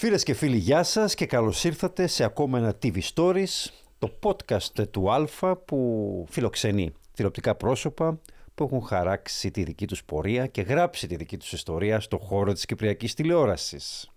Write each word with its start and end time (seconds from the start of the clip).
Φίλες 0.00 0.22
και 0.22 0.34
φίλοι, 0.34 0.56
γεια 0.56 0.82
σας 0.82 1.14
και 1.14 1.26
καλώς 1.26 1.64
ήρθατε 1.64 2.06
σε 2.06 2.24
ακόμα 2.24 2.58
ένα 2.58 2.78
TV 2.82 2.98
Stories, 3.14 3.70
το 3.98 4.18
podcast 4.22 4.88
του 4.90 5.12
Αλφα 5.12 5.56
που 5.56 6.26
φιλοξενεί 6.28 6.92
τηλεοπτικά 7.14 7.54
πρόσωπα 7.54 8.20
που 8.54 8.64
έχουν 8.64 8.82
χαράξει 8.82 9.50
τη 9.50 9.62
δική 9.62 9.86
τους 9.86 10.04
πορεία 10.04 10.46
και 10.46 10.62
γράψει 10.62 11.06
τη 11.06 11.16
δική 11.16 11.36
τους 11.36 11.52
ιστορία 11.52 12.00
στο 12.00 12.18
χώρο 12.18 12.52
της 12.52 12.64
κυπριακής 12.64 13.14
τηλεόρασης. 13.14 14.10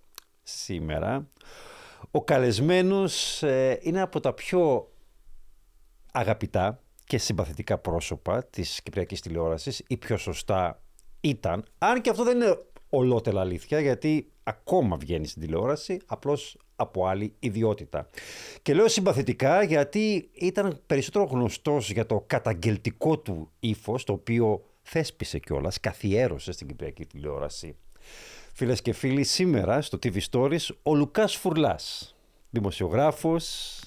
Σήμερα 0.44 1.28
ο 2.12 2.24
καλεσμένος 2.24 3.44
ε, 3.44 3.80
είναι 3.82 4.02
από 4.02 4.20
τα 4.20 4.34
πιο 4.34 4.92
αγαπητά 6.12 6.80
και 7.06 7.18
συμπαθητικά 7.18 7.78
πρόσωπα 7.78 8.44
της 8.46 8.82
κυπριακής 8.82 9.22
τηλεόρασης 9.22 9.84
ή 9.88 9.98
πιο 9.98 10.18
σωστά 10.18 10.82
ήταν, 11.22 11.66
αν 11.78 12.02
και 12.02 12.10
αυτό 12.10 12.24
δεν 12.24 12.36
είναι 12.36 12.58
ολότελα 12.98 13.42
αλήθεια 13.42 13.80
γιατί 13.80 14.32
ακόμα 14.44 14.98
βγαίνει 14.98 15.28
στην 15.28 15.42
τηλεόραση, 15.42 16.00
απλώς 16.06 16.58
από 16.76 17.08
άλλη 17.08 17.34
ιδιότητα. 17.40 18.10
Και 18.62 18.74
λέω 18.74 18.88
συμπαθητικά 18.88 19.64
γιατί 19.64 20.30
ήταν 20.34 20.82
περισσότερο 20.86 21.24
γνωστός 21.24 21.92
για 21.92 22.06
το 22.06 22.24
καταγγελτικό 22.28 23.20
του 23.20 23.52
ύφος, 23.60 24.04
το 24.04 24.14
οποίο 24.14 24.64
θέσπισε 24.82 25.40
κιόλας, 25.40 25.80
καθιέρωσε 25.80 26.52
στην 26.52 26.68
κυπριακή 26.68 27.06
τηλεόραση. 27.06 27.76
Φίλες 28.54 28.82
και 28.82 28.94
φίλοι, 28.94 29.24
σήμερα 29.24 29.82
στο 29.82 29.98
TV 30.04 30.18
Stories 30.32 30.68
ο 30.84 30.96
Λουκάς 30.96 31.36
Φουρλάς, 31.36 32.16
δημοσιογράφος, 32.50 33.80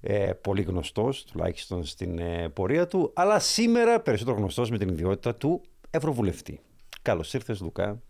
ε, 0.00 0.32
πολύ 0.40 0.62
γνωστός 0.62 1.24
τουλάχιστον 1.24 1.84
στην 1.84 2.18
ε, 2.18 2.48
πορεία 2.48 2.86
του, 2.86 3.10
αλλά 3.14 3.38
σήμερα 3.38 4.00
περισσότερο 4.00 4.36
γνωστός 4.36 4.70
με 4.70 4.78
την 4.78 4.88
ιδιότητα 4.88 5.34
του 5.34 5.60
Ευρωβουλευτή. 5.90 6.60
Καλώς 7.06 7.34
ήρθες 7.34 7.60
Λουκά 7.60 8.02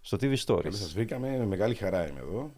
στο 0.00 0.16
TV 0.20 0.34
Stories. 0.44 0.62
Καλώς 0.62 0.78
σας 0.78 0.92
βρήκαμε, 0.92 1.36
με 1.38 1.46
μεγάλη 1.46 1.74
χαρά 1.74 2.08
είμαι 2.08 2.20
εδώ. 2.20 2.52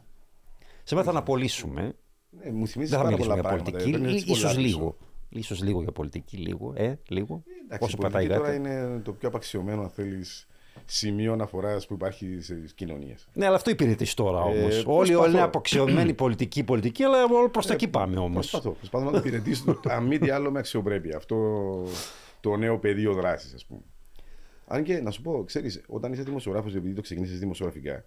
Σήμερα 0.84 1.06
θα 1.06 1.12
αναπολύσουμε. 1.12 1.94
Ε, 2.40 2.50
μου 2.50 2.66
θυμίζεις 2.66 2.76
Δεν 2.76 2.88
θα 2.88 2.96
πάρα 3.04 3.08
μιλήσουμε 3.08 3.18
πολλά 3.18 3.34
για 3.34 3.42
πράγματα. 3.42 3.70
πολιτική, 3.70 3.90
παίρνει 3.90 4.10
ή- 4.12 4.14
έτσι 4.14 4.26
πολλά 4.26 4.38
ίσως 4.38 4.54
πίσω. 4.54 4.66
λίγο. 4.66 4.96
Ίσως 5.28 5.62
λίγο 5.62 5.82
για 5.82 5.92
πολιτική, 5.92 6.36
λίγο. 6.36 6.72
Ε, 6.76 6.94
λίγο. 7.08 7.42
Εντάξει, 7.64 7.84
Όσο 7.86 7.96
η 7.98 8.02
πατάει 8.02 8.24
η 8.24 8.28
πολιτική 8.28 8.62
τώρα 8.62 8.72
γάτα. 8.74 8.86
είναι 8.90 9.00
το 9.00 9.12
πιο 9.12 9.28
απαξιωμένο, 9.28 9.82
αν 9.82 9.88
θέλεις, 9.90 10.46
σημείο 10.84 11.32
αναφοράς 11.32 11.86
που 11.86 11.94
υπάρχει 11.94 12.38
στις 12.40 12.72
κοινωνίες. 12.74 13.28
Ναι, 13.32 13.46
αλλά 13.46 13.56
αυτό 13.56 13.70
υπηρετείς 13.70 14.14
τώρα 14.14 14.40
όμως. 14.40 14.56
Ε, 14.56 14.62
όλοι, 14.64 14.82
προσπαθώ. 14.84 15.20
όλοι 15.20 15.30
είναι 15.32 15.42
αποξιωμένοι 15.42 16.14
πολιτική, 16.14 16.64
πολιτική, 16.64 17.02
αλλά 17.02 17.24
όλο 17.24 17.48
προς 17.50 17.66
τα 17.66 17.72
εκεί 17.74 17.88
πάμε 17.88 18.16
όμως. 18.18 18.50
Προσπαθώ, 18.50 18.70
προσπαθώ 18.70 19.04
να 19.04 19.10
το 19.10 19.18
υπηρετήσω, 19.18 19.80
αν 19.88 20.04
μη 20.06 20.18
τι 20.18 20.30
άλλο, 20.30 20.50
με 20.50 20.58
αξιοπρέπεια. 20.58 21.16
Αυτό 21.16 21.36
το 22.40 22.56
νέο 22.56 22.78
πεδίο 22.78 23.12
δράσης, 23.12 23.54
ας 23.54 23.64
πούμε. 23.64 23.80
Αν 24.70 24.82
και 24.82 25.00
να 25.00 25.10
σου 25.10 25.22
πω, 25.22 25.44
ξέρεις, 25.44 25.84
όταν 25.86 26.12
είσαι 26.12 26.22
δημοσιογράφος, 26.22 26.74
επειδή 26.74 26.94
το 26.94 27.00
ξεκίνησε 27.00 27.34
δημοσιογραφικά, 27.34 28.04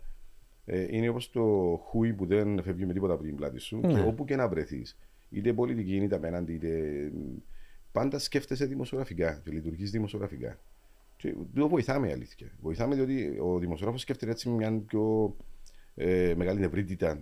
ε, 0.65 0.95
είναι 0.95 1.09
όπως 1.09 1.31
το 1.31 1.41
χούι 1.83 2.13
που 2.13 2.25
δεν 2.25 2.63
φεύγει 2.63 2.85
με 2.85 2.93
τίποτα 2.93 3.13
από 3.13 3.23
την 3.23 3.35
πλάτη 3.35 3.59
σου 3.59 3.79
Ναι. 3.79 3.93
και 3.93 3.99
όπου 3.99 4.25
και 4.25 4.35
να 4.35 4.47
βρεθείς, 4.47 4.97
είτε 5.29 5.53
πολιτική 5.53 5.95
είτε 5.95 6.15
απέναντι, 6.15 6.53
είτε. 6.53 7.11
Πάντα 7.91 8.19
σκέφτεσαι 8.19 8.65
δημοσιογραφικά 8.65 9.41
και 9.43 9.51
λειτουργείς 9.51 9.91
δημοσιογραφικά. 9.91 10.59
Και 11.17 11.35
το 11.55 11.67
βοηθάμε 11.67 12.07
η 12.07 12.11
αλήθεια. 12.11 12.51
Βοηθάμε 12.61 12.95
διότι 12.95 13.37
ο 13.41 13.57
δημοσιογράφος 13.59 14.01
σκέφτεται 14.01 14.31
έτσι 14.31 14.49
με 14.49 14.55
μια 14.55 14.81
πιο 14.87 15.35
ε, 15.95 16.33
μεγάλη 16.37 16.63
ευρύτητα 16.63 17.19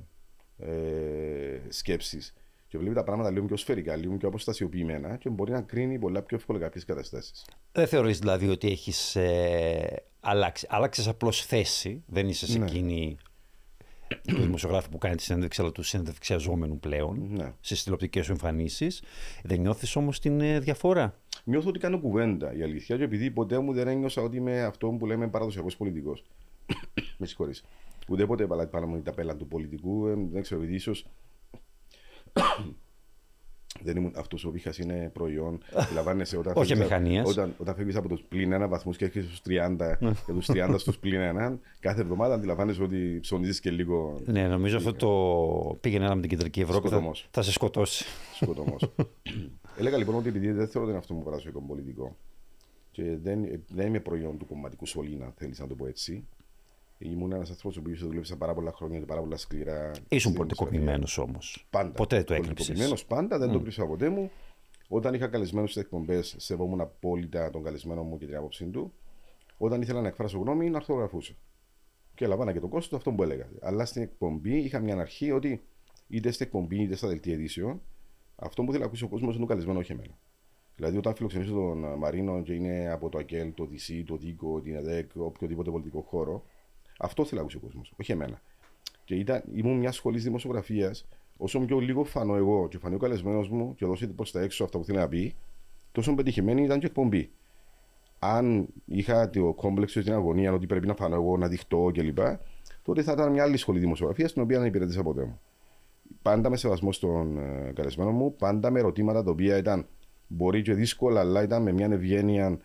ε, 0.58 1.60
σκέψης 1.70 2.34
και 2.70 2.78
βλέπει 2.78 2.96
τα 2.96 3.04
πράγματα 3.04 3.32
λίγο 3.32 3.46
πιο 3.46 3.58
σφαιρικά, 3.58 3.96
λίγο 3.96 4.18
πιο 4.18 4.28
αποστασιοποιημένα 4.28 5.16
και 5.16 5.30
μπορεί 5.30 5.52
να 5.52 5.62
κρίνει 5.62 6.00
πολλά 6.00 6.22
πιο 6.22 6.38
εύκολα 6.38 6.60
κάποιες 6.60 6.86
καταστάσεις. 6.86 7.46
Δεν 7.72 7.88
θεωρείς 7.88 8.20
δηλαδή 8.20 8.48
ότι 8.50 8.68
έχεις 8.72 9.16
ε, 9.16 10.04
αλλάξει. 10.20 10.68
Άλλαξες 10.70 11.08
απλώς 11.08 11.46
θέση. 11.46 12.04
Δεν 12.08 12.28
είσαι 12.28 12.46
σε 12.48 12.58
Ναι. 12.60 12.66
εκείνη 12.66 13.18
του 14.28 14.42
δημοσιογράφου 14.42 14.90
που 14.90 14.98
κάνει 14.98 15.16
τη 15.16 15.24
συνέντευξη, 15.24 15.62
αλλά 15.62 15.72
του 15.72 15.84
συνέντευξιαζόμενου 15.84 16.80
πλέον 16.80 17.28
Ναι. 17.32 17.54
στι 17.62 17.76
τηλεοπτικέ 17.84 18.22
σου 18.22 18.32
εμφανίσεις. 18.32 19.02
Δεν 19.44 19.60
νιώθεις 19.60 19.96
όμως 19.96 20.20
την 20.20 20.42
ε, 20.42 20.60
διαφορά; 20.60 21.16
Νιώθω 21.44 21.70
ότι 21.70 21.80
κάνω 21.80 22.00
κουβέντα 22.00 22.54
η 22.56 22.62
αλήθεια, 22.64 22.98
και 22.98 23.04
επειδή 23.04 23.32
ποτέ 23.32 23.60
μου 23.60 23.74
δεν 23.74 23.88
ένιωσα 23.88 24.22
ότι 24.22 24.38
είμαι 24.38 24.62
αυτό 24.64 24.88
που 24.90 25.06
λέμε 25.06 25.28
παραδοσιακός 25.28 25.78
πολιτικός. 25.78 26.24
Με 27.18 27.26
συγχωρείς. 27.26 27.64
Ουδέποτε 28.08 28.48
παλά- 28.48 28.70
πάνω 28.70 29.00
τα 29.04 29.12
πέλα 29.14 29.36
του 29.36 29.48
πολιτικού, 29.48 30.08
ε, 30.08 30.14
δεν 30.32 30.42
ξέρω, 30.42 30.60
επειδή 30.62 30.76
ίσως. 30.76 31.06
δεν 33.84 33.98
ήμουν 33.98 34.14
αυτός 34.16 34.46
ο 34.46 34.52
βήχας 34.52 34.78
είναι 34.78 35.10
προϊόν. 35.14 35.60
Λαμβάνεσαι 35.96 36.38
όταν 36.38 36.54
Όχι 36.56 36.68
φεύγεις- 36.74 36.92
αμηχανίας. 36.92 37.30
Όταν, 37.30 37.54
όταν 37.58 37.76
φεύγεις 37.76 37.96
από 37.96 38.08
τους 38.08 38.22
πλήν 38.30 38.52
ένα 38.52 38.68
βαθμού 38.68 38.92
και 38.92 39.06
έρχεσαι 39.06 39.28
στους 39.28 39.42
30 39.48 39.76
και 40.26 40.32
τους 40.34 40.48
30 40.54 40.74
στους 40.78 40.98
πλήν 41.00 41.20
έναν, 41.20 41.60
κάθε 41.80 42.02
εβδομάδα 42.02 42.34
αντιλαμβάνεσαι 42.34 42.84
ότι 42.84 43.18
ψωνίζεις 43.22 43.60
και 43.60 43.72
λίγο 43.72 44.20
Ναι, 44.26 44.48
νομίζω 44.48 44.78
αυτό 44.78 44.94
το 44.94 45.78
πήγαινε 45.82 46.06
ένα 46.06 46.16
με 46.16 46.22
την 46.22 46.30
κεντρική 46.30 46.60
Ευρώπη. 46.62 46.82
Θα, 46.88 46.88
Σκοτωμός. 46.96 47.28
θα 47.32 47.42
σε 47.42 47.52
σκοτώσει. 47.52 48.06
σκοτωμός. 48.36 48.94
Έλεγα 49.80 49.98
λοιπόν 49.98 50.16
ότι 50.16 50.28
επειδή 50.30 50.52
δεν 50.52 50.68
θεωρώ 50.68 50.82
ότι 50.82 50.90
είναι 50.90 50.98
αυτό 50.98 51.14
μου 51.14 51.24
παραδοσιακό 51.24 51.62
πολιτικό 51.62 52.16
και 52.92 53.04
δεν, 53.24 53.64
δεν 53.68 53.88
είμαι 53.88 54.00
προϊόν 54.00 54.38
του 54.38 54.46
κομματικού 54.46 54.86
σωλήνα, 54.86 55.34
θέλεις 55.38 55.60
να 55.60 55.68
το 55.68 55.76
πω 55.76 55.86
έτσι. 55.88 56.28
Ήμουν 57.02 57.32
ένας 57.32 57.50
άνθρωπος 57.50 57.78
ο 57.78 57.80
οποίος 57.80 58.04
δούλεψε 58.04 58.36
πάρα 58.36 58.54
πολλά 58.54 58.72
χρόνια 58.72 59.00
και 59.00 59.06
πάρα 59.06 59.20
πολλά 59.20 59.38
σκληρά. 59.38 59.92
Ήσουν 60.10 60.32
στη 60.32 60.38
πολιτικοποιημένο 60.38 60.94
δημοσιογραφία. 60.94 61.34
όμως. 61.34 61.68
Πάντα. 61.70 61.92
Ποτέ 61.92 62.24
το 62.24 62.34
έκλειψες. 62.34 62.68
Πολιτικοποιημένος 62.68 63.06
πάντα, 63.06 63.38
δεν 63.38 63.52
το 63.52 63.60
κρύψα 63.60 63.86
ποτέ 63.86 64.10
μου. 64.10 64.32
Όταν 64.88 65.14
είχα 65.14 65.28
καλεσμένους 65.28 65.72
στις 65.72 65.84
εκπομπές, 65.84 66.36
σεβόμουν 66.38 66.82
απόλυτα 66.82 67.50
τον 67.50 67.64
καλεσμένο 67.64 68.04
μου 68.04 68.18
και 68.18 68.26
την 68.26 68.36
άποψή 68.36 68.66
του. 68.66 68.94
Όταν 69.58 69.82
ήθελα 69.82 70.02
να 70.02 70.08
εκφράσω 70.08 70.38
γνώμη, 70.40 70.70
να 70.70 70.78
αρθογραφούσα. 70.78 71.34
Και 72.16 72.28
λαμβάνα 72.28 72.54
και 72.54 72.60
το 72.60 72.68
κόστος 72.68 72.98
αυτό 72.98 73.12
που 73.12 73.24
έλεγα. 73.24 73.50
Αλλά 73.62 73.86
στην 73.86 74.02
εκπομπή 74.02 74.58
είχα 74.58 74.80
μια 74.80 74.96
αρχή 74.96 75.32
ότι 75.32 75.64
είτε 76.08 76.32
στην 76.32 76.46
εκπομπή 76.46 76.82
είτε 76.82 76.96
στα 76.96 77.08
δελτία 77.08 77.34
ειδήσεων, 77.34 77.82
αυτό 78.36 78.64
που 78.64 78.68
θέλει 78.68 78.82
να 78.82 78.86
ακούσει 78.88 79.04
ο 79.04 79.08
κόσμος 79.08 79.32
είναι 79.32 79.42
το 79.42 79.48
καλεσμένο, 79.50 79.80
όχι 79.80 79.92
εμένα. 79.92 80.18
Δηλαδή, 80.76 80.98
όταν 80.98 81.16
φιλοξενήσω 81.16 81.54
τον 81.54 81.84
ε, 81.84 81.96
Μαρίνο 81.96 82.42
και 82.42 82.54
είναι 82.54 82.92
από 82.92 83.10
το 83.10 83.18
ΑΚΕΛ, 83.18 83.54
το 83.54 83.66
ΔΙΣΥ, 83.66 84.04
το 84.04 84.16
ΔΙΚΟ, 84.18 84.62
την 84.62 84.76
ΕΔΕΚ, 84.76 85.12
οποιοδήποτε 85.16 85.72
πολιτικό 85.72 86.02
χώρο, 86.02 86.44
αυτό 87.02 87.24
θέλει 87.24 87.36
να 87.36 87.42
ακούσει 87.42 87.58
ο 87.58 87.60
κόσμος, 87.60 87.94
όχι 88.00 88.12
εμένα. 88.12 88.42
Και 89.04 89.16
ήταν, 89.16 89.44
ήμουν 89.54 89.78
μια 89.78 89.92
σχολής 89.92 90.24
δημοσιογραφίας, 90.24 91.08
όσο 91.38 91.60
πιο 91.60 91.80
λίγο 91.80 92.04
φανώ 92.04 92.36
εγώ 92.36 92.68
και 92.68 92.78
φανεί 92.78 92.96
ο 92.96 92.98
καλεσμένος 92.98 93.50
μου 93.50 93.76
και 93.76 93.86
δώσει 93.86 94.08
προς 94.08 94.32
τα 94.32 94.42
έξω 94.42 94.64
αυτά 94.64 94.78
που 94.78 94.86
θέλει 94.86 94.98
να 94.98 95.08
πει, 95.08 95.36
τόσο 95.92 96.16
πετυχημένη 96.16 96.64
ήταν 96.64 96.80
και 96.80 96.86
η 96.86 96.90
εκπομπή. 96.90 97.30
Αν 98.20 98.68
είχα 98.86 99.30
το 99.30 99.54
κόμπλεξο 99.54 100.02
στην 100.02 100.14
αγωνία 100.14 100.54
ότι 100.54 100.66
πρέπει 100.66 100.88
να 100.88 100.96
φανώ 100.96 101.16
εγώ, 101.16 101.38
να 101.38 101.48
δειχτώ 101.48 101.92
κλπ., 101.94 102.20
τότε 102.84 103.02
θα 103.02 103.12
ήταν 103.12 103.32
μια 103.32 103.44
άλλη 103.44 103.58
σχολή 103.58 103.80
δημοσιογραφίας, 103.80 104.34
την 104.34 104.42
οποία 104.42 104.58
δεν 104.60 104.68
υπηρετήσα 104.68 105.04
ποτέ 105.04 105.24
μου. 105.24 105.40
Πάντα 106.22 106.50
με 106.50 106.58
σεβασμό 106.58 106.92
στον 106.92 107.38
ε, 107.38 107.72
καλεσμένο 107.76 108.12
μου, 108.12 108.36
πάντα 108.36 108.72
με 108.72 108.80
ερωτήματα 108.80 109.24
τα 109.24 109.32
οποία 109.32 109.58
ήταν 109.58 109.88
μπορεί 110.28 110.62
και 110.62 110.74
δύσκολα, 110.74 111.20
αλλά 111.20 111.44
ήταν 111.44 111.62
με 111.62 111.72
μια 111.72 111.88
ευγένεια 111.92 112.60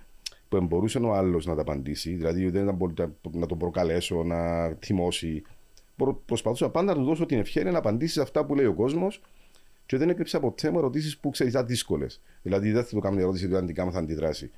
που 0.61 0.67
μπορούσε 0.67 0.99
ο 0.99 1.15
άλλος 1.15 1.47
να 1.47 1.55
τα 1.55 1.61
απαντήσει. 1.61 2.15
Δηλαδή 2.15 2.51
δεν 2.51 2.63
ήταν 2.63 2.77
πολύ 2.77 2.95
να 3.33 3.47
τον 3.47 3.59
προκαλέσω, 3.59 4.23
να 4.23 4.69
θυμώσει. 4.69 5.43
Προ- 5.97 6.21
Προσπαθούσα 6.27 6.69
πάντα 6.71 6.93
να 6.95 6.99
του 6.99 7.05
δώσω 7.05 7.27
την 7.27 7.39
ευχαίρεια 7.39 7.71
να 7.71 7.79
απαντήσει 7.79 8.13
σε 8.13 8.21
αυτά 8.21 8.45
που 8.45 8.55
λέει 8.55 8.67
ο 8.67 8.75
κόσμος 8.75 9.21
και 9.87 9.97
δεν 9.97 10.09
έκρυψα 10.09 10.41
ποτέ 10.41 10.71
μου 10.71 10.79
ερωτήσεις 10.79 11.19
που 11.19 11.31
ξέρεις 11.31 11.53
ήταν 11.53 11.67
δύσκολες. 11.67 12.21
Δηλαδή 12.43 12.71
δεν 12.73 12.83
θα 12.85 12.89
του 12.91 13.01
κάνω 13.01 13.15
μια 13.15 13.25
ερώτηση 13.25 13.49
του 13.49 13.57
αντικά 13.57 13.91
θα 13.91 13.99
αντιδράσει. 13.99 14.51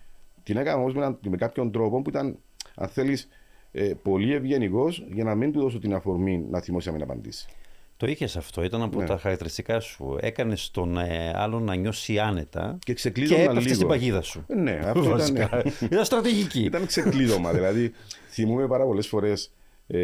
Την 0.43 0.57
έκανα 0.57 0.79
όμως 0.79 0.93
με, 0.95 0.99
έναν- 1.01 1.19
με 1.29 1.37
κάποιον 1.37 1.71
τρόπο 1.73 2.03
που 2.03 2.09
ήταν, 2.11 2.37
αν 2.75 2.89
θέλεις, 2.89 3.29
ε, 3.73 3.93
πολύ 4.03 4.33
ευγενικός 4.35 5.07
για 5.13 5.25
να 5.25 5.35
μην 5.35 5.53
του 5.53 5.61
δώσω 5.61 5.79
την 5.79 5.95
αφορμή 5.95 6.45
να 6.51 6.61
θυμώσει 6.61 6.87
να 6.89 6.93
μην 6.95 7.03
απαντήσει. 7.03 7.49
Το 7.97 8.07
είχες 8.07 8.37
αυτό, 8.37 8.63
ήταν 8.65 8.83
από 8.83 9.01
Ναι. 9.01 9.07
τα 9.07 9.19
χαρακτηριστικά 9.19 9.81
σου. 9.81 10.17
Έκανες 10.21 10.71
τον 10.71 10.99
ε, 10.99 11.33
άλλον 11.35 11.63
να 11.65 11.75
νιώσει 11.75 12.19
άνετα 12.19 12.71
Και 12.79 12.79
και 12.85 12.93
ξεκλείδωνα 12.95 13.41
έπεφτες 13.43 13.63
λίγο. 13.63 13.75
στην 13.75 13.87
παγίδα 13.87 14.23
σου. 14.23 14.45
Ε, 14.49 14.55
Ναι, 14.55 14.81
αυτό 14.85 15.01
ήταν, 15.03 15.11
Βασικά. 15.19 15.63
Ήταν 15.81 16.05
στρατηγική. 16.05 16.63
ήταν 16.65 16.87
ξεκλείδωμα. 16.87 17.53
δηλαδή, 17.53 17.93
θυμούμαι 18.29 18.67
πάρα 18.67 18.85
πολλές 18.85 19.07
φορές 19.09 19.53
ε, 19.87 19.99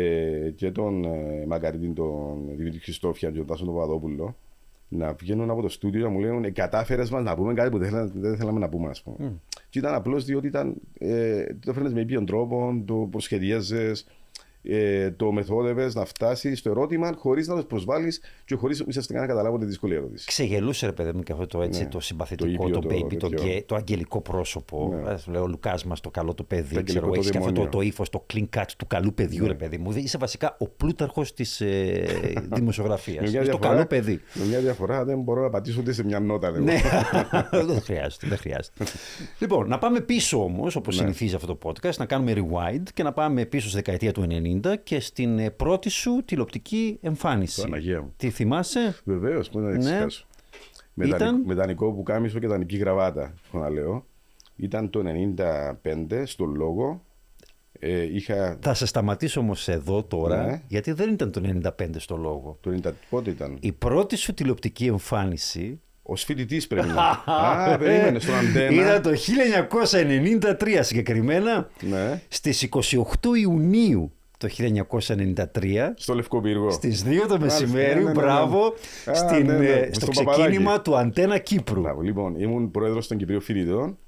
και 0.57 0.71
τον 0.71 1.05
ε, 1.05 1.45
Μακαρίτη, 1.47 1.89
τον 1.89 2.57
Δημήτρη 2.57 2.79
Χριστόφια 2.79 3.31
και 3.31 3.37
τον 3.39 3.47
Τάσο 3.47 3.65
τον 3.65 3.75
Παπαδόπουλο 3.75 4.37
να 4.89 5.13
βγαίνουν 5.13 5.51
από 5.51 5.63
το 5.63 5.69
στούντιο 5.69 6.01
και 6.01 6.07
να 6.07 6.13
μου 6.13 6.21
λένε 6.21 6.51
Κατάφερες 6.51 7.11
μας 7.11 7.23
να 7.25 7.35
πούμε 7.35 7.55
κάτι 7.55 7.71
που 7.71 7.79
δεν 7.79 7.89
θέλαμε, 7.89 8.11
δεν 8.15 8.37
θέλαμε 8.37 8.59
να 8.59 8.69
πούμε, 8.69 8.89
ας 8.89 9.03
πούμε. 9.03 9.33
Και 9.69 9.79
ήταν 9.79 9.95
απλώς 9.95 10.25
διότι 10.25 10.47
ήταν, 10.47 10.75
ε, 10.99 11.45
το 11.45 11.71
έφερε 11.71 11.89
με 11.89 12.01
ήπιον 12.01 12.27
τρόπο, 12.27 12.83
το 12.87 12.95
προσχεδίαζε, 13.11 13.93
ε, 14.63 15.11
το 15.11 15.33
μεθόδευε 15.33 15.91
να 15.95 16.05
φτάσει 16.05 16.55
στο 16.57 16.71
ερώτημα 16.71 17.13
χωρίς 17.17 17.49
να 17.49 17.57
το 17.57 17.63
προσβάλλεις 17.65 18.21
και 18.45 18.55
χωρίς 18.55 18.81
ουσιαστικά 18.87 19.21
να 19.21 19.27
καταλάβω 19.27 19.59
τη 19.59 19.65
δύσκολη 19.65 19.95
ερώτηση. 19.95 20.27
Ξεγελούσε 20.27 20.87
ρε 20.87 20.93
παιδί 20.93 21.13
μου 21.13 21.23
και 21.23 21.33
αυτό 21.33 21.47
το, 21.47 21.63
έτσι, 21.63 21.83
Ναι. 21.83 21.89
το 21.89 22.01
συμπαθητικό, 22.01 22.69
Το 22.71 22.81
το, 22.81 22.89
ήπιο, 22.95 22.99
το 22.99 23.07
baby, 23.07 23.17
το, 23.19 23.29
τέτοιο. 23.29 23.47
γκέ, 23.49 23.63
το 23.67 23.75
αγγελικό 23.75 24.21
πρόσωπο. 24.21 25.01
Ναι. 25.05 25.11
Ε, 25.13 25.17
σου 25.17 25.31
λέω 25.31 25.43
ο 25.43 25.47
Λουκάς 25.47 25.85
μας, 25.85 26.01
το 26.01 26.11
καλό 26.11 26.35
το 26.35 26.43
παιδί. 26.43 26.75
Το 26.75 26.83
Ξέρω, 26.83 27.07
αγγελικό 27.07 27.07
το 27.13 27.19
έχεις 27.19 27.31
και 27.31 27.39
αυτό 27.39 27.49
το, 27.51 27.55
δαιμόνιο. 27.55 27.79
το 27.79 27.81
ύφος, 27.87 28.09
το 28.11 28.27
clean 28.35 28.59
cut 28.59 28.65
του 28.79 28.87
καλού 28.87 29.15
παιδιού, 29.15 29.43
Ναι. 29.43 29.49
ρε 29.49 29.55
παιδί 29.55 29.79
μου. 29.79 29.91
Είσαι 29.95 30.19
βασικά 30.19 30.57
ο 30.59 30.69
πλούταρχος 30.69 31.35
της 31.35 31.61
ε, 31.61 32.05
δημοσιογραφίας. 32.55 33.23
Με 33.25 33.31
μια 33.31 33.39
το 33.39 33.45
διαφορά- 33.45 33.69
καλό 33.73 33.87
παιδί. 33.87 34.21
Με 34.35 34.45
μια 34.45 34.59
διαφορά 34.61 35.05
δεν 35.05 35.21
μπορώ 35.21 35.43
να 35.43 35.51
πατήσω 35.51 35.81
ούτε 35.81 35.93
σε 35.93 36.05
μια 36.05 36.21
νότα. 36.21 36.47
εγώ. 36.47 36.59
ναι, 36.59 36.81
δεν 37.73 37.81
χρειάζεται. 37.81 38.27
Δεν 38.29 38.39
χρειάζεται. 38.39 38.85
λοιπόν, 39.41 39.69
να 39.69 39.79
πάμε 39.79 40.01
πίσω 40.01 40.45
όμως, 40.45 40.77
όπως 40.77 40.97
Ναι. 40.97 41.03
συνηθίζει 41.03 41.35
αυτό 41.35 41.57
το 41.57 41.59
podcast, 41.71 41.95
να 41.97 42.07
κάνουμε 42.07 42.33
rewind 42.37 42.83
και 42.95 43.03
να 43.03 43.13
πάμε 43.13 43.45
πίσω 43.45 43.67
στη 43.67 43.77
δεκαετία 43.77 44.13
του 44.13 44.27
90 44.31 44.52
και 44.85 45.01
στην 45.01 45.39
ε, 45.39 45.51
πρώτη 45.51 45.89
σου 45.89 46.23
τηλεοπτική 46.25 46.99
εμφάνιση. 47.03 47.63
Παναγία 47.63 48.01
μου. 48.03 48.13
Τι 48.17 48.31
θυμάσαι; 48.31 48.97
Βεβαίως, 49.05 49.49
πώ 49.49 49.59
να 49.61 49.69
Ναι. 49.71 49.75
εξηγήσω. 49.77 50.27
Με, 50.95 51.07
Ήταν- 51.07 51.19
δανει- 51.19 51.47
με 51.47 51.55
δανεικό 51.55 51.93
που 51.93 52.03
κάμισο 52.03 52.39
και 52.39 52.47
δανεική 52.47 52.77
γραβάτα, 52.77 53.35
έχω 53.47 53.59
να 53.59 53.69
λέω. 53.71 54.07
Ήταν 54.57 54.91
το 54.91 55.03
95 55.03 56.27
στο 56.27 56.45
λόγο. 56.45 57.03
Ε, 57.79 58.03
είχα. 58.03 58.59
Θα 58.61 58.75
σε 58.75 58.87
σταματήσω 58.87 59.41
όμως 59.41 59.69
εδώ 59.69 60.03
τώρα, 60.03 60.45
Ναι. 60.47 60.63
γιατί 60.69 60.93
δεν 60.93 61.13
ήταν 61.13 61.31
το 61.33 61.41
95 61.41 61.99
στο 61.99 62.17
λόγο. 62.17 62.59
Το 62.61 62.71
90, 62.71 62.93
πότε 63.11 63.31
ήταν; 63.31 63.57
Η 63.61 63.73
πρώτη 63.73 64.17
σου 64.17 64.35
τηλεοπτική 64.35 64.87
εμφάνιση 64.87 65.81
Ω 66.03 66.17
φοιτητής 66.17 66.67
πρέπει 66.67 66.87
να. 66.87 67.23
Α, 67.35 67.79
περίμενε 67.79 68.19
στον 68.19 68.35
αντένα. 68.35 68.83
ήταν 68.83 69.03
το 69.03 69.11
1993 69.15 70.79
συγκεκριμένα, 70.83 71.69
Ναι. 71.81 72.23
στις 72.29 72.63
28 72.63 73.35
Ιουνίου 73.41 74.13
το 74.47 74.49
1993, 74.49 75.93
Στο 75.97 76.15
Λευκό 76.15 76.41
Πύργο. 76.41 76.71
στις 76.71 77.03
2 77.05 77.27
το 77.29 77.39
Μάλιστα, 77.39 77.39
μεσημέρι, 77.61 77.89
ναι, 77.89 77.95
ναι, 77.95 78.01
ναι, 78.01 78.05
ναι. 78.05 78.13
μπράβο, 78.13 78.75
Α, 79.11 79.15
στην, 79.15 79.47
ναι, 79.47 79.53
ναι, 79.59 79.67
ε, 79.67 79.81
με 79.81 79.89
στο 79.93 80.13
στον 80.13 80.25
Παπαδάκη. 80.25 80.43
ξεκίνημα 80.49 80.81
του 80.83 80.97
Αντένα 80.97 81.39
Κύπρου. 81.39 81.81
Μπράβο, 81.81 82.01
λοιπόν, 82.01 82.35
ήμουν 82.41 82.71
πρόεδρος 82.71 83.07
των 83.09 83.17
Κυπρίων 83.17 83.41
Φοιτητών. 83.41 83.99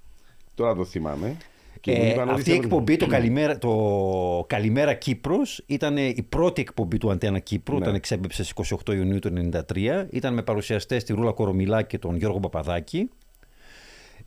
Τώρα 0.54 0.75
το 0.75 0.84
θυμάμαι. 0.84 1.36
Και 1.81 1.92
μου 1.92 2.02
Ε, 2.02 2.10
είπαν 2.10 2.22
ότι 2.28 2.31
αυτή 2.38 2.50
η 2.50 2.52
θέλω- 2.52 2.64
εκπομπή, 2.64 2.96
το 2.96 3.06
Καλημέρα, 3.06 3.58
το 3.58 4.44
Καλημέρα 4.48 4.94
Κύπρος, 4.94 5.62
ήταν 5.66 5.96
η 5.96 6.26
πρώτη 6.28 6.60
εκπομπή 6.60 6.98
του 6.98 7.10
Αντένα 7.10 7.38
Κύπρου, 7.38 7.75
Ναι. 7.75 7.81
όταν 7.82 7.94
εξέπεψε 7.94 8.42
στις 8.44 8.50
28 8.50 8.92
Ιουνίου 8.94 9.19
του 9.19 9.31
1993. 9.32 10.06
Ήταν 10.10 10.34
με 10.34 10.42
παρουσιαστές 10.42 11.04
τη 11.04 11.12
Ρούλα 11.12 11.32
Κορομιλά 11.32 11.82
και 11.82 11.98
τον 11.98 12.16
Γιώργο 12.16 12.40
Παπαδάκη. 12.40 13.08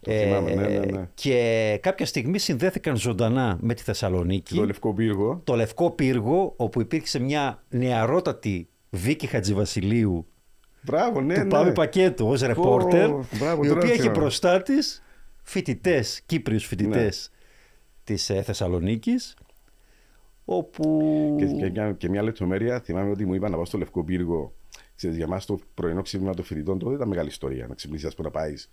Το 0.01 0.11
θυμάμαι, 0.11 0.53
ναι, 0.53 0.67
ναι, 0.67 0.85
ναι. 0.85 1.09
Και 1.13 1.79
κάποια 1.81 2.05
στιγμή 2.05 2.39
συνδέθηκαν 2.39 2.97
ζωντανά 2.97 3.57
με 3.61 3.73
τη 3.73 3.83
Θεσσαλονίκη. 3.83 4.55
Το 4.55 4.65
Λευκό 4.65 4.93
Πύργο. 4.93 5.41
το 5.43 5.55
Λευκό 5.55 5.91
Πύργο, 5.91 6.53
όπου 6.57 6.81
υπήρξε 6.81 7.19
μια 7.19 7.63
νεαρότατη 7.69 8.67
Βίκη 8.89 9.27
Χατζηβασιλείου 9.27 10.25
Μπράβο, 10.81 11.21
ναι, 11.21 11.33
του 11.33 11.39
ναι. 11.39 11.47
Πάβη 11.47 11.71
Πακέτου 11.71 12.27
ως 12.27 12.41
ρεπόρτερ, 12.41 13.09
μπράβο, 13.39 13.63
η 13.63 13.67
τώρα 13.67 13.79
οποία 13.79 13.91
έχει 13.93 14.01
θυμάμαι. 14.01 14.19
μπροστά 14.19 14.61
της 14.61 15.03
φοιτητές, 15.43 16.21
Κύπριους 16.25 16.65
φοιτητές 16.65 17.31
Ναι. 17.31 17.37
της 18.03 18.29
ε, 18.29 18.41
Θεσσαλονίκης, 18.41 19.35
όπου... 20.45 21.35
Και, 21.39 21.45
και, 21.45 21.69
μια- 21.69 21.91
και 21.91 22.09
μια 22.09 22.21
λεπτομέρεια, 22.23 22.79
θυμάμαι 22.79 23.09
ότι 23.11 23.25
μου 23.25 23.33
είπαν 23.33 23.49
να 23.51 23.55
πάω 23.55 23.65
στο 23.65 23.77
Λευκό 23.77 24.03
Πύργο. 24.03 24.53
Ξέρεις, 24.95 25.17
για 25.17 25.27
μας 25.27 25.45
το 25.45 25.59
πρωινό 25.73 26.01
ξύπνημα 26.01 26.33
των 26.33 26.45
φοιτητών 26.45 26.79
τότε 26.79 26.95
ήταν 26.95 27.07
μεγάλη 27.07 27.27
ιστορία. 27.27 27.67
Να 27.67 27.75
ξυπνήσεις, 27.75 28.07
ας 28.07 28.15
πούμε, 28.15 28.27
να 28.33 28.39
πάεις. 28.39 28.69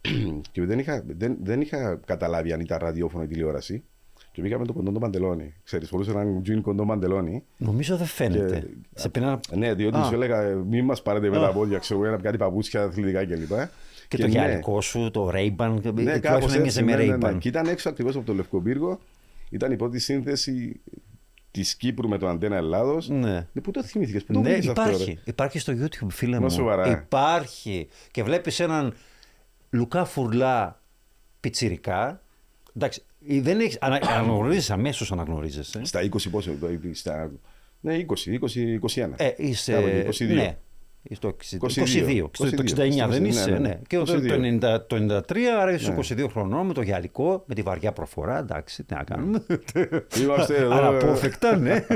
και 0.52 0.64
δεν 0.64 0.78
είχα, 0.78 1.04
δεν, 1.06 1.36
δεν 1.42 1.60
είχα 1.60 2.00
καταλάβει 2.06 2.52
αν 2.52 2.60
ήταν 2.60 2.78
ραδιόφωνο 2.80 3.24
ή 3.24 3.26
τηλεόραση. 3.26 3.82
Και 4.32 4.42
πήγαμε 4.42 4.64
το 4.66 4.72
κοντό 4.72 4.92
το 4.92 4.98
παντελόνι. 4.98 5.54
Ξέρεις, 5.64 5.88
φορούσε 5.88 6.10
έναν 6.10 6.42
τζιν 6.42 6.62
κοντό 6.62 6.86
παντελόνι. 6.86 7.44
Νομίζω 7.56 7.96
δεν 7.96 8.06
φαίνεται. 8.06 8.58
Και- 8.60 9.00
Σε 9.00 9.08
πειρά... 9.08 9.40
Ναι, 9.56 9.74
διότι 9.74 9.96
Α. 9.96 10.04
σου 10.04 10.14
έλεγα, 10.14 10.42
ε, 10.42 10.54
μην 10.54 10.84
μας 10.84 11.02
πάρετε 11.02 11.28
με 11.30 11.36
Α. 11.36 11.40
τα 11.40 11.52
πόδια, 11.52 11.78
ξέρω 11.78 12.02
εγώ, 12.02 12.10
να 12.10 12.16
κάτι 12.22 12.36
παπούτσια 12.36 12.82
αθλητικά 12.82 13.24
κλπ. 13.26 13.50
Και, 14.08 14.16
το 14.16 14.22
ναι, 14.22 14.28
γυαλικό 14.28 14.80
σου, 14.80 15.10
το 15.10 15.28
Ray-Ban, 15.34 15.70
Ναι, 15.72 15.80
τουλάχιστον 15.80 16.20
κάπως 16.20 16.54
έμοιαζε 16.54 16.80
έτσι, 16.80 16.82
με 16.82 16.96
ναι, 16.96 17.04
ναι, 17.04 17.16
ναι. 17.16 17.28
Ray-Ban. 17.30 17.38
Και 17.38 17.48
ήταν 17.48 17.66
έξω 17.66 17.88
ακριβώς 17.88 18.16
από 18.16 18.24
το 18.26 18.34
Λευκό 18.34 18.60
Πύργο. 18.60 18.98
Ήταν 19.50 19.72
η 19.72 19.76
πρώτη 19.76 19.98
σύνθεση 19.98 20.80
της 21.50 21.74
Κύπρου 21.76 22.08
με 22.08 22.18
το 22.18 22.28
Αντένα 22.28 22.56
Ελλάδος. 22.56 23.08
Ναι. 23.08 23.46
Πού 23.62 23.70
το 23.70 23.82
θυμήθηκες, 23.82 24.24
πού 24.24 24.32
το 24.32 24.40
Ναι, 24.40 24.48
βρήκες 24.50 24.68
αυτό, 24.68 24.82
ρε; 24.82 24.88
υπάρχει. 24.88 25.18
υπάρχει 25.24 25.58
στο 25.58 25.72
YouTube, 25.76 26.06
φίλε 26.10 26.36
Μα 26.36 26.42
μου. 26.42 26.50
σοβαρά. 26.50 26.88
Υπάρχει. 26.90 27.88
Και 28.10 28.22
βλέπεις 28.22 28.60
έναν 28.60 28.94
Λουκά 29.70 30.04
Φουρλά 30.04 30.82
πιτσιρικά. 31.40 32.22
Εντάξει, 32.76 33.02
ε, 33.28 33.40
δεν 33.40 33.60
έχεις, 33.60 33.78
ανα, 33.80 34.00
αναγνωρίζεις 34.10 34.70
αμέσως 34.70 35.12
αναγνωρίζεσαι. 35.12 35.84
Στα 35.84 36.00
20 36.02 36.30
πόσο, 36.30 36.52
το 36.60 36.70
είπες, 36.70 36.98
στα... 36.98 37.30
Ναι, 37.80 37.96
20, 37.96 38.02
20, 38.02 39.04
21. 39.04 39.10
Ε, 39.16 39.30
είσαι, 39.36 39.72
Κάπου 39.72 39.86
εκεί, 39.86 40.24
22. 40.24 40.34
Ναι. 40.34 40.56
Στο 41.10 41.36
22, 41.50 41.66
22, 41.68 42.22
22. 42.22 42.28
Στο 42.32 42.46
69 42.46 43.06
δεν 43.08 43.22
ναι, 43.22 43.28
είσαι, 43.28 43.50
ναι, 43.50 43.58
ναι. 43.58 43.68
ναι. 43.68 43.80
Και 43.86 43.96
το, 43.96 44.12
22. 44.12 44.26
το, 44.26 44.34
90, 44.70 44.86
το 44.86 45.22
93, 45.28 45.38
άρα 45.60 45.72
είσαι 45.72 45.90
Ναι. 45.90 46.24
22 46.24 46.26
χρονών 46.30 46.66
με 46.66 46.72
το 46.72 46.82
γυαλικό, 46.82 47.44
με 47.46 47.54
τη 47.54 47.62
βαριά 47.62 47.92
προφορά. 47.92 48.38
Εντάξει, 48.38 48.84
τι 48.84 48.94
να 48.94 49.02
κάνουμε. 49.04 49.46
Είμαστε 50.22 50.56
εδώ. 50.56 50.74
Αναπόφευκτα, 50.74 51.56
ναι. 51.56 51.86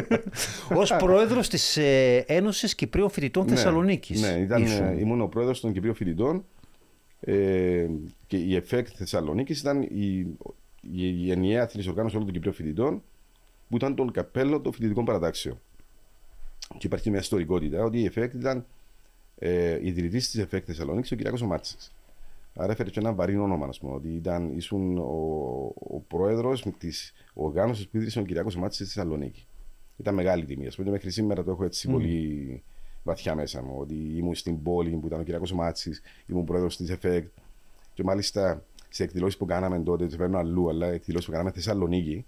Ω 0.74 0.96
πρόεδρος 0.96 1.48
της 1.48 1.76
ε, 1.76 2.24
Ένωσης 2.26 2.74
Κυπρίων 2.74 3.10
Φοιτητών 3.10 3.44
Ναι, 3.44 3.50
Θεσσαλονίκης. 3.50 4.20
Ναι, 4.20 4.28
ήταν, 4.28 4.62
ε, 4.62 4.96
ήμουν 4.98 5.20
ο 5.20 5.26
πρόεδρος 5.26 5.60
των 5.60 5.72
Κυπρίων 5.72 5.94
Φοιτητών 5.94 6.44
ε, 7.24 7.88
και 8.26 8.36
η 8.36 8.54
ΕΦΕΚ 8.54 8.88
Θεσσαλονίκης 8.94 9.60
ήταν 9.60 9.82
η, 9.82 10.19
η, 10.80 11.24
η 11.24 11.30
ενιαία 11.30 11.62
εθνική 11.62 11.88
οργάνωση 11.88 12.14
όλων 12.14 12.26
των 12.26 12.34
Κυπρίων 12.34 12.54
Φοιτητών 12.54 13.02
που 13.69 13.76
ήταν 13.76 13.94
τον 13.94 14.10
καπέλο 14.10 14.60
των 14.60 14.72
φοιτητικών 14.72 15.04
παρατάξεων. 15.04 15.60
Και 16.78 16.86
υπάρχει 16.86 17.10
μια 17.10 17.20
ιστορικότητα 17.20 17.84
ότι 17.84 18.00
η 18.00 18.04
ΕΦΕΚ 18.04 18.32
ήταν 18.32 18.66
ε, 19.38 19.78
ιδρυτής 19.86 20.30
της 20.30 20.40
ΕΦΕΚ 20.40 20.62
Θεσσαλονίκης 20.66 21.12
ο 21.12 21.16
Κυριακός 21.16 21.42
Μάτση. 21.42 21.76
Άρα 22.54 22.72
έφερε 22.72 22.90
και 22.90 23.00
ένα 23.00 23.12
βαρύ 23.12 23.36
όνομα, 23.36 23.66
ας 23.66 23.78
πούμε, 23.78 23.94
ότι 23.94 24.08
ήταν, 24.08 24.56
ήσουν 24.56 24.98
ο, 24.98 25.72
ο 25.74 26.00
πρόεδρος 26.08 26.66
της 26.78 27.12
οργάνωσης 27.34 27.88
που 27.88 27.96
ίδρυσε 27.96 28.20
ο 28.20 28.22
Κυριακός 28.22 28.56
Μάτση 28.56 28.84
στη 28.84 28.94
Θεσσαλονίκη. 28.94 29.46
Ήταν 29.96 30.14
μεγάλη 30.14 30.44
τιμή. 30.44 30.66
Α 30.66 30.72
πούμε, 30.76 30.90
μέχρι 30.90 31.10
σήμερα 31.10 31.44
το 31.44 31.50
έχω 31.50 31.64
έτσι 31.64 31.88
πολύ 31.88 32.62
βαθιά 33.02 33.34
μέσα 33.34 33.62
μου. 33.62 33.75
Ότι 33.78 33.94
ήμουν 34.16 34.34
στην 34.34 34.62
πόλη 34.62 34.90
που 34.90 35.06
ήταν 35.06 35.20
ο 35.20 35.22
Κυριακός 35.22 35.52
Μάτσης, 35.52 36.02
ήμουν 36.26 36.44
πρόεδρος 36.44 36.76
της 36.76 36.90
ΕΦΕΚ. 36.90 37.26
Και 37.94 38.02
μάλιστα 38.04 38.64
σε 38.88 39.02
εκδηλώσεις 39.02 39.37
που 39.37 39.44
κάναμε 39.44 39.81
τότε, 39.81 40.06
τι 40.06 40.16
φέρνω 40.16 40.38
αλλού, 40.38 40.69
αλλά 40.69 40.87
εκδηλώσεις 40.87 41.26
που 41.26 41.32
κάναμε 41.32 41.50
στη 41.50 41.58
Θεσσαλονίκη, 41.58 42.26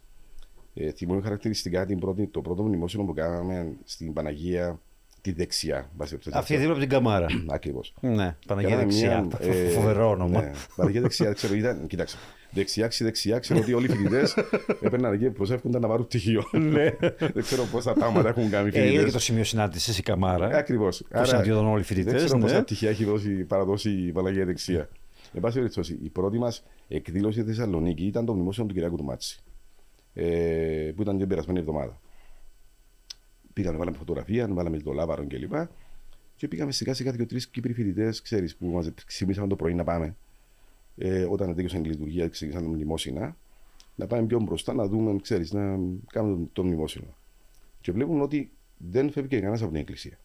ε, 0.75 0.91
θυμούμαι 0.91 1.23
χαρακτηριστικά 1.23 1.87
την 1.87 1.99
πρώτη, 1.99 2.27
το 2.27 2.41
πρώτο 2.41 2.63
μνημόσυνο 2.63 3.05
που 3.05 3.15
κάναμε 3.15 3.73
στην 3.85 4.13
Παναγία 4.13 4.81
τη 5.21 5.33
δεξιά. 5.33 5.91
Αυτή 6.33 6.57
δίπλα 6.57 6.71
από 6.71 6.81
την 6.81 6.89
Καμάρα. 6.89 7.27
Ακριβώς. 7.49 7.95
ναι, 8.01 8.37
Παναγία 8.47 8.77
Δεξιά. 8.77 9.29
Φοβερό 9.75 10.11
όνομα. 10.11 10.41
Ναι, 10.41 10.51
Παναγία 10.77 11.01
δεξιά, 11.01 11.33
ξέρω, 11.33 11.55
ήταν, 11.55 11.87
κοίταξε. 11.87 12.17
Δεξιά, 12.55 12.91
δεξιά, 12.99 13.39
ξέρω 13.39 13.61
ότι 13.61 13.73
όλοι 13.73 13.87
οι 13.87 13.89
φοιτητές 13.89 14.35
έπαιρναν 14.87 15.13
εκεί 15.13 15.31
προσεύχονταν 15.31 15.81
να 15.81 15.89
πάρουν 15.89 16.07
πτυχίο. 16.07 16.45
δεν 17.35 17.43
ξέρω 17.43 17.65
πόσα 17.65 17.93
πράγματα 17.93 18.29
έχουν 18.29 18.51
κάνει 18.51 18.71
οι 18.75 18.79
Ε, 18.79 18.81
είναι 18.81 18.91
και 18.91 18.97
το 18.97 19.01
φοιτητές. 19.03 19.23
σημείο 19.23 19.45
συνάντησης 19.45 19.99
η 19.99 20.03
Καμάρα. 20.03 20.47
Ακριβώς. 20.57 21.03
Που 21.11 21.25
συναντιόταν 21.25 21.65
όλοι 21.67 21.73
οι 21.73 21.77
Δεν 21.77 21.85
φοιτητές. 21.85 22.25
ξέρω 22.25 22.39
πόσα 22.39 22.55
Ναι. 22.57 22.63
πτυχία 22.63 22.91
έχει 22.91 23.05
δώσει, 23.05 23.31
παραδώσει 23.45 23.91
η 23.91 24.13
Παναγία 24.13 24.45
δεξιά. 24.45 24.89
Εν 25.35 25.41
πάση 25.41 25.57
περιπτώσει, 25.59 25.99
η 26.03 26.09
πρώτη 26.09 26.39
μας 26.39 26.65
εκδήλωση 26.89 27.39
στη 27.41 27.49
Θεσσαλονίκη 27.49 28.05
ήταν 28.07 28.25
το 28.25 28.35
μνημόσυνο 28.35 28.67
του 28.67 28.73
Κυριακού 28.75 28.97
του 28.97 29.05
Μάτση. 29.05 29.39
Ε, 30.15 30.93
που 30.97 31.03
ήταν 31.03 31.19
την 31.19 31.29
περασμένη 31.29 31.59
εβδομάδα. 31.59 32.01
Πήγαμε, 33.53 33.79
βάλαμε 33.79 33.97
φωτογραφία, 33.97 34.49
βάλαμε 34.51 34.79
το 34.79 34.93
λάβαρο 34.93 35.27
κλπ. 35.27 35.51
Και, 35.53 35.67
και 36.37 36.49
πήγαμε 36.49 36.73
σιγά 36.73 36.95
σιγά 36.95 37.13
δύο-τρεις 37.13 37.47
Κύπροι 37.49 37.73
φοιτητές, 37.73 38.23
ξέρεις, 38.23 38.57
που 38.57 38.67
μας 38.67 38.91
ξυπνήσαμε 39.07 39.47
το 39.49 39.57
πρωί 39.57 39.75
να 39.75 39.85
πάμε. 39.85 40.17
Ε, 40.97 41.25
όταν 41.25 41.55
τέλειωσαν 41.55 41.85
η 41.85 41.89
λειτουργία, 41.89 42.29
ξεκίνησαν 42.29 42.63
τα 42.63 42.69
μνημόσυνα, 42.69 43.37
να 43.95 44.07
πάμε 44.07 44.27
πιο 44.27 44.41
μπροστά 44.41 44.75
να 44.75 44.87
δούμε, 44.87 45.17
ξέρεις, 45.23 45.53
να 45.53 45.79
κάνουμε 46.13 46.37
το, 46.37 46.49
το 46.53 46.65
μνημόσυνο. 46.65 47.17
Και 47.81 47.93
βλέπουν 47.93 48.21
ότι 48.21 48.51
δεν 48.77 49.11
φεύγει 49.11 49.37
κανένας 49.37 49.63
από 49.63 49.71
την 49.71 49.81
εκκλησία. 49.81 50.19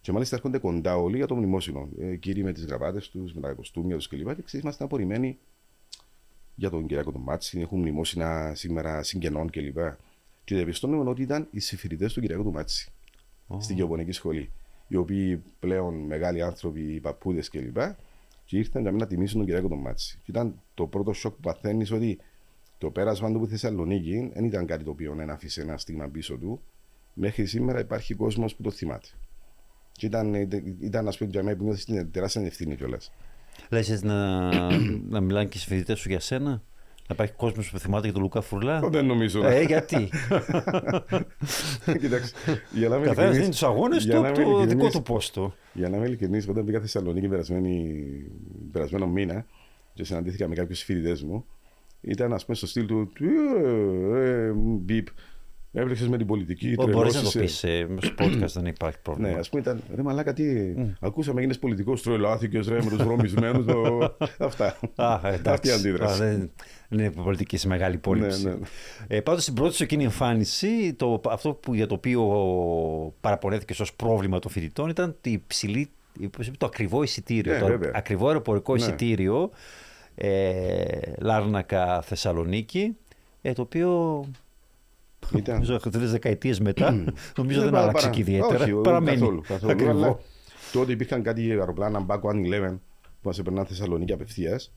Και 0.00 0.12
μάλιστα 0.12 0.36
έρχονται 0.36 0.58
κοντά 0.58 0.96
όλοι 0.96 1.16
για 1.16 1.26
το 1.26 1.34
μνημόσυνο. 1.34 1.88
Ε, 1.98 2.16
κύριοι 2.16 2.42
με 2.42 2.52
τις 2.52 2.64
γραβάτες 2.64 3.08
τους, 3.08 3.32
με 3.32 3.40
τα 3.40 3.52
κοστούμια 3.52 3.96
τους 3.96 4.08
κλπ. 4.08 4.34
Και 4.34 4.42
ξέρεις, 4.42 4.64
είμαστε 4.64 4.84
απορριμμένοι 4.84 5.38
για 6.54 6.70
τον 6.70 6.86
Κυριακό 6.86 7.12
τον 7.12 7.20
Μάτσι. 7.20 7.60
Έχουν 7.60 7.78
μνημόσυνα 7.78 8.52
σήμερα 8.54 9.02
συγγενών 9.02 9.50
κλπ. 9.50 9.78
Και 10.44 10.54
διαπιστώνουμε 10.54 11.10
ότι 11.10 11.22
ήταν 11.22 11.48
οι 11.50 11.60
συμφοιτητές 11.60 12.06
του 12.06 12.20
Κυριακού 12.20 12.42
του 12.42 12.52
Μάτσι 12.52 12.92
στην 13.58 13.76
γεωπονική 13.76 14.12
σχολή. 14.12 14.50
Οι 14.88 14.96
οποίοι 14.96 15.42
πλέον 15.60 15.94
μεγάλοι 15.94 16.42
άνθρωποι, 16.42 16.80
οι 16.80 17.00
παππούδες 17.00 17.48
κλπ. 17.48 17.76
Και 17.76 17.94
ήρθαν 18.46 18.82
για 18.82 18.90
να 18.90 19.06
τιμήσουν 19.06 19.36
τον 19.36 19.46
Κυριακό 19.46 19.68
τον 19.68 19.78
Μάτσι. 19.78 20.18
Και 20.22 20.30
ήταν 20.30 20.60
το 20.74 20.86
πρώτο 20.86 21.12
σοκ 21.12 21.34
που 21.34 21.40
παθαίνεις 21.40 21.90
ότι 21.90 22.18
το 22.78 22.90
πέρασμα 22.90 23.32
του 23.32 23.38
που 23.38 23.46
Θεσσαλονίκη 23.46 24.30
δεν 24.34 24.44
ήταν 24.44 24.66
κάτι 24.66 24.84
το 24.84 24.90
οποίο 24.90 25.14
δεν 25.14 25.30
άφησε 25.30 25.60
ένα 25.60 25.76
στίγμα 25.76 26.08
πίσω 26.08 26.36
του. 26.36 26.60
Μέχρι 27.14 27.46
σήμερα 27.46 27.80
υπάρχει 27.80 28.14
κόσμος 28.14 28.54
που 28.54 28.62
το 28.62 28.70
θυμάται. 28.70 29.08
Και 29.92 30.06
ήταν, 30.06 30.34
ήταν 30.80 31.08
ας 31.08 31.18
πούμε, 31.18 31.30
για 31.30 31.42
μένα 31.42 31.56
που 31.56 31.64
νιώθεις 31.64 31.84
την 31.84 32.10
τεράστια 32.10 32.42
ευθύνη 32.42 32.76
κιόλας. 32.76 33.12
Λες 33.70 33.90
έτσι 33.90 34.06
να, 34.06 34.50
να 35.08 35.20
μιλάνε 35.20 35.48
και 35.48 35.58
οι 35.58 35.60
φοιτητέ 35.60 35.94
σου 35.94 36.08
για 36.08 36.20
σένα; 36.20 36.62
Να 37.08 37.14
υπάρχει 37.14 37.32
κόσμος 37.36 37.70
που 37.70 37.78
θυμάται 37.78 38.04
για 38.04 38.12
τον 38.12 38.22
Λουκά 38.22 38.40
Φουρλά; 38.40 38.80
Δεν 38.90 39.06
νομίζω. 39.06 39.46
Ε, 39.46 39.62
γιατί; 39.62 39.96
Κοιτάξτε, 42.00 42.62
για 42.72 42.88
να 42.88 42.96
είμαι 42.96 43.06
Καθένας 43.06 43.06
ειλικρινής- 43.06 43.36
δίνει 43.36 43.48
τους 43.50 43.62
αγώνες 43.62 44.04
για 44.04 44.14
του 44.14 44.20
να 44.22 44.28
από 44.28 44.40
είμαι 44.40 44.50
το 44.50 44.56
δικό 44.56 44.62
ειλικρινής- 44.66 44.94
του 44.94 45.02
πόστο. 45.02 45.54
Για 45.72 45.88
να 45.88 45.96
είμαι 45.96 46.06
ειλικρινής, 46.06 46.48
όταν 46.48 46.64
πήγα 46.64 46.80
Θεσσαλονίκη 46.80 47.28
περασμένη, 47.28 48.04
περασμένο 48.72 49.06
μήνα 49.06 49.46
και 49.94 50.04
συναντήθηκα 50.04 50.48
με 50.48 50.54
κάποιους 50.54 50.82
φοιτητές 50.82 51.22
μου, 51.22 51.44
ήταν 52.00 52.32
ας 52.32 52.44
πούμε 52.44 52.56
στο 52.56 52.66
στυλ 52.66 52.86
του. 52.86 53.12
«Ε, 54.14 54.52
ε, 55.74 55.80
μπιπ. 55.80 55.82
Έβρεξε 55.82 56.08
με 56.08 56.16
την 56.16 56.26
πολιτική. 56.26 56.74
Μπορείς 56.90 57.14
να 57.14 57.22
το 57.22 57.38
πεις 57.38 57.54
σε 57.54 57.86
podcast, 58.18 58.52
δεν 58.54 58.66
υπάρχει 58.66 58.98
πρόβλημα. 59.02 59.28
Ναι, 59.28 59.38
ας 59.38 59.48
πούμε 59.48 59.62
ήταν. 59.62 59.82
Ρε 59.94 60.02
Μαλάκα, 60.02 60.32
τι. 60.32 60.74
Mm. 60.78 60.92
Ακούσαμε, 61.00 61.40
έγινε 61.40 61.54
πολιτικός, 61.54 62.02
τροελάθηκε 62.02 62.60
ρε 62.68 62.74
με 62.74 62.90
τους 62.90 63.02
βρωμισμένους. 63.02 63.66
το... 63.66 64.14
Αυτά. 64.38 64.76
Α, 64.94 65.20
Αυτή 65.46 65.68
η 65.68 65.70
αντίδραση. 65.70 66.22
Α, 66.22 66.26
δεν 66.26 66.50
είναι 66.88 67.10
πολιτική 67.10 67.56
σε 67.56 67.68
μεγάλη 67.68 67.96
πόλη. 67.96 68.20
Ναι, 68.20 68.36
ναι. 68.36 68.54
Ε, 69.06 69.20
Πάντως 69.20 69.42
στην 69.42 69.54
πρώτη 69.54 69.74
σου 69.74 69.82
εκείνη 69.82 70.04
εμφάνιση, 70.04 70.94
το, 70.94 71.20
αυτό 71.28 71.52
που, 71.52 71.74
για 71.74 71.86
το 71.86 71.94
οποίο 71.94 72.22
παραπονέθηκες 73.20 73.80
ως 73.80 73.94
πρόβλημα 73.94 74.38
των 74.38 74.50
φοιτητών 74.50 74.88
ήταν 74.88 75.16
η 75.22 75.42
ψηλή, 75.46 75.90
το 76.58 76.66
ακριβό 76.66 77.02
εισιτήριο. 77.02 77.52
Ναι, 77.52 77.58
το 77.58 77.66
βέβαια. 77.66 77.90
ακριβό 77.94 78.26
αεροπορικό 78.26 78.74
ναι. 78.74 78.80
εισιτήριο 78.80 79.50
ε, 80.14 80.84
Λάρνακα 81.18 82.02
Θεσσαλονίκη, 82.02 82.96
ε, 83.42 83.52
το 83.52 83.62
οποίο 83.62 84.20
ήταν. 85.36 85.54
Νομίζω 85.54 85.76
τρει 85.76 86.06
δεκαετίες 86.06 86.60
μετά. 86.60 87.04
νομίζω 87.36 87.60
δεν 87.60 87.74
άλλαξε 87.74 88.10
και 88.10 88.20
ιδιαίτερα. 88.20 88.64
Όχι, 88.64 88.72
Παραμένει. 88.72 89.18
Καθόλου, 89.18 89.40
καθόλου. 89.40 89.72
Ακριβό. 89.72 90.20
τότε 90.72 90.92
υπήρχαν 90.92 91.22
κάτι 91.22 91.50
αεροπλάνα 91.50 92.00
Μπάκο 92.00 92.28
Αν 92.28 92.44
11 92.44 92.78
που 93.22 93.28
μας 93.28 93.38
έπαιρναν 93.38 93.66
Θεσσαλονίκη 93.66 94.12
απευθείας. 94.12 94.72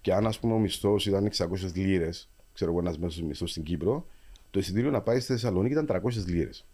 Και 0.00 0.12
αν 0.12 0.26
ας 0.26 0.38
πούμε, 0.38 0.54
ο 0.54 0.58
μισθός 0.58 1.06
ήταν 1.06 1.24
600 1.24 1.72
λίρες, 1.74 2.28
ξέρω 2.54 2.70
εγώ 2.70 2.80
ένας 2.80 2.98
μέσος 2.98 3.22
μισθός 3.22 3.50
στην 3.50 3.62
Κύπρο, 3.62 4.06
το 4.50 4.58
εισιτήριο 4.58 4.90
να 4.90 5.00
πάει 5.00 5.20
στη 5.20 5.32
Θεσσαλονίκη 5.32 5.72
ήταν 5.72 5.86
300 5.86 6.26
λίρες. 6.26 6.64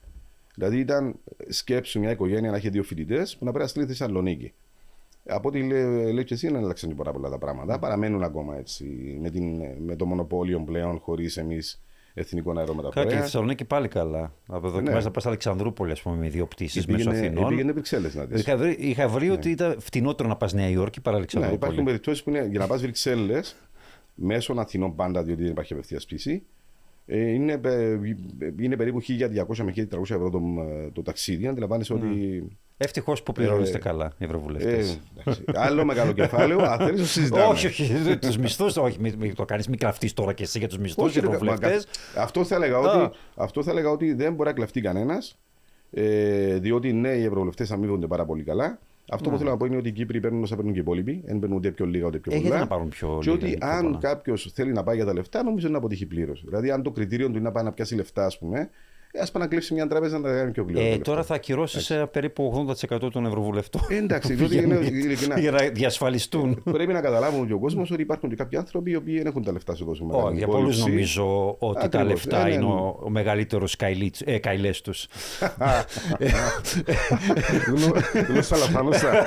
Δηλαδή 0.54 0.78
ήταν 0.78 1.14
σκέψου 1.48 1.98
μια 2.00 2.10
οικογένεια 2.10 2.50
να 2.50 2.56
έχει 2.56 2.68
δύο 2.68 2.82
φοιτητές 2.82 3.36
που 3.36 3.44
να 3.44 3.50
πρέπει 3.50 3.64
να 3.64 3.70
στείλει 3.70 3.84
στη 3.84 3.94
Θεσσαλονίκη. 3.94 4.52
Από 5.26 5.48
ό,τι 5.48 5.62
λέει, 5.62 6.12
λέει 6.12 6.24
και 6.24 6.34
εσύ, 6.34 6.46
δεν 6.46 6.56
άλλαξαν 6.56 6.94
πάρα 6.94 7.12
πολλά 7.12 7.28
τα 7.28 7.38
πράγματα. 7.38 7.78
Παραμένουν 7.78 8.22
ακόμα 8.22 8.56
έτσι 8.56 8.84
με, 9.20 9.30
την, 9.30 9.62
με 9.78 9.96
το 9.96 10.06
μονοπόλιο 10.06 10.60
πλέον, 10.60 10.98
χωρίς 10.98 11.36
εμείς 11.36 11.80
εθνικό 12.18 12.52
αερομεταφορέα. 12.58 13.04
Κάτι 13.04 13.14
και 13.14 13.20
η 13.20 13.22
Θεσσαλονίκη 13.22 13.64
πάλι 13.64 13.88
καλά. 13.88 14.32
Από 14.46 14.66
εδώ 14.66 14.80
ναι. 14.80 14.86
και 14.86 14.94
μέσα 14.94 15.10
πας 15.10 15.26
Αλεξανδρούπολη, 15.26 15.92
ας 15.92 16.02
πούμε, 16.02 16.16
με 16.16 16.28
δύο 16.28 16.46
πτήσεις 16.46 16.86
μέσω 16.86 17.10
Αθηνών. 17.10 17.48
Πήγαινε 17.48 17.72
Βρυξέλλες 17.72 18.14
να 18.14 18.24
δεις. 18.24 18.40
Είχα 18.40 18.56
βρει, 18.56 18.76
είχα 18.78 19.08
βρει 19.08 19.26
ναι. 19.26 19.32
ότι 19.32 19.50
ήταν 19.50 19.76
φτηνότερο 19.80 20.28
να 20.28 20.36
πας 20.36 20.52
Νέα 20.52 20.68
Υόρκη 20.68 21.00
παρά 21.00 21.16
Αλεξανδρούπολη. 21.16 21.60
Ναι, 21.60 21.66
υπάρχουν 21.66 21.84
περιπτώσεις 21.84 22.22
που 22.22 22.30
είναι 22.30 22.46
για 22.50 22.58
να 22.58 22.66
πας 22.66 22.80
Βρυξέλλες 22.80 23.56
μέσω 24.14 24.54
Αθηνών 24.56 24.94
πάντα, 24.94 25.22
διότι 25.22 25.42
δεν 25.42 25.50
υπάρχει 25.50 25.72
απευθείας 25.72 26.04
πτήση. 26.04 26.42
Ε, 27.10 27.18
είναι, 27.18 27.60
είναι 28.60 28.76
περίπου 28.76 29.02
1200 29.02 29.56
με 29.64 29.72
1300 29.76 30.00
ευρώ 30.00 30.30
το, 30.30 30.40
το 30.92 31.02
ταξίδι. 31.02 31.46
Αντιλαμβάνεσαι 31.46 31.94
mm. 31.94 31.96
ότι 31.96 32.42
Ευτυχώς 32.80 33.22
που 33.22 33.32
πληρώνεστε 33.32 33.76
ε, 33.76 33.80
καλά 33.80 34.12
οι 34.18 34.24
ευρωβουλευτές. 34.24 35.00
Ε, 35.24 35.32
άλλο 35.54 35.84
μεγάλο 35.84 36.12
κεφάλαιο. 36.12 36.58
Αν 36.58 36.78
θέλεις, 36.78 37.00
το 37.00 37.06
συζητάμε. 37.06 37.44
όχι, 37.44 37.66
όχι. 37.66 38.16
Τους 38.20 38.36
μισθούς, 38.36 38.76
όχι. 38.76 39.00
Μην 39.00 39.34
το 39.34 39.44
κάνεις, 39.44 39.68
μην 39.68 39.78
κραφτεί 39.78 40.12
τώρα 40.12 40.32
και 40.32 40.42
εσύ 40.42 40.58
για 40.58 40.68
τους 40.68 40.78
μισθούς. 40.78 41.16
ευρωβουλευτές. 41.16 41.86
Αυτό, 42.16 42.44
θα 42.44 42.54
έλεγα 42.54 42.78
ότι, 42.78 43.16
αυτό 43.34 43.62
θα 43.62 43.70
έλεγα 43.70 43.90
ότι 43.90 44.12
δεν 44.12 44.34
μπορεί 44.34 44.48
να 44.48 44.54
κλεφτεί 44.54 44.80
κανένας. 44.80 45.38
Ε, 45.90 46.58
διότι 46.58 46.92
ναι, 46.92 47.08
οι 47.08 47.24
ευρωβουλευτές 47.24 47.70
αμείβονται 47.70 48.06
πάρα 48.06 48.24
πολύ 48.24 48.42
καλά. 48.42 48.78
Αυτό 49.10 49.24
που 49.24 49.34
ναι. 49.34 49.38
θέλω 49.38 49.50
να 49.50 49.56
πω 49.56 49.64
είναι 49.64 49.76
ότι 49.76 49.88
οι 49.88 49.92
Κύπροι 49.92 50.20
παίρνουν 50.20 50.42
όσα 50.42 50.54
παίρνουν 50.54 50.72
και 50.72 50.78
οι 50.78 50.82
υπόλοιποι. 50.82 51.22
Δεν 51.24 51.38
παίρνουν 51.38 51.58
ούτε 51.58 51.70
πιο 51.70 51.86
λίγα 51.86 52.06
ούτε 52.06 52.18
πιο 52.18 52.40
πολλά. 52.40 52.58
να 52.58 52.66
πάρουν 52.66 52.88
πιο 52.88 53.18
και 53.20 53.30
ότι 53.30 53.58
αν 53.60 53.98
κάποιος 53.98 54.50
θέλει 54.54 54.72
να 54.72 54.82
πάει 54.82 54.96
για 54.96 55.04
τα 55.04 55.12
λεφτά, 55.12 55.42
νομίζω 55.42 55.66
είναι 55.66 55.72
να 55.72 55.78
αποτύχει 55.78 56.06
πλήρως. 56.06 56.42
Δηλαδή, 56.44 56.70
αν 56.70 56.82
το 56.82 56.90
κριτήριο 56.90 57.26
του 57.26 57.32
είναι 57.32 57.40
να 57.40 57.52
πάει 57.52 57.64
να 57.64 57.72
πιάσει 57.72 57.94
λεφτά, 57.94 58.24
ας 58.24 58.38
πούμε, 58.38 58.70
Α 59.14 59.30
πάει 59.30 59.42
να 59.42 59.46
κλείσει 59.46 59.74
μια 59.74 59.86
τράπεζα 59.86 60.18
να 60.18 60.28
τα 60.28 60.34
κάνει 60.36 60.50
πιο 60.50 60.64
γλυκό. 60.68 60.80
Ε, 60.80 60.98
τώρα 60.98 61.22
θα 61.22 61.34
ακυρώσεις 61.34 61.92
περίπου 62.10 62.66
80% 62.92 63.10
των 63.12 63.26
ευρωβουλευτών. 63.26 63.82
Ε, 63.88 63.96
εντάξει, 63.96 64.34
διότι 64.34 64.56
είναι, 64.56 64.80
για 65.36 65.50
να 65.50 65.58
διασφαλιστούν. 65.58 66.62
Ε, 66.66 66.70
πρέπει 66.70 66.92
να 66.92 67.00
καταλάβουν 67.00 67.46
και 67.46 67.52
ο 67.52 67.58
κόσμος 67.58 67.90
ότι 67.90 68.02
υπάρχουν 68.02 68.28
και 68.28 68.34
κάποιοι 68.36 68.58
άνθρωποι 68.58 68.90
οι 68.90 68.96
οποίοι 68.96 69.16
δεν 69.16 69.26
έχουν 69.26 69.44
τα 69.44 69.52
λεφτά 69.52 69.74
στον 69.74 69.86
κόσμο. 69.86 70.26
Oh, 70.26 70.34
για 70.34 70.46
πολλούς 70.46 70.78
νομίζω 70.78 71.56
ότι 71.58 71.84
Ακριβώς. 71.84 71.88
τα 71.90 72.04
λεφτά 72.04 72.46
ε, 72.46 72.52
είναι 72.52 72.64
ο, 72.64 72.98
ο 73.02 73.10
μεγαλύτερος 73.10 73.76
ε, 74.24 74.38
καηλές 74.38 74.80
τους. 74.80 75.06
Γλώσσα 78.28 78.56
λαφάνουσα. 78.56 79.26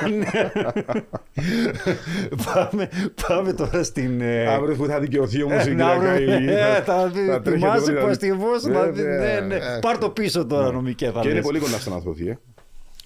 Πάμε 3.28 3.54
τώρα 3.54 3.84
στην. 3.84 4.22
Αύριο 4.48 4.76
που 4.76 4.86
θα 4.86 5.00
δικαιωθεί 5.00 5.44
όμω 5.44 5.56
η 5.56 5.64
κυρία 5.64 6.84
Θα 6.86 7.12
θυμάσαι 7.44 7.92
που 7.92 8.06
αστυμός 8.06 8.64
ναι, 8.64 9.40
ναι. 9.48 9.60
Πάρ 9.80 9.98
το 9.98 10.10
πίσω 10.10 10.46
τώρα, 10.46 10.66
ναι. 10.66 10.72
νομικέ. 10.72 11.12
και 11.22 11.30
είναι 11.30 11.42
πολύ 11.42 11.60
κοντά 11.60 11.80
στο 11.80 11.90
να 11.90 11.96
αθωθεί. 11.96 12.28
Ε. 12.28 12.38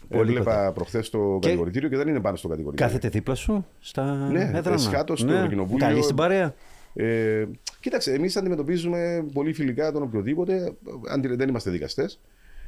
Έβλεπα 0.09 0.71
προχθές 0.71 1.09
το 1.09 1.37
και... 1.39 1.47
κατηγορητήριο 1.47 1.89
και 1.89 1.97
δεν 1.97 2.07
είναι 2.07 2.19
πάνω 2.19 2.35
στο 2.35 2.47
κατηγορητήριο. 2.47 2.91
Κάθεται 2.91 3.09
δίπλα 3.09 3.35
σου 3.35 3.65
στα 3.79 4.29
ναι, 4.31 4.43
έδρανα. 4.43 4.73
Εσχάτω 4.73 5.15
στο 5.15 5.31
ναι. 5.31 5.47
κοινοβούλιο. 5.47 5.87
Καλή 5.87 6.01
στην 6.01 6.15
παρέα. 6.15 6.53
Ε, 6.93 7.45
κοίταξε, 7.79 8.13
εμείς 8.13 8.35
αντιμετωπίζουμε 8.35 9.25
πολύ 9.33 9.53
φιλικά 9.53 9.91
τον 9.91 10.01
οποιοδήποτε. 10.01 10.75
Αν 11.09 11.21
δεν 11.21 11.49
είμαστε 11.49 11.69
δικαστές. 11.71 12.19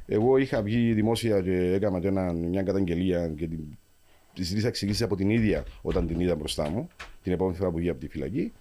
Εγώ 0.06 0.38
είχα 0.38 0.62
βγει 0.62 0.94
δημόσια 0.94 1.42
και 1.42 1.74
έκανα 1.74 2.00
και 2.00 2.08
ένα, 2.08 2.34
μια 2.34 2.63
καταγγελία 2.63 3.27
και 3.27 3.48
την, 3.48 3.60
τη 4.34 4.44
ζήτησα 4.44 4.68
εξηγήσεις 4.68 5.01
από 5.01 5.16
την 5.16 5.30
ίδια 5.30 5.63
όταν 5.82 6.08
την 6.08 6.20
είδα 6.20 6.36
μπροστά 6.36 6.70
μου, 6.70 6.88
την 7.24 7.32
επόμενη 7.32 7.58
φορά 7.58 7.70
που 7.70 7.75
βγήκε 7.75 7.92
από 7.92 8.00
τη 8.00 8.08
φυλακή. 8.08 8.54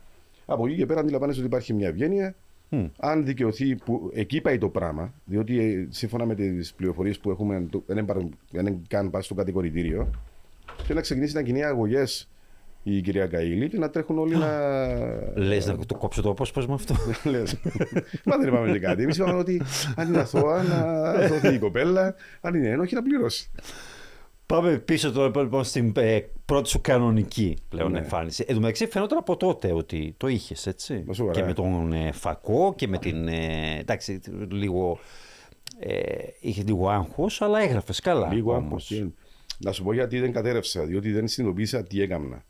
Από 0.46 0.66
εκεί 0.66 0.76
και 0.76 0.86
πέρα 0.86 1.00
αντιλαμβάνεσαι 1.00 1.38
ότι 1.38 1.48
υπάρχει 1.48 1.72
μια 1.72 1.88
ευγένεια 1.88 2.34
Mm. 2.70 2.90
Αν 2.98 3.24
δικαιωθεί, 3.24 3.74
που 3.76 4.10
εκεί 4.14 4.40
πάει 4.40 4.58
το 4.58 4.68
πράγμα, 4.68 5.12
διότι 5.24 5.58
ε, 5.60 5.86
σύμφωνα 5.90 6.26
με 6.26 6.34
τις 6.34 6.74
πληροφορίες 6.74 7.18
που 7.18 7.30
έχουμε, 7.30 7.66
δεν 7.86 8.66
είναι 8.66 8.80
καν 8.88 9.10
πάει 9.10 9.22
στο 9.22 9.34
κατηγορητήριο, 9.34 10.10
και 10.86 10.94
να 10.94 11.00
ξεκινήσει 11.00 11.34
να 11.34 11.42
κινεί 11.42 11.64
αγωγές 11.64 12.28
η 12.82 13.00
κυρία 13.00 13.26
Καήλη 13.26 13.68
και 13.68 13.78
να 13.78 13.90
τρέχουν 13.90 14.18
όλοι 14.18 14.36
να. 14.36 14.50
Λες 15.34 15.66
να 15.66 15.86
το 15.86 15.94
κόψω 15.94 16.22
το 16.22 16.30
απόσπασμα 16.30 16.74
αυτό; 16.74 16.94
Λες. 17.30 17.56
Μα 18.24 18.36
δεν 18.36 18.48
είπαμε 18.48 18.72
και 18.72 18.78
κάτι. 18.78 19.02
Εμείς 19.02 19.16
είπαμε 19.16 19.38
ότι 19.38 19.62
αν 19.96 20.08
είναι 20.08 20.18
αθώα 20.18 20.62
να 20.62 20.76
αθώθει 21.10 21.54
η 21.54 21.58
κοπέλα, 21.58 22.14
αν 22.40 22.54
είναι 22.54 22.68
ένοχη 22.68 22.94
να 22.94 23.02
πληρώσει. 23.02 23.50
Πάμε 24.46 24.78
πίσω 24.78 25.12
τώρα 25.12 25.42
λοιπόν 25.42 25.64
στην 25.64 25.92
ε, 25.96 26.20
πρώτη 26.44 26.68
σου 26.68 26.80
κανονική 26.80 27.56
πλέον 27.68 27.92
ναι. 27.92 27.98
εμφάνιση. 27.98 28.44
Εν 28.48 28.54
τω 28.54 28.60
μεταξύ 28.60 28.86
φαινόταν 28.86 29.18
από 29.18 29.36
τότε 29.36 29.72
ότι 29.72 30.14
το 30.16 30.26
είχες 30.26 30.66
έτσι. 30.66 31.04
Και 31.32 31.42
με 31.42 31.52
τον 31.52 31.92
ε, 31.92 32.12
Φακό 32.12 32.74
και 32.76 32.88
με 32.88 32.98
την. 32.98 33.28
Ε, 33.28 33.78
εντάξει, 33.78 34.20
λίγο. 34.50 34.98
Ε, 35.78 36.04
είχες 36.40 36.64
λίγο 36.64 36.88
άγχος, 36.88 37.42
αλλά 37.42 37.60
έγραφες 37.60 38.00
καλά. 38.00 38.32
Λίγο 38.32 38.54
άγχος. 38.54 39.04
Να 39.58 39.72
σου 39.72 39.82
πω 39.82 39.92
γιατί 39.92 40.20
δεν 40.20 40.32
κατέρευσα, 40.32 40.84
διότι 40.84 41.12
δεν 41.12 41.28
συνειδητοποίησα 41.28 41.82
τι 41.82 42.02
έκανα. 42.02 42.44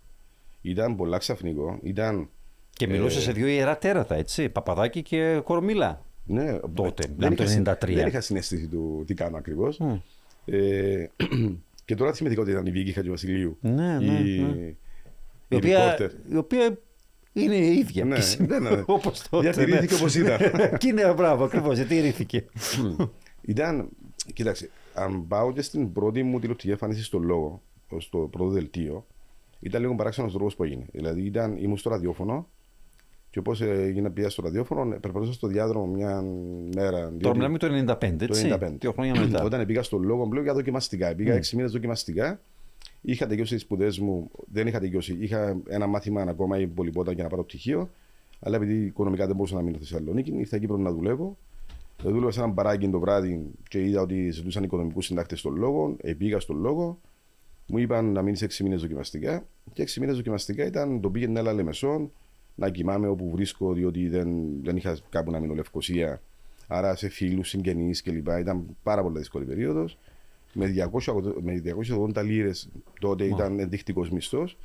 Ήταν 0.61 0.97
πολλά 0.97 1.19
ξαφνικό. 1.19 1.79
Ήταν, 1.83 2.29
και 2.71 2.87
μιλούσες 2.87 3.21
ε, 3.21 3.25
σε 3.25 3.33
δύο 3.33 3.47
ιερά 3.47 3.79
τέρατα, 3.79 4.15
έτσι. 4.15 4.49
Παπαδάκι 4.49 5.03
και 5.03 5.41
Κορομίλα. 5.45 6.05
Ναι, 6.25 6.59
τότε, 6.75 7.05
δεν, 7.17 7.37
το 7.37 7.45
93. 7.45 7.75
Δεν 7.81 8.07
είχα 8.07 8.21
συνέστηση 8.21 8.67
του 8.67 9.05
τι 9.07 9.15
κάνω 9.15 9.37
ακριβώς. 9.37 9.81
Mm. 9.81 10.00
Ε, 11.87 11.93
και 11.93 11.95
τώρα 11.95 12.12
θυμηθήκα 12.12 12.40
ότι 12.40 12.50
ήταν 12.50 12.66
η 12.66 12.71
Βίκη 12.71 12.93
Χατζηβασιλείου. 12.93 13.57
Ναι, 13.61 13.99
ναι, 13.99 14.05
η, 14.05 14.40
ναι. 14.40 14.75
Η, 15.49 15.55
οποία, 15.55 16.11
η 16.31 16.37
οποία 16.37 16.78
είναι 17.33 17.55
η 17.55 17.78
ίδια. 17.78 18.05
Ναι, 18.05 18.19
ναι, 18.38 18.59
ναι. 18.59 18.83
όπως 18.97 19.28
τότε. 19.28 19.50
Διατηρήθηκε 19.50 19.95
ναι. 19.95 20.00
όπως 20.00 20.14
ήταν. 20.14 20.38
και 20.78 20.88
είναι 20.88 21.12
μπράβο, 21.12 21.45
ακριβώς, 21.45 21.76
διατηρήθηκε. 21.76 22.45
ήταν, 23.43 23.88
κοίταξε, 24.33 24.71
αν 24.95 25.26
πάω 25.26 25.52
και 25.52 25.62
στην 25.62 25.93
πρώτη 25.93 26.23
μου 26.23 26.38
τηλεοπτική 26.40 26.71
εμφάνιση 26.71 27.02
στο 27.02 27.19
λόγο, 27.19 27.62
στο 27.99 28.19
πρώτο 28.19 28.50
δελτίο, 28.50 29.07
ήταν 29.61 29.81
λίγο 29.81 29.95
παράξενος 29.95 30.33
τρόπος 30.33 30.57
που 30.57 30.64
έγινε. 30.64 30.87
Δηλαδή, 30.93 31.23
ήταν, 31.23 31.57
ήμουν 31.57 31.76
στο 31.76 31.90
ραδιόφωνο 31.90 32.49
και 33.30 33.38
όπως 33.38 33.61
έγινε 33.61 34.11
πια 34.11 34.30
στο 34.30 34.42
ραδιόφωνο, 34.42 34.99
περπατούσα 35.00 35.33
στο 35.33 35.47
διάδρομο 35.47 35.87
μια 35.87 36.25
μέρα. 36.75 37.12
Τώρα 37.21 37.35
μιλάμε 37.35 37.59
το 37.59 37.66
95, 37.66 38.21
έτσι. 38.21 38.49
Το 38.49 38.59
95. 38.61 38.76
Δύο 38.78 38.92
χρόνια 38.92 39.21
μετά. 39.21 39.45
Όταν 39.45 39.66
πήγα 39.66 39.83
στο 39.83 39.99
λόγο, 39.99 40.28
πλέον 40.28 40.45
για 40.45 40.54
δοκιμαστικά. 40.54 41.14
Πήγα 41.14 41.35
6 41.35 41.50
μήνες 41.56 41.73
δοκιμαστικά. 41.73 42.40
Είχα 43.00 43.26
τελειώσει 43.26 43.54
τις 43.54 43.62
σπουδές 43.62 43.99
μου, 43.99 44.30
δεν 44.52 44.66
είχα 44.66 44.80
τελειώσει. 44.80 45.16
Είχα 45.21 45.56
ένα 45.68 45.87
μάθημα 45.87 46.23
ακόμα 46.23 46.59
ή 46.59 46.66
πολυπότα 46.66 47.12
για 47.12 47.23
να 47.23 47.28
πάρω 47.28 47.45
πτυχίο. 47.45 47.90
Αλλά 48.40 48.56
επειδή 48.56 48.85
οικονομικά 48.85 49.26
δεν 49.26 49.37
μπορούσα 49.37 49.54
να 49.54 49.62
μείνω 49.62 49.76
στη 49.76 49.87
Θεσσαλονίκη, 49.87 50.35
ήρθα 50.37 50.59
Κύπρο 50.59 50.76
να 50.76 50.92
δουλεύω. 50.92 51.37
Δούλευα 52.02 52.30
σε 52.30 52.40
ένα 52.40 52.49
μπαράκι 52.49 52.88
το 52.88 52.99
βράδυ 52.99 53.50
και 53.68 53.85
είδα 53.85 54.00
ότι 54.00 54.30
ζητούσαν 54.30 54.62
οικονομικούς 54.62 55.06
συντάκτες 55.06 55.38
στον 55.38 55.56
λόγο. 55.56 55.97
Πήγα 56.18 56.40
στον 56.40 56.61
λόγο. 56.61 56.99
Μου 57.66 57.78
είπαν 57.78 58.12
να 58.12 58.23
μείνεις 58.23 58.42
6 58.42 58.62
μήνες 58.62 58.80
δοκιμαστικά. 58.80 59.47
Και 59.73 59.83
6 59.83 60.00
μήνες 60.00 60.16
δοκιμαστικά 60.16 60.66
ήταν 60.66 61.00
το 61.00 61.11
πήγαινε 61.11 61.38
άλλα 61.38 61.52
λεμεσόν 61.52 62.11
να 62.56 62.70
κοιμάμαι 62.70 63.08
όπου 63.08 63.30
βρίσκω, 63.30 63.72
διότι 63.72 64.08
δεν, 64.08 64.28
δεν 64.62 64.76
είχα 64.76 64.96
κάπου 65.08 65.30
να 65.30 65.40
μείνω 65.40 65.54
Λευκοσία. 65.54 66.20
Άρα 66.66 66.94
σε 66.94 67.08
φίλους, 67.08 67.48
συγγενείς 67.48 68.02
κλπ. 68.02 68.28
Ήταν 68.38 68.76
πάρα 68.82 69.02
πολύ 69.02 69.18
δύσκολη 69.18 69.44
περίοδος. 69.44 69.98
Με, 70.52 70.90
200, 71.06 71.34
με 71.42 71.62
280 72.14 72.25
λίρες 72.25 72.68
τότε 73.00 73.25
wow. 73.25 73.30
ήταν 73.30 73.58
ενδεικτικός 73.58 74.10
μισθός. 74.10 74.58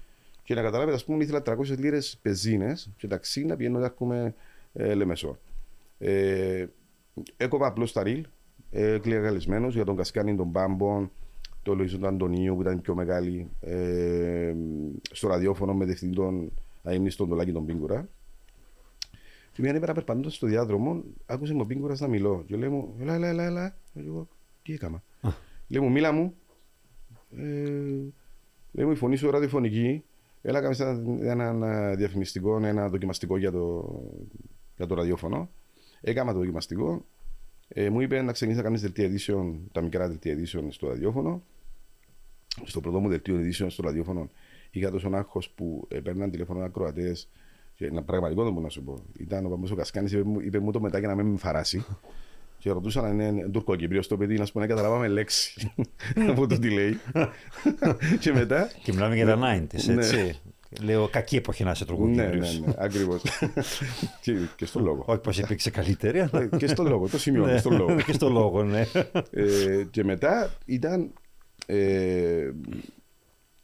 Και 0.43 0.53
να 0.53 0.62
καταλάβετε, 0.62 0.95
ας 0.95 1.05
πούμε, 1.05 1.24
ήθελα 1.24 1.41
300 1.45 1.77
λίρες 1.77 2.19
πεζίνες 2.21 2.89
και 2.98 3.07
ταξί 3.07 3.45
να 3.45 3.55
πηγαίνω 3.55 3.79
να 3.79 3.86
έχουμε 3.86 4.36
ε, 4.74 4.93
λεμεσό. 4.93 5.38
Ε, 6.00 6.65
έκοβα 7.38 7.67
απλώς 7.67 7.91
τα 7.91 8.03
ρίλ. 8.03 8.25
Ε, 8.71 8.98
καλεσμένος 9.03 9.74
για 9.74 9.86
τον 9.86 9.95
Κασκάνι 9.95 10.36
των 10.36 10.48
Μπάμπων, 10.48 11.12
τον 11.63 11.79
Λοίζον 11.79 12.00
του 12.00 12.07
Αντωνίου 12.07 12.55
που 12.55 12.62
ήταν 12.62 12.81
πιο 12.81 12.95
μεγάλη. 12.95 13.50
Ε, 13.62 14.53
στο 15.12 15.27
ραδιόφωνο 15.27 15.74
με 15.74 15.86
διευθυντή 15.86 16.15
τον 16.15 16.51
αίμνη 16.84 17.10
στον 17.10 17.30
Τολάκη 17.30 17.52
τον 17.52 17.66
Πίγκουρα. 17.66 18.10
Και 19.52 19.62
μια 19.62 19.76
ημέρα 19.76 19.94
περπατώντας 19.94 20.36
στο 20.36 20.48
διάδρομο, 20.48 21.04
άκουσε 21.26 21.54
μου 21.54 21.66
πίγκουρα 21.66 21.96
να 22.00 22.08
μιλώ. 22.08 22.44
Και 22.48 22.56
λέει 22.56 22.70
μου, 22.70 22.96
έλα, 23.00 23.14
έλα, 23.14 23.28
έλα, 23.28 23.44
έλα. 23.44 23.76
Και 23.94 24.00
εγώ, 24.00 24.28
τι 24.64 24.74
έκανα. 24.74 25.04
λέει 25.68 25.82
μου, 25.82 25.92
μίλα 25.92 26.12
μου. 26.12 26.36
Ε, 27.38 27.42
λέει 28.72 28.86
μου, 28.86 28.92
η 28.92 28.96
φωνή 28.96 29.16
σου 29.16 29.32
ραδιοφωνική. 29.32 30.04
Έλα, 30.42 30.62
κάμε 30.62 30.76
ένα, 31.22 31.48
ένα 31.48 31.96
διαφημιστικό, 31.96 32.66
ένα 32.66 32.90
δοκιμαστικό 32.90 33.38
για 33.38 33.52
το, 33.52 33.96
για 34.76 34.86
το 34.86 34.96
ραδιόφωνο. 34.96 35.50
Έκανα 36.02 36.34
το 36.34 36.40
δοκιμαστικό. 36.40 37.06
Ε, 37.68 37.90
μου 37.90 38.02
είπε 38.02 38.22
να 38.22 38.32
ξεκινήσεις 38.32 38.64
να 38.64 38.70
κάνεις 38.70 38.82
δελτία 38.82 39.10
edition, 39.10 39.54
τα 39.72 39.82
μικρά 39.82 40.08
δελτία 40.08 40.38
edition 40.38 40.66
στο 40.70 40.88
ραδιόφωνο. 40.88 41.44
Στο 42.64 42.82
πρώτο 42.82 43.00
μου 43.00 43.10
δελτίο 43.10 43.36
edition 43.36 43.66
στο 43.70 43.84
ραδιόφωνο 43.84 44.30
είχα 44.72 44.92
τόσο 44.92 45.10
άγχος 45.13 45.50
που 45.50 45.88
παίρναν 46.04 46.32
τηλέφωνο 46.32 46.63
ακροατές 46.63 47.30
και 47.82 47.88
ένα 47.88 48.04
πραγματικό 48.04 48.44
δεν 48.44 48.51
μπορώ 48.51 48.63
να 48.63 48.70
σου 48.70 48.84
πω. 48.84 49.04
Ήταν 49.20 49.46
ο 49.46 49.50
Παμπό 49.50 49.68
ο 49.72 49.75
Κασκάνης, 49.75 50.12
είπε, 50.12 50.30
είπε, 50.44 50.60
μου 50.60 50.72
το 50.72 50.80
μετά 50.80 51.00
για 51.00 51.08
να 51.08 51.16
μην 51.16 51.25
με 51.25 51.38
φαράσει. 51.38 51.86
Και 52.58 52.72
ρωτούσαν 52.72 53.06
αν 53.06 53.20
είναι 53.20 53.50
τουρκοκυπρίο 53.50 54.01
το 54.08 54.18
παιδί, 54.18 54.38
να 54.38 54.46
σου 54.46 54.54
πω 54.54 54.60
να 54.60 54.68
καταλάβαμε 54.68 55.08
λέξη 55.08 55.72
από 56.30 56.48
το 56.48 56.60
τι 56.60 56.70
λέει. 56.70 57.00
και 58.20 58.34
μετά. 58.34 58.72
Και 58.84 58.94
μιλάμε 58.94 59.16
για 59.16 59.25
τα 59.25 59.36
90s, 59.36 59.84
ναι. 59.86 59.94
έτσι. 59.94 60.40
Λέω 60.82 61.08
κακή 61.08 61.36
εποχή 61.36 61.63
να 61.63 61.72
είσαι 61.72 61.86
τουρκοκυπρίο. 61.86 62.30
Ναι, 62.30 62.36
ναι, 62.36 62.50
ναι, 62.66 62.74
ακριβώς. 62.78 63.22
και, 64.22 64.34
και 64.56 64.66
στο 64.66 64.80
λόγο. 64.80 65.04
Όχι 65.08 65.20
πως 65.20 65.38
υπήρξε 65.38 65.70
καλύτερη, 65.70 66.20
αλλά. 66.20 66.46
και 66.58 66.68
στο 66.68 66.84
λόγο, 66.84 67.08
το 67.08 67.20
σημειώνω. 67.20 67.51
Ναι, 67.51 67.58
στο 67.58 67.70
λόγο. 67.70 67.96
και 67.96 68.13
στο 68.13 68.30
λόγο, 68.30 68.63
ναι. 68.63 68.86
ε, 69.32 69.84
και 69.92 70.04
μετά 70.04 70.51
ήταν. 70.66 71.13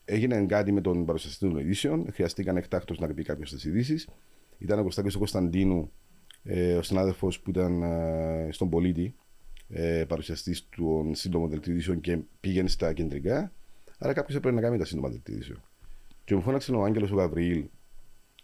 Ε, 0.09 0.13
έγινε 0.13 0.45
κάτι 0.45 0.71
με 0.71 0.81
τον 0.81 1.05
παρουσιαστή 1.05 1.47
των 1.47 1.57
ειδήσεων. 1.57 2.05
Χρειαστήκαν 2.13 2.57
εκτάκτως 2.57 2.99
να 2.99 3.07
πει 3.07 3.23
κάποιος 3.23 3.51
τι 3.51 3.69
ειδήσεις. 3.69 4.07
Ήταν 4.57 4.79
ο 4.79 4.81
Κωνσταντίνος 4.81 5.17
Κωνσταντίνου, 5.17 5.91
ε, 6.43 6.75
ο 6.75 6.81
συνάδελφος 6.81 7.39
που 7.39 7.49
ήταν 7.49 7.81
ε, 7.81 8.47
στον 8.51 8.69
πολίτη, 8.69 9.15
ε, 9.69 10.05
παρουσιαστής 10.07 10.67
των 10.75 11.15
σύντομων 11.15 11.49
δελτίων 11.49 12.01
και 12.01 12.19
πήγαινε 12.39 12.67
στα 12.67 12.93
κεντρικά. 12.93 13.51
Άρα 13.97 14.13
κάποιος 14.13 14.37
έπρεπε 14.37 14.55
να 14.55 14.61
κάνει 14.61 14.77
τα 14.77 14.85
σύντομα 14.85 15.09
δελτίων. 15.09 15.61
Και 16.23 16.35
μου 16.35 16.41
φώναξε 16.41 16.71
ο 16.71 16.83
Άγγελος 16.83 17.11
ο 17.11 17.15
Γαβριήλ 17.15 17.65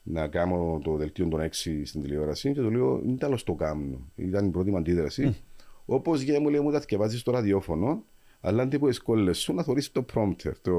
να 0.04 0.28
κάνω 0.28 0.82
το 0.84 0.96
δελτίο 0.96 1.28
των 1.28 1.42
6 1.42 1.48
στην 1.84 2.02
τηλεόραση 2.02 2.54
και 2.54 2.62
το 2.62 2.72
λέω: 2.72 3.02
Είναι 3.06 3.18
τέλο 3.18 3.40
το 3.44 3.54
κάνω. 3.54 4.12
Ήταν 4.16 4.46
η 4.46 4.50
πρώτη 4.50 4.72
μου 4.72 4.78
αντίδραση. 4.78 5.30
Mm. 5.32 5.64
Όπως 5.86 6.22
για 6.22 6.40
μου 6.40 6.50
λέει, 6.50 6.60
μου 6.60 6.72
τα 6.72 6.80
θυκευάζει 6.80 7.18
στο 7.18 7.32
ραδιόφωνο, 7.32 8.04
αλλά 8.46 8.62
αν 8.62 8.70
τίποτε 8.70 8.94
σκόλε 8.94 9.34
σου 9.34 9.54
να 9.54 9.64
θωρείς 9.64 9.92
το 9.92 10.06
prompter. 10.14 10.52
Το... 10.62 10.72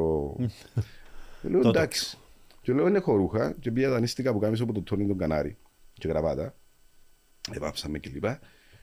λέω 1.50 1.68
εντάξει. 1.68 2.18
Και 2.62 2.72
λέω 2.72 2.86
είναι 2.86 2.98
χωρούχα 2.98 3.54
και 3.60 3.70
πήγα 3.70 3.90
δανείστηκα 3.90 4.32
που 4.32 4.38
κάμισα 4.38 4.62
από 4.62 4.72
το 4.72 4.82
Τόνι 4.82 5.06
τον 5.06 5.18
Κανάρι 5.18 5.56
και 5.92 6.08
γραβάτα. 6.08 6.54
Εβάψαμε 7.52 7.98
κλπ. 7.98 8.22
Και, 8.22 8.38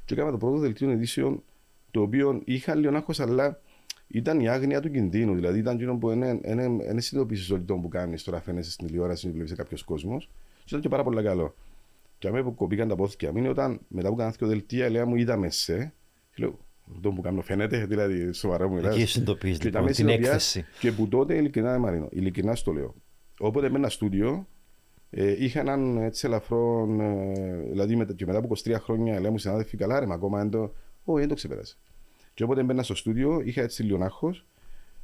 και 0.06 0.14
έκανα 0.14 0.32
το 0.32 0.38
πρώτο 0.38 0.58
δελτίο 0.58 0.92
ειδήσεων 0.92 1.44
το 1.92 2.02
οποίο 2.02 2.42
είχα 2.46 2.76
λίγο 2.76 2.96
άγχος 2.96 3.20
αλλά 3.20 3.62
ήταν 4.08 4.40
η 4.40 4.50
άγνοια 4.50 4.82
του 4.82 4.92
κινδύνου. 4.92 5.36
Δηλαδή 5.36 5.60
ήταν 5.60 5.76
εκείνο 5.76 5.98
που 5.98 6.08
δεν 6.08 6.40
συνειδητοποίησε 7.02 7.54
όλη 7.54 7.64
τον 7.64 7.82
που 7.82 7.88
κάνεις 7.88 8.24
τώρα 8.24 8.42
φαίνεσαι 8.42 8.72
στην 8.72 8.88
τηλεόραση 8.88 9.26
και 9.26 9.32
βλέπεις 9.32 9.54
κάποιος 9.54 9.84
κόσμος. 9.84 10.30
Και 10.58 10.66
ήταν 10.68 10.82
και 10.82 10.90
πάρα 10.90 11.04
πολύ 11.04 11.24
καλό. 11.24 11.56
Και 12.18 12.28
αμέσω 12.28 12.44
που 12.44 12.56
κοπήκαν 12.56 12.88
τα 12.88 12.96
πόθηκια 12.96 13.32
μου 13.32 13.38
είναι 13.38 13.50
όταν 13.50 13.80
μετά 13.88 14.08
που 14.08 14.14
έκανα 14.14 14.32
δύο 14.32 14.48
δελτία 14.48 14.90
λέει 14.90 15.04
μου 15.04 15.16
είδαμε 15.16 15.50
σε. 15.50 15.94
Και 16.36 16.44
λέω, 16.44 16.60
αυτό 16.96 17.12
που 17.12 17.22
κάνω 17.22 17.42
φαίνεται, 17.42 17.86
δηλαδή 17.86 18.34
σοβαρά 18.34 18.68
μου 18.68 18.76
μιλάς. 18.76 18.96
Εκεί 18.96 19.06
συνειδητοποιείς 19.06 19.62
λοιπόν, 19.62 19.86
την 19.86 20.10
έκθεση. 20.10 20.66
Και 20.80 20.92
που 20.92 21.08
τότε 21.08 21.36
ειλικρινά, 21.36 21.80
Μαρίνο, 21.80 22.08
ειλικρινά 22.12 22.56
στο 22.56 22.72
λέω. 22.72 22.96
Όποτε 23.40 23.70
με 23.70 23.78
ένα 23.78 23.90
στούντιο, 23.90 24.48
ε, 25.10 25.44
είχα 25.44 25.60
έναν 25.60 25.98
έτσι 25.98 26.28
ελαφρό, 26.28 26.96
ε, 27.00 27.70
δηλαδή 27.70 27.96
με, 27.96 28.06
και 28.06 28.26
μετά 28.26 28.38
από 28.38 28.56
23 28.64 28.76
χρόνια 28.80 29.20
λέω 29.20 29.32
μου 29.32 29.38
συνάδελφοι, 29.38 29.78
καλά 29.78 30.00
ρε, 30.00 30.06
μα 30.06 30.14
ακόμα 30.14 30.38
δεν 30.38 30.50
το, 30.50 30.74
όχι, 31.04 31.20
δεν 31.20 31.28
το 31.28 31.36
ξεπέρασε. 31.36 31.78
Και 32.34 32.44
όποτε 32.44 32.64
μπαίνα 32.64 32.84
στο 32.84 32.96
στούντιο, 32.96 33.42
είχα 33.44 33.62
έτσι 33.62 33.84
λίγο 33.84 34.04
άγχος, 34.04 34.46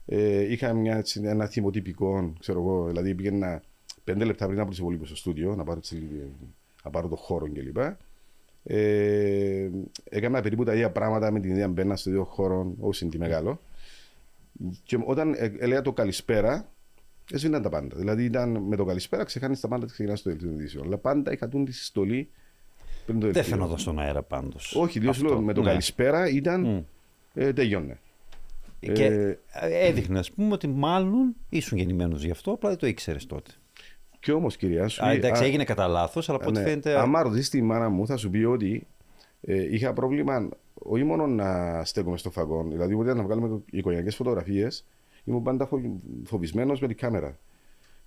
ε, 0.06 0.52
είχα 0.52 0.74
μια, 0.74 0.98
έτσι, 0.98 1.22
ένα 1.24 1.46
θυμοτυπικό, 1.46 2.34
ξέρω 2.40 2.60
εγώ, 2.60 2.88
δηλαδή 2.88 3.16
πήγαινα 3.16 3.62
πέντε 4.04 4.26
λεπτά 4.26 4.48
πριν 4.48 4.60
από 4.60 4.70
τους 4.70 4.80
υπολείπου 4.80 5.06
στο 5.06 5.16
στούντιο, 5.16 5.56
να 5.56 5.64
πάρω, 5.64 5.78
έτσι, 5.78 6.08
να 6.84 6.90
πάρω 6.90 7.08
το 7.08 7.16
χώρο 7.16 7.52
κλπ. 7.52 7.78
Ε, 8.68 9.70
έκανα 10.04 10.42
περίπου 10.42 10.64
τα 10.64 10.74
ίδια 10.74 10.90
πράγματα 10.92 11.32
με 11.32 11.40
την 11.40 11.52
ίδια 11.52 11.68
μπαίνα 11.68 11.96
στο 11.96 12.10
δύο 12.10 12.24
χώρο, 12.24 12.74
όσο 12.80 13.06
είναι 13.06 13.18
μεγάλο. 13.18 13.62
Και 14.84 14.98
όταν 15.06 15.34
ε, 15.34 15.52
έλεγα 15.60 15.82
το 15.82 15.94
καλησπέρα, 15.94 16.70
έσβηναν 17.32 17.62
τα 17.62 17.70
πάντα. 17.70 17.96
Δηλαδή 17.98 18.24
ήταν 18.24 18.50
με 18.50 18.76
το 18.76 18.86
καλησπέρα, 18.86 19.24
ξεχάνεις 19.24 19.60
τα 19.60 19.68
πάντα 19.68 19.86
και 19.86 19.92
ξεκινάς 19.92 20.22
το 20.22 20.30
δελτίο 20.30 20.50
ειδήσεων. 20.50 20.86
Αλλά 20.86 20.98
πάντα 20.98 21.32
είχα 21.32 21.48
τούν 21.48 21.66
τη 21.66 21.72
συστολή 21.72 22.30
πριν 23.06 23.20
το 23.20 23.32
Δεν 23.32 23.44
φαίνονταν 23.44 23.78
στον 23.78 24.00
αέρα 24.00 24.22
πάντως. 24.22 24.76
Όχι, 24.76 25.00
διότι 25.00 25.24
με 25.24 25.54
το 25.54 25.62
ναι. 25.62 25.68
καλησπέρα 25.70 26.30
ήταν. 26.30 26.66
Mm. 26.66 26.84
Ε, 27.34 27.54
τελειώνε. 27.54 28.00
Και 28.80 29.06
ε, 29.06 29.38
έδειχνε, 29.88 30.20
ας 30.20 30.32
πούμε, 30.32 30.54
ότι 30.54 30.68
μάλλον 30.68 31.36
ήσουν 31.50 31.78
γεννημένος 31.78 32.24
γι' 32.24 32.32
αυτό, 32.32 32.52
απλά 32.52 32.70
δεν 32.70 32.78
το 32.78 32.88
ήξερες 32.88 33.26
τότε. 33.26 33.52
Και 34.28 34.34
όμω, 34.34 34.48
κυρία 34.48 34.88
σου. 34.88 35.06
Α, 35.06 35.12
εντάξει, 35.12 35.44
έγινε 35.44 35.64
κατά 35.64 35.88
λάθος, 35.88 36.30
αλλά 36.30 36.38
από 36.38 36.50
ό,τι 36.50 36.60
ναι. 36.60 36.66
φαίνεται. 36.66 37.00
Αν 37.00 37.16
ρωτήσεις 37.22 37.50
τη 37.50 37.62
μάνα 37.62 37.90
μου, 37.90 38.08
θα 38.08 38.18
σου 38.18 38.30
πει 38.30 38.44
ότι 38.44 38.88
ε, 39.42 39.74
είχα 39.74 39.94
πρόβλημα 39.94 40.50
όχι 40.74 41.04
μόνο 41.04 41.28
να 41.28 41.82
στέκομαι 41.84 42.18
στο 42.18 42.32
φαγό, 42.32 42.66
δηλαδή 42.70 42.96
ούτε 42.96 43.14
να 43.14 43.24
βγάλουμε 43.24 43.62
οικογενειακέ 43.72 44.16
φωτογραφίες, 44.16 44.86
ήμουν 45.24 45.44
πάντα 45.44 45.70
φοβισμένος 46.24 46.80
με 46.82 46.88
την 46.88 46.98
κάμερα. 46.98 47.38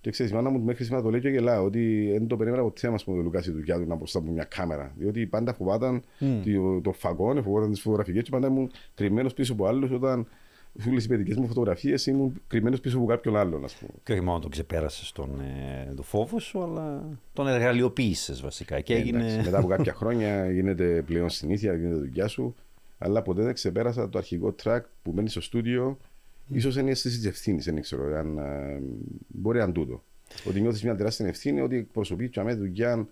Και 0.01 0.09
ξέρεις, 0.09 0.31
η 0.31 0.35
μάνα 0.35 0.49
μου 0.49 0.59
μέχρι 0.59 0.83
σήμερα 0.83 1.03
το 1.03 1.09
λέει 1.09 1.21
και 1.21 1.29
γελά, 1.29 1.61
ότι 1.61 2.09
δεν 2.11 2.27
το 2.27 2.37
περίμενα 2.37 2.63
ποτέ 2.63 2.89
μα 2.89 2.95
που 2.95 3.11
ο 3.11 3.15
Λουκά 3.15 3.41
η 3.47 3.51
δουλειά 3.51 3.79
του 3.79 3.87
να 3.87 3.95
μπροστά 3.95 4.19
από 4.19 4.31
μια 4.31 4.43
κάμερα. 4.43 4.93
Διότι 4.97 5.25
πάντα 5.25 5.53
φοβάταν 5.53 6.01
mm. 6.19 6.41
το, 6.43 6.81
το 6.81 6.91
φαγό, 6.91 7.41
φοβάταν 7.43 7.71
τις 7.71 7.81
φωτογραφίες 7.81 8.23
και 8.23 8.29
πάντα 8.29 8.47
ήμουν 8.47 8.71
κρυμμένο 8.95 9.29
πίσω 9.35 9.53
από 9.53 9.65
άλλους 9.65 9.91
όταν 9.91 10.27
όλε 10.89 11.01
οι 11.01 11.07
παιδικέ 11.07 11.39
μου 11.39 11.47
φωτογραφίες 11.47 12.05
ήμουν 12.05 12.41
κρυμμένος 12.47 12.79
πίσω 12.79 12.97
από 12.97 13.05
κάποιον 13.05 13.37
άλλον, 13.37 13.63
ας 13.63 13.73
πούμε. 13.73 13.91
Και 14.03 14.11
όχι 14.11 14.21
μόνο 14.21 14.39
τον 14.39 14.51
ξεπέρασες 14.51 15.11
τον 15.11 15.39
ε, 15.39 15.93
το 15.95 16.03
φόβος 16.03 16.43
σου, 16.43 16.63
αλλά 16.63 17.03
τον 17.33 17.47
εργαλειοποίησες 17.47 18.41
βασικά. 18.41 18.81
Και 18.81 18.95
έγινε... 18.95 19.19
Εντάξει, 19.19 19.45
μετά 19.45 19.57
από 19.57 19.67
κάποια 19.67 19.93
χρόνια 19.93 20.51
γίνεται 20.51 21.01
πλέον 21.01 21.29
συνήθεια, 21.29 21.73
γίνεται 21.73 21.95
δουλειά 21.95 22.27
σου. 22.27 22.55
Αλλά 22.97 23.21
ποτέ 23.21 23.43
δεν 23.43 23.53
ξεπέρασα 23.53 24.09
το 24.09 24.17
αρχικό 24.17 24.55
track 24.63 24.81
που 25.03 25.11
μένει 25.11 25.29
στο 25.29 25.41
στούντιο. 25.41 25.97
Mm. 26.53 26.61
σω 26.61 26.79
είναι 26.79 26.87
η 26.87 26.91
αίσθηση 26.91 27.17
της 27.17 27.25
ευθύνης, 27.25 27.65
δεν 27.65 27.81
ξέρω 27.81 28.17
αν 28.17 28.37
ε, 28.37 28.81
μπορεί 29.27 29.59
να 29.59 29.71
τούτο. 29.71 30.03
Ότι 30.47 30.61
νιώθεις 30.61 30.83
μια 30.83 30.95
τεράστια 30.95 31.27
ευθύνη, 31.27 31.61
ότι 31.61 31.75
εκπροσωπείς 31.75 32.29
και 32.29 32.39
αμέσω 32.39 32.57
δουλειά 32.57 33.07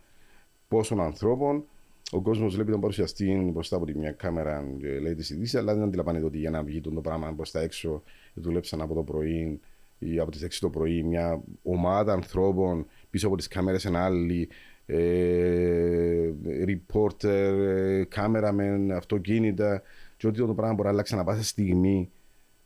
πόσων 0.67 1.01
ανθρώπων 1.01 1.63
ο 2.11 2.21
κόσμος 2.21 2.55
βλέπει 2.55 2.71
τον 2.71 2.79
παρουσιαστή 2.79 3.49
μπροστά 3.53 3.75
από 3.75 3.85
τη 3.85 3.97
μια 3.97 4.11
κάμερα 4.11 4.67
και 4.79 4.99
λέει 4.99 5.15
τι 5.15 5.33
ειδήσει, 5.33 5.57
αλλά 5.57 5.73
δεν 5.73 5.83
αντιλαμβάνεται 5.83 6.25
ότι 6.25 6.37
για 6.37 6.49
να 6.49 6.63
βγει 6.63 6.81
το 6.81 6.91
πράγμα 6.91 7.35
τα 7.51 7.59
έξω, 7.59 8.03
δουλέψαν 8.33 8.81
από 8.81 8.93
το 8.93 9.03
πρωί 9.03 9.59
ή 9.99 10.19
από 10.19 10.31
τις 10.31 10.43
6 10.43 10.47
το 10.59 10.69
πρωί 10.69 11.03
μια 11.03 11.43
ομάδα 11.63 12.13
ανθρώπων 12.13 12.85
πίσω 13.09 13.27
από 13.27 13.35
τις 13.35 13.47
κάμερες 13.47 13.85
ένα 13.85 14.05
άλλη, 14.05 14.49
ε, 14.85 16.33
reporter, 16.65 18.03
cameraman, 18.15 18.89
αυτοκίνητα, 18.95 19.81
και 20.17 20.27
ότι 20.27 20.39
το 20.39 20.53
πράγμα 20.53 20.73
μπορεί 20.73 20.87
να 20.87 20.93
αλλάξει 20.93 21.13
ανά 21.13 21.23
πάσα 21.23 21.43
στιγμή 21.43 22.09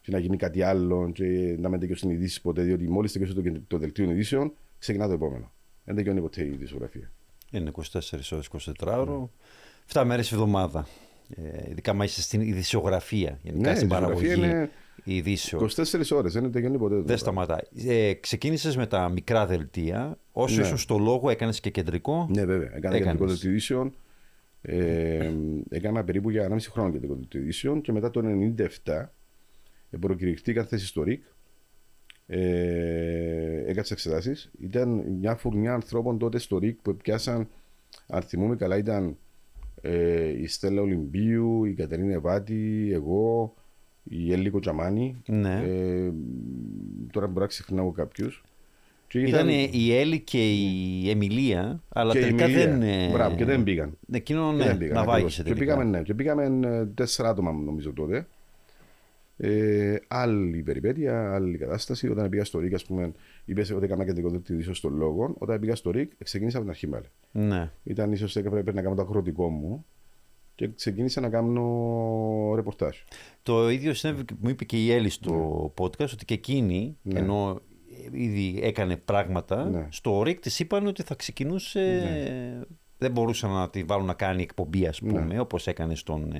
και 0.02 0.12
να 0.12 0.18
γίνει 0.18 0.38
κάτι 0.38 0.62
άλλο 0.62 1.12
και 1.14 1.56
να 1.60 1.70
μην 1.70 1.80
τελειώσει 1.80 2.02
την 2.02 2.10
ειδήσει 2.10 2.42
ποτέ, 2.42 2.62
διότι 2.62 2.90
μόλις 2.90 3.12
τελειώσει 3.12 3.34
το, 3.34 3.62
το 3.68 3.78
δελτίο 3.78 4.12
ειδήσεων, 4.12 4.54
ξεκινά 4.80 5.08
το 5.08 5.14
επόμενο. 5.14 5.52
Δεν 5.84 5.96
τελειώνει 5.96 6.22
ποτέ 6.22 6.44
η 6.44 6.48
ειδησιογραφία. 6.48 7.12
Είναι 7.54 7.72
24 7.74 7.84
ώρες, 8.32 8.50
24 8.82 8.98
ώρο, 8.98 9.32
7 9.94 10.04
μέρες 10.06 10.32
εβδομάδα. 10.32 10.88
Ε, 11.36 11.70
ειδικά 11.70 11.92
άμα 11.92 12.04
είσαι 12.04 12.22
στην 12.22 12.42
ειδησιογραφία, 12.42 13.40
γενικά 13.42 13.70
ναι, 13.70 13.76
στην 13.76 13.88
παραγωγή 13.88 14.34
είναι... 14.34 14.70
ειδήσεων. 15.04 15.70
24 15.70 15.84
ώρες, 16.12 16.34
δεν 16.34 16.52
τελειώνει 16.52 16.78
ποτέ. 16.78 16.96
Δεν 16.96 17.18
σταματάει. 17.18 17.62
Ε, 17.88 18.14
ξεκίνησες 18.14 18.78
με 18.78 18.88
τα 18.88 19.10
μικρά 19.10 19.46
δελτία. 19.46 20.18
Όσο 20.32 20.56
ναι. 20.56 20.62
ήσουν 20.62 20.78
στο 20.78 20.98
λόγο 20.98 21.30
έκανες 21.30 21.60
και 21.60 21.70
κεντρικό. 21.70 22.28
Ναι 22.34 22.46
βέβαια, 22.46 22.68
έκανα 22.68 22.96
έκανες. 22.96 23.04
κεντρικό 23.04 23.26
δελτίο 23.26 23.50
ειδήσεων. 23.50 23.94
Ε, 24.62 25.32
έκανα 25.70 26.04
περίπου 26.04 26.30
για 26.30 26.50
1,5 26.50 26.58
χρόνο 26.72 26.92
κεντρικό 26.92 27.14
δελτίο 27.14 27.40
ειδήσεων 27.42 27.82
και 27.82 27.92
μετά 27.92 28.10
το 28.10 28.22
1997 28.86 29.06
προκηρυχτήκαν 30.00 30.66
θέση 30.66 30.86
στο 30.86 31.04
ΡΙΚ 31.04 31.24
ε, 32.28 33.64
έκατσε 33.66 33.94
εξετάσεις. 33.94 34.52
Ήταν 34.60 34.90
μια 35.20 35.36
φουρνιά 35.36 35.74
ανθρώπων 35.74 36.18
τότε 36.18 36.38
στο 36.38 36.58
ΡΙΚ 36.58 36.80
που 36.82 36.96
πιάσαν, 36.96 37.48
αν 38.08 38.22
θυμούμε 38.22 38.56
καλά, 38.56 38.78
ήταν 38.78 39.18
ε, 39.82 40.42
η 40.42 40.48
Στέλλα 40.48 40.82
Ολυμπίου, 40.82 41.66
η 41.66 41.74
Κατερίνα 41.74 42.14
Ευάτη, 42.14 42.90
εγώ, 42.94 43.54
η 44.04 44.34
Έλλη 44.34 44.50
Κοτσαμάνη. 44.50 45.22
Ναι. 45.26 45.64
Ε, 45.66 46.12
τώρα 47.12 47.28
μπορεί 47.28 47.40
να 47.40 47.48
ξεχνάω 47.48 47.92
κάποιους. 47.92 48.44
Ήταν, 49.14 49.50
ήταν 49.50 49.70
η 49.72 49.96
Έλλη 49.96 50.20
και 50.20 50.52
η 50.52 51.10
Εμιλία, 51.10 51.82
αλλά 51.90 52.14
τελικά 52.14 52.48
δεν. 52.48 52.80
Μπράβο, 53.12 53.36
και 53.36 53.46
δεν 53.46 53.64
πήγαν. 53.64 53.98
Εκείνο 54.12 54.52
ναι, 54.52 54.64
δεν 54.64 54.78
πήγαν, 54.78 55.06
να 55.06 55.22
Και 55.44 55.56
πήγαμε, 55.56 55.84
ναι, 55.84 56.02
και 56.02 56.14
πήγαμε 56.14 56.68
ε, 56.68 56.86
τέσσερα 56.86 57.30
άτομα 57.30 57.52
νομίζω 57.52 57.94
τότε. 57.94 58.28
Ε, 59.38 59.96
άλλη 60.08 60.62
περιπέτεια, 60.62 61.34
άλλη 61.34 61.58
κατάσταση. 61.58 62.08
Όταν 62.10 62.30
πήγα 62.30 62.44
στο 62.44 62.60
ΡΙΚ, 62.60 62.74
ας 62.74 62.86
πούμε, 62.86 63.12
είπες 63.46 63.72
ότι 63.72 63.86
έκανα 63.86 64.06
κεντρικό 64.06 64.30
δελτίο 64.30 64.74
στον 64.74 64.96
λόγο. 64.96 65.36
Όταν 65.38 65.60
πήγα 65.60 65.76
στο 65.76 65.92
ΡΙΚ, 65.92 66.12
ξεκίνησα 66.24 66.58
από 66.58 66.66
την 66.66 66.74
αρχή 66.76 66.88
πάλι. 66.88 67.06
Ναι. 67.32 67.72
Ήταν 67.84 68.12
ίσως 68.12 68.36
έπρεπε 68.36 68.74
να 68.74 68.82
κάνω 68.82 68.96
το 68.96 69.02
αγροτικό 69.02 69.50
μου 69.50 69.86
και 70.56 70.70
ξεκίνησα 70.76 71.22
να 71.22 71.30
κάνω 71.30 72.54
ρεπορτάζ. 72.56 72.96
Το 73.44 73.70
ίδιο 73.70 73.94
συνέβη, 73.94 74.24
μου 74.40 74.50
είπε 74.50 74.64
και 74.66 74.84
η 74.84 74.92
Έλλη 74.92 75.10
στο 75.10 75.74
podcast 75.78 76.10
ότι 76.14 76.26
και 76.26 76.34
εκείνη, 76.34 76.98
Ναι. 77.02 77.20
ενώ 77.20 77.62
ήδη 78.12 78.60
έκανε 78.64 78.96
πράγματα, 78.98 79.70
Ναι. 79.70 79.88
στο 79.90 80.24
ΡΙΚ 80.24 80.40
της 80.40 80.60
είπαν 80.60 80.88
ότι 80.88 81.04
θα 81.04 81.16
ξεκινούσε. 81.16 82.02
Δεν 82.98 83.12
μπορούσαν 83.12 83.52
να 83.52 83.70
τη 83.70 83.84
βάλουν 83.84 84.06
να 84.06 84.14
κάνει 84.14 84.42
εκπομπή, 84.42 84.86
ας 84.88 85.00
πούμε, 85.00 85.22
Ναι. 85.22 85.40
όπως 85.40 85.68
έκανε 85.68 85.96
στον. 85.96 86.34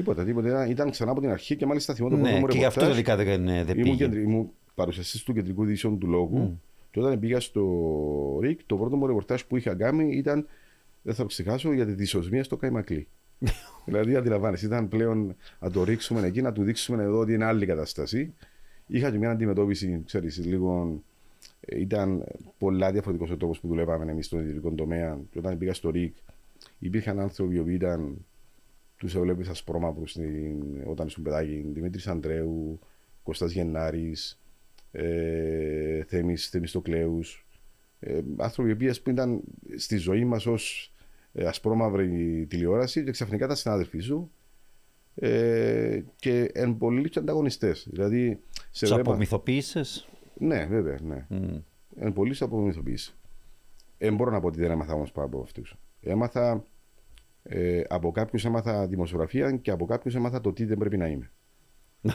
Ε, 0.00 0.04
Τίποτα, 0.04 0.24
τίποτα. 0.24 0.48
Ήταν, 0.48 0.70
ήταν 0.70 0.90
ξανά 0.90 1.10
από 1.10 1.20
την 1.20 1.30
αρχή 1.30 1.56
και 1.56 1.66
μάλιστα 1.66 1.94
θυμώ 1.94 2.08
το 2.08 2.16
πρώτο 2.16 2.30
Ναι, 2.30 2.38
μου 2.38 2.46
και 2.46 2.58
γι' 2.58 2.64
αυτό 2.64 2.80
ρεπορτάζ. 2.80 3.04
τελικά 3.04 3.16
δεν, 3.24 3.48
ε, 3.48 3.64
δεν 3.64 3.78
Ήμουν, 3.78 3.90
πήγε. 3.90 4.04
κεντρι... 4.04 4.22
ήμουν 4.22 4.50
παρουσιαστής 4.74 5.22
του 5.22 5.32
κεντρικού 5.32 5.62
ειδήσεων 5.62 5.98
του 5.98 6.06
λόγου 6.06 6.60
και 6.90 7.00
όταν 7.00 7.18
πήγα 7.18 7.40
στο 7.40 8.38
ΡΙΚ, 8.40 8.60
το 8.66 8.76
πρώτο 8.76 8.96
μου 8.96 9.06
ρεπορτάζ 9.06 9.42
που 9.42 9.56
είχα 9.56 9.74
κάνει 9.74 10.16
ήταν, 10.16 10.46
δεν 11.02 11.14
θα 11.14 11.22
το 11.22 11.28
ξεχάσω, 11.28 11.72
για 11.72 11.86
τη 11.86 11.92
δυσοσμία 11.92 12.44
στο 12.44 12.56
Καϊμακλή. 12.56 13.06
δηλαδή, 13.86 14.16
αντιλαμβάνεσαι, 14.16 14.66
ήταν 14.66 14.88
πλέον 14.88 15.36
να 15.60 15.70
το 15.70 15.84
ρίξουμε 15.84 16.26
εκεί, 16.26 16.42
να 16.42 16.52
του 16.52 16.62
δείξουμε 16.62 17.02
εδώ 17.02 17.18
ότι 17.18 17.32
είναι 17.32 17.44
άλλη 17.44 17.66
κατάσταση. 17.66 18.34
Είχα 18.86 19.10
και 19.10 19.18
μια 19.18 19.30
αντιμετώπιση, 19.30 20.02
ξέρεις, 20.06 20.44
λίγο. 20.46 21.00
ε, 21.60 21.80
Ήταν 21.80 22.24
πολλά 22.58 22.92
διαφορετικός 22.92 23.30
ο 23.30 23.36
τρόπος 23.36 23.60
που 23.60 23.68
δουλεύαμε 23.68 24.10
εμείς 24.10 24.26
στον 24.26 24.40
ιδιωτικό 24.40 24.70
τομέα. 24.70 25.18
Και 25.32 25.38
όταν 25.38 25.58
πήγα 25.58 25.74
στο 25.74 25.90
ΡΙΚ, 25.90 26.14
υπήρχαν 26.78 27.20
άνθρωποι 27.20 27.54
οι 27.54 27.58
οποίοι 27.58 27.78
ήταν. 29.00 29.12
Του 29.12 29.18
έβλεπε 29.18 29.50
ασπρόμαυρου 29.50 30.02
όταν 30.86 31.06
ήσουν 31.06 31.22
παιδάκι. 31.22 31.64
Δημήτρης 31.72 32.06
Αντρέου, 32.06 32.78
Κώστας 33.22 33.52
Γενάρης, 33.52 34.40
ε, 34.92 36.02
Θέμης, 36.04 36.48
Θεμιστοκλέους, 36.48 37.46
ε, 38.00 38.20
άνθρωποι 38.36 38.68
οι 38.68 38.72
οποίοι 38.72 38.88
ας 38.88 39.00
πούμε, 39.00 39.14
ήταν 39.14 39.40
στη 39.76 39.96
ζωή 39.96 40.24
μας 40.24 40.46
ως 40.46 40.92
ε, 41.32 41.46
ασπρόμαυρη 41.46 42.46
τηλεόραση 42.48 43.04
και 43.04 43.10
ξαφνικά 43.10 43.44
ήταν 43.44 43.56
συνάδελφοί 43.56 43.98
σου 43.98 44.30
ε, 45.14 46.00
και 46.16 46.50
εν 46.52 46.78
πολλοί 46.78 47.08
και 47.08 47.18
ανταγωνιστές. 47.18 47.86
Δηλαδή, 47.90 48.40
σε 48.70 48.84
Τους 48.84 48.94
βλέπα... 48.94 49.10
απομυθοποίησες; 49.10 50.08
Ναι, 50.38 50.66
βέβαια, 50.66 50.98
ναι. 51.02 51.26
Εν 51.96 52.12
πολλοί 52.12 52.34
σε 52.34 52.44
απομυθοποίηση. 52.44 53.14
Ε, 53.98 54.10
μπορώ 54.10 54.30
να 54.30 54.40
πω 54.40 54.46
ότι 54.46 54.58
δεν 54.58 54.70
έμαθα 54.70 54.94
όμως 54.94 55.12
πάνω 55.12 55.26
από 55.26 55.40
αυτούς. 55.40 55.76
Έμαθα, 56.00 56.64
ε, 57.42 57.82
από 57.88 58.10
κάποιους 58.10 58.44
έμαθα 58.44 58.86
δημοσιογραφία 58.86 59.56
και 59.56 59.70
από 59.70 59.86
κάποιους 59.86 60.14
έμαθα 60.14 60.40
το 60.40 60.52
τι 60.52 60.64
δεν 60.64 60.78
πρέπει 60.78 60.96
να 60.96 61.06
είμαι. 61.06 61.30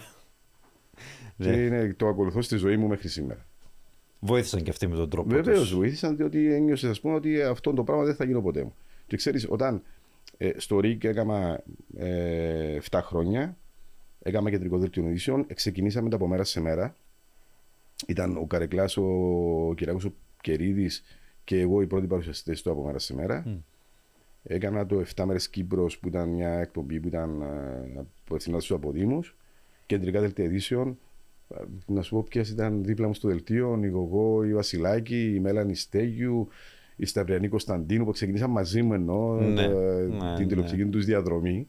Ναι. 1.37 1.45
Και 1.45 1.65
είναι, 1.65 1.93
το 1.97 2.07
ακολουθώ 2.07 2.41
στη 2.41 2.57
ζωή 2.57 2.77
μου 2.77 2.87
μέχρι 2.87 3.07
σήμερα. 3.07 3.45
Βοήθησαν 4.19 4.63
και 4.63 4.69
αυτοί 4.69 4.87
με 4.87 4.95
τον 4.95 5.09
τρόπο. 5.09 5.29
Βεβαίως 5.29 5.59
τους. 5.59 5.75
βοήθησαν 5.75 6.15
διότι 6.15 6.53
ένιωσες 6.53 6.89
ας 6.89 7.01
πούμε, 7.01 7.13
ότι 7.13 7.41
αυτό 7.41 7.73
το 7.73 7.83
πράγμα 7.83 8.03
δεν 8.03 8.15
θα 8.15 8.25
γίνω 8.25 8.41
ποτέ 8.41 8.63
μου. 8.63 8.75
Και 9.07 9.17
ξέρεις, 9.17 9.45
όταν 9.49 9.81
ε, 10.37 10.51
στο 10.57 10.79
ΡΙΚ 10.79 11.03
έκανα 11.03 11.63
ε, 11.97 12.77
7 12.89 12.99
χρόνια, 13.03 13.57
έκανα 14.21 14.49
κεντρικό 14.49 14.77
δελτίο 14.77 15.07
ειδήσεων, 15.07 15.45
ξεκινήσαμε 15.53 16.09
τα 16.09 16.15
από 16.15 16.27
μέρα 16.27 16.43
σε 16.43 16.61
μέρα. 16.61 16.95
Ήταν 18.07 18.37
ο 18.37 18.45
Καρεκλάς, 18.45 18.97
ο 18.97 19.73
Κυριακός 19.77 20.05
ο 20.05 20.13
Κερίδης 20.41 21.03
και 21.43 21.59
εγώ 21.59 21.81
οι 21.81 21.87
πρώτοι 21.87 22.07
παρουσιαστές 22.07 22.61
του 22.61 22.71
από 22.71 22.83
μέρα 22.83 22.99
σε 22.99 23.15
μέρα. 23.15 23.63
Έκανα 24.47 24.85
το 24.85 25.03
7 25.15 25.23
μέρες 25.25 25.49
Κύπρος 25.49 25.97
που 25.99 26.07
ήταν 26.07 26.29
μια 26.29 26.49
εκπομπή 26.59 26.99
που 26.99 27.07
ήταν 27.07 27.41
ε, 27.41 28.05
απευθυνόταν 28.27 28.61
στους 28.63 28.75
αποδήμους. 28.77 29.35
Κεντρικά 29.85 30.19
δελτία 30.21 30.45
ειδήσεων. 30.45 30.97
Ε, 31.49 31.63
Να 31.85 32.01
σου 32.01 32.15
πω 32.15 32.23
ποιες 32.29 32.49
ήταν 32.49 32.83
δίπλα 32.83 33.07
μου 33.07 33.13
στο 33.13 33.27
δελτίο. 33.27 33.79
Η 33.83 33.87
Γογό, 33.87 34.43
η 34.43 34.53
Βασιλάκη, 34.53 35.33
η 35.35 35.39
Μέλανη 35.39 35.75
Στέγιου, 35.75 36.47
η 36.95 37.05
Σταυριανή 37.05 37.47
Κωνσταντίνου 37.47 38.05
που 38.05 38.11
ξεκινήσαν 38.11 38.49
μαζί 38.51 38.81
μου 38.81 38.93
ενώ 38.93 39.33
Ναι, 39.35 39.61
ε, 39.61 39.67
ναι, 39.67 40.07
την 40.07 40.43
ναι. 40.43 40.45
τηλεοπτική 40.45 40.85
τους 40.85 41.05
διαδρομή. 41.05 41.67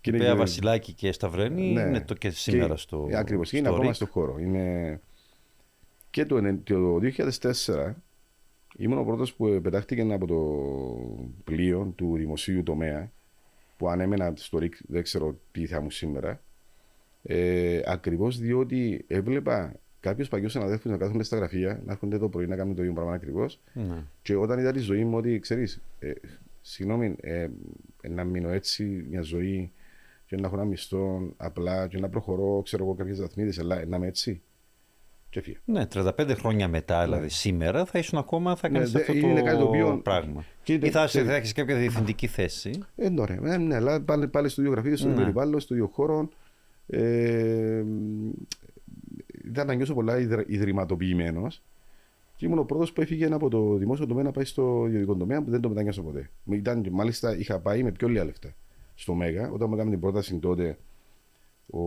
Και 0.00 0.10
είναι 0.10 0.18
Βέβαια, 0.18 0.32
και- 0.34 0.38
Βασιλάκη 0.40 0.92
και 0.92 1.12
Σταυρένη 1.12 1.72
ναι. 1.72 1.80
είναι 1.80 2.00
το 2.00 2.14
και 2.14 2.30
σήμερα 2.30 2.74
και, 2.74 2.80
στο. 2.80 3.08
Ακριβώς, 3.14 3.48
στο 3.48 3.56
είναι 3.56 3.68
ακόμα 3.68 3.84
ΡΙΚ. 3.84 3.94
στο 3.94 4.06
χώρο. 4.06 4.38
Είναι... 4.38 5.00
Και 6.10 6.24
το, 6.26 6.36
ενε- 6.36 6.64
το 6.64 6.98
2004 7.52 7.92
ήμουν 8.76 8.98
ο 8.98 9.04
πρώτος 9.04 9.34
που 9.34 9.60
πετάχτηκε 9.62 10.00
από 10.00 10.26
το 10.26 10.40
πλοίο 11.44 11.92
του 11.96 12.16
δημοσίου 12.16 12.62
τομέα 12.62 13.10
που 13.76 13.88
αν 13.88 14.00
έμενα 14.00 14.32
στο 14.36 14.58
ΡΙΚ 14.58 14.74
δεν 14.88 15.02
ξέρω 15.02 15.38
τι 15.52 15.66
θα 15.66 15.80
μου 15.80 15.90
σήμερα. 15.90 16.40
Ε, 17.22 17.80
Ακριβώς 17.84 18.38
διότι 18.38 19.04
έβλεπα 19.06 19.74
κάποιους 20.00 20.28
παλιούς 20.28 20.52
συναδέλφους 20.52 20.90
να 20.90 20.96
κάθονται 20.96 21.22
στα 21.22 21.36
γραφεία, 21.36 21.82
να 21.84 21.92
έρχονται 21.92 22.18
το 22.18 22.28
πρωί 22.28 22.46
να 22.46 22.56
κάνουν 22.56 22.74
το 22.74 22.82
ίδιο 22.82 22.94
πράγμα 22.94 23.12
ακριβώς. 23.12 23.60
Ναι. 23.72 24.02
Και 24.22 24.36
όταν 24.36 24.58
είδα 24.58 24.72
τη 24.72 24.78
ζωή 24.78 25.04
μου 25.04 25.16
ότι 25.16 25.38
ξέρεις, 25.38 25.80
ε, 25.98 26.12
συγγνώμη, 26.62 27.16
ε, 27.20 27.48
να 28.08 28.24
μείνω 28.24 28.48
έτσι 28.48 29.06
μια 29.08 29.22
ζωή 29.22 29.72
και 30.26 30.36
να 30.36 30.46
έχω 30.46 30.56
ένα 30.56 30.64
μισθό 30.64 31.34
απλά 31.36 31.86
και 31.86 31.98
να 31.98 32.08
προχωρώ, 32.08 32.62
ξέρω 32.62 32.84
εγώ, 32.84 32.94
κάποιες 32.94 33.20
βαθμίδε, 33.20 33.52
αλλά 33.60 33.84
να 33.86 33.96
είμαι 33.96 34.06
έτσι. 34.06 34.42
Και 35.36 35.42
έφυγε. 35.42 35.56
Ναι, 35.64 35.86
35 35.94 36.34
χρόνια 36.38 36.68
μετά, 36.68 37.04
δηλαδή 37.04 37.28
σήμερα, 37.28 37.84
θα 37.84 37.98
ήσουν 37.98 38.18
ακόμα, 38.18 38.56
θα 38.56 38.68
Ναι, 38.68 38.78
κάνει 38.78 38.90
δε- 38.90 39.00
αυτό 39.00 39.12
είναι 39.12 39.38
το 39.40 39.44
κάτι 39.44 39.58
το 39.58 39.64
οποίο- 39.64 40.00
πράγμα. 40.02 40.44
Και 40.62 40.72
Ή 40.72 40.90
θα, 40.90 41.04
ξέρεις- 41.06 41.28
θα 41.28 41.34
έχεις 41.34 41.52
κάποια 41.52 41.76
διευθυντική 41.76 42.26
θέση. 42.26 42.70
Ε, 42.96 43.08
ναι, 43.08 43.24
ρε, 43.24 43.38
ε, 43.44 43.56
ναι, 43.56 43.74
αλλά 43.74 44.00
πάλι, 44.00 44.28
πάλι 44.28 44.48
στο 44.48 44.60
ίδιο 44.60 44.72
γραφείο, 44.72 44.96
στο 44.96 45.06
ίδιο 45.08 45.18
Ναι. 45.18 45.24
περιβάλλον, 45.24 45.60
στο 45.60 45.74
ίδιο 45.74 45.86
χώρο. 45.86 46.28
Ε, 46.86 47.84
ήταν 49.44 49.66
να 49.66 49.74
νιώσω 49.74 49.94
πολλά 49.94 50.18
ιδρυ, 50.18 50.44
ιδρυματοποιημένος. 50.46 51.62
Και 52.36 52.46
ήμουν 52.46 52.58
ο 52.58 52.64
πρώτος 52.64 52.92
που 52.92 53.00
έφυγε 53.00 53.26
από 53.32 53.48
το 53.48 53.74
δημόσιο 53.76 54.06
τομέα 54.06 54.22
να 54.24 54.30
πάει 54.30 54.44
στο 54.44 54.84
ιδιωτικό 54.86 55.14
τομέα 55.16 55.42
που 55.42 55.50
δεν 55.50 55.60
το 55.60 55.68
μετάνιωσα 55.68 56.02
ποτέ. 56.02 56.30
Ήταν, 56.50 56.82
και 56.82 56.90
μάλιστα 56.90 57.36
είχα 57.38 57.58
πάει 57.58 57.82
με 57.82 57.92
πιο 57.92 58.08
λίγα 58.08 58.24
λεφτά 58.24 58.54
στο 58.94 59.14
Μέγα. 59.14 59.50
Όταν 59.50 59.68
μου 59.68 59.74
έκαμε 59.74 59.90
την 59.90 60.00
πρόταση 60.00 60.38
τότε 60.38 60.78
ο, 61.70 61.78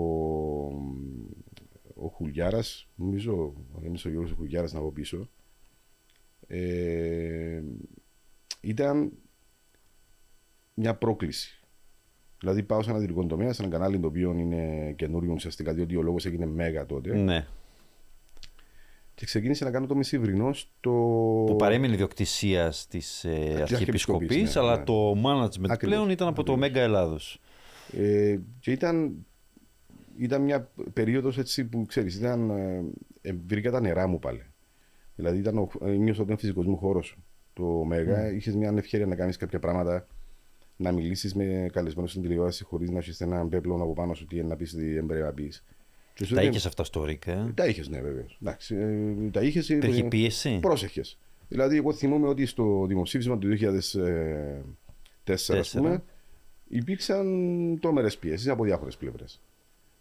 ο 2.01 2.07
Χουλιάρας, 2.07 2.88
νομίζω, 2.95 3.53
ο 4.05 4.09
Γιώργος 4.09 4.33
Χουλιάρας 4.38 4.73
να 4.73 4.79
πω 4.79 4.91
πίσω, 4.91 5.29
ε, 6.47 7.62
ήταν 8.62 9.12
μια 10.73 10.95
πρόκληση. 10.95 11.59
Δηλαδή 12.39 12.63
πάω 12.63 12.81
σε 12.81 12.89
ένα 12.89 12.99
δυτικό 12.99 13.25
τομέα, 13.25 13.53
σε 13.53 13.62
ένα 13.62 13.71
κανάλι 13.71 13.99
το 13.99 14.07
οποίο 14.07 14.33
είναι 14.38 14.93
καινούριο 14.97 15.33
ουσιαστικά, 15.33 15.73
διότι 15.73 15.95
ο 15.95 16.01
λόγος 16.01 16.25
έγινε 16.25 16.45
μέγα 16.45 16.85
τότε. 16.85 17.15
Ναι. 17.15 17.47
Και 19.15 19.25
ξεκίνησε 19.25 19.63
να 19.63 19.71
κάνω 19.71 19.85
το 19.85 19.95
μεσηβρινό 19.95 20.53
στο. 20.53 20.91
Που 21.47 21.55
παρέμεινε 21.55 21.93
ιδιοκτησίας 21.93 22.88
της 22.88 23.23
ε, 23.23 23.29
Αρχιεπισκοπής, 23.29 23.73
Αρχιεπισκοπής, 23.73 24.55
ναι, 24.55 24.62
αλλά 24.62 24.77
ναι. 24.77 24.83
το 24.83 25.12
management 25.12 25.69
Ακριβώς, 25.69 25.77
πλέον 25.77 26.09
ήταν 26.09 26.27
από 26.27 26.43
το 26.43 26.51
ακριβώς. 26.51 26.71
Μέγκα 26.71 26.81
Ελλάδος. 26.81 27.41
Ε, 27.93 28.39
και 28.59 28.71
ήταν, 28.71 29.25
ήταν 30.19 30.41
μια 30.41 30.69
περίοδος 30.93 31.38
έτσι 31.38 31.65
που 31.65 31.86
ξέρεις, 31.86 32.15
ήταν, 32.15 32.49
ε, 32.49 32.84
ε, 33.21 33.34
βρήκα 33.47 33.71
τα 33.71 33.82
νερά 33.82 34.08
μου 34.08 34.19
πάλι. 34.19 34.43
Δηλαδή 35.15 35.38
ήταν 35.38 35.58
ο, 35.58 35.69
ε, 35.86 35.89
νιώσα 35.89 36.19
ότι 36.21 36.27
ήταν 36.27 36.38
φυσικός 36.38 36.65
μου 36.65 36.77
χώρος 36.77 37.17
το 37.53 37.63
Μέγα. 37.63 38.29
Mm. 38.29 38.34
Είχες 38.34 38.55
μια 38.55 38.73
ευκαιρία 38.77 39.05
να 39.05 39.15
κάνεις 39.15 39.38
κάποια 39.38 39.60
πράγματα, 39.60 40.08
να 40.75 40.91
μιλήσεις 40.91 41.36
με 41.36 41.69
καλεσμένους 41.71 42.10
στην 42.12 42.21
τηλεόραση 42.21 42.63
χωρίς 42.63 42.89
να 42.89 42.97
έχεις 42.97 43.21
έναν 43.21 43.49
πέπλο 43.49 43.75
από 43.75 43.93
πάνω 43.93 44.13
σου 44.13 44.25
τι 44.25 44.38
είναι 44.38 44.47
να 44.47 44.55
πεις, 44.55 44.71
τι 44.71 44.93
δεν 44.93 45.05
πρέπει 45.05 45.23
να 45.23 45.32
πεις. 45.32 45.63
Και 46.13 46.25
σου 46.25 46.36
Τα 46.36 46.41
δεν- 46.41 46.49
είχες 46.49 46.65
αυτά 46.65 46.84
στο 46.84 47.03
ΡΙΚ, 47.03 47.27
ε; 47.27 47.51
Τα 47.53 47.65
είχες, 47.65 47.89
ναι, 47.89 48.01
βέβαια. 48.01 48.25
Εντάξει, 48.41 48.75
ε, 48.75 49.29
τα 49.32 49.41
είχες. 49.41 49.69
Υπήρχε 49.69 50.05
ε, 50.05 50.08
πίεση; 50.08 50.58
Πρόσεχες. 50.62 51.17
Δηλαδή, 51.47 51.77
εγώ 51.77 51.93
θυμούμαι 51.93 52.27
ότι 52.27 52.45
στο 52.45 52.86
δημοψήφισμα 52.88 53.38
του 53.38 53.47
2004, 53.47 55.58
ας 55.58 55.71
πούμε, 55.71 56.03
υπήρξαν 56.67 57.27
τρομερές 57.82 58.17
πιέσεις 58.17 58.47
από 58.47 58.63
διάφορες 58.63 58.97
πλευρές. 58.97 59.41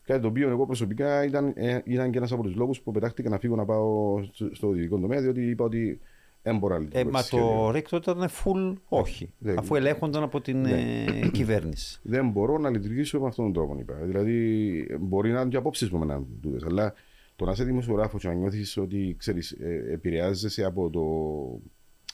Κάτι 0.08 0.20
το 0.20 0.28
οποίο 0.28 0.48
εγώ 0.50 0.66
προσωπικά 0.66 1.24
ήταν, 1.24 1.52
ε, 1.56 1.78
ήταν 1.84 2.10
και 2.10 2.18
ένας 2.18 2.32
από 2.32 2.42
τους 2.42 2.54
λόγους 2.54 2.80
που 2.80 2.92
πετάχτηκα 2.92 3.28
να 3.28 3.38
φύγω 3.38 3.56
να 3.56 3.64
πάω 3.64 4.22
στο, 4.32 4.48
στο 4.54 4.70
δυτικό 4.70 4.98
τομέα, 4.98 5.20
διότι 5.20 5.40
είπα 5.48 5.64
ότι 5.64 6.00
δεν 6.42 6.58
μπορώ 6.58 6.74
να 6.74 6.80
Ε, 6.80 6.84
λειτουργήσω 6.84 7.10
μα 7.12 7.18
έτσι 7.18 7.30
σχέδιο. 7.36 7.46
το 7.48 7.70
ΡΙΚ 7.70 7.88
τότε 7.88 8.10
ήταν 8.10 8.28
full 8.28 8.74
όχι. 8.88 9.32
Δεν- 9.38 9.58
Αφού 9.58 9.74
ελέγχονταν 9.74 10.22
από 10.22 10.40
την 10.40 10.64
ε, 10.64 11.04
κυβέρνηση. 11.32 11.98
Δεν 12.02 12.28
μπορώ 12.30 12.58
να 12.58 12.70
λειτουργήσω 12.70 13.20
με 13.20 13.26
αυτόν 13.26 13.44
τον 13.44 13.52
τρόπο, 13.52 13.80
είπα. 13.80 13.94
Δηλαδή, 13.94 14.86
μπορεί 15.00 15.30
να 15.32 15.40
είναι 15.40 15.50
και 15.50 15.56
απόψεις 15.56 15.90
μου 15.90 16.04
να 16.04 16.22
τούτε, 16.40 16.66
αλλά 16.66 16.94
το 17.36 17.44
να 17.44 17.52
είσαι 17.52 17.64
δημοσιογράφος 17.64 18.20
και 18.22 18.28
να 18.28 18.34
νιώθεις 18.34 18.76
ότι 18.76 19.14
ξέρεις, 19.18 19.50
ε, 19.50 19.84
επηρεάζεσαι 19.92 20.64
από 20.64 20.90
το 20.90 21.02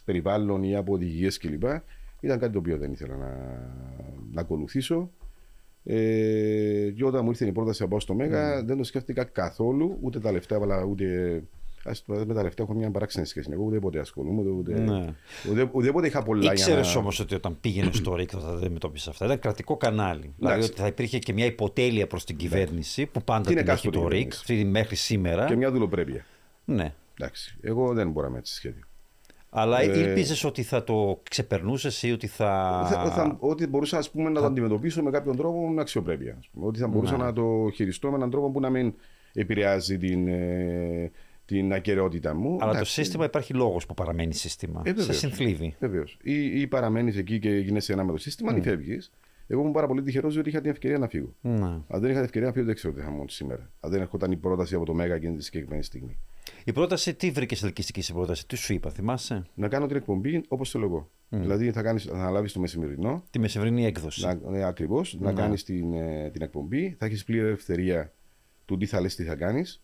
περιβάλλον 0.05 0.63
ή 0.63 0.77
από 0.77 0.93
οδηγίες 0.93 1.39
κλπ. 1.39 1.63
ήταν 2.21 2.39
κάτι 2.39 2.53
το 2.53 2.59
οποίο 2.59 2.77
δεν 2.79 2.93
ήθελα 2.93 3.17
να, 3.17 3.29
να 4.33 4.41
ακολουθήσω. 4.41 5.11
Ε, 5.87 6.91
και 6.97 7.05
όταν 7.05 7.25
μου 7.25 7.31
ήρθε 7.31 7.47
η 7.47 7.53
πρόταση 7.53 7.83
να 7.83 7.89
πάω 7.89 8.01
στο 8.01 8.15
Μέγα, 8.15 8.65
δεν 8.65 8.77
το 8.77 8.85
σκέφτηκα 8.85 9.25
καθόλου, 9.25 9.99
ούτε 10.01 10.19
τα 10.21 10.33
λεφτά, 10.33 10.57
αλλά 10.63 10.85
ούτε. 10.85 11.43
Ας 11.87 12.05
το 12.05 12.13
πω, 12.13 12.25
με 12.27 12.35
τα 12.35 12.43
λεφτά 12.43 12.63
έχω 12.63 12.75
μια 12.75 12.91
παράξενη 12.91 13.27
σχέση. 13.27 13.49
Εγώ 13.53 13.63
ουδέποτε 13.65 13.99
ασχολούμαι, 13.99 14.41
ούτε, 14.41 14.51
ούτε, 14.51 14.81
Ναι. 14.81 15.15
ουδέ- 15.51 15.69
ουδέποτε 15.75 16.07
είχα 16.07 16.23
πολλά 16.23 16.53
Ήξερες 16.53 16.85
για 16.85 16.93
να... 16.95 17.01
όμως 17.01 17.21
ότι 17.21 17.35
όταν 17.35 17.57
πήγαινε 17.61 17.91
στο 17.93 18.15
ΡΙΚ 18.19 18.31
θα 18.33 18.49
αντιμετώπισε 18.49 19.11
αυτά. 19.11 19.25
Ήταν 19.25 19.39
κρατικό 19.39 19.77
κανάλι. 19.77 20.33
Δηλαδή 20.39 20.63
ότι 20.65 20.73
θα 20.81 20.87
υπήρχε 20.87 21.19
και 21.19 21.33
μια 21.33 21.45
υποτέλεια 21.45 22.07
προς 22.07 22.25
την 22.25 22.37
κυβέρνηση 22.37 23.07
που 23.07 23.23
πάντα 23.25 23.39
Ναι. 23.39 23.45
Την 23.45 23.55
την 23.57 23.59
έχει 23.59 23.71
εκάστοτε 23.87 23.99
το 23.99 24.09
ΡΙΚ, 24.09 24.19
κυβέρνησης; 24.21 24.41
αυτή 24.41 24.65
μέχρι 24.65 24.97
σήμερα. 24.97 25.45
και 25.47 25.57
μια 25.57 25.71
δουλοπρέπεια. 25.71 26.25
Ναι. 26.65 26.93
Εντάξει, 27.19 27.57
εγώ 27.61 27.93
δεν 27.95 28.11
μπορώ 28.11 28.31
με 28.31 28.39
έτσι 28.39 28.55
σχέδιο. 28.55 28.83
Αλλά 29.57 29.81
Ε, 29.81 29.99
ήλπιζες 29.99 30.45
ότι 30.45 30.63
θα 30.63 30.85
το 30.85 31.21
ξεπερνούσες 31.31 32.03
ή 32.03 32.13
ότι 32.13 32.27
θα. 32.27 32.83
Θα- 32.91 33.11
θα- 33.11 33.37
ότι 33.41 33.67
μπορούσα 33.67 33.99
ας 33.99 34.11
πούμε, 34.11 34.31
να 34.31 34.41
το 34.41 34.47
αντιμετωπίσω 34.47 35.03
με 35.03 35.11
κάποιον 35.11 35.37
τρόπο 35.37 35.69
με 35.69 35.81
αξιοπρέπεια. 35.81 36.37
ας 36.39 36.49
πούμε. 36.53 36.67
Ότι 36.67 36.79
θα 36.79 36.87
μπορούσα 36.89 37.17
Ναι. 37.17 37.23
να 37.25 37.33
το 37.33 37.71
χειριστώ 37.75 38.11
με 38.11 38.17
έναν 38.17 38.31
τρόπο 38.31 38.51
που 38.51 38.61
να 38.61 38.71
μην 38.71 38.95
επηρεάζει 39.33 39.99
την, 39.99 40.29
ε, 40.29 41.11
την 41.45 41.73
ακαιρεότητα 41.73 42.35
μου. 42.35 42.53
Αλλά 42.61 42.71
το 42.71 42.77
Εντάξει, 42.77 42.93
σύστημα 42.93 43.25
υπάρχει 43.25 43.55
λόγος 43.55 43.87
που 43.87 43.95
παραμένει 43.95 44.35
σύστημα. 44.35 44.83
Ε, 44.85 44.89
σε 44.89 44.95
βεβαίως. 44.95 45.19
συνθλίβει. 45.19 45.75
Βεβαίως. 45.81 46.19
Ή, 46.23 46.61
ή 46.61 46.67
παραμένεις 46.67 47.17
εκεί 47.17 47.39
και 47.39 47.51
γίνεσαι 47.51 47.93
ένα 47.93 48.05
με 48.05 48.13
το 48.13 48.19
σύστημα, 48.19 48.57
ή 48.57 48.61
φεύγεις. 48.61 49.11
Εγώ 49.47 49.61
ήμουν 49.61 49.73
πάρα 49.73 49.87
πολύ 49.87 50.03
τυχερός 50.03 50.33
διότι 50.35 50.49
είχα 50.49 50.61
την 50.61 50.71
ευκαιρία 50.71 50.99
να 50.99 51.09
φύγω. 51.09 51.35
Ναι. 51.41 51.65
Αν 51.65 51.83
δεν 51.89 52.03
είχα 52.05 52.13
την 52.15 52.25
ευκαιρία 52.25 52.47
να 52.49 52.53
φύγω, 52.55 52.67
δεν 52.67 52.75
ξέρω 52.75 52.93
τι 52.95 53.01
θα 53.01 53.11
ήμουν 53.11 53.29
σήμερα. 53.29 53.71
Αν 53.81 53.91
δεν 53.91 54.01
έρχονταν 54.01 54.33
η 54.33 54.37
πρόταση 54.37 54.75
από 54.75 54.85
το 54.85 54.95
Μέγα 54.95 55.15
εκείνη 55.15 55.37
τη 55.37 55.45
συγκεκριμένη 55.45 55.83
στιγμή. 55.83 56.19
Η 56.65 56.73
πρόταση, 56.73 57.15
τι 57.15 57.31
βρήκε 57.31 57.57
ελκυστική 57.65 58.03
στην 58.03 58.15
πρόταση, 58.15 58.47
τι 58.47 58.57
σου 58.57 58.73
είπα, 58.73 58.91
θυμάσαι; 58.91 59.43
Να 59.55 59.69
κάνω 59.69 59.87
την 59.87 59.97
εκπομπή 59.97 60.43
όπως 60.49 60.71
θέλω 60.71 60.85
εγώ. 60.85 61.11
Δηλαδή 61.29 61.71
θα, 61.71 61.83
κάνεις, 61.83 62.05
θα 62.05 62.15
αναλάβεις 62.15 62.53
το 62.53 62.61
μεσημερινό, 62.61 63.23
Τη 63.31 63.39
μεσημερινή 63.39 63.85
έκδοση. 63.87 64.25
να, 64.27 64.35
ναι, 64.35 64.65
ακριβώς, 64.65 65.17
να 65.21 65.33
κάνεις 65.33 65.65
την, 65.65 65.93
ε, 65.93 66.31
την 66.31 66.43
εκπομπή. 66.43 66.95
Θα 66.99 67.07
έχεις 67.07 67.25
πλήρη 67.25 67.47
ελευθερία 67.47 68.13
του 68.65 68.77
τι 68.77 68.87
θα 68.87 69.01
λες, 69.01 69.15
τι 69.15 69.25
θα 69.25 69.35
κάνεις. 69.35 69.83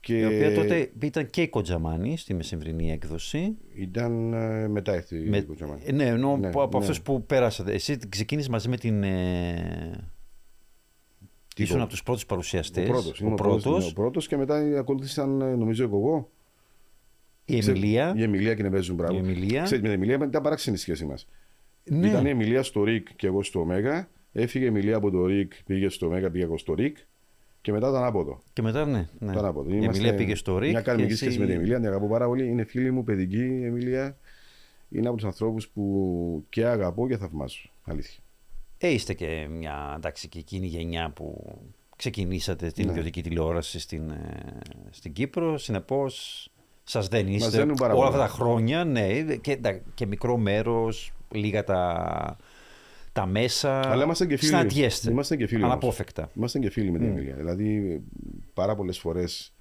Και 0.00 0.18
Η 0.18 0.24
οποία 0.24 0.54
τότε 0.54 0.90
ήταν 1.02 1.30
και 1.30 1.42
η 1.42 1.48
Κοντζαμάνη 1.48 2.16
στη 2.16 2.34
μεσημβρινή 2.34 2.92
έκδοση. 2.92 3.56
ήταν 3.74 4.32
ε, 4.32 4.68
μετά 4.68 4.92
έρθει 4.94 5.16
Με- 5.16 5.36
η 5.36 5.42
Κοτσαμάνη. 5.42 5.82
Ε, 5.84 5.92
ναι, 5.92 6.04
ενώ 6.06 6.36
Ναι, 6.36 6.46
από, 6.46 6.62
από 6.62 6.78
ναι. 6.78 6.84
αυτούς 6.84 7.02
που 7.02 7.24
πέρασατε. 7.26 7.72
Εσύ 7.72 7.98
ξεκίνησες 8.08 8.50
μαζί 8.50 8.68
με 8.68 8.76
την. 8.76 9.02
Ε... 9.02 10.10
Τι 11.54 11.62
Ήσουν 11.62 11.76
το- 11.76 11.82
από 11.82 11.90
τους 11.90 12.02
πρώτους 12.02 12.26
παρουσιαστές. 12.26 12.88
Ο 12.88 12.92
πρώτος. 12.92 13.20
Ο 13.20 13.34
πρώτος, 13.34 13.90
Ο 13.90 13.92
πρώτος 13.92 14.26
και 14.28 14.36
μετά 14.36 14.78
ακολούθησαν, 14.78 15.40
ε, 15.40 15.54
νομίζω, 15.54 15.84
εγώ. 15.84 16.30
η 17.44 17.56
Εμιλία. 17.56 18.14
Η 18.16 18.22
Εμιλία 18.22 18.54
και 18.54 18.62
Νεβέζουν, 18.62 18.96
μπράβο. 18.96 19.14
Η 19.14 19.16
Εμιλία. 19.18 19.62
Ξέρεις, 19.62 19.82
με 19.82 19.88
την 19.88 19.96
Εμιλία 20.02 20.26
ήταν 20.28 20.42
παράξενη 20.42 20.76
η 20.76 20.78
σχέση 20.78 21.04
μας. 21.04 21.28
Ναι. 21.84 22.06
Ήταν 22.08 22.26
η 22.26 22.30
Εμιλία 22.30 22.62
στο 22.62 22.84
ΡΙΚ 22.84 23.06
και 23.16 23.26
εγώ 23.26 23.42
στο 23.42 23.64
Μέγα. 23.64 24.08
Έφυγε 24.32 24.64
η 24.64 24.66
Εμιλία 24.66 24.96
από 24.96 25.10
το 25.10 25.26
ΡΙΚ, 25.26 25.52
πήγε 25.66 25.88
στο 25.88 26.08
Μέγα, 26.08 26.30
πήγε 26.30 26.44
εγώ 26.44 26.58
στο 26.58 26.74
ΡΙΚ. 26.74 26.96
Και 27.60 27.72
μετά 27.72 27.88
ήταν 27.88 28.04
άποδο. 28.04 28.42
Και 28.52 28.62
μετά, 28.62 28.86
ναι. 28.86 29.08
ναι. 29.18 29.32
Ήταν 29.32 29.44
άποδο. 29.44 29.70
Η 29.70 29.72
Είμαστε 29.76 29.98
Εμιλία 30.00 30.18
πήγε 30.18 30.34
στο 30.34 30.58
Ρίκ. 30.58 30.70
Μια 30.70 30.78
και 30.78 30.84
καρμική 30.86 31.12
εσύ- 31.12 31.22
σχέση 31.24 31.38
με 31.38 31.46
την 31.46 31.54
Εμιλία, 31.54 31.76
την 31.76 31.86
αγαπώ 31.86 32.08
πάρα 32.08 32.26
πολύ. 32.26 32.48
Είναι 32.48 32.64
φίλη 32.64 32.90
μου, 32.90 33.04
παιδική 33.04 33.44
η 33.44 33.64
Εμιλία. 33.64 34.16
Είναι 34.90 35.08
από 35.08 35.16
τους 35.16 35.26
ανθρώπους 35.26 35.68
που 35.68 36.44
και 36.48 36.66
αγαπώ 36.66 37.08
και 37.08 37.16
θαυμάζω. 37.16 37.70
Αλήθεια. 37.84 38.20
Ε, 38.84 38.88
είστε 38.92 39.14
και 39.14 39.46
μια 39.50 39.92
εντάξει, 39.96 40.28
και 40.28 40.38
εκείνη 40.38 40.66
η 40.66 40.68
γενιά 40.68 41.10
που 41.10 41.56
ξεκινήσατε 41.96 42.70
την 42.70 42.84
Ναι. 42.84 42.90
ιδιωτική 42.90 43.22
τηλεόραση 43.22 43.80
στην, 43.80 44.10
ε, 44.10 44.38
στην 44.90 45.12
Κύπρο. 45.12 45.58
Συνεπώς, 45.58 46.48
σας 46.84 47.08
δεν 47.08 47.26
είστε 47.28 47.50
δένουν 47.58 47.74
πάρα 47.74 47.92
όλα 47.94 48.06
πολλά. 48.08 48.22
αυτά 48.22 48.28
τα 48.36 48.42
χρόνια. 48.42 48.84
Ναι, 48.84 49.22
και, 49.22 49.52
εντά- 49.52 49.82
και 49.94 50.06
μικρό 50.06 50.36
μέρος, 50.36 51.12
λίγα 51.30 51.64
τα, 51.64 52.36
τα 53.12 53.26
μέσα. 53.26 53.90
Αλλά 53.90 54.04
είμαστε 54.04 54.26
και 54.26 54.36
φίλοι. 54.36 54.48
Συναντιέστε. 54.50 55.10
Είμαστε 55.10 55.36
και 55.36 55.46
φίλοι. 55.46 55.62
όμως. 55.62 55.72
Αναπόφευκτα. 55.72 56.30
Είμαστε 56.36 56.58
και 56.58 56.70
φίλοι 56.70 56.90
με 56.90 56.98
την 56.98 57.06
Mm. 57.08 57.10
Εμιλία. 57.10 57.34
Δηλαδή, 57.34 58.00
πάρα 58.54 58.74
πολλές 58.74 58.98
φορές 58.98 59.54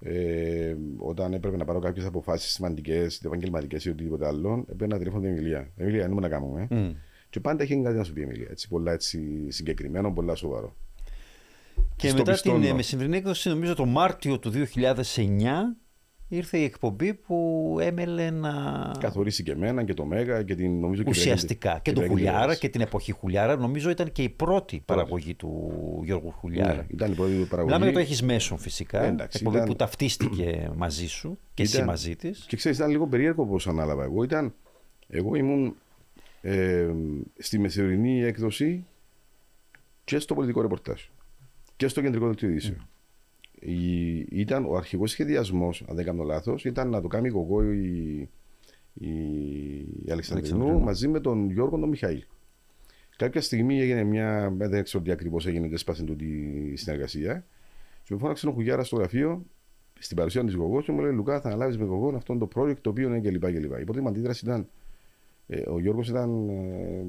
ε, 0.00 0.74
όταν 0.98 1.32
έπρεπε 1.32 1.56
να 1.56 1.64
πάρω 1.64 1.78
κάποιες 1.78 2.06
αποφάσεις 2.06 2.50
σημαντικές, 2.52 3.20
επαγγελματικές 3.24 3.84
ή 3.84 3.88
οτιδήποτε 3.90 4.26
άλλο, 4.26 4.64
έπαιρνα 4.70 4.98
τηλέφωνο 4.98 5.22
την 5.22 5.30
Εμιλία. 5.30 5.70
Εμιλία, 5.76 6.02
δεν 6.02 6.10
μου 6.12 6.20
να 6.20 6.28
κάνουμε. 6.28 6.66
Ε. 6.70 6.90
Μμ. 7.30 7.32
Και 7.32 7.40
πάντα 7.40 7.62
έχει 7.62 7.82
κάτι 7.82 7.96
να 7.96 8.04
σου 8.04 8.12
πει 8.12 8.20
η 8.20 8.22
Εμιλία. 8.24 8.46
Έτσι, 8.50 8.68
πολλά 8.68 8.92
έτσι, 8.92 9.50
συγκεκριμένο, 9.50 10.12
πολλά 10.12 10.34
σοβαρό. 10.34 10.76
Και 11.96 12.08
Στο 12.08 12.16
μετά 12.16 12.32
πιστώνω. 12.32 12.58
την 12.58 12.68
ε, 12.70 12.72
μεσημβρινή 12.72 13.16
έκδοση, 13.16 13.48
νομίζω 13.48 13.74
το 13.74 13.84
Μάρτιο 13.86 14.38
του 14.38 14.52
2009, 14.52 15.76
ήρθε 16.28 16.58
η 16.58 16.64
εκπομπή 16.64 17.14
που 17.14 17.76
έμελε 17.80 18.30
να. 18.30 18.52
Καθορίσει 19.00 19.42
και 19.42 19.50
εμένα 19.52 19.84
και 19.84 19.94
το 19.94 20.04
Μέγα 20.04 20.42
και 20.42 20.54
την 20.54 20.80
νομίζω 20.80 21.02
και 21.02 21.08
Ουσιαστικά 21.08 21.78
και 21.82 21.92
το 21.92 22.06
Χουλιάρα 22.06 22.54
και 22.54 22.68
την 22.68 22.80
εποχή 22.80 23.12
Χουλιάρα. 23.12 23.56
Νομίζω 23.56 23.90
ήταν 23.90 24.12
και 24.12 24.22
η 24.22 24.28
πρώτη 24.28 24.82
παραγωγή 24.84 25.34
του 25.34 25.72
Γιώργου 26.04 26.30
Χουλιάρα. 26.30 26.74
Ναι, 26.74 26.86
ήταν 26.88 27.12
η 27.12 27.14
πρώτη 27.14 27.32
του 27.32 27.46
παραγωγή. 27.48 27.64
Μιλάμε 27.64 27.84
για 27.84 27.92
το 27.94 27.98
έχεις 28.00 28.22
μέσον 28.22 28.58
φυσικά. 28.58 29.02
Ε, 29.04 29.08
εντάξει, 29.08 29.36
εκπομπή 29.38 29.56
ήταν- 29.56 29.68
που 29.68 29.76
ταυτίστηκε 29.76 30.70
μαζί 30.76 31.06
σου 31.08 31.38
και 31.54 31.62
εσύ 31.62 31.74
Ήταν- 31.76 31.88
μαζί 31.88 32.16
της. 32.16 32.44
Και 32.48 32.56
ξέρεις, 32.56 32.78
ήταν 32.78 32.90
λίγο 32.90 33.06
περίεργο 33.06 33.46
πώ 33.46 33.56
ανάλαβα. 33.70 34.04
Εγώ, 34.04 34.22
ήταν, 34.22 34.54
εγώ 35.08 35.34
ήμουν 35.34 35.74
ε, 36.40 36.90
στη 37.38 37.58
μεσημερινή 37.58 38.22
έκδοση 38.22 38.84
και 40.04 40.18
στο 40.18 40.34
πολιτικό 40.34 40.60
ρεπορτάζ 40.60 41.00
και 41.76 41.88
στο 41.88 42.00
κεντρικό 42.02 42.26
δελτίο 42.26 42.48
ειδήσεων. 42.48 42.88
Η- 43.60 44.18
Ήταν 44.40 44.64
ο 44.64 44.76
αρχικός 44.76 45.10
σχεδιασμός, 45.10 45.84
αν 45.88 45.96
δεν 45.96 46.04
κάνω 46.04 46.22
λάθος, 46.22 46.64
ήταν 46.64 46.88
να 46.88 47.00
το 47.00 47.08
κάνει 47.08 47.26
η 47.26 47.30
Γογό 47.30 47.62
η, 47.72 48.18
η, 48.94 49.08
η 50.04 50.10
Αλεξανδρινού 50.10 50.22
Αλεξανδρινού. 50.32 50.80
μαζί 50.80 51.08
με 51.08 51.20
τον 51.20 51.50
Γιώργο 51.50 51.78
τον 51.78 51.88
Μιχαήλ. 51.88 52.24
Κάποια 53.16 53.40
στιγμή 53.40 53.80
έγινε 53.80 54.04
μια. 54.04 54.54
Δεν 54.58 54.82
ξέρω 54.84 55.04
τι 55.04 55.10
ακριβώς 55.10 55.46
έγινε, 55.46 55.68
δεν 55.68 55.78
σπάσε 55.78 56.02
τούτη 56.04 56.24
η 56.72 56.76
συνεργασία. 56.76 57.44
Και 58.04 58.14
με 58.14 58.18
φώναξε 58.20 58.48
ο 58.48 58.52
Χουγιάρα 58.52 58.84
στο 58.84 58.96
γραφείο 58.96 59.44
στην 59.98 60.16
παρουσία 60.16 60.44
της 60.44 60.54
Γογό 60.54 60.80
και 60.82 60.92
μου 60.92 61.00
λέει: 61.00 61.12
Λουκά, 61.12 61.40
θα 61.40 61.48
αναλάβεις 61.48 61.78
με 61.78 61.84
Γογό 61.84 62.16
αυτό 62.16 62.36
το 62.36 62.48
project 62.54 62.76
το 62.80 62.90
οποίο 62.90 63.08
είναι 63.08 63.20
κλπ. 63.20 63.44
κλπ. 63.52 63.78
Η 63.80 63.84
πρώτη 63.84 64.00
μου 64.00 64.08
αντίδραση 64.08 64.44
ήταν. 64.44 64.68
Ε, 65.52 65.62
ο 65.70 65.78
Γιώργος 65.80 66.08
ήταν. 66.08 66.48
Ε, 66.48 67.04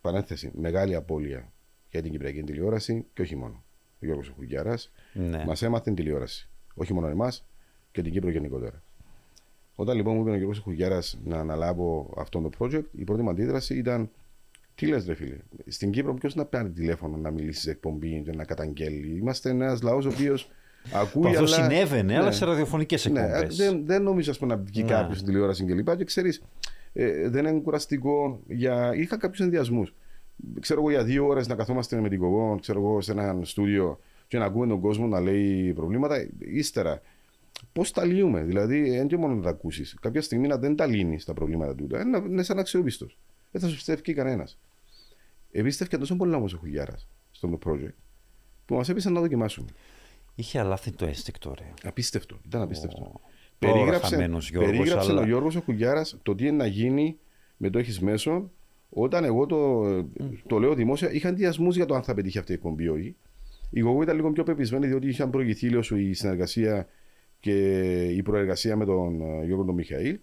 παρένθεση, 0.00 0.50
μεγάλη 0.60 0.94
απώλεια 0.94 1.52
για 1.90 2.02
την 2.02 2.10
Κυπριακή 2.10 2.42
τηλεόραση 2.42 3.04
και 3.14 3.22
όχι 3.22 3.36
μόνο. 3.36 3.62
Ο 4.02 4.06
Γιώργος 4.06 4.32
Χουγιάρα 4.36 4.78
Ναι. 5.12 5.44
μας 5.46 5.62
έμαθε 5.62 5.84
την 5.84 5.94
τηλεόραση. 5.94 6.48
Όχι 6.74 6.92
μόνο 6.92 7.06
εμάς 7.08 7.44
και 7.92 8.02
την 8.02 8.12
Κύπρο 8.12 8.30
γενικότερα. 8.30 8.82
Όταν 9.74 9.96
λοιπόν 9.96 10.14
μου 10.14 10.20
είπε 10.20 10.30
ο 10.30 10.34
Γιώργος 10.36 10.58
Χουγιάρα 10.58 11.02
να 11.24 11.38
αναλάβω 11.38 12.14
αυτό 12.16 12.40
το 12.40 12.50
project, 12.58 12.84
η 12.92 13.04
πρώτη 13.04 13.22
μου 13.22 13.30
αντίδραση 13.30 13.74
ήταν. 13.76 14.10
Τι 14.74 14.86
λες, 14.86 15.06
ρε 15.06 15.14
φίλε, 15.14 15.36
στην 15.66 15.90
Κύπρο 15.90 16.14
ποιος 16.14 16.34
να 16.34 16.44
παίρνει 16.44 16.70
τηλέφωνο 16.70 17.16
να 17.16 17.30
μιλήσει 17.30 17.60
σε 17.60 17.70
εκπομπή 17.70 18.22
και 18.24 18.32
να 18.32 18.44
καταγγέλει; 18.44 19.16
Είμαστε 19.18 19.50
ένας 19.50 19.82
λαός 19.82 20.04
ο 20.04 20.08
οποίος 20.08 20.50
ακούει. 20.92 21.22
Που 21.22 21.28
αυτό 21.28 21.38
αλλά... 21.38 21.48
συνέβαινε, 21.48 22.16
αλλά 22.16 22.24
Ναι. 22.24 22.32
σε 22.32 22.44
ραδιοφωνικές 22.44 23.06
Ναι, 23.06 23.20
εκπομπές. 23.20 23.58
ε, 23.58 23.64
δεν, 23.64 23.86
δεν 23.86 24.02
νομίζω 24.02 24.30
ας 24.30 24.38
πούμε, 24.38 24.54
να 24.54 24.60
βγει 24.62 24.82
Ναι. 24.82 24.88
κάποιος 24.88 25.16
στην 25.18 25.28
τηλεόραση 25.28 25.64
και 25.64 25.74
λοιπά. 25.74 25.96
Και 25.96 26.04
ξέρεις, 26.04 26.42
ε, 26.96 27.28
δεν 27.28 27.46
είναι 27.46 27.60
κουραστικό. 27.60 28.40
Για... 28.48 28.94
Είχα 28.94 29.16
κάποιους 29.16 29.40
ενδιασμούς. 29.40 29.94
Ξέρω 30.60 30.80
εγώ 30.80 30.90
για 30.90 31.04
δύο 31.04 31.26
ώρες 31.26 31.48
να 31.48 31.54
καθόμαστε 31.54 32.00
με 32.00 32.08
την 32.08 32.18
κογό, 32.18 32.58
ξέρω 32.60 32.80
εγώ, 32.80 33.00
σε 33.00 33.12
ένα 33.12 33.38
στούντιο 33.42 34.00
και 34.28 34.38
να 34.38 34.44
ακούμε 34.44 34.66
τον 34.66 34.80
κόσμος 34.80 35.10
να 35.10 35.20
λέει 35.20 35.72
προβλήματα. 35.72 36.28
Ύστερα, 36.38 37.00
πώς 37.72 37.90
τα 37.90 38.04
λύουμε; 38.04 38.42
Δηλαδή, 38.42 38.90
δεν 38.90 39.06
και 39.06 39.16
μόνο 39.16 39.34
να 39.34 39.42
τα 39.42 39.50
ακούσεις. 39.50 39.94
Κάποια 40.00 40.22
στιγμή 40.22 40.46
να 40.46 40.56
δεν 40.56 40.76
τα 40.76 40.86
λύνεις 40.86 41.24
τα 41.24 41.34
προβλήματα 41.34 41.74
του. 41.74 41.88
Ε, 41.92 42.04
να 42.04 42.18
είναι 42.18 42.42
σαν 42.42 42.58
αξιόπιστος. 42.58 43.18
Δεν 43.50 43.60
θα 43.60 43.68
σου 43.68 43.74
πιστεύει 43.74 44.12
κανένας. 44.12 44.58
Επίστευκε 45.50 45.98
τόσο 45.98 46.16
πολλά 46.16 46.36
όμως 46.36 46.54
ο 46.54 46.58
Χουγιάρα 46.58 46.96
στο 47.30 47.58
project 47.66 47.94
που 48.66 48.74
μας 48.74 48.88
έπεισε 48.88 49.08
να 49.08 49.14
το 49.14 49.20
δοκιμάσουμε. 49.20 49.68
Είχε 50.34 50.58
αλάθει 50.58 50.90
το 50.90 51.06
αίσθηκτο, 51.06 51.54
ρε. 51.58 51.72
Απίστευτο. 51.82 52.38
Ήταν 52.46 52.62
απίστευτο. 52.62 53.02
Ω, 53.02 53.20
Περίγραψε, 53.58 54.00
τώρα 54.00 54.08
χαμένος 54.08 54.50
Γιώργος, 54.50 54.70
περίγραψε 54.72 55.10
αλλά- 55.10 55.22
ο 55.22 55.24
Γιώργος 55.24 55.56
ο 55.56 55.62
Κουγιάρας 55.62 56.18
το 56.22 56.34
τι 56.34 56.46
είναι 56.46 56.56
να 56.56 56.66
γίνει 56.66 57.18
με 57.56 57.70
το 57.70 57.78
έχεις 57.78 58.00
μέσο 58.00 58.50
όταν 58.90 59.24
εγώ 59.24 59.46
το, 59.46 59.82
το 60.46 60.58
λέω 60.58 60.74
δημόσια 60.74 61.12
είχα 61.12 61.28
ενδιασμού 61.28 61.70
για 61.70 61.86
το 61.86 61.94
αν 61.94 62.02
θα 62.02 62.14
πετύχει 62.14 62.38
αυτή 62.38 62.52
η 62.52 62.54
εκπομπή 62.54 62.84
ή 62.84 62.88
όχι. 62.88 63.16
Η 63.70 63.80
Γογό 63.80 64.02
ήταν 64.02 64.16
λίγο 64.16 64.32
πιο 64.32 64.42
πεπισμένη 64.42 64.86
διότι 64.86 65.08
είχαν 65.08 65.30
προηγηθεί 65.30 65.68
λίγο 65.68 65.96
η 65.96 66.12
συνεργασία 66.12 66.88
και 67.40 67.54
η 68.04 68.22
προεργασία 68.22 68.76
με 68.76 68.84
τον 68.84 69.20
ε, 69.20 69.44
Γιώργο 69.44 69.64
τον 69.64 69.74
Μιχαήλ. 69.74 70.18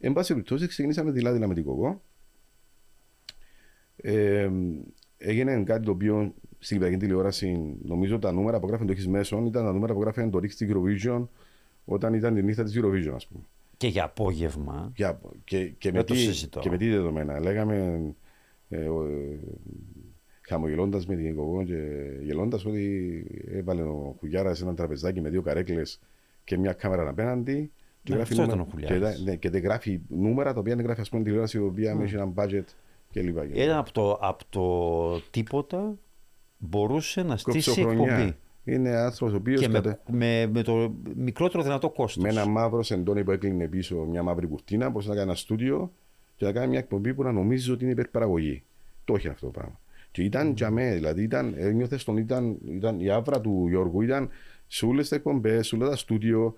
Εν 0.00 0.12
πάση 0.12 0.32
περιπτώσει, 0.32 0.66
ξεκινήσαμε 0.66 1.10
δηλαδή 1.10 1.46
με 1.46 1.54
την 1.54 1.62
Γογό. 1.62 2.02
Ε, 3.96 4.50
έγινε 5.18 5.62
κάτι 5.62 5.84
το 5.84 5.90
οποίο 5.90 6.34
στην 6.58 6.76
Κυπριακή 6.76 6.98
τηλεόραση, 6.98 7.76
νομίζω 7.82 8.18
τα 8.18 8.32
νούμερα 8.32 8.60
που 8.60 8.66
γράφουν 8.66 8.86
το 8.86 8.92
έχεις 8.92 9.08
μέσον 9.08 9.46
ήταν 9.46 9.64
τα 9.64 9.72
νούμερα 9.72 9.94
που 9.94 10.00
γράφουν 10.00 10.30
το 10.30 10.38
Ρίξ 10.38 10.56
Eurovision 10.60 11.26
όταν 11.84 12.14
ήταν 12.14 12.34
τη 12.34 12.42
νύχτα 12.42 12.62
της 12.64 12.80
Eurovision, 12.80 13.12
ας 13.14 13.26
πούμε. 13.26 13.42
Και 13.76 13.86
για 13.86 14.04
απόγευμα. 14.04 14.92
Για, 14.96 15.20
και, 15.44 15.66
και, 15.68 15.90
με 15.92 15.96
Δεν 15.98 16.06
το 16.06 16.14
τι, 16.14 16.18
συζητώ. 16.20 16.60
και 16.60 16.70
με 16.70 16.76
τι 16.76 16.90
δεδομένα. 16.90 17.40
Λέγαμε 17.40 18.00
ε, 18.68 18.84
ε, 18.84 18.90
χαμογελώντας 20.40 21.06
με 21.06 21.16
την 21.16 21.34
Κογό 21.36 21.64
και 21.64 22.02
γελώντας 22.22 22.64
ότι 22.64 23.24
έβαλε 23.52 23.82
ο 23.82 24.16
Χουγιάρα 24.20 24.54
ένα 24.62 24.74
τραπεζάκι 24.74 25.20
με 25.20 25.28
δύο 25.28 25.42
καρέκλες 25.42 26.00
και 26.44 26.58
μια 26.58 26.72
κάμερα 26.72 27.08
απέναντι. 27.08 27.70
Και, 28.02 28.10
Ναι, 28.12 28.16
γράφει 28.16 28.32
αυτό 28.32 28.42
νούμερα- 28.44 28.62
ήταν 28.62 28.82
ο 28.82 28.86
Χουλιάρας. 28.86 29.16
και, 29.16 29.22
ναι, 29.30 29.36
και 29.36 29.50
δεν 29.50 29.62
γράφει 29.62 30.00
νούμερα 30.08 30.52
τα 30.52 30.60
οποία 30.60 30.76
δεν 30.76 30.84
γράφει 30.84 31.00
ας 31.00 31.08
πούμε 31.08 31.22
τηλεόραση 31.22 31.56
η 31.56 31.60
οποία 31.60 31.98
έχει 32.02 32.14
ένα 32.14 32.32
budget 32.34 32.64
κλπ. 33.12 33.36
Ήταν 33.54 33.76
από 33.78 33.92
το, 33.92 34.12
από 34.20 34.44
το 34.50 35.20
τίποτα 35.30 35.94
μπορούσε 36.58 37.22
να 37.22 37.36
στήσει 37.36 37.70
Κοψοχρονιά. 37.70 38.12
εκπομπή. 38.14 38.36
Είναι 38.64 38.90
άνθρωπος 38.90 39.34
ο 39.34 39.36
οποίος 39.36 39.60
Και 39.60 39.68
με, 39.68 39.80
με, 39.84 39.98
με, 40.06 40.46
με 40.52 40.62
το 40.62 40.94
μικρότερο 41.16 41.62
δυνατό 41.62 41.90
κόστος. 41.90 42.22
με 42.22 42.28
ένα 42.28 42.46
μαύρο 42.46 42.82
σεντόνι 42.82 43.24
που 43.24 43.30
έκλεινε 43.30 43.66
πίσω 43.68 43.96
μια 43.96 44.22
μαύρη 44.22 44.46
κουρτίνα, 44.46 44.88
μπορούσε 44.88 45.08
να 45.08 45.14
κάνει 45.14 45.26
ένα 45.26 45.36
στούντιο 45.38 45.92
και 46.36 46.44
να 46.44 46.52
κάνει 46.52 46.68
μια 46.68 46.78
εκπομπή 46.78 47.14
που 47.14 47.22
να 47.22 47.32
νομίζει 47.32 47.70
ότι 47.70 47.82
είναι 47.82 47.92
υπερπαραγωγή. 47.92 48.62
Το 49.04 49.14
έχει 49.14 49.28
αυτό 49.28 49.46
το 49.46 49.52
πράγμα. 49.52 49.80
Και 50.10 50.22
ήταν 50.22 50.52
για 50.56 50.70
μέ, 50.70 50.94
δηλαδή 50.94 51.22
ήταν, 51.22 51.54
ένιωθε 51.56 51.98
τον 52.04 52.16
ήταν, 52.16 52.56
ήταν, 52.68 53.00
η 53.00 53.10
άβρα 53.10 53.40
του 53.40 53.66
Γιώργου 53.68 54.02
ήταν 54.02 54.28
σε 54.66 54.86
όλες 54.86 55.08
τις 55.08 55.16
εκπομπές, 55.18 55.66
σε 55.66 55.74
όλα 55.74 55.88
τα 55.88 55.96
στούντιο. 55.96 56.56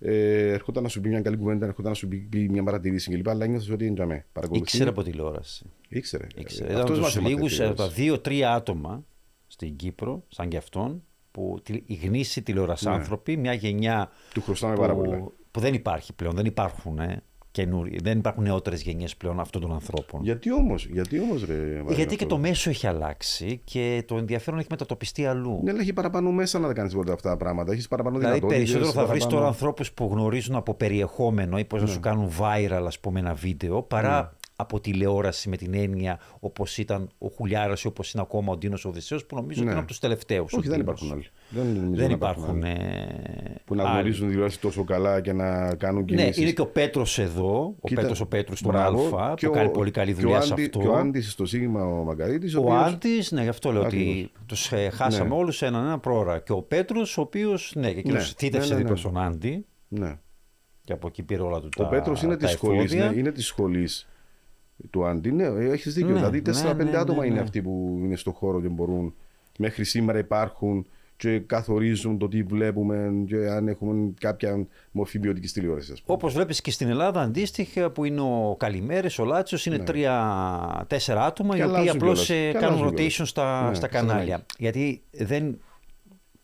ε, 0.00 0.48
έρχονταν 0.52 0.82
να 0.82 0.88
σου 0.88 1.00
πει 1.00 1.08
μια 1.08 1.20
καλή 1.20 1.36
κουβέντα, 1.36 1.66
έρχονταν 1.66 1.90
να 1.90 1.96
σου 1.96 2.08
πει 2.08 2.48
μια 2.50 2.62
παρατηρήση 2.62 3.10
κλπ. 3.10 3.28
Αλλά 3.28 3.46
νιώθεις 3.46 3.70
ότι 3.70 3.86
είναι 3.86 4.06
με. 4.06 4.24
Ήξερε 4.50 4.90
από 4.90 5.02
τηλεόραση. 5.02 5.64
Ήξερε. 5.88 6.26
Ήξερε. 6.36 6.70
Ήταν 6.70 6.82
από 6.82 6.92
τους 6.92 7.20
λίγους, 7.20 7.60
από 7.60 7.74
τα 7.74 7.88
δύο-τρία 7.88 8.54
άτομα 8.54 9.04
στην 9.46 9.76
Κύπρο, 9.76 10.22
σαν 10.28 10.48
και 10.48 10.56
αυτόν, 10.56 11.02
που 11.38 11.62
οι 11.86 11.94
γνήσιοι 11.94 12.42
τηλεορασάνθρωποι, 12.42 13.34
ναι. 13.34 13.40
μια 13.40 13.52
γενιά. 13.52 14.10
Του 14.34 14.42
χρωστάμε 14.42 14.74
πάρα 14.74 14.94
πολύ. 14.94 15.24
Που 15.50 15.60
δεν 15.60 15.74
υπάρχει 15.74 16.12
πλέον, 16.12 16.34
δεν 16.34 16.44
υπάρχουν. 16.44 16.98
Ε, 16.98 17.22
δεν 18.02 18.18
υπάρχουν 18.18 18.42
νεότερες 18.42 18.82
γενιές 18.82 19.16
πλέον 19.16 19.40
αυτών 19.40 19.60
των 19.60 19.72
ανθρώπων. 19.72 20.22
Γιατί 20.22 20.52
όμως, 20.52 20.86
γιατί 20.86 21.20
όμως, 21.20 21.44
ρε, 21.44 21.82
Γιατί 21.88 22.16
και 22.16 22.26
το 22.26 22.38
μέσο 22.38 22.70
έχει 22.70 22.86
αλλάξει 22.86 23.60
και 23.64 24.04
το 24.06 24.16
ενδιαφέρον 24.16 24.58
έχει 24.58 24.68
μετατοπιστεί 24.70 25.26
αλλού. 25.26 25.60
Ναι, 25.64 25.70
αλλά 25.70 25.80
έχει 25.80 25.92
παραπάνω 25.92 26.30
μέσα 26.30 26.58
να 26.58 26.72
κάνεις 26.72 26.94
όλα 26.94 27.12
αυτά 27.12 27.28
τα 27.30 27.36
πράγματα. 27.36 27.72
Έχεις 27.72 27.88
παραπάνω 27.88 28.18
δηλαδή, 28.18 28.40
περισσότερο 28.40 28.86
θα 28.86 28.92
παραπάνω... 28.92 29.18
βρει 29.18 29.30
τώρα 29.30 29.46
ανθρώπους 29.46 29.92
που 29.92 30.08
γνωρίζουν 30.12 30.54
από 30.54 30.74
περιεχόμενο 30.74 31.58
ή 31.58 31.64
πώς 31.64 31.80
ναι. 31.80 31.86
να 31.86 31.92
σου 31.92 32.00
κάνουν 32.00 32.30
viral, 32.38 32.84
ας 32.86 33.00
πούμε, 33.00 33.20
ένα 33.20 33.34
βίντεο 33.34 33.82
παρά 33.82 34.20
ναι 34.20 34.28
από 34.60 34.80
τηλεόραση 34.80 35.48
με 35.48 35.56
την 35.56 35.74
έννοια 35.74 36.18
όπως 36.40 36.78
ήταν 36.78 37.08
ο 37.18 37.28
Χουλιάρας 37.28 37.82
ή 37.82 37.86
όπως 37.86 38.12
είναι 38.12 38.22
ακόμα 38.22 38.52
ο 38.52 38.56
Ντίνος 38.56 38.84
Οδυσσέο, 38.84 39.18
που 39.28 39.36
νομίζω 39.36 39.58
ναι. 39.58 39.64
ότι 39.64 39.70
είναι 39.70 39.78
από 39.78 39.88
τους 39.88 39.98
τελευταίους. 39.98 40.52
Όχι, 40.52 40.68
δεν 40.68 40.80
υπάρχουν 40.80 41.12
άλλοι. 41.12 41.26
Δεν, 41.48 41.94
δεν 41.94 42.10
υπάρχουν. 42.10 42.62
Ε... 42.62 43.60
Που 43.64 43.74
να 43.74 43.82
γνωρίζουν 43.82 44.28
τηλεόραση 44.28 44.60
τόσο 44.60 44.84
καλά 44.84 45.20
και 45.20 45.32
να 45.32 45.74
κάνουν 45.74 46.04
κινήσεις. 46.04 46.36
Ναι, 46.36 46.42
είναι 46.42 46.52
και 46.52 46.60
ο 46.60 46.66
Πέτρος 46.66 47.18
εδώ, 47.18 47.74
ο 47.80 47.94
Πέτρος 47.94 48.20
ο 48.20 48.26
Πέτρος 48.26 48.58
στον 48.58 48.76
Α, 48.76 49.34
που 49.34 49.50
κάνει 49.50 49.70
πολύ 49.70 49.90
καλή 49.90 50.12
δουλειά 50.12 50.40
σε 50.40 50.54
αυτό. 50.54 50.78
Και 50.78 50.86
ο 50.86 50.96
Άντι 50.96 51.20
στο 51.20 51.46
Σίγμα 51.46 51.84
ο 51.84 52.04
Μαγκαρίτης. 52.04 52.54
Ο, 52.54 52.62
ο 52.64 52.72
Άντι, 52.72 53.22
ναι, 53.30 53.42
γι' 53.42 53.48
αυτό 53.48 53.72
λέω 53.72 53.82
ότι 53.82 54.30
τους 54.46 54.72
ε, 54.72 54.90
χάσαμε 54.90 55.28
ναι. 55.28 55.34
όλους 55.34 55.62
έναν 55.62 55.84
ένα 55.84 55.98
πρόωρα. 55.98 56.38
Και 56.38 56.52
ο 56.52 56.62
Πέτρος, 56.62 57.18
ο 57.18 57.20
οποίος, 57.20 57.72
ναι, 57.74 57.92
και 57.92 57.98
εκείνος 57.98 58.26
ναι. 58.26 58.34
θύτευσε 58.36 58.68
ναι, 58.68 58.74
ναι, 58.74 58.80
δίπλα 58.80 58.94
ναι. 58.94 59.00
στον 59.00 59.18
Άντι. 59.18 59.66
Ναι. 59.88 60.18
Και 60.84 60.92
από 60.92 61.06
εκεί 61.06 61.22
πήρε 61.22 61.42
όλα 61.42 61.60
του 61.60 61.68
τα 61.68 61.84
Ο 61.84 61.88
Πέτρο 61.88 62.16
είναι 62.22 62.36
της 63.32 63.46
σχολής 63.46 64.08
του 64.90 65.06
Άντι. 65.06 65.32
Ναι, 65.32 65.44
έχεις 65.44 65.94
δίκιο. 65.94 66.10
Ναι, 66.10 66.14
δηλαδή, 66.14 66.42
4-5 66.46 66.76
ναι, 66.76 66.84
ναι, 66.84 66.96
άτομα 66.96 67.26
είναι 67.26 67.40
αυτοί 67.40 67.62
που 67.62 68.00
είναι 68.02 68.16
στον 68.16 68.32
χώρο 68.32 68.60
και 68.60 68.68
μπορούν 68.68 69.14
μέχρι 69.58 69.84
σήμερα 69.84 70.18
υπάρχουν 70.18 70.86
και 71.16 71.38
καθορίζουν 71.38 72.18
το 72.18 72.28
τι 72.28 72.42
βλέπουμε 72.42 73.24
και 73.26 73.36
αν 73.36 73.68
έχουμε 73.68 74.12
κάποια 74.20 74.66
μορφή 74.90 75.18
ποιοτικής 75.18 75.52
τηλεόρασης. 75.52 76.02
Όπως 76.06 76.32
βλέπεις 76.34 76.60
και 76.60 76.70
στην 76.70 76.88
Ελλάδα, 76.88 77.20
αντίστοιχα 77.20 77.90
που 77.90 78.04
είναι 78.04 78.20
ο 78.20 78.56
Καλημέρης, 78.58 79.18
ο 79.18 79.24
Λάτσο, 79.24 79.56
είναι 79.64 79.78
τρία-τέσσερα 79.78 81.24
άτομα 81.24 81.56
οι 81.56 81.62
οποίοι 81.62 81.88
απλώς 81.88 82.30
ε, 82.30 82.52
κάνουν 82.52 82.88
rotation 82.88 83.26
στα, 83.26 83.74
στα 83.74 83.88
κανάλια. 83.88 84.46
Γιατί 84.58 85.02
δεν 85.10 85.58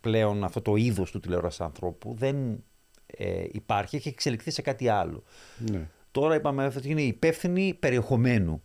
πλέον 0.00 0.44
αυτό 0.44 0.60
το 0.60 0.76
είδος 0.76 1.10
του 1.10 1.20
τηλεόρασης 1.20 1.60
ανθρώπου 1.60 2.14
δεν 2.18 2.36
ε, 3.06 3.44
υπάρχει, 3.52 3.96
έχει 3.96 4.08
εξελιχθεί 4.08 4.50
σε 4.50 4.62
κάτι 4.62 4.88
άλλο. 4.88 5.22
Ναι. 5.70 5.88
Τώρα 6.14 6.34
είπαμε 6.34 6.72
ότι 6.76 6.90
είναι 6.90 7.02
υπεύθυνοι 7.02 7.76
περιεχομένου. 7.80 8.62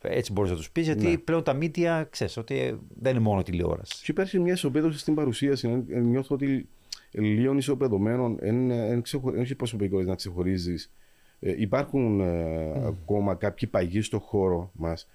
Έτσι 0.00 0.32
μπορείς 0.32 0.50
να 0.50 0.56
τους 0.56 0.70
πεις, 0.70 0.84
γιατί 0.84 1.06
ναι. 1.06 1.18
πλέον 1.18 1.42
τα 1.42 1.52
μίντια 1.52 2.06
ξέρεις 2.10 2.36
ότι 2.36 2.78
δεν 3.00 3.12
είναι 3.14 3.20
μόνο 3.20 3.42
τηλεόραση. 3.42 4.04
Και 4.04 4.10
υπάρχει 4.10 4.38
μια 4.38 4.52
ισοπαίδωση 4.52 4.98
στην 4.98 5.14
παρουσίαση. 5.14 5.84
Νιώθω 5.86 6.34
ότι 6.34 6.68
λίγο 7.10 7.56
ισοπεδωμένων 7.56 8.36
δεν 8.40 8.70
έχει 9.34 9.54
προσωπικότητα 9.54 10.10
να 10.10 10.16
ξεχωρίζεις. 10.16 10.92
Ε, 11.40 11.54
υπάρχουν 11.56 12.20
ε, 12.20 12.72
mm. 12.74 12.82
ακόμα 12.86 13.34
κάποιοι 13.34 13.68
παγιοί 13.68 14.02
στον 14.02 14.20
χώρο 14.20 14.70
μας. 14.74 15.08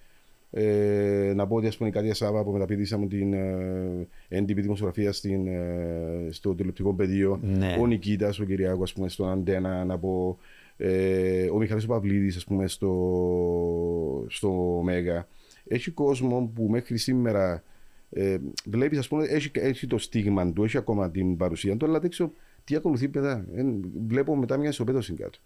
Ε, 0.52 1.32
να 1.36 1.48
πω 1.48 1.56
ότι 1.56 1.68
ας 1.68 1.78
πούμε 1.78 1.90
η 1.90 1.92
Κάτια 1.92 2.14
Σάβα 2.14 2.44
που 2.44 2.52
μεταπηδήσαμε 2.52 3.08
την 3.08 3.34
ε, 3.34 4.08
έντυπη 4.28 4.62
δημοσιογραφία 4.62 5.12
στην, 5.12 5.48
ε, 5.48 6.28
στο 6.30 6.56
τηλεοπτικό 6.56 6.94
πεδίο, 6.94 7.40
ναι. 7.44 7.78
ο 7.80 7.88
Νικήτας, 7.88 8.40
ο 8.40 8.44
Κυριάκος, 8.44 8.90
ας 8.90 8.94
πούμε, 8.94 9.10
στον 9.10 9.30
Αντένα, 9.30 9.86
να 9.86 9.98
πω 9.98 10.38
ε, 10.84 11.50
ο 11.50 11.58
Μιχαλής 11.58 11.86
Παυλίδης 11.86 12.36
ας 12.36 12.44
πούμε 12.44 12.68
στο, 12.68 14.26
στο 14.30 14.82
Μέγα 14.84 15.28
έχει 15.68 15.92
κόσμο 15.92 16.52
που 16.56 16.68
μέχρι 16.70 16.98
σήμερα 16.98 17.64
ε, 18.10 18.38
βλέπεις 18.66 18.98
ας 18.98 19.08
πούμε 19.08 19.26
έχει, 19.26 19.52
έχει 19.54 19.88
το 19.88 19.98
στίγμα 19.98 20.54
του, 20.54 20.64
έχει 20.64 20.78
ακόμα 20.78 21.12
την 21.12 21.38
παρουσία 21.38 21.78
του 21.78 21.86
αλλά 21.86 22.00
δεν 22.00 22.10
ξέρω 22.10 22.32
τι 22.64 22.76
ακολουθεί 22.76 23.08
παιδά 23.08 23.46
ε, 23.56 23.64
βλέπω 24.08 24.36
μετά 24.36 24.58
μια 24.58 24.70
ισοπαίδωση 24.70 25.14
κάτω. 25.14 25.40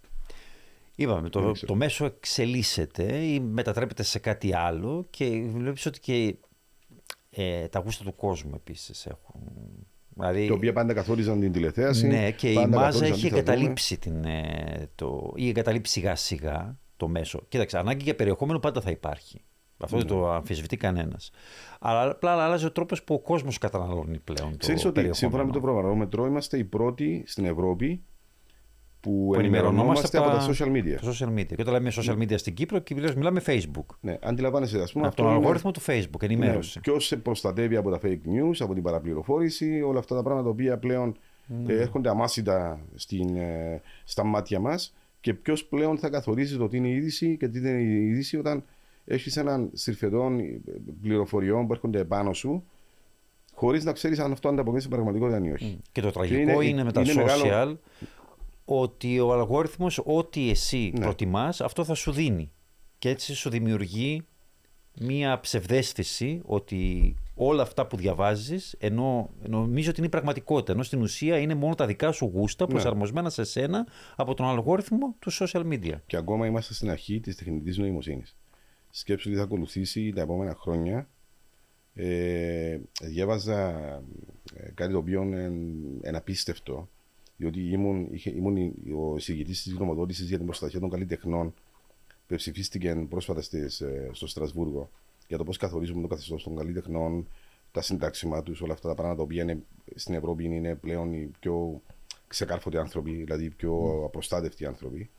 Είπαμε, 0.96 1.30
το, 1.30 1.52
το 1.66 1.76
μέσο 1.76 2.06
εξελίσσεται 2.06 3.18
ή 3.18 3.40
μετατρέπεται 3.40 4.04
σε 4.04 4.20
κάτι 4.20 4.56
άλλο 4.56 5.08
και 5.10 5.46
βλέπεις 5.56 5.86
ότι 5.86 6.00
και 6.00 6.36
ε, 7.30 7.68
τα 7.68 7.80
γούστα 7.80 8.04
του 8.04 8.16
κόσμου 8.16 8.52
επίσης 8.56 9.06
έχουν 9.06 9.42
Δηλαδή, 10.16 10.48
το 10.48 10.54
οποίο 10.54 10.74
πάντα 10.74 10.94
καθόριζαν 10.94 11.40
την 11.40 11.52
τηλεθέαση. 11.52 12.08
Ναι, 12.08 12.32
και 12.32 12.50
η 12.50 12.68
Μάζα 12.68 13.06
έχει 13.06 13.28
εγκαταλείψει, 13.28 13.98
την, 13.98 14.26
ε, 14.26 14.90
το, 14.96 15.34
ή 15.36 15.48
εγκαταλείψει 15.48 15.92
σιγά 15.92 16.16
σιγά 16.16 16.78
το 16.98 17.08
μέσο. 17.08 17.42
Κοίταξε, 17.48 17.78
ανάγκη 17.78 18.04
για 18.04 18.16
περιεχόμενο 18.16 18.60
πάντα 18.60 18.82
θα 18.82 18.90
υπάρχει. 18.90 19.42
Αυτό 19.78 19.98
δεν 19.98 20.06
ναι. 20.06 20.12
το 20.12 20.32
αμφισβητεί 20.32 20.78
κανένας. 20.78 21.32
Αλλά 21.80 22.12
απλά 22.12 22.44
αλλάζει 22.44 22.66
ο 22.66 22.72
τρόπος 22.72 23.04
που 23.04 23.14
ο 23.14 23.20
κόσμος 23.20 23.58
καταναλώνει 23.58 24.20
πλέον. 24.20 24.58
Ξέρεις 24.58 24.86
ότι 24.86 25.10
σύμφωνα 25.14 25.46
με 25.46 25.52
το 25.52 25.60
προβαρόμετρο 25.60 26.26
είμαστε 26.26 26.58
οι 26.58 26.64
πρώτοι 26.64 27.24
στην 27.28 27.46
Ευρώπη 27.46 28.04
που, 29.06 29.26
που 29.34 29.40
ενημερωνόμαστε 29.40 30.18
από, 30.18 30.28
τα 30.28 30.48
social 30.50 30.68
media. 30.68 30.96
Το 31.02 31.16
social 31.20 31.40
media. 31.40 31.46
Και 31.46 31.62
όταν 31.62 31.74
λέμε 31.74 31.92
social 31.96 32.18
media 32.18 32.38
στην 32.38 32.54
Κύπρο, 32.54 32.80
κυρίω 32.80 33.14
μιλάμε 33.16 33.42
Facebook. 33.46 33.86
Ναι, 34.02 34.18
αντιλαμβάνεσαι, 34.22 34.82
ας 34.82 34.92
πούμε. 34.92 35.08
Από 35.08 35.16
τον 35.16 35.28
αλγόριθμο 35.28 35.72
του 35.72 35.82
Facebook, 35.86 36.22
ενημέρωση. 36.22 36.72
Ναι. 36.76 36.82
Ποιος 36.82 37.06
σε 37.06 37.18
προστατεύει 37.18 37.76
από 37.76 37.90
τα 37.92 38.00
fake 38.04 38.08
news, 38.08 38.56
από 38.60 38.74
την 38.74 38.84
παραπληροφόρηση, 38.84 39.82
όλα 39.82 40.00
αυτά 40.00 40.16
τα 40.16 40.22
πράγματα 40.22 40.44
τα 40.44 40.52
οποία 40.52 40.78
πλέον 40.78 41.18
ναι. 41.48 41.74
ε, 41.74 41.82
έρχονται 41.82 42.10
αμάσιτα 42.10 42.80
στην, 42.96 43.36
ε, 43.36 43.82
στα 44.04 44.24
μάτια 44.24 44.60
μας 44.60 44.96
και 45.22 45.34
ποιος 45.34 45.66
πλέον 45.66 45.98
θα 45.98 46.10
καθορίζει 46.10 46.58
το 46.58 46.68
τι 46.68 46.78
είναι 46.78 46.88
η 46.88 46.96
είδηση 46.96 47.38
και 47.38 47.48
τι 47.48 47.60
είναι 47.60 47.70
η 47.70 48.08
είδηση 48.08 48.38
όταν 48.38 48.64
έχεις 49.06 49.38
έναν 49.38 49.70
συρφετών 49.74 50.40
πληροφοριών 51.02 51.68
που 51.68 51.74
έρχονται 51.74 52.00
επάνω 52.00 52.34
σου 52.34 52.64
χωρίς 53.56 53.84
να 53.84 53.92
ξέρεις 53.92 54.20
αν 54.20 54.32
αυτό 54.32 54.48
ανταποκρίνεται 54.48 54.86
στην 54.86 54.92
πραγματικότητα 54.92 55.48
ή 55.48 55.52
όχι. 55.52 55.82
Και 55.92 56.02
το 56.02 56.12
τραγικό 56.12 56.40
είναι, 56.40 56.66
είναι, 56.66 56.84
με 56.84 56.92
τα 56.92 57.02
social 57.02 57.16
μεγάλο 57.16 57.80
ότι 58.66 59.20
ο 59.20 59.34
αλγόριθμος 59.34 60.02
ό,τι 60.06 60.50
εσύ 60.50 60.92
ναι. 60.96 61.06
προτιμάς 61.06 61.62
αυτό 61.62 61.84
θα 61.84 61.94
σου 61.94 62.12
δίνει 62.12 62.52
και 63.00 63.10
έτσι 63.10 63.36
σου 63.36 63.50
δημιουργεί 63.50 64.26
μία 65.00 65.40
ψευδέστηση 65.40 66.42
ότι 66.46 67.16
όλα 67.36 67.62
αυτά 67.62 67.88
που 67.88 67.98
διαβάζεις 67.98 68.76
ενώ 68.80 69.30
νομίζω 69.48 69.90
ότι 69.90 69.98
είναι 69.98 70.08
η 70.08 70.12
πραγματικότητα 70.12 70.72
ενώ 70.72 70.84
στην 70.84 71.02
ουσία 71.02 71.38
είναι 71.38 71.56
μόνο 71.56 71.76
τα 71.76 71.86
δικά 71.86 72.12
σου 72.12 72.26
γούστα 72.26 72.66
ναι. 72.66 72.72
προσαρμοσμένα 72.72 73.30
σε 73.30 73.44
σένα 73.44 73.88
από 74.16 74.34
τον 74.34 74.46
αλγόριθμο 74.46 75.16
του 75.20 75.34
social 75.34 75.64
media. 75.72 75.96
Και 76.06 76.18
ακόμα 76.18 76.46
είμαστε 76.46 76.74
στην 76.74 76.90
αρχή 76.90 77.20
της 77.20 77.36
τεχνητής 77.36 77.78
νοημοσύνης. 77.78 78.36
Σκέψου 78.90 79.30
ότι 79.30 79.38
θα 79.38 79.44
ακολουθήσει 79.44 80.12
τα 80.16 80.22
επόμενα 80.22 80.56
χρόνια 80.56 81.10
ε, 81.94 82.80
διάβαζα 83.02 83.70
ε, 84.54 84.72
κάτι 84.74 84.92
το 84.92 84.98
οποίο 84.98 85.22
είναι 85.22 86.18
απίστευτο 86.18 86.90
διότι 87.38 87.70
ήμουν, 87.70 88.08
είχε, 88.12 88.30
ήμουν 88.30 88.74
ο 88.98 89.16
εισηγητής 89.16 89.64
της 89.64 89.74
γνωμοδότησης 89.74 90.28
για 90.28 90.38
την 90.38 90.46
προστασία 90.46 90.80
των 90.80 90.90
καλλιτεχνών 90.90 91.54
που 92.28 92.36
ψηφίστηκε 92.36 93.06
πρόσφατα 93.10 93.42
στις, 93.42 93.82
ε, 93.82 94.10
στο 94.12 94.28
Στρασβούργο 94.28 94.90
για 95.28 95.38
το 95.38 95.44
πώς 95.44 95.58
καθορίζουμε 95.58 96.02
το 96.02 96.08
καθεστώς 96.08 96.44
των 96.44 96.56
καλλιτεχνών, 96.56 97.28
τα 97.72 97.82
συντάξιμά 97.82 98.44
τους, 98.44 98.62
όλα 98.62 98.74
αυτά 98.74 98.88
τα 98.88 98.94
πράγματα 98.94 99.18
τα 99.18 99.24
οποία 99.24 99.44
είναι, 99.44 99.62
στην 99.96 100.14
Ευρώπη 100.14 100.44
είναι 100.44 100.76
πλέον 100.76 101.14
οι 101.14 101.32
πιο 101.40 101.82
ξεκάρφωτοι 102.28 102.78
άνθρωποι, 102.78 103.12
δηλαδή 103.12 103.46
οι 103.46 103.50
πιο 103.50 104.02
mm. 104.02 104.06
απροστάτευτοι 104.06 104.66
άνθρωποι. 104.66 105.10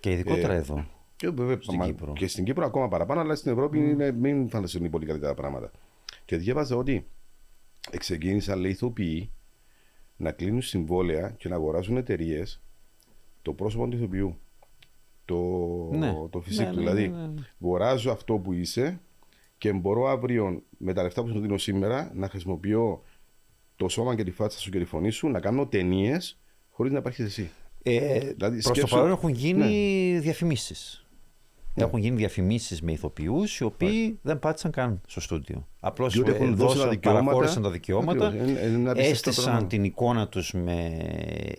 Και 0.00 0.10
ειδικότερα 0.10 0.52
ε, 0.52 0.56
εδώ. 0.56 0.86
Και, 1.16 1.30
βέβαια, 1.30 1.58
στην 1.60 1.80
Κύπρο. 1.80 2.12
και 2.12 2.26
στην 2.26 2.44
Κύπρο 2.44 2.64
ακόμα 2.64 2.88
παραπάνω, 2.88 3.20
αλλά 3.20 3.34
στην 3.34 3.52
Ευρώπη 3.52 3.78
mm. 3.78 3.90
είναι, 3.90 4.12
μην 4.12 4.48
φανταστούν 4.48 4.90
πολύ 4.90 5.06
καλύτερα 5.06 5.34
πράγματα. 5.34 5.70
Και 6.24 6.36
διάβαζα 6.36 6.76
ότι 6.76 7.06
ξεκίνησαν 7.98 8.58
λέει 8.58 8.70
ηθοποιοί 8.70 9.30
να 10.16 10.32
κλείνουν 10.32 10.62
συμβόλαια 10.62 11.34
και 11.38 11.48
να 11.48 11.54
αγοράζουν 11.54 11.96
εταιρείες 11.96 12.62
το 13.42 13.52
πρόσωπο 13.52 13.88
του 13.88 13.96
ηθοποιού. 13.96 14.36
Το, 15.24 15.38
ναι. 15.92 16.14
το 16.30 16.40
φυσικό. 16.40 16.70
Ναι, 16.70 16.76
δηλαδή, 16.76 17.08
ναι, 17.08 17.26
ναι, 17.26 17.42
αγοράζω 17.62 18.10
αυτό 18.10 18.34
που 18.34 18.52
είσαι 18.52 19.00
και 19.58 19.72
μπορώ 19.72 20.08
αύριο 20.08 20.62
με 20.78 20.92
τα 20.92 21.02
λεφτά 21.02 21.22
που 21.22 21.28
σου 21.28 21.40
δίνω 21.40 21.58
σήμερα 21.58 22.10
να 22.14 22.28
χρησιμοποιώ 22.28 23.02
το 23.76 23.88
σώμα 23.88 24.14
και 24.14 24.24
τη 24.24 24.30
φάτσα 24.30 24.58
σου 24.58 24.70
και 24.70 24.78
τη 24.78 24.84
φωνή 24.84 25.10
σου 25.10 25.28
να 25.28 25.40
κάνω 25.40 25.66
ταινίες 25.66 26.40
χωρίς 26.70 26.92
να 26.92 26.98
υπάρχεις 26.98 27.24
εσύ. 27.24 27.50
Ε, 27.82 28.18
δηλαδή, 28.18 28.62
προς 28.62 28.78
το 28.78 28.86
παρόν 28.86 29.10
έχουν 29.10 29.30
γίνει 29.30 30.12
ναι. 30.12 30.20
διαφημίσεις. 30.20 31.01
Ναι. 31.74 31.84
Έχουν 31.84 31.98
γίνει 31.98 32.16
διαφημίσεις 32.16 32.82
με 32.82 32.92
ηθοποιούς 32.92 33.58
οι 33.58 33.64
οποίοι 33.64 34.18
δεν 34.22 34.38
πάτησαν 34.38 34.70
καν 34.70 35.00
στο 35.06 35.20
στούντιο. 35.20 35.66
Απλώς 35.80 36.22
παραχώρησαν 37.00 37.62
τα 37.62 37.70
δικαιώματα, 37.70 38.34
έστησαν 38.94 39.68
την 39.68 39.84
εικόνα 39.84 40.28
τους 40.28 40.52
με 40.52 40.96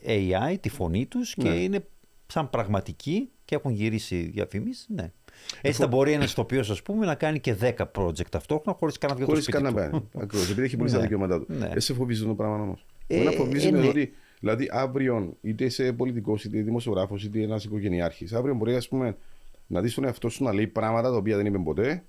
AI, 0.07 0.55
τη 0.59 0.69
φωνή 0.69 1.05
τους 1.05 1.33
και 1.33 1.49
ναι. 1.49 1.55
είναι 1.55 1.85
σαν 2.27 2.49
πραγματικοί 2.49 3.29
και 3.45 3.55
έχουν 3.55 3.71
γυρίσει 3.71 4.15
διαφημίσεις. 4.33 4.85
Ναι. 4.89 5.11
Έτσι 5.61 5.81
θα 5.81 5.87
μπορεί 5.87 6.11
ένας 6.11 6.31
ηθοποιός, 6.31 6.69
ας 6.69 6.81
πούμε, 6.81 7.05
να 7.05 7.15
κάνει 7.15 7.39
και 7.39 7.55
10 7.61 7.73
project 7.95 8.29
ταυτόχρονα 8.29 8.77
χωρίς 8.79 8.97
κανένα 8.97 9.19
βιβλίο. 9.19 9.41
Χωρίς 9.41 9.55
κανένα 9.55 10.03
Ακριβώς. 10.15 10.49
Επειδή 10.49 10.65
έχει 10.65 10.77
πολύ 10.77 10.91
τα 10.91 10.99
δικαιώματά 10.99 11.39
του. 11.39 11.45
Ναι. 11.47 11.71
Εσύ 11.73 11.93
φοβίζεις 11.93 12.25
το 12.25 12.33
πράγμα 12.33 12.55
όμως. 12.55 12.85
Ε, 13.07 13.31
φοβίζει 13.31 13.67
ε, 13.67 13.71
ναι. 13.71 13.87
ότι 13.87 14.13
Δηλαδή, 14.43 14.67
αύριο, 14.71 15.37
είτε 15.41 15.65
είσαι 15.65 15.93
πολιτικός, 15.93 16.43
είτε 16.43 16.61
δημοσιογράφος, 16.61 17.23
είτε 17.23 17.41
ένας 17.41 17.63
οικογενειάρχης, 17.63 18.33
αύριο 18.33 18.55
μπορεί 18.55 18.75
ας 18.75 18.87
πούμε, 18.87 19.17
να 19.67 19.81
δεις 19.81 19.93
τον 19.93 20.03
εαυτό 20.03 20.29
σου 20.29 20.43
να 20.43 20.53
λέει 20.53 20.67
πράγματα 20.67 21.09
τα 21.09 21.15
οποία 21.15 21.35
δεν 21.37 21.45
είπε 21.45 21.57
ποτέ 21.57 22.03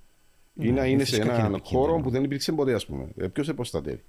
ή 0.54 0.66
Ναι, 0.70 0.80
να 0.80 0.86
είναι 0.86 1.04
σε 1.04 1.10
φυσικά 1.10 1.24
και 1.24 1.30
είναι 1.30 1.38
έναν 1.38 1.54
επικίνδυνο. 1.54 1.86
χώρο 1.90 2.02
που 2.02 2.10
δεν 2.10 2.24
υπήρξε 2.24 2.52
ποτέ, 2.52 2.74
ας 2.74 2.86
πούμε. 2.86 3.08
Ε, 3.16 3.26
Ποιος 3.26 3.46
σε 3.46 3.54
προστατεύει. 3.54 4.02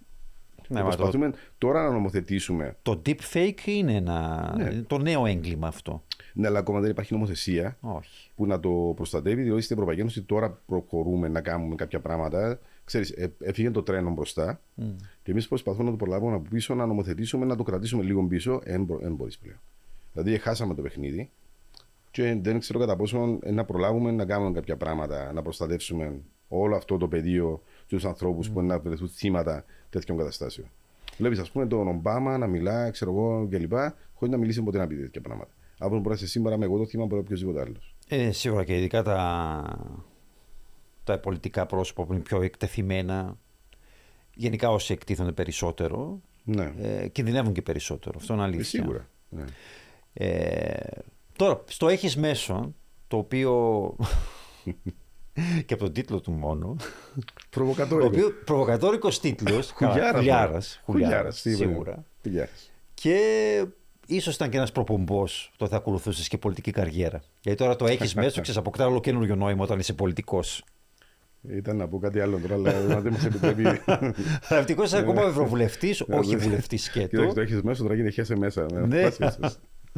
Ναι, 0.68 0.80
Ε, 0.80 0.84
μα 0.84 0.90
το, 0.90 0.96
Προσπαθούμε 0.96 1.34
τώρα 1.58 1.84
να 1.84 1.90
νομοθετήσουμε. 1.92 2.76
το 2.82 3.02
deepfake 3.06 3.66
είναι 3.66 3.94
ένα, 3.96 4.54
Ναι. 4.58 4.64
είναι 4.64 4.82
το 4.88 4.98
νέο 4.98 5.26
έγκλημα 5.26 5.68
αυτό. 5.68 6.04
Ναι, 6.34 6.48
αλλά 6.48 6.60
ακόμα 6.60 6.80
δεν 6.80 6.90
υπάρχει 6.90 7.14
νομοθεσία 7.14 7.78
Όχι. 7.82 8.30
που 8.36 8.46
να 8.46 8.60
το 8.60 8.94
προστατεύει, 8.96 9.42
διότι 9.42 9.62
στην 9.62 9.74
Ευρωπαϊκή 9.76 10.02
Ένωση 10.02 10.22
τώρα 10.22 10.60
προχωρούμε 10.66 11.28
να 11.28 11.42
κάνουμε 11.42 11.76
κάποια 11.76 12.00
πράγματα. 12.00 12.60
Ξέρεις, 12.86 13.10
ε, 13.12 13.32
έφυγε 13.40 13.72
το 13.72 13.84
τρένο 13.84 14.10
μπροστά 14.10 14.60
και 15.24 15.32
εμείς 15.32 15.48
προσπαθούμε 15.48 15.84
να 15.84 15.90
το 15.92 15.96
προλάβουμε 15.98 16.36
από 16.36 16.48
πίσω, 16.50 16.76
να 16.76 16.86
νομοθετήσουμε, 16.86 17.46
να 17.46 17.56
το 17.56 17.64
κρατήσουμε 17.64 18.04
λίγο 18.04 18.24
πίσω. 18.28 18.62
Δεν 18.66 19.14
μπορείς 19.16 19.38
πλέον. 19.38 19.58
Δηλαδή, 20.14 20.38
χάσαμε 20.38 20.74
το 20.74 20.82
παιχνίδι 20.82 21.30
και 22.16 22.38
δεν 22.42 22.60
ξέρω 22.60 22.80
κατά 22.80 22.96
πόσο 22.96 23.40
ε, 23.44 23.52
να 23.52 23.66
προλάβουμε 23.66 24.12
να 24.12 24.26
κάνουμε 24.26 24.52
κάποια 24.52 24.78
πράγματα, 24.78 25.34
να 25.34 25.42
προστατεύσουμε 25.42 26.22
όλο 26.48 26.76
αυτό 26.76 26.98
το 26.98 27.08
πεδίο 27.08 27.62
στους 27.86 28.06
ανθρώπους 28.06 28.50
που 28.50 28.60
είναι 28.60 28.74
να 28.74 28.80
βρεθούν 28.80 29.10
θύματα 29.10 29.66
τέτοιων 29.90 30.18
καταστάσεων. 30.18 30.68
Βλέπεις, 31.18 31.40
ας 31.40 31.52
πούμε, 31.52 31.68
τον 31.68 31.88
Ομπάμα 31.88 32.38
να 32.38 32.48
μιλά, 32.48 32.90
ξέρω 32.90 33.12
εγώ 33.12 33.48
κλπ. 33.50 33.74
χωρίς 34.14 34.34
να 34.34 34.38
μιλήσει 34.38 34.64
ποτέ 34.64 34.78
να 34.78 34.88
πει 34.88 34.96
τέτοια 34.96 35.22
πράγματα. 35.22 35.52
Αύριο 35.78 35.98
μπορεί 35.98 36.10
να 36.10 36.16
είσαι 36.16 36.28
σήμερα 36.28 36.58
με 36.58 36.66
εγώ 36.66 36.78
το 36.78 36.86
θύμα, 36.86 37.04
μπορεί 37.06 37.16
να 37.16 37.20
οποιοδήποτε 37.22 37.62
άλλος. 37.62 37.96
Ε, 38.08 38.32
σίγουρα 38.32 38.64
και 38.64 38.78
ειδικά 38.78 39.04
τα, 39.04 40.00
τα 41.04 41.20
πολιτικά 41.20 41.66
πρόσωπα 41.66 42.06
που 42.06 42.14
είναι 42.14 42.22
πιο 42.22 42.42
εκτεθειμένα, 42.42 43.38
γενικά 44.34 44.70
όσοι 44.70 44.94
εκτίθονται 44.94 45.32
περισσότερο, 45.32 46.22
Ναι, 46.44 46.74
ε, 46.82 47.08
κινδυνεύουν 47.08 47.54
και 47.54 47.62
περισσότερο. 47.62 48.16
Αυτό 48.18 48.34
είναι 48.34 48.42
ε, 48.42 48.46
αλήθεια. 48.46 48.64
σίγουρα. 48.64 49.08
Ναι. 49.30 49.44
Ε, 50.14 51.04
τώρα, 51.36 51.64
στο 51.68 51.88
έχεις 51.88 52.18
μέσο, 52.18 52.74
το 53.08 53.18
οποίο 53.18 53.52
και 55.66 55.74
από 55.74 55.84
τον 55.84 55.94
τίτλο 55.94 56.20
του 56.22 56.32
μόνο, 56.32 56.76
ο 56.78 57.20
Προβοκατόρικο. 57.50 58.08
οποίο 58.08 58.32
προβοκατόρικος 58.46 59.20
τίτλος, 59.20 59.72
Χουλιάρας, 59.72 60.16
χουλιάρας, 60.16 60.82
ναι. 60.86 60.94
χουλιάρας, 60.94 61.42
τι 61.42 61.50
είπε. 61.50 61.58
σίγουρα. 61.58 62.06
Χουλιάρας. 62.24 62.72
Και 62.94 63.18
ίσως 64.08 64.36
ήταν 64.36 64.50
και 64.50 64.58
ένας 64.58 64.72
προπομπός 64.72 65.52
το 65.58 65.68
θα 65.68 65.76
ακολουθούσες 65.76 66.28
και 66.28 66.38
πολιτική 66.38 66.72
καριέρα. 66.72 67.22
Γιατί 67.42 67.58
τώρα 67.64 67.76
το 67.76 67.86
έχεις 67.86 68.14
μέσω, 68.16 68.42
ξέρεις, 68.42 68.58
αποκτά 68.58 68.88
όλο 68.88 69.00
καινούριο 69.00 69.36
νόημα 69.36 69.64
όταν 69.64 69.80
είσαι 69.80 69.94
πολιτικός. 69.94 70.64
Ήταν 71.50 71.76
να 71.78 71.88
πω 71.88 72.00
κάτι 72.00 72.20
άλλο 72.20 72.40
τώρα, 72.40 72.56
αλλά 72.56 73.02
δεν 73.02 73.12
μας 73.12 73.26
επιτρέπει. 73.26 73.64
Ευτυχώ 74.50 74.84
είσαι 74.84 74.98
ακόμα 74.98 75.22
ευρωβουλευτής, 75.22 76.02
όχι 76.02 76.36
βουλευτής 76.38 76.90
Κοίταξε, 76.90 77.16
σκέτο. 77.18 77.34
το 77.34 77.42
έχεις 77.42 77.62
μέσα, 77.62 77.84
τώρα 77.84 77.96
γίνεται 77.96 78.36
μέσα. 78.36 78.66
Ναι. 78.88 79.10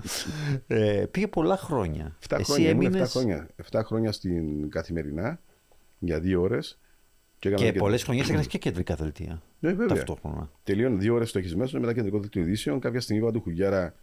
Πάσχεσαι. 0.02 0.64
Ε, 0.68 1.06
πήγε 1.12 1.28
πολλά 1.28 1.58
χρόνια. 1.58 2.18
7 2.30 2.36
Εσύ 2.40 2.44
χρόνια, 2.44 2.70
ήμουν 2.70 2.84
7 2.84 2.88
έμεινες 2.88 3.12
χρόνια. 3.12 3.48
7 3.72 3.82
χρόνια 3.86 4.12
στην 4.12 4.70
καθημερινά 4.70 5.40
για 6.00 6.20
δύο 6.20 6.42
ώρες. 6.42 6.80
Και, 7.40 7.48
έκανα 7.48 7.64
και 7.66 7.72
και- 7.72 7.80
πολλές 7.80 8.04
χρονιές 8.04 8.28
έκανες 8.30 8.48
και 8.48 8.58
κεντρικά 8.58 8.96
δελτία. 8.96 9.42
Ναι, 9.60 9.70
βέβαια. 9.74 9.88
Ταυτόχρονα. 9.96 10.52
Τελείωνε 10.64 10.96
δύο 10.98 11.14
ώρες 11.16 11.32
το 11.32 11.40
έχεις 11.40 11.56
μέσα, 11.56 11.80
μετά 11.80 11.94
κεντρικό 11.94 12.20
δίκτυο 12.20 12.42
ειδήσεων. 12.42 12.80
Κάποια 12.80 13.00
στιγμή 13.02 13.22
είπα 13.22 13.32
του 13.32 13.42
Χουγιάρα, 13.42 13.94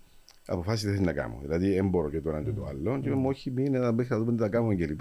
αποφάσισε 0.46 0.86
τι 0.86 0.92
θέλει 0.92 1.04
να 1.06 1.12
κάνω. 1.12 1.38
Δηλαδή, 1.42 1.74
δεν 1.74 1.88
μπορώ 1.88 2.10
και 2.10 2.20
το 2.20 2.30
ένα 2.30 2.42
και 2.42 2.50
το 2.50 2.64
άλλο. 2.64 3.00
Και 3.00 3.08
είπαμε, 3.08 3.26
Όχι, 3.28 3.50
μείνε 3.50 3.78
να 3.78 3.92
μέχρι 3.92 4.12
να 4.12 4.18
δούμε 4.18 4.32
τι 4.32 4.38
θα 4.42 4.48
κάνουμε 4.48 4.74
κλπ. 4.74 5.00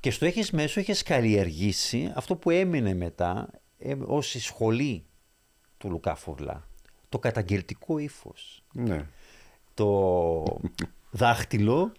Και 0.00 0.10
στο 0.10 0.24
έχεις 0.26 0.50
μέσο 0.50 0.80
έχεις 0.80 1.02
καλλιεργήσει 1.02 2.12
αυτό 2.14 2.36
που 2.36 2.50
έμεινε 2.50 2.94
μετά 2.94 3.50
ε, 3.78 3.94
ως 4.04 4.34
η 4.34 4.40
σχολή 4.40 5.04
του 5.78 5.90
Λουκά 5.90 6.14
Φουρλά. 6.14 6.68
Το 7.08 7.18
καταγγελτικό 7.18 7.98
ύφος. 7.98 8.64
Ναι. 8.72 9.06
Το 9.84 10.44
δάχτυλο. 11.10 11.92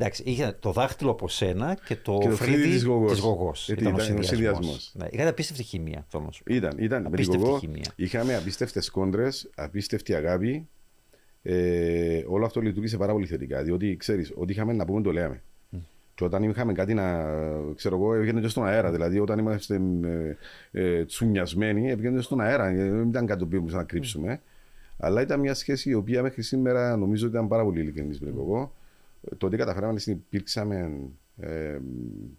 Εντάξει, 0.00 0.22
είχε 0.26 0.56
το 0.60 0.72
δάχτυλο 0.72 1.10
από 1.10 1.28
σένα 1.28 1.78
και 1.86 1.96
το, 1.96 2.18
Και 2.20 2.28
το 2.28 2.34
φρύδι 2.36 2.52
φρύδι 2.56 2.72
της 2.74 2.84
γογός. 2.84 3.10
της 3.10 3.20
γογός. 3.20 3.64
Γιατί 3.66 3.82
Ήταν 3.82 3.94
ο 3.94 3.96
ήταν 4.04 4.18
ο 4.18 4.22
συνδυασμός. 4.22 4.60
συνδυασμός. 4.62 4.92
Ναι, 4.94 5.06
είχατε 5.10 5.28
απίστευτη 5.28 5.62
χημεία, 5.62 6.04
θέλω 6.08 6.24
να 6.24 6.30
σου 6.30 6.42
πω. 6.42 6.54
Ήταν, 6.54 6.72
ήταν. 6.78 7.02
Με 7.02 7.04
την 7.08 7.14
Απίστευτη 7.14 7.44
κογό 7.44 7.58
χημεία. 7.58 7.92
είχαμε 7.96 8.36
απίστευτες 8.36 8.90
κόντρες, 8.90 9.50
απίστευτη 9.54 10.14
αγάπη. 10.14 10.68
Ε, 11.42 12.22
όλο 12.28 12.44
αυτό 12.44 12.60
λειτουργήσε 12.60 12.96
πάρα 12.96 13.12
πολύ 13.12 13.26
θετικά. 13.26 13.62
Διότι 13.62 13.96
ξέρεις, 13.96 14.32
ό,τι 14.36 14.52
είχαμε 14.52 14.72
να 14.72 14.84
πούμε 14.84 15.02
το 15.02 15.12
λέμε. 15.12 15.42
Και 16.14 16.24
όταν 16.24 16.42
είχαμε 16.42 16.72
κάτι 16.72 16.94
να. 16.94 17.24
ξέρω 17.74 17.96
εγώ, 17.96 18.14
έβγαινε 18.14 18.40
και 18.40 18.48
στον 18.48 18.66
αέρα. 18.66 18.90
Δηλαδή, 18.90 19.18
όταν 19.18 19.38
είμαστε 19.38 19.80
ε, 20.72 20.80
ε, 20.82 21.04
τσουνιασμένοι, 21.04 21.90
έβγαινε 21.90 22.20
στον 22.20 22.40
αέρα. 22.40 22.66
Ε, 22.68 22.90
Δεν 22.90 23.08
ήταν 23.08 23.26
κάτι 23.26 23.38
το 23.38 23.44
οποίο 23.44 23.58
μπορούσαμε 23.58 23.82
να 23.82 23.88
κρύψουμε. 23.88 24.40
Αλλά 24.98 25.20
ήταν 25.20 25.40
μια 25.40 25.54
σχέση 25.54 25.90
η 25.90 25.94
οποία 25.94 26.22
μέχρι 26.22 26.42
σήμερα 26.42 26.96
νομίζω 26.96 27.26
ότι 27.26 27.34
ήταν 27.36 27.48
πάρα 27.48 27.62
πολύ 27.64 27.80
ειλικρινής 27.80 28.20
με 28.20 28.30
τον 28.30 28.38
εγώ. 28.40 28.72
Το 29.38 29.46
ότι 29.46 29.56
καταφέραμε 29.56 29.92
να 29.92 29.98
συνεπήρξαμε 29.98 30.90
ε, 31.40 31.78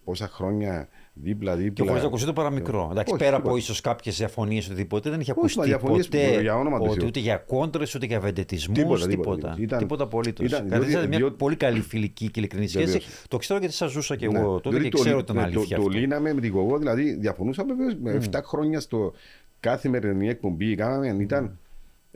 πόσα 0.03 0.27
χρόνια 0.27 0.87
δίπλα-δίπλα. 1.13 1.73
Και 1.73 1.83
χωρίς 1.89 2.01
να 2.01 2.07
ακουστεί 2.07 2.25
το 2.27 2.33
παραμικρό. 2.33 2.87
Εντάξει, 2.91 3.13
Όχι, 3.13 3.23
πέρα 3.23 3.35
τίποτα. 3.35 3.49
από 3.49 3.57
ίσως 3.57 3.81
κάποιες 3.81 4.17
διαφωνίες 4.17 4.65
οτιδήποτε, 4.65 5.09
δεν 5.09 5.19
είχε 5.19 5.31
Όχι, 5.31 5.39
ακουστεί 5.39 5.59
μα 5.59 5.65
διαφωνίες 5.65 6.07
ποτέ 6.07 6.41
για 6.41 6.55
όνομα 6.57 6.77
του 6.79 6.85
ότι 6.89 6.99
Θεού. 6.99 7.07
ούτε 7.07 7.19
για 7.19 7.37
κόντρες, 7.37 7.95
ούτε 7.95 8.05
για 8.05 8.19
βεντετισμούς, 8.19 8.77
Τίποτα, 8.77 9.07
τίποτα. 9.07 9.31
τίποτα, 9.31 9.55
Τίποτα, 9.55 9.77
τίποτα. 9.77 9.95
Ήταν- 9.95 10.07
απολύτως. 10.07 10.45
ήταν, 10.45 10.59
Κρατήσατε 10.67 10.89
διότι- 10.91 11.07
μια 11.09 11.17
διότι- 11.17 11.35
πολύ 11.37 11.55
καλή 11.55 11.79
φιλική 11.81 12.25
και 12.31 12.39
ειλικρινή 12.39 12.67
σχέση. 12.67 12.85
Βεβαίως. 12.85 13.07
Το 13.27 13.37
ξέρω 13.37 13.59
γιατί 13.59 13.73
σας 13.73 13.91
ζούσα 13.91 14.15
και 14.15 14.27
Ναι. 14.27 14.39
εγώ 14.39 14.53
τότε 14.59 14.69
Διότι 14.69 14.83
και 14.83 14.95
το- 14.95 15.01
ξέρω 15.01 15.17
ότι 15.17 15.31
ήταν 15.31 15.35
ναι, 15.45 15.51
το- 15.51 15.57
αλήθεια. 15.59 15.77
Το, 15.77 15.83
αυτό. 15.85 15.97
λύναμε 15.97 16.33
με 16.33 16.41
την 16.41 16.51
κογό, 16.51 16.77
δηλαδή 16.77 17.13
διαφωνούσαμε 17.15 17.73
βέβαια, 17.73 17.95
με 18.01 18.11
7 18.11 18.41
χρόνια 18.43 18.79
στο 18.79 19.13
καθημερινή 19.59 20.27
εκπομπή. 20.29 20.75
Κάναμε, 20.75 21.15
ήταν, 21.19 21.57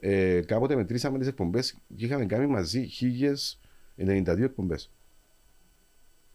ε, 0.05 0.41
κάποτε 0.45 0.75
μετρήσαμε 0.75 1.17
τις 1.19 1.27
εκπομπές 1.27 1.75
και 1.95 2.05
είχαμε 2.05 2.25
κάνει 2.25 2.47
μαζί 2.47 2.87
1092 3.97 4.41
εκπομπές. 4.43 4.91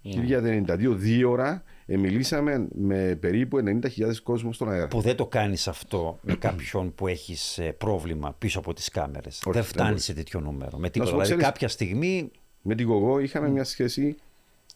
1092, 0.02 0.94
δύο 0.96 1.30
ώρα, 1.30 1.62
ε, 1.86 1.96
μιλήσαμε 1.96 2.68
με 2.74 3.16
περίπου 3.20 3.58
90.000 3.58 4.20
κόσμος 4.22 4.54
στον 4.54 4.70
αέρα. 4.70 4.88
Που 4.88 5.00
δεν 5.00 5.16
το 5.16 5.26
κάνεις 5.26 5.68
αυτό 5.68 6.18
με 6.22 6.34
κάποιον 6.34 6.94
που 6.94 7.06
έχεις 7.06 7.60
πρόβλημα 7.78 8.34
πίσω 8.38 8.58
από 8.58 8.72
τις 8.74 8.88
κάμερες. 8.88 9.40
Δεν 9.44 9.52
δεν 9.52 9.62
φτάνει 9.62 9.88
μπορεί. 9.90 10.00
σε 10.00 10.12
τέτοιο 10.14 10.40
νούμερο. 10.40 10.78
Με 10.78 10.86
σου 10.86 10.92
τίποτα. 10.92 11.10
πω, 11.10 11.16
Δηλαδή 11.16 11.22
ξέρεις- 11.22 11.44
κάποια 11.44 11.68
στιγμή. 11.68 12.30
Με 12.62 12.74
την 12.74 12.86
κογό 12.86 13.18
είχαμε 13.18 13.48
μια 13.48 13.64
σχέση 13.64 14.16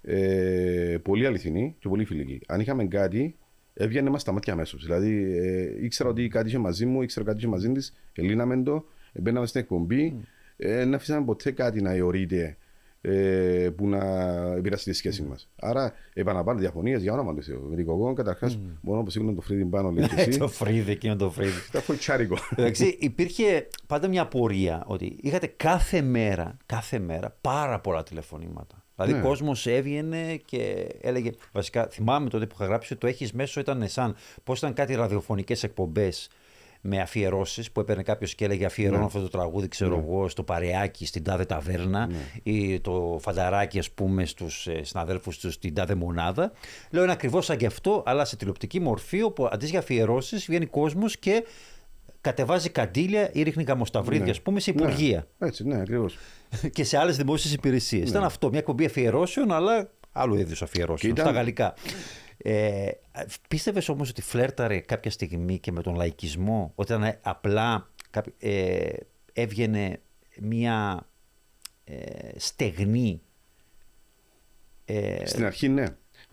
ε, 0.03 0.97
πολύ 1.03 1.26
αληθινή 1.26 1.76
και 1.78 1.88
πολύ 1.88 2.05
φιλική. 2.05 2.40
Αν 2.47 2.61
είχαμε 2.61 2.84
κάτι, 2.84 3.36
έβγαινε 3.75 4.11
μας 4.11 4.20
στα 4.20 4.33
μάτια 4.33 4.53
αμέσως. 4.53 4.85
Δηλαδή, 4.85 5.37
ε, 5.39 5.85
ήξερα 5.85 6.09
ότι 6.09 6.29
κάτι 6.29 6.49
είχε 6.49 6.59
μαζί 6.59 6.87
μου, 6.87 7.03
ήξερα 7.03 7.25
κάτι 7.25 7.39
είχε 7.39 7.47
μαζί 7.47 7.73
της, 7.73 7.95
ελύναμε 8.14 8.62
το, 8.62 8.85
μπαίναμε 9.12 9.47
στην 9.47 9.61
εκπομπή, 9.61 10.20
ε, 10.57 10.77
δεν 10.77 10.95
αφήσαμε 10.95 11.25
ποτέ 11.25 11.51
κάτι 11.51 11.83
να 11.83 11.91
αιωρείται 11.91 12.57
ε, 13.05 13.68
που 13.76 13.88
να 13.88 13.98
επηρεάσει 14.57 14.84
τη 14.84 14.92
σχέση 14.96 15.22
μας. 15.22 15.48
Άρα, 15.61 15.92
επαναπάνω 16.12 16.59
διαφωνίες 16.59 17.03
για 17.03 17.12
όνομα 17.12 17.34
του 17.34 17.42
Θεού. 17.42 17.66
Με 17.70 17.76
την 17.76 17.86
κογό, 17.86 18.12
καταρχά, 18.12 18.50
μόνο 18.80 19.03
που 19.03 19.11
σήκωνε 19.11 19.32
το 19.34 19.40
φρύδι 19.40 19.64
πάνω, 19.64 19.90
λέει 19.90 20.09
και 20.09 20.14
εσύ. 20.20 20.38
το 20.38 20.48
φρύδι, 20.48 20.90
εκείνο 20.90 21.16
το 21.16 21.30
φρύδι. 21.30 21.53
Ήταν 21.68 21.82
φοητσάρικο. 21.88 22.36
Εντάξει, 22.57 22.96
υπήρχε 23.00 23.68
πάντα 23.86 24.09
μια 24.09 24.26
πορεία 24.26 24.84
ότι 24.86 25.16
είχατε 25.20 25.46
κάθε 25.46 26.00
μέρα, 26.03 26.57
κάθε 26.66 26.98
μέρα 26.98 27.36
πάρα 27.40 27.80
πολλά 27.80 28.03
τηλεφωνήματα. 28.03 28.84
Δηλαδή, 28.96 29.12
Ναι. 29.12 29.18
ο 29.18 29.22
κόσμος 29.22 29.66
έβγαινε 29.66 30.40
και 30.44 30.88
έλεγε. 31.00 31.30
Βασικά, 31.53 31.86
θυμάμαι 31.86 32.28
τότε 32.28 32.46
που 32.46 32.55
είχα 32.55 32.66
γράψει 32.66 32.92
ότι 32.92 33.00
το 33.00 33.07
έχεις 33.07 33.32
μέσω 33.32 33.61
ήταν 33.61 33.88
σαν 33.88 34.14
πώς 34.44 34.59
ήταν 34.59 34.72
κάτι 34.72 34.94
ραδιοφωνικές 34.94 35.62
εκπομπές 35.62 36.28
με 36.85 37.01
αφιερώσεις 37.01 37.70
που 37.72 37.80
έπαιρνε 37.80 38.03
κάποιος 38.03 38.35
και 38.35 38.45
έλεγε 38.45 38.64
Αφιερώνω 38.64 38.99
Ναι. 38.99 39.05
αυτό 39.05 39.20
το 39.20 39.28
τραγούδι, 39.28 39.68
ξέρω 39.68 39.99
εγώ, 40.07 40.28
στο 40.28 40.43
παρεάκι 40.43 41.07
στην 41.07 41.22
τάδε 41.24 41.45
ταβέρνα 41.45 42.11
ή 42.43 42.80
το 42.80 43.18
φανταράκι, 43.22 43.78
ας 43.78 43.91
πούμε, 43.91 44.24
στους 44.26 44.68
συναδέλφους 44.80 45.39
τους 45.39 45.55
στην 45.55 45.74
τάδε 45.74 45.95
μονάδα. 45.95 46.53
Λέω 46.91 47.03
είναι 47.03 47.12
ακριβώς 47.12 47.45
σαν 47.45 47.57
και 47.57 47.66
αυτό, 47.66 48.03
αλλά 48.07 48.24
σε 48.24 48.37
τηλεοπτική 48.37 48.80
μορφή, 48.80 49.22
όπου 49.22 49.49
αντί 49.53 49.66
για 49.66 49.78
αφιερώσεις 49.78 50.45
βγαίνει 50.47 50.66
κόσμος 50.66 51.16
και 51.18 51.45
κατεβάζει 52.20 52.68
καντήλια 52.70 53.30
ή 53.33 53.43
ρίχνει 53.43 53.64
καμοσταυρίδια, 53.64 54.24
Ναι. 54.24 54.30
ας 54.30 54.41
πούμε, 54.41 54.61
σε 54.61 54.72
Ναι. 54.72 54.83
υπουργεία 54.83 55.26
Έτσι, 55.39 55.64
ναι, 55.66 55.80
ακριβώς. 55.80 56.16
και 56.74 56.85
σε 56.85 56.99
άλλες 56.99 57.16
δημόσιες 57.16 57.53
υπηρεσίες. 57.55 58.09
Ήταν 58.09 58.24
αυτό, 58.24 58.49
μια 58.49 58.59
εκπομπή 58.59 58.85
αφιερώσεων, 58.85 59.53
αλλά 59.53 59.91
άλλου 60.12 60.35
είδους 60.35 60.62
αφιερώσεων, 60.62 61.14
Και 61.14 61.20
ήταν- 61.20 61.33
στα 61.33 61.41
γαλλικά. 61.41 61.74
Ε, 62.43 62.90
Πίστευες 63.49 63.88
όμως 63.88 64.11
ότι 64.11 64.22
φλέρταρε 64.22 64.78
κάποια 64.80 65.11
στιγμή 65.11 65.59
και 65.59 65.72
με 65.72 65.82
τον 65.82 65.95
λαϊκισμό, 65.95 66.72
ότι 66.74 66.93
ήταν 66.93 67.18
απλά 67.22 67.90
κάποι- 68.11 68.34
ε, 68.45 68.90
έβγαινε 69.32 70.01
μια 70.40 71.07
ε, 71.84 71.95
στεγνή. 72.36 73.20
Ε, 74.84 75.26
Στην 75.26 75.45
αρχή, 75.45 75.68
ναι. 75.68 75.84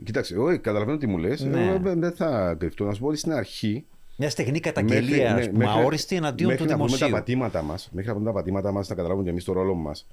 Κοίταξε, 0.04 0.34
εγώ 0.34 0.46
καταλαβαίνω 0.60 0.98
τι 0.98 1.08
μου 1.08 1.18
λες. 1.18 1.42
Ναι. 1.42 1.78
Δεν 1.82 2.12
θα 2.12 2.56
κρυφτώ. 2.60 2.86
Να 2.86 2.94
σου 2.94 3.02
πω 3.02 3.08
ότι 3.08 3.18
στην 3.18 3.32
αρχή 3.32 3.86
μια 4.22 4.30
στεγνή 4.30 4.60
καταγγελία, 4.60 5.36
ας 5.36 5.50
πούμε, 5.50 5.66
αόριστη 5.66 6.16
εναντίον 6.16 6.50
του 6.50 6.56
ναι, 6.56 6.60
μέχρι 6.60 6.66
να 6.72 6.76
πούμε 6.76 6.86
δημοσίου. 6.86 7.10
τα 7.10 7.14
πατήματα 7.20 7.62
μας, 7.62 7.90
μέχρι 7.92 8.10
να 8.10 8.16
πούμε 8.16 8.26
τα 8.26 8.34
πατήματα 8.34 8.72
μας, 8.72 8.90
να 8.90 8.96
καταλάβουμε 8.96 9.24
και 9.26 9.30
εμείς 9.32 9.44
το 9.44 9.54
ρόλο 9.54 9.74
μας. 9.76 10.08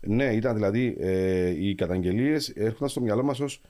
Ναι, 0.00 0.24
ήταν 0.24 0.54
δηλαδή 0.54 0.96
ε, 1.00 1.48
οι 1.48 1.74
καταγγελίες 1.74 2.48
έρχονταν 2.48 2.88
στο 2.88 3.00
μυαλό 3.00 3.22
μας 3.22 3.40
ως 3.40 3.60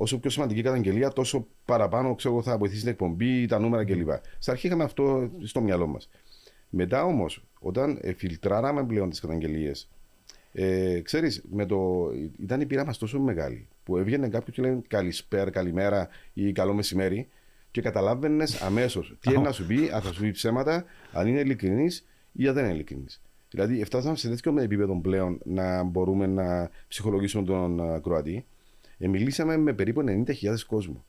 όσο 0.00 0.18
πιο 0.18 0.30
σημαντική 0.30 0.62
καταγγελία, 0.62 1.12
τόσο 1.12 1.46
παραπάνω 1.64 2.14
ξέρω, 2.14 2.34
εγώ, 2.34 2.42
θα 2.42 2.58
βοηθήσει 2.58 2.80
την 2.80 2.90
εκπομπή, 2.90 3.46
τα 3.46 3.58
νούμερα 3.58 3.84
κλπ. 3.84 4.10
Στην 4.38 4.52
αρχή 4.52 4.66
είχαμε 4.66 4.84
αυτό 4.84 5.30
στο 5.42 5.60
μυαλό 5.60 5.86
μας. 5.86 6.08
Μετά 6.68 7.04
όμως, 7.04 7.44
όταν 7.60 7.98
ε, 8.00 8.12
φιλτράραμε 8.12 8.84
πλέον 8.84 9.10
τις 9.10 9.20
καταγγελίες, 9.20 9.88
ε, 10.52 11.00
ξέρεις, 11.00 11.44
ήταν 12.38 12.60
η 12.60 12.66
πείρα 12.66 12.84
μας 12.84 12.98
τόσο 12.98 13.20
μεγάλη 13.20 13.68
που 13.84 13.96
έβγαινε 13.96 14.28
κάποιος 14.28 14.56
και 14.56 14.62
λέει 14.62 14.82
καλησπέρα, 14.88 15.50
καλημέρα 15.50 16.08
ή 16.32 16.52
καλό 16.52 16.74
μεσημέρι 16.74 17.28
και 17.70 17.80
καταλάβαινες 17.80 18.62
αμέσως 18.62 19.16
τι 19.20 19.32
είναι 19.32 19.42
να 19.42 19.52
σου 19.52 19.66
πει, 19.66 19.90
αν 19.92 20.02
θα 20.02 20.12
σου 20.12 20.20
πει 20.20 20.30
ψέματα, 20.30 20.84
αν 21.12 21.26
είναι 21.26 21.40
ειλικρινής 21.40 22.06
ή 22.32 22.48
αν 22.48 22.54
δεν 22.54 22.64
είναι 22.64 22.74
ειλικρινής. 22.74 23.22
Δηλαδή, 23.50 23.84
φτάσαμε 23.84 24.16
σε 24.16 24.28
τέτοιο 24.28 24.58
επίπεδο 24.58 25.00
πλέον 25.00 25.40
να 25.44 25.82
μπορούμε 25.82 26.26
να 26.26 26.70
ψυχολογήσουμε 26.88 27.44
τον 27.44 27.80
uh, 27.80 28.02
Κροατή. 28.02 28.46
Ε, 28.98 29.08
μιλήσαμε 29.08 29.56
με 29.56 29.72
περίπου 29.72 30.04
90.000 30.06 30.64
κόσμο 30.66 31.04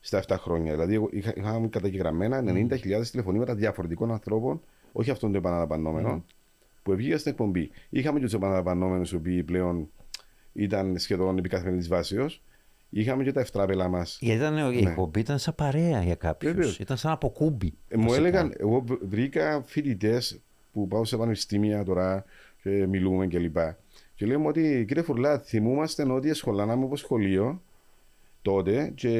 στα 0.00 0.22
7 0.26 0.36
χρόνια. 0.38 0.72
Δηλαδή, 0.72 1.08
είχα, 1.10 1.32
είχαμε 1.36 1.68
καταγεγραμμένα 1.68 2.44
90.000 2.46 3.06
τηλεφωνήματα 3.10 3.54
διαφορετικών 3.54 4.12
ανθρώπων, 4.12 4.60
όχι 4.92 5.10
αυτών 5.10 5.32
των 5.32 5.40
επαναλαμβανόμενων, 5.40 6.20
mm. 6.20 6.34
που 6.82 6.96
βγήκαν 6.96 7.18
στην 7.18 7.30
εκπομπή. 7.30 7.70
Είχαμε 7.88 8.18
και 8.18 8.24
τους 8.24 8.34
επαναλαμβανόμενους, 8.34 9.12
οι 9.12 9.16
οποίοι 9.16 9.42
πλέον 9.42 9.90
ήταν 10.52 10.98
σχεδόν 10.98 11.38
επί 11.38 11.48
καθημερινή 11.48 11.86
βάσεως. 11.86 12.42
Είχαμε 12.90 13.24
και 13.24 13.32
τα 13.32 13.40
ευτράπελα 13.40 13.88
μας. 13.88 14.18
Γιατί 14.20 14.38
ήταν, 14.38 14.54
ναι. 14.54 14.74
η 14.74 14.78
εκπομπή 14.78 15.20
ήταν 15.20 15.38
σαν 15.38 15.54
παρέα 15.54 16.02
για 16.02 16.14
κάποιους. 16.14 16.78
Ήταν 16.78 16.96
σαν 16.96 17.12
αποκούμπι. 17.12 17.72
Ε, 17.88 17.96
μου 17.96 18.12
έλεγαν, 18.12 18.52
εγώ 18.58 18.84
βρήκα 19.02 19.62
φοιτητές 19.66 20.40
που 20.72 20.88
πάω 20.88 21.04
σε 21.04 21.16
πανεπιστήμια 21.16 21.84
τώρα 21.84 22.24
και 22.62 22.86
μιλούμε 22.86 23.26
κλπ. 23.26 23.56
Και, 23.56 23.74
και 24.16 24.26
λέμε 24.26 24.46
ότι 24.46 24.84
κύριε 24.88 25.02
Φουρλά, 25.02 25.38
θυμούμαστε 25.38 26.12
ότι 26.12 26.34
σχολάναμε 26.34 26.84
από 26.84 26.96
σχολείο 26.96 27.62
τότε 28.42 28.92
και 28.94 29.10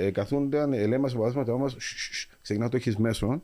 ε, 0.00 0.10
καθούνταν, 0.10 0.72
ε, 0.72 0.86
λέμε 0.86 1.08
σε 1.08 1.16
παδάσματα 1.16 1.52
όμω, 1.52 1.66
ξεκινά 2.42 2.68
το 2.68 2.76
έχεις 2.76 2.96
μέσο 2.96 3.42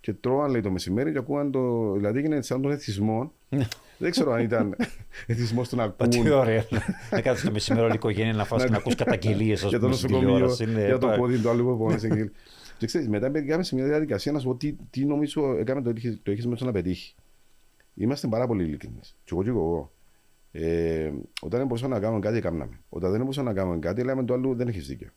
και 0.00 0.12
τρώαν 0.12 0.50
λέει 0.50 0.60
το 0.60 0.70
μεσημέρι 0.70 1.12
και 1.12 1.18
ακούγαν 1.18 1.50
το. 1.50 1.92
Δηλαδή 1.92 2.18
έγινε 2.18 2.42
σαν 2.42 2.62
τον 2.62 2.70
εθισμό. 2.70 3.32
Ναι. 3.48 3.66
Δεν 3.98 4.10
ξέρω 4.10 4.32
αν 4.32 4.40
ήταν 4.40 4.76
εθισμός 5.26 5.68
του 5.68 5.76
να 5.76 5.82
ακούν. 5.82 6.08
Τι 6.08 6.30
ωραία. 6.30 6.64
Να 7.10 7.20
κάτσει 7.20 7.44
το 7.44 7.50
μεσημέρι 7.50 7.84
όλη 7.84 7.92
η 7.92 7.96
οικογένεια 7.96 8.32
να 8.32 8.44
φας 8.44 8.64
και 8.64 8.70
να 8.70 8.76
ακούς 8.76 8.94
καταγγελίες 8.94 9.62
για 9.68 9.78
το 9.80 9.88
νοσοκομείο, 9.88 10.56
για 10.86 10.98
το 10.98 11.08
πόδι 11.16 11.38
του 11.38 11.48
άλλου 11.48 11.64
που 11.64 11.96
Και 12.78 12.86
ξέρεις, 12.86 13.08
μετά 13.08 13.30
πήγαμε 13.30 13.62
σε 13.62 13.74
μια 13.74 13.84
διαδικασία 13.84 14.32
να 14.32 14.38
σου 14.38 14.46
πω 14.48 14.54
τι, 14.54 14.76
τι 14.90 15.04
νομίζω 15.04 15.56
έκαμε 15.58 15.82
το, 15.82 15.92
το 16.22 16.30
έχεις 16.30 16.46
μέσα 16.46 16.64
να 16.64 16.72
πετύχει. 16.72 17.14
Είμαστε 17.94 18.28
πάρα 18.28 18.46
πολύ 18.46 18.64
ειλικρινείς. 18.64 19.16
Και 19.24 19.30
εγώ 19.32 19.42
και 19.42 19.48
εγώ. 19.48 19.92
Ε, 20.56 21.12
όταν 21.40 21.58
δεν 21.58 21.66
μπορούσαμε 21.66 21.94
να 21.94 22.00
κάνουμε 22.00 22.20
κάτι, 22.20 22.36
έκαναμε. 22.36 22.80
Όταν 22.88 23.10
δεν 23.10 23.20
μπορούσαμε 23.20 23.48
να 23.48 23.54
κάνουμε 23.54 23.78
κάτι, 23.78 24.02
λέμε 24.02 24.24
το 24.24 24.34
άλλο 24.34 24.54
δεν 24.54 24.68
έχεις 24.68 24.86
δίκιο. 24.86 25.08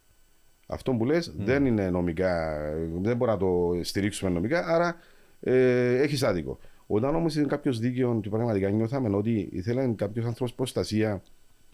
Αυτό 0.68 0.94
που 0.94 1.06
λες 1.06 1.30
mm. 1.30 1.34
δεν 1.38 1.66
είναι 1.66 1.90
νομικά, 1.90 2.60
δεν 3.02 3.18
μπορούμε 3.18 3.32
να 3.32 3.38
το 3.38 3.80
στηρίξουμε 3.82 4.32
νομικά, 4.32 4.66
άρα 4.68 4.96
ε, 5.40 6.02
έχεις 6.02 6.24
άδικο. 6.24 6.60
Όταν 6.88 7.16
όμως 7.16 7.36
είναι 7.36 7.46
κάποιος 7.46 7.80
δίκαιο 7.80 8.20
και 8.22 8.30
πραγματικά 8.30 8.70
νιώθαμε 8.70 9.16
ότι 9.16 9.50
ήθελε 9.52 9.88
κάποιος 9.88 10.26
άνθρωπος 10.26 10.54
προστασία 10.54 11.22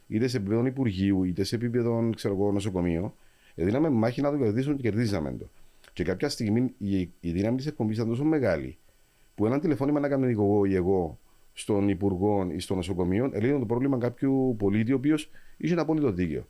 είτε 0.08 0.28
σε 0.28 0.38
επίπεδο 0.38 0.66
Υπουργείου 0.66 1.24
είτε 1.24 1.44
σε 1.44 1.56
επίπεδο 1.56 2.10
ξέρω, 2.16 2.52
νοσοκομείο, 2.52 3.16
ε, 3.56 3.64
δίναμε 3.66 3.90
μάχη 3.90 4.22
να 4.22 4.32
το 4.32 4.38
κερδίσουμε 4.38 4.76
και 4.76 4.82
κερδίζαμε 4.82 5.36
το. 5.40 5.50
Και 5.94 6.04
κάποια 6.04 6.30
στιγμή 6.30 6.74
η, 6.78 7.00
η 7.20 7.32
δύναμη 7.32 7.58
της 7.58 7.66
εκπομπής 7.68 7.96
ήταν 7.96 8.10
τόσο 8.10 8.24
μεγάλη 8.24 8.78
που 9.36 9.46
ένα 9.46 9.60
τηλεφώνημα 9.60 10.00
να 10.00 10.08
κάνω 10.08 10.26
εγώ 10.26 10.66
ή 10.66 10.76
εγώ 10.76 11.20
στον 11.54 11.90
Υπουργό 11.90 12.48
ή 12.52 12.60
στο 12.60 12.76
νοσοκομείο, 12.76 13.30
έλεγε 13.34 13.60
το 13.60 13.66
πρόβλημα 13.66 13.98
κάποιου 13.98 14.56
πολίτη 14.58 14.92
ο 14.92 14.96
οποίος 14.96 15.30
είχε 15.58 15.74
ένα 15.74 15.82
απόλυτο 15.82 16.12
δίκαιο. 16.12 16.48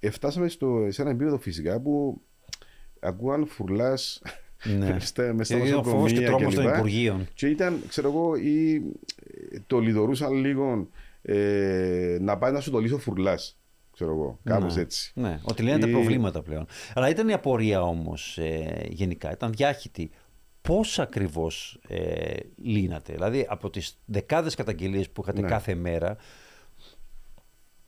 Εφτάσαμε 0.00 0.48
στο, 0.48 0.86
σε 0.88 1.02
ένα 1.02 1.10
επίπεδο 1.10 1.38
φυσικά 1.38 1.80
που 1.80 2.20
ακούγαν 3.00 3.46
φουρλάς 3.46 4.22
ναι. 4.64 4.86
μέσα 4.92 5.06
στα 5.06 5.32
νοσοκομεία 5.32 6.12
και, 6.12 6.46
και, 6.86 7.12
και 7.34 7.46
ήταν, 7.48 7.82
ξέρω 7.88 8.08
εγώ, 8.08 8.36
ή, 8.36 8.82
το 9.66 9.78
λιδωρούσαν 9.78 10.32
λίγο 10.32 10.88
ε, 11.22 12.16
να 12.20 12.38
πάει 12.38 12.52
να 12.52 12.60
σου 12.60 12.70
το 12.70 12.78
λύσω 12.78 12.98
φουρλάς. 12.98 13.58
Ξέρω 13.92 14.10
εγώ, 14.10 14.38
κάπως 14.44 14.74
ναι. 14.74 14.82
έτσι. 14.82 15.12
Ναι, 15.14 15.38
ότι 15.42 15.62
λύνεται 15.62 15.88
ή... 15.88 15.92
προβλήματα 15.92 16.42
πλέον. 16.42 16.66
Αλλά 16.94 17.08
ήταν 17.08 17.28
η 17.28 17.32
απορία 17.32 17.82
όμως 17.82 18.38
ε, 18.38 18.86
γενικά, 18.88 19.32
ήταν 19.32 19.52
διάχυτη 19.52 20.10
πώς 20.66 20.98
ακριβώς 20.98 21.80
ε, 21.88 22.36
λύνατε. 22.56 23.12
Δηλαδή 23.12 23.46
από 23.48 23.70
τις 23.70 23.98
δεκάδες 24.04 24.54
καταγγελίες 24.54 25.10
που 25.10 25.22
είχατε 25.22 25.40
ναι. 25.40 25.48
κάθε 25.48 25.74
μέρα, 25.74 26.16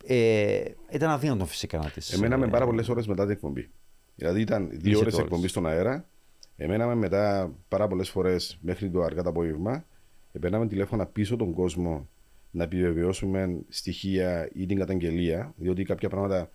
ε, 0.05 0.65
ήταν 0.91 1.11
αδύνατο 1.11 1.45
φυσικά 1.47 1.79
να 1.79 1.91
τις. 1.91 2.13
Εμέναμε 2.13 2.47
ε, 2.47 2.49
πάρα 2.49 2.65
πολλές 2.65 2.89
ώρες 2.89 3.07
μετά 3.07 3.23
την 3.23 3.33
εκπομπή. 3.33 3.71
Δηλαδή 4.15 4.41
ήταν 4.41 4.69
δύο 4.73 4.99
ώρες 4.99 5.19
εκπομπής 5.19 5.51
στον 5.51 5.67
αέρα. 5.67 6.09
Εμέναμε 6.57 6.95
μετά 6.95 7.53
πάρα 7.69 7.89
πολλές 7.89 8.11
φορές 8.11 8.59
μέχρι 8.61 8.91
το 8.91 9.03
αργά 9.03 9.23
το 9.23 9.29
απόγευμα. 9.29 9.85
Επέρναμε 10.33 10.67
τηλέφωνα 10.67 11.07
πίσω 11.07 11.37
τον 11.37 11.53
κόσμο 11.53 12.09
να 12.51 12.65
επιβεβαιώσουμε 12.65 13.59
στοιχεία 13.69 14.49
ή 14.55 14.67
την 14.67 14.79
καταγγελία, 14.79 15.55
διότι 15.57 15.83
κάποια 15.83 16.09
πράγματα 16.09 16.51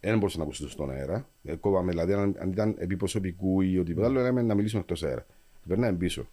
δεν 0.00 0.18
μπορούσαν 0.18 0.38
να 0.38 0.44
ακούσουν 0.44 0.68
στον 0.68 0.90
αέρα. 0.90 1.28
Ε, 1.44 1.54
κόβαμε, 1.54 1.90
δηλαδή, 1.90 2.12
αν, 2.12 2.36
αν 2.38 2.50
ήταν 2.50 2.74
επί 2.78 2.96
προσωπικού 2.96 3.60
ή 3.60 3.78
οτιδήποτε 3.78 4.06
άλλο, 4.06 4.20
λέμε 4.20 4.42
να 4.42 4.54
μιλήσουμε 4.54 4.80
εκτός 4.80 5.02
αέρα 5.02 5.26
περνάμε 5.68 5.96
πίσω. 5.96 6.26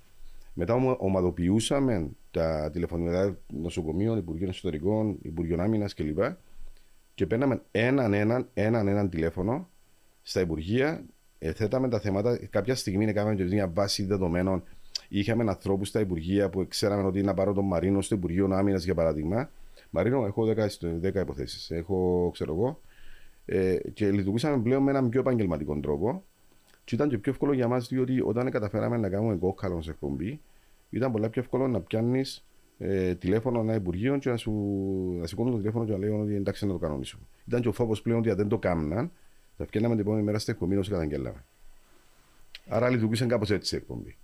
Μετά 0.54 0.96
ομαδοποιούσαμε 0.98 2.10
τα 2.32 2.70
τηλεφωνήματα 2.74 3.38
νοσοκομείων, 3.48 4.18
Υπουργείων 4.18 4.50
Εσωτερικών, 4.50 5.18
Υπουργείων 5.22 5.60
Άμυνας 5.60 5.94
κλπ. 5.94 6.20
Και 7.16 7.26
παίρναμε 7.26 7.62
έναν 7.72 8.14
έναν, 8.14 8.48
έναν 8.54 8.88
έναν 8.88 9.10
τηλέφωνο 9.10 9.70
στα 10.22 10.42
Υπουργεία, 10.42 11.06
θέταμε 11.40 11.90
τα 11.90 12.00
θέματα. 12.00 12.40
Κάποια 12.50 12.76
στιγμή 12.76 13.06
έκαναμε 13.06 13.36
και 13.36 13.44
μια 13.44 13.68
βάση 13.68 14.06
δεδομένων. 14.06 14.64
Είχαμε 15.08 15.44
ανθρώπους 15.50 15.88
στα 15.88 16.00
Υπουργεία 16.00 16.50
που 16.50 16.66
ξέραμε 16.68 17.04
ότι 17.04 17.22
να 17.22 17.34
πάρω 17.34 17.54
τον 17.54 17.66
Μαρίνο 17.66 18.02
στο 18.02 18.16
Υπουργείο 18.16 18.50
Άμυνας 18.52 18.84
για 18.84 18.96
παράδειγμα. 18.96 19.50
Μαρίνο, 19.90 20.26
έχω 20.26 20.46
10, 20.46 20.68
10 21.02 21.16
υποθέσεις. 21.16 21.72
Έχω, 21.72 22.30
ξέρω 22.34 22.54
εγώ. 22.54 22.82
Ε, 23.46 23.78
και 23.94 24.12
λειτουργούσαμε 24.12 24.62
πλέον 24.62 24.84
με 24.84 24.92
έναν 24.92 25.10
πιο 25.10 25.20
επαγγελματικό 25.20 25.80
τρόπο. 25.80 26.24
Και 26.84 26.96
ήταν 26.96 27.10
και 27.10 27.18
πιο 27.18 27.32
εύκολο 27.32 27.54
για 27.54 27.68
μας, 27.68 27.88
διότι 27.88 28.22
όταν 28.22 28.52
καταφέραμε 28.52 28.98
να 28.98 29.10
κάνουμε 29.10 29.36
κόκκαλο 29.36 29.82
σε 29.82 29.90
εκπομπή, 29.90 30.40
ήταν 30.90 31.12
πολύ 31.12 31.30
πιο 31.30 31.42
εύκολο 31.42 31.68
να 31.68 31.82
πιάνεις 31.82 32.46
ε, 32.78 33.16
τηλέφωνο 33.16 33.60
ένα 33.60 33.74
Υπουργείο 33.74 34.18
και 34.18 34.30
να 34.30 34.38
σου 34.38 34.52
να 35.20 35.28
σηκώνουν 35.28 35.52
το 35.52 35.58
τηλέφωνο 35.58 35.86
και 35.86 35.92
να 35.92 35.98
λέει 35.98 36.10
ότι 36.10 36.36
εντάξει 36.36 36.66
να 36.66 36.72
το 36.72 36.78
κανονίσουμε. 36.78 37.24
Ήταν 37.48 37.62
και 37.62 37.68
ο 37.68 37.72
φόβος 37.72 38.02
πλέον 38.02 38.20
ότι 38.20 38.30
αν 38.30 38.36
δεν 38.36 38.48
το 38.48 38.58
κάμναν, 38.58 39.12
θα 39.58 39.66
φτιάχναμε 39.66 39.96
την 39.96 40.04
επόμενη 40.04 40.24
μέρα 40.26 40.40
στην 40.40 40.54
εκπομπή 40.54 40.76
όσο 40.76 40.92
καταγγέλαμε. 40.92 41.44
Άρα 42.68 42.90
λειτουργήσαν 42.90 43.28
κάπως 43.28 43.50
έτσι 43.50 43.76
η 43.76 43.78
εκπομπή. 43.78 44.16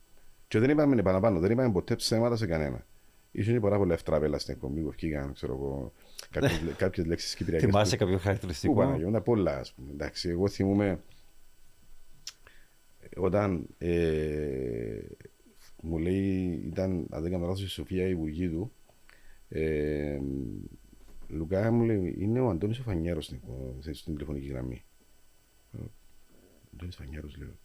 Και 0.47 0.59
δεν 0.59 0.69
είπαμε 0.69 1.01
παραπάνω, 1.01 1.39
δεν 1.39 1.51
είπαμε 1.51 1.71
ποτέ 1.71 1.95
ψέματα 1.95 2.35
σε 2.35 2.45
κανένα. 2.45 2.85
Ήσουν 3.31 3.59
πολλά 3.59 3.77
πολλά 3.77 3.93
ευτράπελα 3.93 4.39
στην 4.39 4.53
εκπομπή 4.53 4.81
που 4.81 4.91
βγήκαν, 4.91 5.33
ξέρω 5.33 5.53
εγώ, 5.53 5.91
κάποιες 6.77 7.05
λέξεις 7.05 7.35
κυπριακές. 7.35 7.65
Θυμάσαι 7.69 7.97
κάποιο 7.97 8.17
χαρακτηριστικό; 8.17 8.73
Πού 8.73 8.79
πάνε, 8.79 9.21
πολλά, 9.21 9.57
ας 9.57 9.73
πούμε. 9.73 9.91
Εντάξει, 9.91 10.29
εγώ 10.29 10.47
θυμούμαι 10.47 10.99
όταν 13.17 13.67
ε, 13.77 14.99
μου 15.81 15.97
λέει, 15.97 16.61
ήταν, 16.65 17.07
αν 17.09 17.21
δεν 17.21 17.31
κάνω 17.31 17.45
λάθος, 17.45 17.63
η 17.63 17.67
Σοφία 17.67 18.07
η 18.07 18.11
Υπουργή 18.11 18.49
του, 18.49 18.71
ε, 19.49 20.19
Λουκά 21.27 21.71
μου 21.71 21.83
λέει, 21.83 22.15
είναι 22.17 22.39
ο 22.39 22.49
Αντώνης 22.49 22.79
ο 22.79 22.83
Φανιέρος 22.83 23.25
στην, 23.25 23.39
στην 23.91 24.13
τηλεφωνική 24.13 24.47
γραμμή. 24.47 24.83
Ο 25.71 25.77
Αντώνης 26.73 26.95
Φανιέρος 26.95 27.37
λέω. 27.37 27.57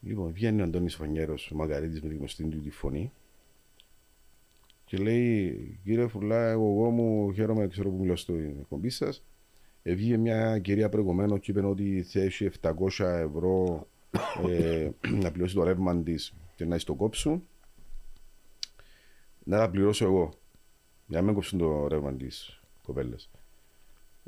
Λοιπόν, 0.00 0.32
βγαίνει 0.32 0.60
ο 0.60 0.64
Αντώνης 0.64 0.94
Φανιέρος, 0.94 1.50
ο 1.50 1.56
Μαγκαρίτης 1.56 2.02
με 2.02 2.08
τη 2.08 2.14
γνωστή 2.14 2.44
του 2.44 2.60
τη 2.60 2.70
φωνή 2.70 3.12
και 4.84 4.96
λέει, 4.96 5.78
κύριε 5.84 6.06
Φουρλά, 6.06 6.50
εγώ, 6.50 6.64
εγώ 6.64 6.90
μου 6.90 7.32
χαίρομαι, 7.32 7.68
ξέρω 7.68 7.90
που 7.90 7.96
μιλώ 7.96 8.16
στο 8.16 8.34
εκπομπή 8.34 8.90
σας 8.90 9.24
Έβγαινε 9.86 10.16
μια 10.16 10.58
κυρία 10.58 10.88
προηγουμένως 10.88 11.40
και 11.40 11.50
είπε 11.50 11.66
ότι 11.66 12.02
θέσει 12.02 12.50
700 12.60 12.72
ευρώ 12.98 13.86
ε, 14.48 14.90
να 15.22 15.30
πληρώσει 15.30 15.54
το 15.54 15.62
ρεύμα 15.62 15.96
της 16.02 16.34
και 16.56 16.64
να 16.64 16.78
το 16.78 16.94
κόψουν. 16.94 17.46
Να 19.44 19.58
τα 19.58 19.70
πληρώσω 19.70 20.04
εγώ. 20.04 20.32
Για 21.06 21.18
να 21.18 21.24
μην 21.24 21.34
κόψουν 21.34 21.58
το 21.58 21.88
ρεύμα 21.88 22.12
της 22.12 22.60
κοπέλα. 22.82 23.16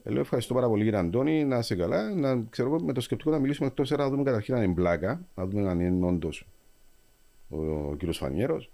Ε, 0.03 0.11
λέω 0.11 0.21
ευχαριστώ 0.21 0.55
πάρα 0.55 0.69
πολύ 0.69 0.85
κύριε 0.85 0.99
Αντώνη, 0.99 1.45
να 1.45 1.59
είσαι 1.59 1.77
καλά. 1.77 2.15
Να, 2.15 2.43
ξέρω 2.51 2.69
εγώ, 2.69 2.85
με 2.85 2.93
το 2.93 3.01
σκεπτικό 3.01 3.31
να 3.31 3.39
μιλήσουμε 3.39 3.67
εκτός 3.67 3.91
αέρα, 3.91 4.05
να 4.05 4.11
δούμε 4.11 4.23
καταρχήν 4.23 4.55
αν 4.55 4.63
είναι 4.63 4.73
μπλάκα, 4.73 5.27
να 5.35 5.47
δούμε 5.47 5.69
αν 5.71 5.81
είναι 5.81 6.07
όντως 6.07 6.47
ο, 7.49 7.57
ο 7.91 7.97
κύριος 7.97 8.19
Φανιέρος. 8.19 8.71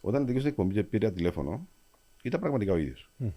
Όταν 0.00 0.26
τελείωσε 0.26 0.44
την 0.44 0.50
εκπομπή 0.50 0.74
και 0.74 0.82
πήρε 0.82 1.10
τηλέφωνο, 1.10 1.68
ήταν 2.22 2.40
πραγματικά 2.40 2.72
ο 2.72 2.76
ίδιος. 2.76 3.10
Mm. 3.22 3.32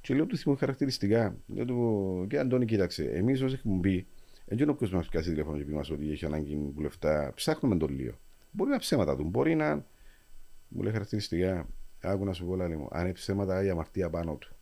Και 0.00 0.14
λέω 0.14 0.26
του 0.26 0.36
θυμού 0.36 0.56
χαρακτηριστικά. 0.56 1.36
Λέω 1.46 1.64
του, 1.64 2.26
και 2.28 2.38
Αντώνη, 2.38 2.64
κοίταξε, 2.64 3.04
εμείς 3.04 3.42
ω 3.42 3.46
εκπομπή, 3.46 4.06
έτσι 4.46 4.62
είναι 4.62 4.72
ο 4.72 4.74
κόσμο 4.74 4.96
μας 4.96 5.08
πιάσει 5.08 5.30
τηλέφωνο 5.30 5.58
και 5.58 5.64
πει 5.64 5.72
μας 5.72 5.90
ότι 5.90 6.10
έχει 6.10 6.24
ανάγκη 6.24 6.70
βουλευτά, 6.74 7.32
ψάχνουμε 7.34 7.76
τον 7.76 7.94
λίγο. 7.94 8.14
Μπορεί 8.50 8.70
να 8.70 8.78
ψέματα 8.78 9.16
του, 9.16 9.24
μπορεί 9.24 9.54
να. 9.54 9.86
Μου 10.68 10.82
λέει 10.82 10.92
χαρακτηριστικά, 10.92 11.68
άκου 12.00 12.24
να 12.24 12.32
σου 12.32 12.46
πω, 12.46 12.56
λέει 12.56 12.76
μου, 12.76 12.88
αν 12.90 13.04
είναι 13.04 13.12
ψέματα 13.12 13.64
η 13.64 13.70
αμαρτία 13.70 14.10
πάνω 14.10 14.34
του. 14.34 14.54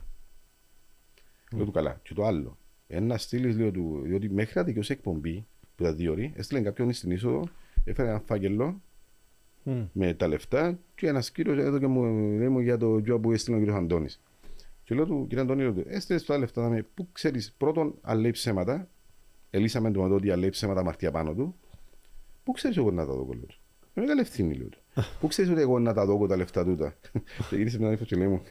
Mm. 1.52 1.56
Λέω 1.56 1.64
του 1.64 1.70
καλά. 1.70 2.00
Και 2.02 2.14
το 2.14 2.24
άλλο, 2.24 2.58
ένας 2.86 3.22
στείλεις, 3.22 3.56
λέω 3.56 3.70
του, 3.70 4.00
διότι 4.04 4.30
μέχρι 4.30 4.52
να 4.54 4.62
δικαιώσει 4.64 4.92
εκπομπή, 4.92 5.46
που 5.76 5.82
ήταν 5.82 5.96
δύο 5.96 6.12
ώρε, 6.12 6.32
έστειλε 6.34 6.60
κάποιον 6.60 6.92
στην 6.92 7.10
είσοδο, 7.10 7.48
έφερε 7.84 8.08
ένα 8.08 8.22
φάκελο 8.26 8.80
με 9.92 10.14
τα 10.14 10.28
λεφτά 10.28 10.78
και 10.94 11.08
ένας 11.08 11.30
κύριος 11.30 11.58
εδώ 11.58 11.78
και 11.78 11.86
μου 11.86 12.04
λέει 12.38 12.48
μου 12.48 12.60
για 12.60 12.78
το 12.78 12.94
job 12.94 13.18
που 13.22 13.32
έστειλε 13.32 13.56
ο 13.56 13.58
κύριος 13.58 13.76
Αντώνης. 13.76 14.20
Και 14.84 14.94
λέω 14.94 15.06
του 15.06 15.26
κύριε 15.28 15.42
Αντώνη, 15.42 15.84
έστειλες 15.86 16.24
τα 16.24 16.38
λεφτά 16.38 16.68
με 16.68 16.86
που 16.94 17.08
ξέρεις, 17.12 17.54
πρώτον, 17.58 17.94
αν 18.02 18.18
λέει 18.18 18.30
ψέματα, 18.30 18.88
ελύσαμε 19.54 19.90
το 19.90 20.02
ότι 20.02 20.30
αν 20.30 20.38
λέει 20.38 20.48
ψέματα 20.48 20.80
αμαρτία 20.80 21.10
πάνω 21.10 21.34
του, 21.34 21.54
πού 22.44 22.52
ξέρεις 22.52 22.76
εγώ 22.76 22.90
να 22.90 23.06
τα 23.06 23.12
δω 23.12 23.24
κολλό. 23.24 23.46
Με 23.94 24.02
μεγάλη 24.02 24.20
ευθύνη 24.20 24.54
λέω. 24.54 24.68
Πού 25.20 25.26
ξέρεις 25.26 25.50
ότι 25.50 25.60
εγώ 25.60 25.78
να 25.78 25.94
τα 25.94 26.04
δω 26.04 26.26
τα 26.26 26.36
λεφτά 26.36 26.64
τούτα. 26.64 26.94
Και 27.48 27.56
γύρισε 27.56 27.78
με 27.78 27.86
ένα 27.86 27.96
και 27.96 28.16
λέει 28.16 28.26
μου, 28.26 28.42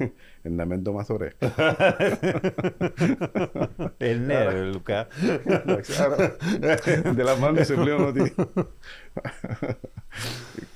«Ε, 0.41 0.49
να 0.49 0.66
μην 0.66 0.84
το 0.84 0.91
μάθω 0.91 1.18
ρε. 1.18 1.30
Ε, 3.97 4.14
ναι, 4.14 4.43
ρε, 4.43 4.64
Λουκά. 4.64 5.08
Εντάξει, 5.45 6.01
Άρα, 6.01 6.38
αντιλαμβάνεσαι 7.06 7.74
πλέον 7.74 8.06
ότι. 8.06 8.36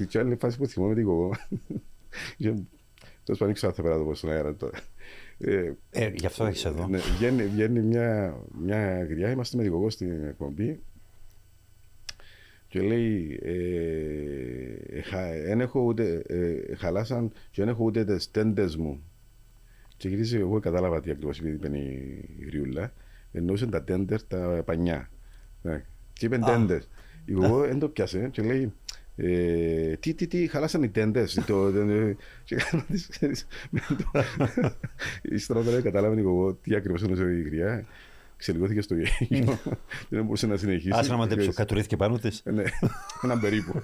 Και 0.08 0.20
άλλη 0.20 0.36
φάση 0.36 0.58
που 0.58 0.68
θυμόμαι 0.68 0.94
την 0.94 1.06
κογό. 1.06 1.32
Τέλος 3.24 3.40
πάντων, 3.40 3.54
ξέρω 3.54 3.74
θα 3.74 3.82
πέρα 3.82 3.98
το 3.98 4.04
πω 4.04 4.16
στον 4.16 4.30
αέρα 4.30 4.56
τώρα. 4.56 4.78
Ε, 5.40 5.72
Ε, 5.90 6.12
γι' 6.16 6.26
αυτό 6.26 6.46
έχεις 6.46 6.66
εδώ. 6.66 6.88
ναι, 6.88 6.98
βγαίνει, 6.98 7.44
βγαίνει 7.44 7.80
μια, 7.80 8.38
μια 8.62 9.04
γριά, 9.04 9.32
είμαστε 9.32 9.58
με 9.58 9.64
την 9.64 9.72
κογό 9.72 9.90
στην 9.90 10.26
εκπομπή 10.26 10.80
και 12.68 12.82
λέει 12.82 13.40
ε, 13.42 15.02
χα, 15.02 15.20
εν 15.34 15.62
έχω 15.62 15.82
ούτε, 15.82 16.24
ε, 16.28 16.76
χαλάσαν 16.76 17.30
και 17.30 17.62
δεν 17.62 17.68
έχω 17.68 17.84
ούτε 17.84 18.06
τις 18.06 18.32
τέντες 18.32 18.76
μου 18.76 19.04
και 19.98 20.10
γυρίζει 20.10 20.38
εγώ 20.38 20.60
κατάλαβα 20.60 21.02
τι 21.02 21.12
ακριβώς 21.12 21.40
είπε 21.40 21.50
είπε 21.50 21.78
η 21.78 22.46
γριούλα 22.46 22.94
εννοούσε 23.32 23.68
τα 23.68 23.84
τέντερ 23.84 24.24
τα 24.24 24.62
πανιά 24.66 25.10
ναι. 25.62 25.86
και 26.14 26.26
είπε 26.26 26.38
τέντες 26.38 26.90
εγώ 27.26 27.58
δεν 27.60 27.80
το 27.80 27.90
πιάσε 27.90 28.30
και 28.32 28.42
λέει 28.42 28.74
ε, 29.20 29.96
τι, 30.00 30.14
τι, 30.14 30.28
τι, 30.28 30.48
χαλάσαν 30.48 30.84
οι 30.84 30.90
τέντες 30.90 31.34
το, 31.34 31.72
το, 31.72 31.86
και 32.44 32.56
κάνω 32.56 32.84
τις 32.88 33.08
ξέρεις 33.08 33.48
με 33.70 33.82
το- 33.90 34.72
ύστερα 35.22 35.60
όταν 35.60 35.82
κατάλαβε 35.82 36.20
εγώ 36.20 36.54
τι 36.54 36.76
ακριβώς 36.76 37.02
εννοούσε 37.02 37.24
η 37.24 37.42
γριά 37.42 37.86
ξελιγώθηκε 38.38 38.82
στο 38.82 38.96
γέλιο 38.96 39.60
και 39.88 40.16
δεν 40.16 40.24
μπορούσε 40.24 40.48
να 40.48 40.58
συνεχίσει 40.58 40.90
Άσε 40.94 41.12
να 41.12 41.18
μαντέψω, 41.18 41.54
κατουρίθηκε 41.54 41.96
πάνω 41.98 42.18
της. 42.20 42.42
ε, 42.46 42.52
Ναι, 42.52 42.64
έναν 43.24 43.40
περίπου. 43.40 43.74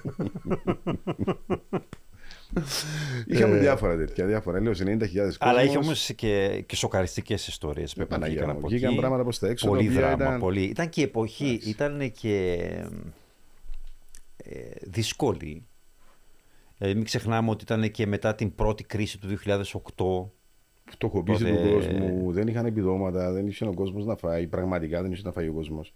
Είχαμε 3.26 3.58
διάφορα 3.58 3.96
τέτοια, 3.96 4.26
διάφορα. 4.26 4.60
Λέω 4.60 4.74
σε 4.74 4.84
90.000 4.84 4.98
κόσμος. 5.16 5.36
Αλλά 5.38 5.62
είχε 5.62 5.76
όμως 5.78 6.10
και, 6.16 6.62
και 6.66 6.76
σοκαριστικές 6.76 7.46
ιστορίες. 7.46 7.92
Ε, 7.98 8.04
Παναγία 8.04 8.46
μου, 8.46 8.60
βγήκαν 8.68 8.96
πράγματα 8.96 9.22
προς 9.22 9.38
τα 9.38 9.48
έξω, 9.48 9.64
τα 9.66 9.70
Πολύ 9.72 9.88
οποία 9.88 10.00
δράμα. 10.00 10.24
ήταν- 10.24 10.38
Πολύ. 10.40 10.62
Ήταν 10.62 10.88
και 10.88 11.00
η 11.00 11.04
εποχή, 11.04 11.60
ήταν 11.66 12.12
και 12.20 12.56
ε, 12.60 12.86
δύσκολη. 14.82 15.66
Δηλαδή, 16.78 16.96
μην 16.96 17.04
ξεχνάμε 17.04 17.50
ότι 17.50 17.64
ήταν 17.64 17.90
και 17.90 18.06
μετά 18.06 18.34
την 18.34 18.54
πρώτη 18.54 18.84
κρίση 18.84 19.18
του 19.18 19.26
2008. 19.26 20.30
Φτωχοποίηση 20.90 21.44
Τότε- 21.44 21.62
του 21.62 21.72
κόσμου, 21.72 22.32
δεν 22.32 22.48
είχαν 22.48 22.66
επιδόματα, 22.66 23.32
δεν 23.32 23.46
είχε 23.46 23.64
ο 23.64 23.74
κόσμος 23.74 24.04
να 24.04 24.16
φάει. 24.16 24.46
Πραγματικά 24.46 25.02
δεν 25.02 25.12
είχε 25.12 25.22
να 25.24 25.32
φάει 25.32 25.48
ο 25.48 25.52
κόσμος. 25.52 25.94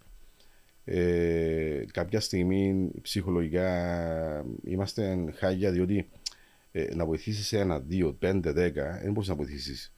Ε, 0.85 1.85
κάποια 1.93 2.21
στιγμή 2.21 2.91
ψυχολογικά 3.03 4.45
είμαστε 4.65 5.25
χάγια 5.35 5.71
διότι 5.71 6.09
ε, 6.73 6.95
να 6.95 7.07
βοηθήσεις 7.07 7.53
ένα, 7.53 7.81
δύο, 7.81 8.13
πέντε, 8.13 8.53
δέκα, 8.53 9.01
δεν 9.03 9.13
μπορείς 9.13 9.29
να 9.29 9.35
βοηθήσεις 9.35 9.93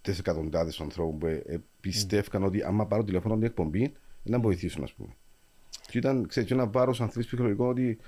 τι 0.00 0.12
εκατοντάδες 0.18 0.80
ανθρώπους 0.80 1.18
που 1.18 1.26
ε, 1.26 1.62
πιστεύκαν 1.80 2.42
ότι 2.42 2.62
άμα 2.62 2.86
πάρω 2.86 3.04
τηλέφωνο 3.04 3.34
την 3.34 3.44
εκπομπή, 3.44 3.92
να 4.22 4.40
βοηθήσουν, 4.40 4.82
ας 4.82 4.92
πούμε. 4.92 5.16
Και 5.88 5.98
ήταν, 5.98 6.26
ξέρεις, 6.26 6.48
και 6.48 6.54
ένα 6.54 6.66
βάρος 6.66 7.00
αν 7.00 7.08
θέλει 7.08 7.24
ψυχολογικό 7.24 7.66
ότι 7.68 7.98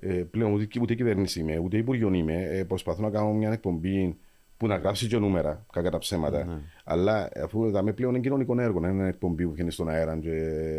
ε, 0.00 0.12
πλέον 0.12 0.52
ούτε, 0.52 0.80
ούτε 0.80 0.94
κυβέρνηση 0.94 1.40
είμαι, 1.40 1.58
ούτε 1.58 1.76
υπουργείο 1.76 2.12
είμαι. 2.12 2.42
Ε, 2.42 2.64
προσπαθώ 2.64 3.02
να 3.02 3.10
κάνω 3.10 3.32
μια 3.32 3.52
εκπομπή 3.52 4.16
που 4.56 4.66
να 4.66 4.76
γράψει 4.76 5.06
και 5.06 5.18
νούμερα, 5.18 5.66
κακά 5.72 5.90
τα 5.90 5.98
ψέματα. 5.98 6.62
Αλλά 6.84 7.28
αφού 7.42 7.70
δαμε 7.70 7.92
πλέον 7.92 8.10
είναι 8.14 8.22
κοινωνικό 8.22 8.60
έργο, 8.60 8.80
δεν 8.80 8.90
είναι 8.90 8.98
μια 8.98 9.08
εκπομπή 9.08 9.44
που 9.44 9.52
βγαίνει 9.52 9.70
στον 9.70 9.88
αέρα 9.88 10.18
και 10.18 10.30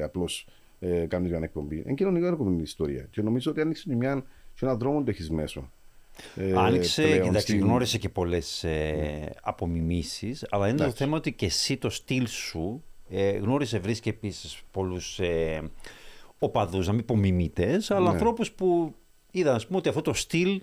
απλώς 0.03 0.47
ε, 0.79 1.05
κάνεις 1.05 1.29
μια 1.29 1.39
εκπομπή. 1.43 1.75
Είναι 1.85 1.93
κοινωνικό 1.93 2.25
έργο 2.25 2.43
με 2.43 2.51
την 2.51 2.63
ιστορία. 2.63 3.07
Και 3.11 3.21
νομίζω 3.21 3.51
ότι 3.51 3.61
άνοιξε 3.61 3.95
μια, 3.95 4.23
και 4.55 4.65
έναν 4.65 4.77
δρόμο 4.77 5.03
το 5.03 5.09
έχεις 5.09 5.29
μέσω. 5.29 5.69
Ε, 6.35 6.53
Άνοιξε, 6.55 7.01
πλέον 7.01 7.27
εντάξει, 7.27 7.41
στην- 7.47 7.59
γνώρισε 7.59 7.97
και 7.97 8.09
πολλές 8.09 8.63
ε, 8.63 9.29
απομιμήσεις, 9.41 10.45
αλλά 10.49 10.67
είναι 10.67 10.77
το 10.77 10.83
Εντάξει. 10.83 11.03
θέμα 11.03 11.17
ότι 11.17 11.31
και 11.33 11.45
εσύ 11.45 11.77
το 11.77 11.89
στυλ 11.89 12.27
σου 12.27 12.83
ε, 13.09 13.29
γνώρισε, 13.31 13.79
βρίσκεις 13.79 14.11
επίσης 14.11 14.61
πολλούς 14.71 15.19
ε, 15.19 15.61
οπαδούς, 16.45 16.87
να 16.87 16.93
μην 16.93 17.05
πω 17.05 17.15
μιμητές, 17.15 17.91
αλλά 17.91 18.07
Ναι. 18.07 18.09
ανθρώπους 18.09 18.51
που 18.51 18.95
είδαν 19.31 19.55
ας 19.55 19.65
πούμε, 19.65 19.77
ότι 19.77 19.89
αυτό 19.89 20.01
το 20.01 20.13
στυλ 20.13 20.61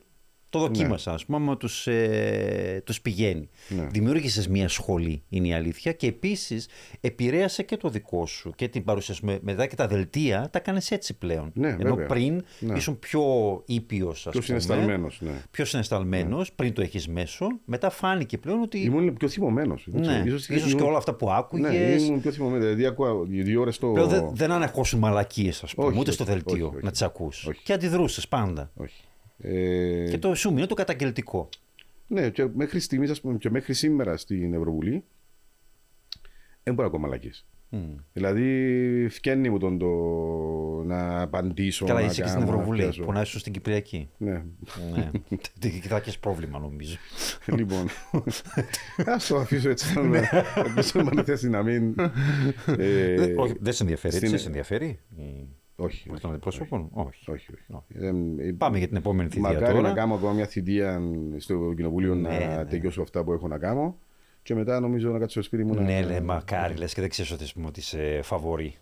το 0.51 0.59
δοκίμασαν, 0.59 1.15
ας 1.15 1.25
πούμε, 1.25 1.37
άμα 1.37 1.57
τους, 1.57 1.87
ε, 1.87 2.83
τους 2.85 3.01
πηγαίνει. 3.01 3.49
Ναι. 3.69 3.87
Δημιούργησες 3.91 4.49
μια 4.49 4.69
σχολή, 4.69 5.23
είναι 5.29 5.49
η 5.49 5.53
αλήθεια, 5.55 5.93
και 5.93 6.07
επίσης 6.07 6.69
επηρέασε 7.01 7.63
και 7.63 7.77
το 7.77 7.89
δικό 7.89 8.27
σου 8.27 8.53
και 8.57 8.69
την 8.69 8.85
παρουσία 8.85 9.15
σου. 9.15 9.25
Με- 9.27 9.39
Μετά 9.43 9.67
και 9.67 9.75
τα 9.75 9.87
δελτία 9.87 10.49
τα 10.53 10.59
κάνεις 10.59 10.91
έτσι 10.91 11.19
πλέον. 11.19 11.51
Ναι, 11.55 11.69
Ενώ 11.69 11.91
βέβαια. 11.95 12.07
πριν 12.07 12.45
Ναι. 12.61 12.77
ήσουν 12.77 12.99
πιο 12.99 13.23
ήπιος, 13.67 14.17
ας 14.17 14.23
Πιο 14.23 14.31
πούμε 14.31 14.43
συναισθαλμένος. 14.45 15.19
Ναι. 15.21 15.31
πιο 15.51 15.65
συναισθαλμένος, 15.65 16.53
πριν 16.53 16.73
το 16.73 16.83
έχεις 16.83 17.09
μέσω. 17.09 17.47
Μετά 17.65 17.91
φάνηκε 17.91 18.39
πλέον 18.39 18.61
ότι. 18.63 18.79
Ήμουν 18.79 19.15
πιο 19.17 19.29
θυμωμένος. 19.29 19.87
ναι, 19.91 20.23
ίσως, 20.27 20.47
και 20.75 20.83
όλα 20.83 20.97
αυτά 20.97 21.15
που 21.15 21.31
άκουγες. 21.31 21.71
Ναι, 21.71 22.03
ήμουν 22.03 22.21
πιο 22.21 22.31
θυμωμένος. 22.33 22.65
Δηλαδή, 22.65 22.87
ακούω 22.87 23.25
δύο 23.29 23.61
ώρες 23.61 23.79
το. 23.79 23.87
πλέον 23.87 24.09
δεν, 24.09 24.31
δεν 24.33 24.51
ανεχόσουν 24.51 24.99
μαλακίες, 24.99 25.63
ας 25.63 25.75
πούμε, 25.75 25.87
Όχι, 25.87 25.99
ούτε 25.99 26.09
όχι, 26.11 26.15
στο 26.15 26.25
δελτίο 26.25 26.67
όχι, 26.67 26.75
όχι. 26.77 26.85
να 26.85 26.91
τις 26.91 27.03
ακούς. 27.03 27.47
Όχι. 27.47 27.61
Και 27.63 27.73
αντιδρούσες 27.73 28.29
πάντα. 28.29 28.71
Όχι. 28.75 29.03
Ε, 29.43 30.07
Και 30.11 30.19
το 30.19 30.35
σου 30.35 30.51
είναι 30.51 30.67
το 30.67 30.75
καταγγελτικό. 30.75 31.49
Ναι, 32.07 32.31
και 32.31 32.47
μέχρι 32.55 32.81
στιγμής, 32.81 33.11
ας 33.11 33.21
πούμε, 33.21 33.39
και 33.39 33.51
μέχρι 33.51 33.75
σήμερα 33.75 34.17
στην 34.17 34.55
Ευρωβουλή, 34.55 35.05
δεν 36.63 36.75
μπορώ 36.75 36.89
ακόμα 36.89 37.03
μαλακίες. 37.07 37.45
Μμ. 37.73 37.79
Δηλαδή, 38.13 39.07
φτιάχνει 39.11 39.49
μου 39.51 39.59
τον 39.59 39.79
το 39.79 39.87
να 40.87 41.21
απαντήσω. 41.23 41.87
Καλά, 41.87 42.01
να 42.01 42.07
είσαι 42.07 42.21
και 42.23 42.29
στην 42.29 42.41
κάνω, 42.41 42.51
να 42.51 42.57
Ευρωβουλή 42.57 42.83
πιάσω. 42.83 43.03
που 43.03 43.13
να 43.13 43.21
ήσουν 43.21 43.41
στην 43.41 43.53
Κυπριακή. 43.53 44.09
Ναι. 44.17 44.43
ναι. 44.95 45.11
Τι- 45.59 45.69
Θα 45.71 45.97
έχεις 45.97 46.19
πρόβλημα, 46.19 46.59
νομίζω. 46.59 46.97
λοιπόν. 47.47 47.87
Α 49.13 49.17
το 49.29 49.37
αφήσω 49.37 49.69
έτσι. 49.71 50.01
Ναι. 50.01 50.21
Να 50.21 50.61
αφήσω 50.63 51.05
με 51.05 51.23
θέση 51.25 51.49
να 51.49 51.63
μην. 51.63 51.95
ε, 52.67 53.15
Δεν- 53.17 53.39
όχι, 53.39 53.55
δεν 53.61 53.73
σε 53.73 53.83
ενδιαφέρει, 53.83 54.15
έτσι, 54.15 54.27
στην- 54.29 54.39
σε 54.41 54.47
ενδιαφέρει; 54.47 54.99
Η 55.83 55.85
Όχι. 55.87 56.05
Βουλή 56.09 56.21
των 56.21 56.31
Αντιπροσώπων, 56.31 56.89
όχι. 56.93 57.31
Όχι, 57.31 57.47
όχι. 57.53 57.65
Όχι. 57.69 58.05
Ε, 58.39 58.49
ε, 58.49 58.53
Πάμε 58.53 58.79
για 58.79 58.89
την 58.89 58.97
επόμενη 58.97 59.29
θητεία 59.29 59.49
Μακάρι 59.53 59.75
τώρα. 59.75 59.89
να 59.89 59.95
κάνω 59.95 60.15
ακόμα 60.15 60.33
μια 60.33 60.47
θητεία 60.47 61.01
στο 61.39 61.73
κοινοβούλιο 61.77 62.15
Ναι, 62.15 62.29
να 62.29 62.57
ναι. 62.57 62.65
τελειώσω 62.65 63.03
αυτά 63.03 63.25
που 63.25 63.33
έχω 63.33 63.49
να 63.49 63.59
κάνω. 63.59 63.97
Και 64.43 64.55
μετά 64.55 64.81
νομίζω 64.81 65.11
να 65.11 65.19
κάτσω 65.19 65.43
στο 65.43 65.43
σπίτι 65.43 65.65
μου 65.65 65.75
να. 65.75 65.81
Ναι, 65.83 66.01
ναι, 66.01 66.21
μακάρι, 66.21 66.75
λες 66.75 66.95
και 66.95 67.01
δεν 67.01 67.11
ξέρει 67.11 67.33
ότι, 67.33 67.45
ας 67.45 67.53
πούμε, 67.53 67.67
ότι 67.67 67.81
είσαι 67.81 68.21
φαβορή. 68.23 68.75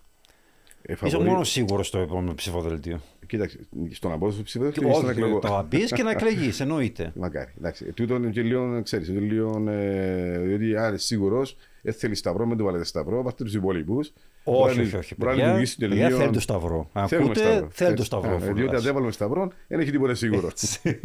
Ε, 0.82 0.92
Είσαι 0.92 1.04
φαβορί- 1.08 1.30
μόνος 1.30 1.50
σίγουρος 1.50 1.86
στο 1.86 1.98
επόμενο 1.98 2.34
ψηφοδελτίο. 2.34 3.00
Κοίταξε, 3.26 3.58
στο 3.90 4.08
να 4.08 4.16
μπω 4.16 4.30
στο 4.30 4.42
ψηφοδέλτιο 4.42 4.88
ή 4.88 4.92
στο 4.92 5.02
να 5.02 5.08
Όχι, 5.08 5.18
εκλεγώ. 5.18 5.38
το 5.38 5.48
να 5.48 5.62
μπεις 5.62 5.92
και 5.92 6.02
να 6.02 6.10
εκλεγείς, 6.16 6.60
εννοείται. 6.60 7.12
Μακάρι. 7.16 7.52
Εντάξει. 7.58 7.84
Ε, 7.88 7.92
Τούτο 7.92 8.14
είναι 8.14 8.30
και 8.30 8.42
λίγο, 8.42 8.82
ξέρεις, 8.82 9.08
είναι 9.08 9.20
λίγο, 9.20 9.64
ε, 9.70 10.38
διότι 10.38 10.76
άρα 10.76 10.96
σίγουρος, 10.98 11.56
δεν 11.82 11.92
θέλεις 11.94 12.18
σταυρό, 12.18 12.46
μην 12.46 12.56
το 12.56 12.64
βάλετε 12.64 12.84
σταυρό, 12.84 13.22
βάστε 13.22 13.44
τους 13.44 13.54
υπόλοιπους. 13.54 14.12
Όχι, 14.50 14.80
όχι, 14.80 14.96
όχι. 14.96 15.14
Μπορεί 15.18 15.30
να 15.30 15.36
Παιδιά, 15.36 15.44
λειτουργήσει 15.46 15.76
και 15.76 15.88
παιδιά 15.88 16.06
λίγο- 16.08 16.18
θέλει 16.20 16.30
το 16.32 16.40
σταυρό. 16.40 16.90
Θέλουμε 17.06 17.26
Ακούτε, 17.30 17.40
σταυρό. 17.40 17.68
θέλει 17.70 17.88
το 17.88 17.92
Έτσι. 17.94 18.04
σταυρό. 18.04 18.30
Α, 18.30 18.34
ε, 18.34 18.38
Διότι 18.38 18.60
αν 18.60 18.66
φουλάς. 18.66 18.82
δεν 18.82 18.92
βάλουμε 18.94 19.12
σταυρό, 19.12 19.50
δεν 19.68 19.80
έχει 19.80 19.90
τίποτα 19.90 20.14
σίγουρο. 20.14 20.48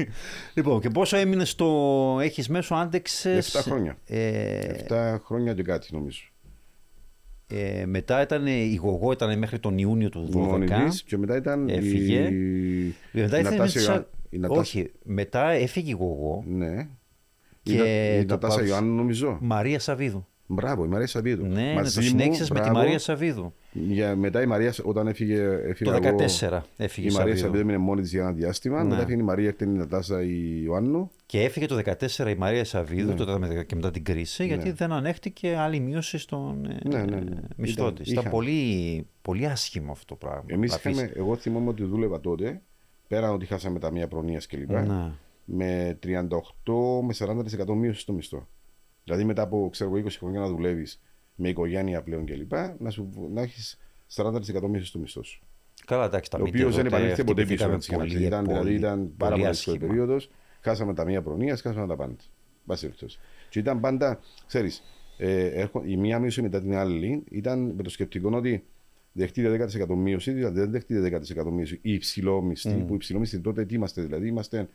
λοιπόν, 0.56 0.80
και 0.82 0.90
πόσο 0.90 1.18
έμεινες 1.18 1.50
στο. 1.50 2.18
Έχεις 2.22 2.50
μέσω, 2.50 2.76
άντεξες; 2.76 3.38
Εφτά 3.56 3.62
χρόνια. 3.62 3.98
Ε, 4.06 4.58
Εφτά 4.60 5.22
χρόνια 5.26 5.54
και 5.54 5.64
κάτι 5.64 5.88
νομίζω. 5.92 6.22
ε, 7.48 7.86
μετά 7.86 8.22
ήταν 8.22 8.48
η 8.48 8.76
Γογό, 8.82 9.12
ήταν 9.12 9.38
μέχρι 9.38 9.60
τον 9.60 9.78
Ιούνιο 9.78 10.10
του 10.10 10.30
12. 10.34 10.38
Μόνη 10.38 10.66
της 10.90 11.04
και 11.04 11.18
μετά 11.18 11.36
ήταν 11.36 11.70
Έφυγε. 11.70 12.20
η, 12.20 12.96
Μετά 13.12 13.38
η 13.38 13.40
ήθελε 13.42 13.50
Νατάσα 13.58 13.80
να 13.80 13.86
Ιωάννου. 13.86 14.06
Η 14.30 14.38
Νατάσα- 14.38 14.62
Όχι, 14.62 14.92
μετά 15.04 15.50
έφυγε 15.50 15.90
η 15.90 15.96
Γογό. 16.00 16.44
Ναι. 16.48 16.88
Και 17.64 17.74
η, 17.74 17.78
Ντα- 17.78 18.20
η 18.20 18.26
το 18.26 18.34
Νατάσα 18.34 18.58
πάω- 18.58 18.68
Ιωάννου 18.68 18.96
νομίζω. 18.96 19.38
Μαρία 19.42 19.80
Σαββίδου. 19.80 20.28
Μπράβο, 20.54 20.86
η 20.86 20.88
Μαρία 20.88 21.08
Σαββίδου. 21.08 21.46
Ναι, 21.46 21.62
ναι, 21.62 21.74
Μαζί 21.74 21.96
το 21.96 22.02
μου, 22.02 22.08
συνέχισες 22.08 22.50
με 22.50 22.56
τη 22.56 22.62
μπράβο. 22.62 22.78
Μαρία 22.80 23.00
Σαββίδου. 23.00 23.54
Για, 23.72 24.16
μετά 24.16 24.42
η 24.42 24.46
Μαρία, 24.46 24.74
όταν 24.84 25.08
έφυγε, 25.08 25.42
έφυγα 25.66 26.00
Το 26.00 26.08
εγώ, 26.08 26.18
14 26.18 26.62
έφυγε 26.78 27.08
η 27.08 27.10
η 27.12 27.16
Μαρία 27.16 27.36
Σαββίδου. 27.36 27.38
Σαββίδου 27.38 27.60
έμεινε 27.64 27.78
μόνη 27.78 28.02
της 28.02 28.12
για 28.12 28.22
ένα 28.22 28.32
διάστημα. 28.32 28.84
Ναι. 28.84 28.90
Μετά 28.90 29.02
έφυγε 29.02 29.20
η 29.20 29.24
Μαρία, 29.24 29.48
έρχεται 29.48 29.66
η 29.66 29.68
Νατάσα 29.68 30.24
η 30.24 30.62
Ιωάννου. 30.64 31.12
Και 31.26 31.42
έφυγε 31.44 31.66
το 31.66 31.76
14 31.86 32.30
η 32.32 32.36
Μαρία 32.36 32.66
Σαββίδου 32.66 33.08
Ναι. 33.10 33.16
τότε 33.16 33.38
με- 33.40 33.64
και 33.64 33.76
μετά 33.76 33.92
την 33.92 34.04
κρίση, 34.04 34.46
γιατί 34.46 34.72
δεν 34.72 34.92
ανέχτηκε 34.92 35.56
άλλη 35.56 35.80
μείωση 35.80 36.18
στον 36.18 36.66
ε, 36.66 36.78
Ναι, 36.88 36.98
ναι, 37.04 37.16
ναι. 37.16 37.32
μισθό 37.58 37.82
Ήταν- 37.84 37.96
της. 37.96 38.12
Ήταν 38.12 38.22
είχα. 38.24 38.32
πολύ, 38.32 39.06
πολύ 39.22 39.46
άσχημο 39.46 39.92
αυτό 39.92 40.06
το 40.06 40.16
πράγμα. 40.16 40.44
Εμείς 40.48 40.70
Να 40.70 40.76
αφήσεις- 40.76 40.98
είχαμε, 41.02 41.14
εγώ 41.16 41.36
θυμάμαι 41.36 41.70
ότι 41.70 41.84
δούλευα 41.84 42.20
τότε, 42.20 42.62
πέραν 43.08 43.34
ότι 43.34 43.46
χάσαμε 43.46 43.80
τα 43.80 43.92
μία 43.92 44.08
προνοίας 44.08 44.48
κλπ. 44.48 44.70
Ναι. 44.72 45.12
Με 45.46 45.98
38 46.00 47.02
με 47.04 47.14
40% 47.14 47.76
μείωση 47.76 48.00
στο 48.00 48.14
μισθό. 48.14 48.48
Δηλαδή 49.04 49.24
μετά 49.24 49.42
από 49.42 49.70
ξέρω, 49.72 49.98
εγώ, 49.98 50.08
20 50.08 50.12
χρόνια 50.18 50.40
να 50.40 50.48
δουλεύεις 50.48 51.02
με 51.36 51.50
οικογένεια 51.50 52.02
πλέον 52.02 52.26
κλπ. 52.26 52.54
Να, 52.80 52.90
σου, 52.90 53.30
να 53.34 53.42
έχεις 53.42 53.80
40% 54.16 54.34
μείωση 54.70 54.86
στο 54.86 55.00
μισθό 55.00 55.24
σου. 55.24 55.42
Καλά, 55.86 56.06
εντάξει, 56.06 56.30
τα 56.30 56.38
ο 56.38 56.44
οποίος 56.48 56.76
δεν 56.76 56.86
επανήλθε 56.86 57.24
ποτέ 57.24 57.46
πίσω. 57.46 57.72
Έτσι, 57.72 57.96
πολύ, 57.96 58.24
ήταν, 58.24 58.44
πολύ, 58.44 58.58
δηλαδή 58.58 58.74
ήταν 58.74 59.12
πάρα 59.18 59.36
πολύ 59.36 59.48
δύσκολη 59.48 59.78
περίοδος. 59.78 60.30
Χάσαμε 60.62 60.94
τα 60.94 61.06
μία 61.06 61.22
προνοίας, 61.22 61.62
χάσαμε 61.62 61.88
τα 61.88 61.96
πάντα. 61.96 62.16
Και 63.50 63.60
ήταν 63.60 63.80
πάντα, 63.80 64.20
ξέρεις, 64.48 64.84
ε, 65.18 65.66
η 65.86 65.98
μία 65.98 66.20
μείωση 66.20 66.42
μετά 66.42 66.62
την 66.62 66.76
άλλη 66.76 67.24
ήταν 67.30 67.60
με 67.60 67.84
το 67.84 67.90
σκεπτικό 67.90 68.30
ότι 68.34 68.64
δεχτείτε 69.12 69.50
10% 69.50 69.96
μείωση, 69.96 70.32
δηλαδή 70.32 70.60
δεν 70.60 70.72
δεχτείτε 70.72 71.22
10% 71.42 71.52
μείωση 71.52 71.80
ή 71.82 71.94
υψηλό 71.94 72.42
μισθή, 72.42 72.82
mm. 72.82 72.88
που 72.88 72.94
υψηλό 72.94 73.20
μισθή 73.20 73.40
τότε 73.40 73.66
τι 73.66 73.76
είμαστε, 73.76 74.02
δηλαδή 74.02 74.28
είμαστε 74.28 74.70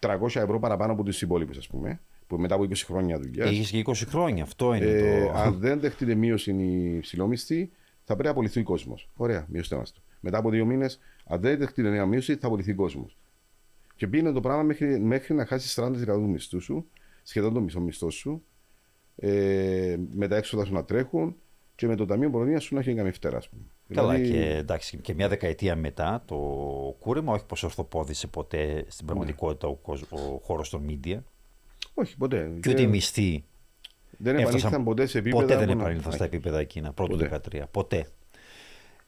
300 0.00 0.16
ευρώ 0.34 0.58
παραπάνω 0.58 0.92
από 0.92 1.02
τους 1.02 1.22
υπόλοιπους, 1.22 1.56
ας 1.56 1.66
πούμε, 1.66 2.00
που 2.26 2.36
μετά 2.36 2.54
από 2.54 2.64
20 2.64 2.74
χρόνια 2.84 3.18
δουλειάς. 3.18 3.48
Έχεις 3.48 3.70
και 3.70 3.82
20 3.86 3.92
χρόνια, 3.94 4.42
αυτό 4.42 4.74
είναι 4.74 4.84
ε, 4.84 5.24
το. 5.24 5.32
Αν 5.32 5.58
δεν 5.58 5.80
δεχτείτε 5.80 6.14
μείωση 6.14 6.50
ή 6.50 6.96
υψηλό 6.96 7.26
μισθή, 7.26 7.70
θα 8.04 8.12
πρέπει 8.12 8.24
να 8.24 8.30
απολυθεί 8.30 8.60
ο 8.60 8.62
κόσμος. 8.62 9.08
Ωραία, 9.16 9.46
μειώστε 9.48 9.76
μας 9.76 9.92
το. 9.92 10.00
Μετά 10.20 10.38
από 10.38 10.50
δύο 10.50 10.64
μήνες, 10.64 11.00
αν 11.24 11.40
δεν 11.40 11.58
δεχτείτε 11.58 11.88
νέα 11.88 12.06
μείωση, 12.06 12.36
θα 12.36 12.46
απολυθεί 12.46 12.70
ο 12.70 12.74
κόσμος. 12.74 13.16
Και 13.96 14.06
πήγαινε 14.06 14.32
το 14.32 14.40
πράγμα 14.40 14.62
μέχρι, 14.62 14.98
μέχρι 14.98 15.34
να 15.34 15.46
χάσεις 15.46 15.80
40% 15.80 16.04
του 16.04 16.28
μισθού 16.28 16.60
σου, 16.60 16.86
σχεδόν 17.22 17.54
το 17.54 17.60
μισό 17.60 17.80
μισθό 17.80 18.10
σου, 18.10 18.44
ε, 19.16 19.96
με 20.14 20.28
τα 20.28 20.36
έξοδα 20.36 20.64
σου 20.64 20.72
να 20.72 20.84
τρέχουν 20.84 21.36
και 21.74 21.86
με 21.86 21.96
το 21.96 22.06
Ταμείο 22.06 22.30
Προνοία 22.30 22.60
σου 22.60 22.74
να 22.74 22.80
έχει 22.80 22.94
κάνει 22.94 23.10
φτερά, 23.10 23.36
ας 23.36 23.48
πούμε. 23.48 23.62
Καλά, 23.94 24.14
δηλαδή... 24.14 24.32
και, 24.32 24.56
εντάξει, 24.56 24.96
και 24.96 25.14
μια 25.14 25.28
δεκαετία 25.28 25.76
μετά 25.76 26.22
το 26.26 26.36
κούρεμα, 26.98 27.32
όχι 27.32 27.44
πως 27.46 27.62
ορθοπόδησε 27.62 28.26
ποτέ 28.26 28.84
στην 28.88 29.06
πραγματικότητα 29.06 29.68
ο, 29.68 29.78
ο 30.10 30.38
χώρος 30.42 30.70
των 30.70 30.86
media. 30.88 31.18
Όχι, 31.94 32.16
ποτέ. 32.16 32.52
Και 32.60 32.70
ούτε 32.70 32.82
οι 32.82 32.86
μισθοί. 32.86 33.44
Δεν 34.18 34.36
επανήλθαν 34.36 34.84
ποτέ 34.84 35.06
σε 35.06 35.18
επίπεδα. 35.18 35.42
Ποτέ 35.42 35.56
δεν 35.56 35.68
επανήλθαν 35.68 36.12
στα 36.12 36.24
επίπεδα 36.24 36.58
εκείνα, 36.58 36.92
πρώτο 36.92 37.18
13. 37.52 37.62
Ποτέ. 37.70 38.06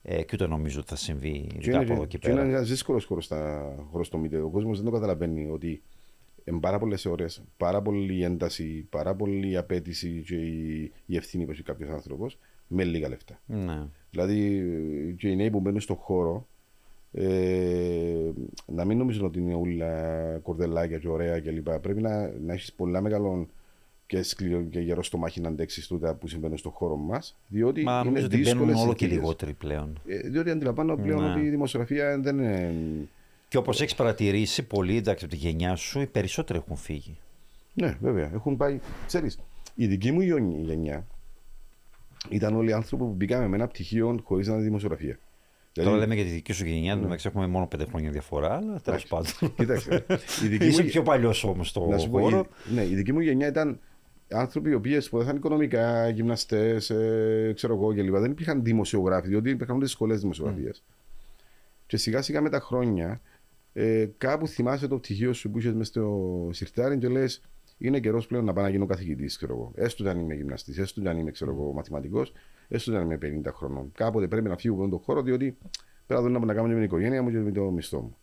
Ε, 0.03 0.23
και 0.23 0.31
ούτε 0.33 0.47
νομίζω 0.47 0.81
ότι 0.81 0.89
θα 0.89 0.97
συμβεί 0.97 1.47
και 1.59 1.77
από 1.77 1.93
εδώ 1.93 2.05
και 2.05 2.19
πέρα. 2.19 2.43
Είναι 2.43 2.53
ένας 2.53 2.69
δύσκολος 2.69 3.05
χώρος 3.05 3.25
στο 4.07 4.23
media. 4.23 4.43
Ο 4.45 4.51
κόσμος 4.51 4.77
δεν 4.77 4.85
το 4.85 4.91
καταλαβαίνει 4.91 5.51
ότι 5.51 5.83
είναι 6.45 6.61
πάρα 6.61 6.79
πολλές 6.79 7.05
ώρες, 7.07 7.43
πάρα 7.57 7.83
πολλή 7.83 8.23
ένταση, 8.23 8.87
πάρα 8.91 9.15
πολλή 9.15 9.57
απέτηση 9.57 10.23
και 10.27 10.35
η, 10.35 10.93
η 11.07 11.17
ευθύνη 11.17 11.45
που 11.45 11.51
έχει 11.51 11.63
κάποιος 11.63 11.91
άνθρωπος 11.91 12.39
με 12.67 12.85
λίγα 12.85 13.09
λεφτά. 13.09 13.41
Ναι. 13.47 13.83
Δηλαδή 14.11 14.65
και 15.19 15.29
οι 15.29 15.37
νέοι 15.37 15.51
που 15.51 15.61
μπαίνουν 15.61 15.81
στον 15.81 15.97
χώρο 15.97 16.47
ε, 17.19 18.33
να 18.67 18.85
μην 18.85 18.99
νομίζουν 18.99 19.25
ότι 19.25 19.39
είναι 19.39 19.55
όλα 19.55 19.91
κορδελάκια 20.43 20.99
και 20.99 21.09
ωραία 21.09 21.41
κλπ. 21.41 21.69
Πρέπει 21.71 22.03
να, 22.03 22.33
να 22.47 22.53
έχεις 22.53 22.73
πολλά 22.73 23.01
μεγάλο 23.01 23.49
και 24.07 24.23
σκληρό 24.23 24.63
και 24.63 24.81
γερό 24.81 25.03
στο 25.03 25.19
μάχη 25.19 25.41
να 25.41 25.49
αντέξεις 25.49 25.87
τούτα 25.87 26.15
που 26.15 26.29
συμβαίνουν 26.29 26.57
στον 26.57 26.73
χώρο 26.73 26.97
μας. 26.97 27.37
Διότι 27.49 27.83
Μα 27.83 28.03
είναι 28.07 28.23
ότι 28.23 28.41
μπαίνουν 28.41 28.75
όλο 28.75 28.95
και 28.95 29.07
λιγότεροι 29.07 29.53
πλέον. 29.53 30.01
Ε, 30.07 30.29
διότι 30.29 30.51
αντιλαμβάνω 30.51 30.97
πλέον 30.97 31.23
ναι. 31.23 31.31
ότι 31.31 31.41
η 31.41 31.49
δημοσιογραφία 31.49 32.19
δεν 32.19 32.39
είναι. 32.39 32.75
Και 33.49 33.57
όπως 33.57 33.81
έχεις 33.81 33.95
παρατηρήσει, 33.95 34.63
πολλοί 34.63 34.97
εντάξει 34.97 35.25
από 35.25 35.35
τη 35.35 35.41
γενιά 35.41 35.75
σου, 35.75 36.01
οι 36.01 36.07
περισσότεροι 36.07 36.59
έχουν 36.59 36.77
φύγει. 36.77 37.19
Ναι, 37.75 37.97
βέβαια. 38.01 38.31
Έχουν 38.35 38.57
πάει. 38.57 38.81
Ξέρεις, 39.07 39.39
η 39.75 39.87
δική 39.87 40.13
μου 40.13 40.21
γενιά 40.63 41.07
ήταν 42.29 42.57
όλοι 42.57 42.71
οι 42.71 42.73
άνθρωποι 42.73 43.05
που 43.05 43.11
μπήκαμε 43.11 43.49
με 43.49 43.57
ένα 43.57 43.67
πτυχίο 43.67 44.21
χωρίς 44.23 44.47
να 44.47 44.55
είναι 44.55 44.63
δημοσιογραφία. 44.63 45.19
Δηλαδή... 45.77 45.95
Τώρα 45.95 46.07
λέμε 46.07 46.15
για 46.21 46.25
τη 46.25 46.31
δική 46.31 46.53
σου 46.53 46.67
γενιά, 46.67 46.95
ναι. 46.95 47.15
έχουμε 47.23 47.47
μόνο 47.47 47.67
πέντε 47.67 47.85
χρόνια 47.85 48.11
διαφορά, 48.11 48.57
αλλά 48.57 48.81
τέλος 48.81 49.07
πάντων. 49.07 49.33
Κοίταξε. 49.57 50.07
Είσαι 50.61 50.83
πιο 50.83 51.03
παλιός 51.03 51.45
όμως 51.45 51.69
στο 51.69 51.87
να 51.87 51.99
χώρο. 51.99 52.45
Πω, 52.45 52.73
ναι, 52.75 52.85
η 52.85 52.95
δική 52.95 53.13
μου 53.13 53.21
γενιά 53.21 53.47
ήταν 53.47 53.81
άνθρωποι 54.31 54.71
οι 54.71 54.75
οποίοι 54.75 55.01
σπουδάσαν 55.01 55.37
οικονομικά, 55.37 56.09
γυμναστές, 56.09 56.91
ε, 56.91 57.53
ξέρω 57.55 57.75
εγώ 57.75 57.95
κλπ. 57.95 58.17
Δεν 58.17 58.31
υπήρχαν 58.31 58.63
δημοσιογράφοι, 58.63 59.29
διότι 59.29 59.51
υπήρχαν 59.51 59.77
όλες 59.77 59.91
σχολές 59.91 60.21
δημοσιογραφίας. 60.21 60.83
Mm. 60.87 60.93
Και 61.87 61.97
σιγά 61.97 62.23
σιγά 62.23 62.41
με 62.41 62.51
τα 62.51 62.61
χρόνια, 62.61 63.21
ε, 63.73 64.09
κάπου 64.19 64.49
θυμάσαι 64.49 64.89
το 64.89 64.97
πτυχίο 64.99 65.33
σου 65.33 65.51
που 65.51 65.59
είχες 65.59 65.73
μέσα 65.73 65.91
στο 65.91 66.49
σιρτάρι 66.53 66.99
και 66.99 67.09
λες: 67.09 67.43
Είναι 67.79 68.01
καιρός 68.01 68.27
πλέον 68.27 68.45
να 68.45 68.53
πάω 68.53 68.65
να 68.65 68.71
γίνω 68.71 68.87
καθηγητής, 68.87 69.37
ξέρω 69.37 69.53
εγώ. 69.53 69.73
Έστω 69.75 70.09
αν 70.09 70.19
είμαι 70.19 70.35
γυμναστής, 70.35 70.79
έστω 70.79 71.09
αν 71.09 71.19
είμαι 71.19 71.33
μαθηματικός, 71.75 72.33
έστω 72.69 72.97
αν 72.97 73.03
είμαι 73.03 73.19
50 73.47 73.53
χρονών. 73.53 73.93
Κάποτε 73.95 74.29
πρέπει 74.29 74.49
να 74.49 74.57
φύγω 74.57 74.83
από 74.83 74.91
τον 74.91 74.99
χώρο, 74.99 75.23
διότι 75.23 75.57
πέρα 76.07 76.23
δεν 76.23 76.33
να 76.33 76.55
κάνω 76.55 76.69
με 76.69 76.75
την 76.75 76.83
οικογένεια 76.83 77.23
μου 77.23 77.31
και 77.31 77.39
με 77.39 77.53
το 77.53 77.63
μισθό 77.63 78.01
μου. 78.01 78.17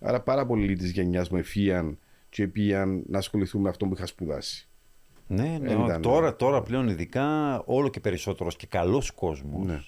Άρα 0.00 0.20
πάρα 0.20 0.46
πολλοί 0.46 0.76
της 0.76 0.90
γενιάς 0.90 1.30
μου 1.30 1.38
εφίαν 1.38 1.98
και 2.28 2.48
πήγαν 2.48 3.02
να 3.06 3.18
ασχοληθούν 3.18 3.60
με 3.60 3.68
αυτό 3.68 3.86
που 3.86 3.94
είχα 3.94 4.06
σπουδάσει. 4.06 4.68
Ναι, 5.26 5.58
ναι. 5.60 5.72
Ήταν... 5.72 6.02
Τώρα, 6.02 6.36
τώρα 6.36 6.62
πλέον 6.62 6.88
ειδικά 6.88 7.58
όλο 7.64 7.88
και 7.88 8.00
περισσότερος 8.00 8.56
και 8.56 8.66
καλός 8.66 9.10
κόσμος. 9.10 9.66
Ναι. 9.66 9.80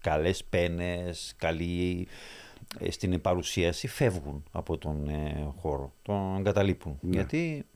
Καλές 0.00 0.44
πένες, 0.44 1.34
καλή 1.36 2.08
ε, 2.78 2.90
στην 2.90 3.20
παρουσίαση 3.20 3.88
φεύγουν 3.88 4.44
από 4.50 4.78
τον 4.78 5.08
ε, 5.08 5.52
χώρο, 5.56 5.92
τον 6.02 6.36
εγκαταλείπουν. 6.36 6.98
Ναι. 7.00 7.10
Γιατί 7.10 7.66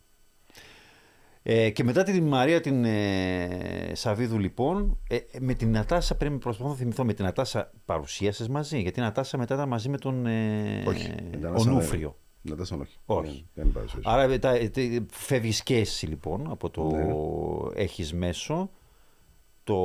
ε, 1.46 1.70
και 1.70 1.84
μετά 1.84 2.02
την 2.02 2.26
Μαρία 2.26 2.60
την 2.60 2.84
ε, 2.84 3.92
Σαβίδου 3.92 4.38
λοιπόν, 4.38 4.98
ε, 5.08 5.18
με 5.40 5.54
την 5.54 5.70
Νατάσα 5.70 6.16
πρέπει 6.16 6.38
προσπαθώ 6.38 6.68
να 6.68 6.74
θυμηθώ, 6.74 7.04
με 7.04 7.14
την 7.14 7.24
Νατάσα 7.24 7.72
παρουσίασες 7.84 8.48
μαζί, 8.48 8.80
γιατί 8.80 9.00
η 9.00 9.02
Νατάσα 9.02 9.38
μετά 9.38 9.54
ήταν 9.54 9.68
μαζί 9.68 9.88
με 9.88 9.98
τον 9.98 10.26
ε, 10.26 10.82
όχι, 10.86 11.14
Ονούφριο. 11.54 12.16
Νατάσα 12.42 12.76
όχι. 12.76 12.98
όχι. 13.06 13.46
Δεν, 13.54 13.72
δεν 13.74 14.00
Άρα 14.02 14.38
τα, 14.38 14.52
φεύγεις 15.10 15.62
και 15.62 15.76
εσύ 15.76 16.06
λοιπόν 16.06 16.50
από 16.50 16.70
το 16.70 16.90
ναι. 16.90 17.82
έχεις 17.82 18.14
μέσο. 18.14 18.70
Το... 19.64 19.76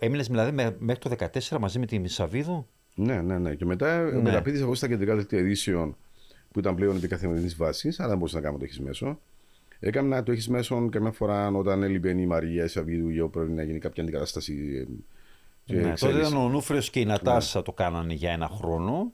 Έμεινες 0.00 0.26
δηλαδή 0.26 0.52
μέχρι 0.78 0.98
το 0.98 1.26
2014 1.50 1.58
μαζί 1.60 1.78
με 1.78 1.86
την 1.86 2.08
Σαβίδου; 2.08 2.66
Ναι, 2.94 3.20
ναι, 3.20 3.38
ναι. 3.38 3.54
Και 3.54 3.64
μετά 3.64 4.00
ναι. 4.00 4.20
μεταπίδησα 4.20 4.62
εγώ 4.62 4.74
στα 4.74 4.88
κεντρικά 4.88 5.14
δελτία 5.14 5.38
ειδήσεων 5.38 5.96
που 6.50 6.58
ήταν 6.58 6.74
πλέον 6.74 6.96
επί 6.96 7.08
καθημερινή 7.08 7.48
βάσης, 7.56 8.00
αλλά 8.00 8.08
δεν 8.08 8.18
μπορούσα 8.18 8.36
να 8.36 8.42
κάνω 8.42 8.58
το 8.58 8.64
έχεις 8.64 8.80
μέσο. 8.80 9.18
Έκανα 9.84 10.08
να 10.08 10.22
το 10.22 10.32
έχεις 10.32 10.48
μέσω 10.48 10.88
καμιά 10.88 11.10
φορά 11.10 11.48
όταν 11.48 11.82
έλειπε 11.82 12.10
η 12.10 12.26
Μαρία, 12.26 12.64
η 12.64 12.68
Σαββίδου, 12.68 13.08
ή 13.08 13.28
πρέπει 13.28 13.52
να 13.52 13.62
γίνει 13.62 13.78
κάποια 13.78 14.02
αντικατάσταση. 14.02 14.86
Ε, 15.66 15.74
ναι, 15.74 15.94
τότε 15.94 16.18
ήταν 16.18 16.36
ο 16.36 16.48
Νούφριος 16.48 16.90
και 16.90 17.00
η 17.00 17.04
Νατάσα 17.04 17.58
ναι. 17.58 17.64
το 17.64 17.72
κάνανε 17.72 18.14
για 18.14 18.32
ένα 18.32 18.48
χρόνο. 18.48 19.12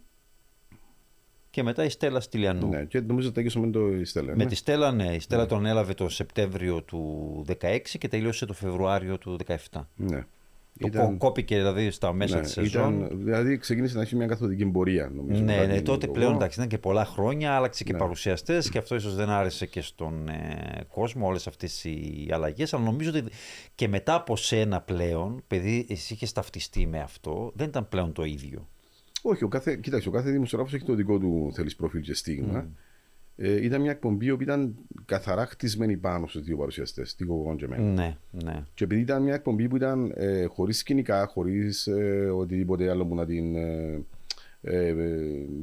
Και 1.51 1.63
μετά 1.63 1.85
η 1.85 1.89
Στέλλα 1.89 2.21
Στυλιανού. 2.21 2.69
Ναι, 2.69 2.85
και 2.85 3.01
νομίζω 3.01 3.29
ότι 3.29 3.59
με 3.59 3.71
το 3.71 3.93
η 3.93 4.05
Στέλλα. 4.05 4.37
Με 4.37 4.45
ναι. 4.45 4.49
τη 4.51 4.55
Στέλλα, 4.55 4.93
ναι. 4.93 5.15
Η 5.15 5.21
Στέλλα 5.21 5.43
ναι. 5.43 5.49
τον 5.49 5.67
έλαβε 5.67 5.95
το 5.95 6.09
Σεπτέμβριο 6.09 6.83
του 6.83 7.45
2016 7.49 7.79
και 7.99 8.09
τελείωσε 8.09 8.47
το 8.47 8.53
Φεβρουάριο 8.53 9.19
του 9.19 9.39
2017. 9.47 9.81
Ναι. 9.97 10.27
Το 10.81 10.87
ήταν... 10.87 11.17
κόπηκε 11.17 11.57
δηλαδή 11.57 11.91
στα 11.91 12.13
μέσα 12.13 12.37
ναι, 12.37 12.43
της 12.43 12.53
σεζόν. 12.53 13.01
Ήταν, 13.05 13.19
δηλαδή 13.19 13.59
ξεκίνησε 13.59 13.97
να 13.97 14.03
έχει 14.03 14.17
μια 14.17 14.27
καθοδική 14.27 14.67
πορεία, 14.67 15.11
νομίζω. 15.15 15.43
Ναι, 15.43 15.67
ναι 15.67 15.81
τότε 15.81 16.07
πλέον 16.07 16.35
εντάξει, 16.35 16.59
ήταν 16.59 16.71
και 16.71 16.79
πολλά 16.79 17.05
χρόνια, 17.05 17.53
άλλαξε 17.53 17.85
και 17.85 17.93
ναι. 17.93 17.99
παρουσιαστές 17.99 18.71
και 18.71 18.79
αυτό 18.79 18.95
ίσως 18.95 19.15
δεν 19.15 19.29
άρεσε 19.31 19.67
και 19.67 19.81
στον 19.81 20.29
ε, 20.29 20.85
κόσμο 20.89 21.27
όλες 21.27 21.47
αυτές 21.47 21.85
οι 21.85 22.29
αλλαγές. 22.33 22.75
Αλλά 22.75 22.85
νομίζω 22.85 23.11
ότι 23.11 23.25
και 23.75 23.89
μετά 23.89 24.15
από 24.15 24.37
σένα 24.37 24.81
πλέον, 24.81 25.43
παιδί, 25.47 25.87
εσύ 25.89 26.15
είχες 26.15 26.33
ταυτιστεί 26.33 26.87
με 26.87 27.01
αυτό, 27.01 27.53
δεν 27.55 27.69
ήταν 27.69 27.89
πλέον 27.89 28.13
το 28.13 28.25
ίδιο. 28.25 28.69
Όχι, 29.23 29.45
ο 29.45 29.49
κάθε, 29.49 29.77
κοίταξε, 29.77 30.09
ο 30.09 30.13
κάθε 30.13 30.31
δημοσιογράφος 30.31 30.75
έχει 30.75 30.85
το 30.85 30.95
δικό 30.95 31.19
του 31.19 31.51
θέλεις 31.55 31.77
προφίλ 31.77 32.01
και 32.01 32.15
στίγμα. 32.15 32.65
Mm 32.65 32.87
ε, 33.41 33.65
ήταν 33.65 33.81
μια 33.81 33.91
εκπομπή 33.91 34.37
που 34.37 34.43
ήταν 34.43 34.75
καθαρά 35.05 35.47
χτισμένη 35.47 35.97
πάνω 35.97 36.27
στους 36.27 36.43
δύο 36.43 36.57
παρουσιαστές, 36.57 37.15
την 37.15 37.27
Κοκόν 37.27 37.57
και 37.57 37.65
εμένα. 37.65 37.83
Ναι, 37.83 38.17
ναι. 38.31 38.65
Και 38.75 38.85
επειδή 38.85 39.01
ήταν 39.01 39.23
μια 39.23 39.35
εκπομπή 39.35 39.69
που 39.69 39.77
ήταν 39.77 40.13
ε, 40.17 40.45
χωρίς 40.45 40.79
σκηνικά, 40.79 41.27
χωρίς 41.27 41.87
ε, 41.87 42.31
οτιδήποτε 42.35 42.91
άλλο 42.91 43.07
που 43.07 43.15
να 43.15 43.27
την 43.27 43.57
ε, 43.57 44.05
ε, 44.61 44.95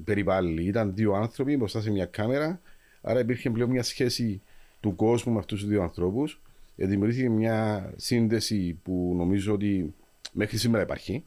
περιβάλλει, 0.03 0.63
ήταν 0.63 0.95
δύο 0.95 1.13
άνθρωποι 1.13 1.57
μπροστά 1.57 1.81
σε 1.81 1.91
μια 1.91 2.05
κάμερα. 2.05 2.61
Άρα 3.01 3.19
υπήρχε 3.19 3.49
πλέον 3.49 3.69
μια 3.69 3.83
σχέση 3.83 4.41
του 4.79 4.95
κόσμου 4.95 5.33
με 5.33 5.39
αυτούς 5.39 5.59
τους 5.59 5.69
δύο 5.69 5.81
ανθρώπους. 5.81 6.41
Ε, 6.75 6.85
δημιουργήθηκε 6.85 7.29
μια 7.29 7.91
σύνδεση 7.95 8.79
που 8.83 9.13
νομίζω 9.17 9.53
ότι 9.53 9.93
μέχρι 10.31 10.57
σήμερα 10.57 10.83
υπάρχει. 10.83 11.23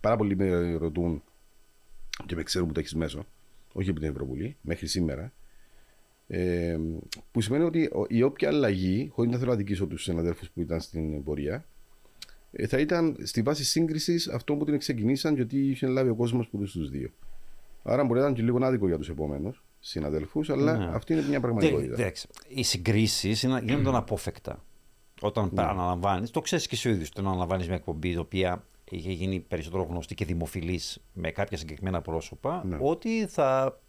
Πάρα 0.00 0.16
πολλοί 0.16 0.36
με 0.36 0.74
ρωτούν 0.74 1.22
και 2.26 2.34
με 2.34 2.42
ξέρουν 2.42 2.68
που 2.68 2.74
το 2.74 2.80
έχεις 2.80 2.94
μέσω, 2.94 3.26
όχι 3.72 3.90
από 3.90 4.00
την 4.00 4.08
Ευρωβουλή, 4.08 4.56
μέχρι 4.60 4.86
σήμερα. 4.86 5.32
Ε, 6.30 6.78
που 7.30 7.40
σημαίνει 7.40 7.64
ότι 7.64 7.90
η 8.08 8.22
όποια 8.22 8.48
αλλαγή, 8.48 9.08
χωρίς 9.12 9.30
να 9.32 9.38
θέλω 9.38 9.50
να 9.50 9.56
δικήσω 9.56 9.86
τους 9.86 10.02
συναδέλφους 10.02 10.50
που 10.50 10.60
ήταν 10.60 10.80
στην 10.80 11.22
πορεία, 11.22 11.64
ε, 12.52 12.66
θα 12.66 12.78
ήταν 12.78 13.16
στη 13.22 13.42
βάση 13.42 13.64
σύγκρισης 13.64 14.28
αυτό 14.28 14.56
που 14.56 14.64
την 14.64 14.78
ξεκινήσαν 14.78 15.34
και 15.34 15.42
ότι 15.42 15.68
είχε 15.68 15.86
λάβει 15.86 16.10
ο 16.10 16.14
κόσμος 16.14 16.48
που 16.48 16.58
του 16.58 16.88
δύο. 16.88 17.10
Άρα 17.82 18.04
μπορεί 18.04 18.14
να 18.14 18.20
ήταν 18.20 18.34
και 18.34 18.42
λίγο 18.42 18.64
άδικο 18.64 18.86
για 18.86 18.98
τους 18.98 19.08
επόμενους 19.08 19.62
συναδέλφους, 19.80 20.50
αλλά 20.50 20.76
ναι. 20.76 20.90
αυτή 20.94 21.12
είναι 21.12 21.22
μια 21.28 21.40
πραγματικότητα. 21.40 22.12
οι 22.48 22.62
συγκρίσεις 22.62 23.42
γίνονται 23.42 23.88
αναπόφευκτα. 23.88 24.64
Όταν 25.20 25.50
ναι. 25.52 25.62
αναλαμβάνεις, 25.62 26.30
το 26.30 26.40
ξέρεις 26.40 26.66
και 26.66 26.74
εσύ 26.74 26.88
ο 26.88 26.90
ίδιος, 26.90 27.08
όταν 27.08 27.26
αναλαμβάνεις 27.26 27.66
μια 27.66 27.76
εκπομπή 27.76 28.10
η 28.10 28.16
οποία 28.16 28.64
είχε 28.90 29.10
γίνει 29.10 29.40
περισσότερο 29.40 29.82
γνωστή 29.82 30.14
και 30.14 30.24
δημοφιλής 30.24 31.00
με 31.12 31.30
κάποια 31.30 31.56
συγκεκριμένα 31.56 32.00
πρόσωπα, 32.00 32.64
ναι. 32.66 32.76
ότι 32.80 33.26
θα 33.26 33.80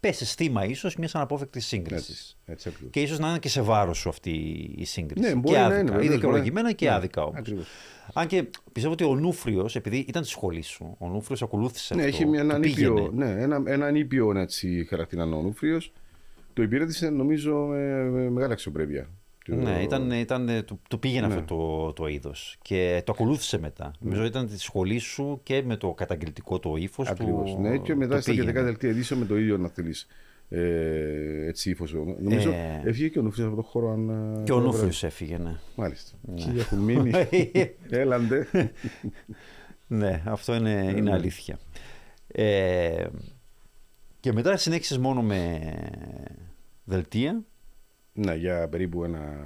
πέσει 0.00 0.24
θύμα 0.24 0.64
ίσως 0.64 0.96
μιας 0.96 1.14
αναπόφευκτης 1.14 1.66
σύγκρισης. 1.66 2.08
Έτσι, 2.08 2.36
έτσι 2.44 2.68
ακριβώς. 2.68 2.92
Και 2.92 3.00
ίσως 3.00 3.18
να 3.18 3.28
είναι 3.28 3.38
και 3.38 3.48
σε 3.48 3.60
βάρος 3.60 3.98
σου 3.98 4.08
αυτή 4.08 4.30
η 4.76 4.84
σύγκριση. 4.84 5.28
Ναι, 5.28 5.34
μπορεί 5.34 5.54
και 5.54 5.60
να 5.60 5.64
άδικα. 5.66 5.80
είναι, 5.80 5.90
βεβαίως, 5.90 6.06
ή 6.06 6.14
δικαιολογημένα 6.14 6.62
μπορεί. 6.62 6.74
και 6.74 6.86
Ναι, 6.88 6.92
άδικα 6.94 7.22
όμως. 7.22 7.38
ακριβώς. 7.38 7.66
Αν 8.12 8.26
και 8.26 8.44
πιστεύω 8.72 8.94
ότι 8.94 9.04
ο 9.04 9.14
Νούφριος, 9.14 9.76
επειδή 9.76 9.96
ήταν 10.08 10.22
τη 10.22 10.28
σχολή 10.28 10.62
σου, 10.62 10.96
ο 10.98 11.08
Νούφριος 11.08 11.42
ακολούθησε 11.42 11.94
Ναι, 11.94 12.02
αυτό. 12.04 12.14
έχει 12.14 12.26
μια, 12.26 12.40
του 12.40 12.46
έναν 12.48 12.60
πήγαινε. 12.60 13.00
ήπιο, 13.00 13.10
ναι, 13.14 13.30
ένα, 13.42 13.62
έναν 13.66 13.94
ήπιο 13.94 14.38
έτσι, 14.38 14.86
χαρακτήρα 14.88 15.22
ο 15.24 15.26
Νούφριος. 15.42 15.92
Το 16.52 16.62
υπηρέτησε 16.62 17.08
νομίζω 17.10 17.54
με, 17.56 18.02
με 18.10 18.30
μεγάλη 18.30 18.52
αξιοπρέπεια. 18.52 19.08
Το- 19.48 19.54
Ναι, 19.56 19.82
ήταν, 19.82 20.10
ήταν, 20.10 20.62
του, 20.66 20.80
του 20.88 20.98
πήγαινε 20.98 21.26
Ναι. 21.26 21.34
αυτό 21.34 21.56
το, 21.56 21.92
το 21.92 22.06
είδος 22.06 22.56
και 22.62 23.02
το 23.04 23.12
ακολούθησε 23.12 23.58
μετά. 23.58 23.90
Νομίζω 24.00 24.24
ήταν 24.24 24.46
τη 24.46 24.60
σχολή 24.60 24.98
σου 24.98 25.40
και 25.42 25.62
με 25.62 25.76
το 25.76 25.92
καταγγελτικό 25.92 26.58
το 26.58 26.76
ύφος 26.76 27.06
του. 27.06 27.12
Ακριβώς. 27.12 27.56
Ναι, 27.56 27.76
και 27.78 27.94
μετά 27.94 28.14
το 28.14 28.20
στα 28.22 28.30
πήγαινε. 28.30 28.50
11 28.50 28.64
δελτία 28.64 28.88
ειδήσεων 28.90 29.20
με 29.20 29.26
το 29.26 29.36
ίδιο 29.38 29.56
να 29.58 29.68
θέλεις. 29.68 30.06
Ε, 30.50 31.46
έτσι 31.46 31.70
ύφος. 31.70 31.92
Νομίζω 32.20 32.50
Ε. 32.50 32.82
έφυγε 32.84 33.08
και 33.08 33.18
ο 33.18 33.22
Νούφριος 33.22 33.46
από 33.46 33.56
το 33.56 33.62
χώρο. 33.62 33.90
Αν, 33.90 34.06
Και 34.44 34.52
ο 34.52 34.56
αν- 34.56 34.62
Νούφριο 34.62 34.90
έφυγε, 35.00 35.38
ναι. 35.38 35.54
Μάλιστα. 35.76 36.16
Χίλια 36.38 36.60
έχουν 36.60 36.78
μείνει. 36.78 37.10
Έλαντε. 37.90 38.46
ναι, 39.86 40.22
αυτό 40.24 40.54
είναι, 40.54 40.94
είναι 40.96 41.12
αλήθεια. 41.12 41.58
Ε, 42.28 43.06
και 44.20 44.32
μετά 44.32 44.56
συνέχισες 44.56 44.98
μόνο 44.98 45.22
με 45.22 45.60
δελτία. 46.84 47.42
Ναι, 48.18 48.34
για 48.34 48.68
περίπου 48.68 49.04
ένα. 49.04 49.44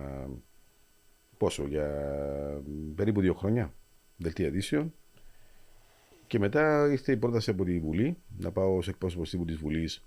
Πόσο, 1.37 1.67
για 1.67 1.89
περίπου 2.95 3.21
δύο 3.21 3.35
χρόνια. 3.35 3.75
Δελτία 4.17 4.47
ειδήσεων. 4.47 4.95
Και 6.27 6.39
μετά 6.39 6.89
ήρθε 6.91 7.13
η 7.13 7.17
πρόταση 7.17 7.51
από 7.51 7.65
τη 7.65 7.79
Βουλή 7.79 8.17
να 8.39 8.51
πάω 8.51 8.77
ως 8.77 8.89
εκπρόσωπος 8.89 9.31
τύπου 9.31 9.45
της 9.45 9.57
Βουλής. 9.57 10.05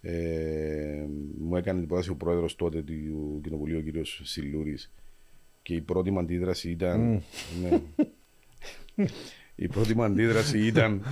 Ε, 0.00 1.04
μου 1.38 1.56
έκανε 1.56 1.78
την 1.78 1.88
πρόταση 1.88 2.10
ο 2.10 2.14
πρόεδρος 2.14 2.56
τότε 2.56 2.82
του 2.82 3.40
Κοινοβουλίου, 3.42 3.78
ο 3.78 4.00
κ. 4.00 4.06
Σιλούρης. 4.22 4.92
Και 5.62 5.74
η 5.74 5.80
πρώτη 5.80 6.10
μου 6.10 6.18
αντίδραση 6.18 6.70
ήταν. 6.70 7.22
ναι. 7.62 7.80
η 9.54 9.68
πρώτη 9.68 9.94
μου 9.94 10.02
αντίδραση 10.02 10.66
ήταν. 10.66 11.02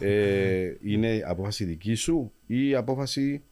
Ε, 0.00 0.74
είναι 0.82 1.22
απόφαση 1.26 1.64
δική 1.64 1.94
σου 1.94 2.32
ή 2.46 2.74
απόφαση. 2.74 3.42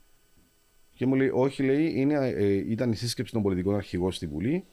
Και 0.95 1.07
μου 1.07 1.15
λέει, 1.15 1.31
Όχι, 1.33 1.63
λέει, 1.63 1.93
είναι, 1.97 2.15
ε, 2.15 2.53
ήταν 2.53 2.93
η 2.93 2.97
σύσκεψη 2.97 3.33
των 3.33 3.43
πολιτικών 3.43 3.75
αρχηγών 3.75 4.13
στη 4.13 4.27
Βουλή 4.27 4.65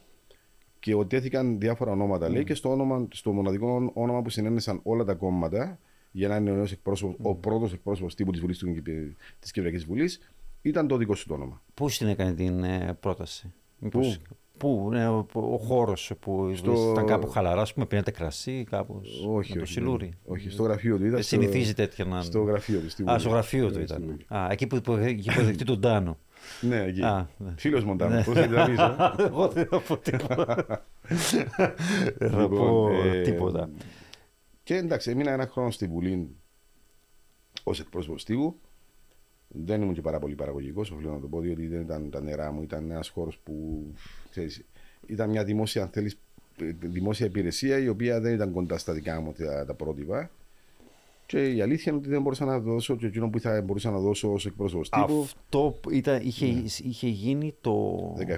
και 0.79 0.95
ότι 0.95 1.15
διάφορα 1.59 1.91
ονόματα, 1.91 2.29
λέει, 2.29 2.43
και 2.43 2.53
στο, 2.53 2.71
όνομα, 2.71 3.07
στο 3.11 3.31
μοναδικό 3.31 3.91
όνομα 3.93 4.21
που 4.21 4.29
συνένεσαν 4.29 4.79
όλα 4.83 5.03
τα 5.03 5.13
κόμματα 5.13 5.79
για 6.11 6.27
να 6.27 6.35
είναι 6.35 6.51
ο, 6.51 6.55
νέος 6.55 6.71
εκπρόσωπος, 6.71 7.15
ο 7.21 7.35
πρώτος 7.35 7.73
εκπρόσωπος 7.73 8.15
τύπου 8.15 8.31
της 8.31 8.41
Βουλής 8.41 8.63
της 9.39 9.51
Κυπριακής 9.51 9.85
Βουλής, 9.85 10.31
ήταν 10.61 10.87
το 10.87 10.97
δικό 10.97 11.15
σου 11.15 11.27
το 11.27 11.33
όνομα. 11.33 11.61
Πού 11.73 11.89
στην 11.89 12.07
έκανε 12.07 12.33
την 12.33 12.63
ε, 12.63 12.97
πρόταση. 12.99 13.53
Μήπως- 13.79 14.21
Πού; 14.61 14.81
Πού, 14.83 14.89
ναι, 14.89 15.07
ο, 15.07 15.25
ο 15.33 15.57
χώρος 15.57 16.11
που 16.19 16.51
Στο- 16.55 16.89
ήταν 16.91 17.05
κάπου 17.05 17.27
χαλαρά, 17.29 17.61
ας 17.61 17.73
πούμε, 17.73 17.85
πίνατε 17.85 18.11
κρασί, 18.11 18.63
κάπω. 18.69 19.01
Όχι, 19.27 19.49
με 19.51 19.55
το 19.57 19.61
όχι, 19.63 19.71
σιλούρι. 19.73 20.13
όχι, 20.25 20.49
στο 20.49 20.63
γραφείο 20.63 20.95
του. 20.97 21.01
Ήταν 21.01 21.13
Δεν 21.15 21.23
συνηθίζει 21.23 21.73
τέτοια 21.73 22.05
να. 22.05 22.21
Στο 22.21 22.41
γραφείο 22.41 22.79
του. 22.79 22.89
στη 22.89 23.01
Α, 23.01 23.05
Βουλή. 23.05 23.19
στο 23.19 23.29
γραφείο 23.29 23.71
του 23.71 23.79
Ναι, 23.79 23.85
στη 23.85 23.93
ήταν. 23.93 24.03
Βουλή. 24.05 24.25
Α, 24.27 24.47
εκεί 24.51 24.67
που, 24.67 24.81
που 24.81 24.91
είχε 24.97 25.09
υποδεχτεί 25.31 25.63
τον 25.63 25.81
Τάνο. 25.81 26.17
Ναι, 26.61 26.83
εκεί. 26.83 27.01
Α, 27.01 27.29
ναι. 27.37 27.53
Φίλος 27.57 27.83
Μοντάνο. 27.83 28.21
Πώς 28.23 28.33
θα 28.35 28.41
την 28.41 28.65
πεις, 28.65 28.79
ε; 28.79 28.95
Εγώ 29.25 29.47
δεν 29.47 29.65
θα 29.65 29.79
πω 29.79 29.97
τίποτα. 29.97 30.55
Δεν 32.17 32.29
θα 32.29 32.41
Λοιπόν, 32.41 32.49
πω 32.57 32.89
ε, 33.13 33.21
τίποτα. 33.21 33.69
Και 34.63 34.75
εντάξει, 34.75 35.11
έμεινα 35.11 35.31
ένα 35.31 35.47
χρόνο 35.47 35.71
στη 35.71 35.87
Βουλή 35.87 36.35
ως 37.63 37.79
εκπρόσωπος 37.79 38.23
τύπου. 38.23 38.59
Δεν 39.53 39.81
ήμουν 39.81 39.93
και 39.93 40.01
πάρα 40.01 40.19
πολύ 40.19 40.35
παραγωγικός, 40.35 40.91
οφείλω 40.91 41.11
να 41.13 41.19
το 41.19 41.27
πω, 41.27 41.39
διότι 41.39 41.67
δεν 41.67 41.81
ήταν 41.81 42.09
τα 42.09 42.21
νερά 42.21 42.51
μου. 42.51 42.61
Ήταν 42.61 42.91
ένας 42.91 43.09
χώρος 43.09 43.37
που 43.43 43.83
ξέρεις, 44.29 44.63
ήταν 45.07 45.29
μια 45.29 45.43
δημόσια, 45.43 45.81
αν 45.83 45.89
θέλεις, 45.89 46.17
δημόσια 46.79 47.25
υπηρεσία 47.25 47.77
η 47.79 47.87
οποία 47.87 48.19
δεν 48.19 48.33
ήταν 48.33 48.51
κοντά 48.51 48.77
στα 48.77 48.93
δικά 48.93 49.21
μου 49.21 49.31
τα, 49.33 49.65
τα 49.65 49.73
πρότυπα. 49.73 50.29
Και 51.25 51.51
η 51.51 51.61
αλήθεια 51.61 51.91
είναι 51.91 52.01
ότι 52.01 52.09
δεν 52.09 52.21
μπορούσα 52.21 52.45
να 52.45 52.59
δώσω 52.59 52.95
και 52.95 53.05
εκείνο 53.05 53.29
που 53.29 53.39
θα 53.39 53.61
μπορούσα 53.61 53.91
να 53.91 53.99
δώσω 53.99 54.31
ως 54.33 54.45
εκπρόσωπος 54.45 54.89
τύπου 54.89 55.21
Αυτό 55.21 55.77
που 55.81 55.91
ήταν, 55.91 56.19
είχε, 56.23 56.45
είχε 56.83 57.07
γίνει 57.07 57.55
το, 57.61 57.97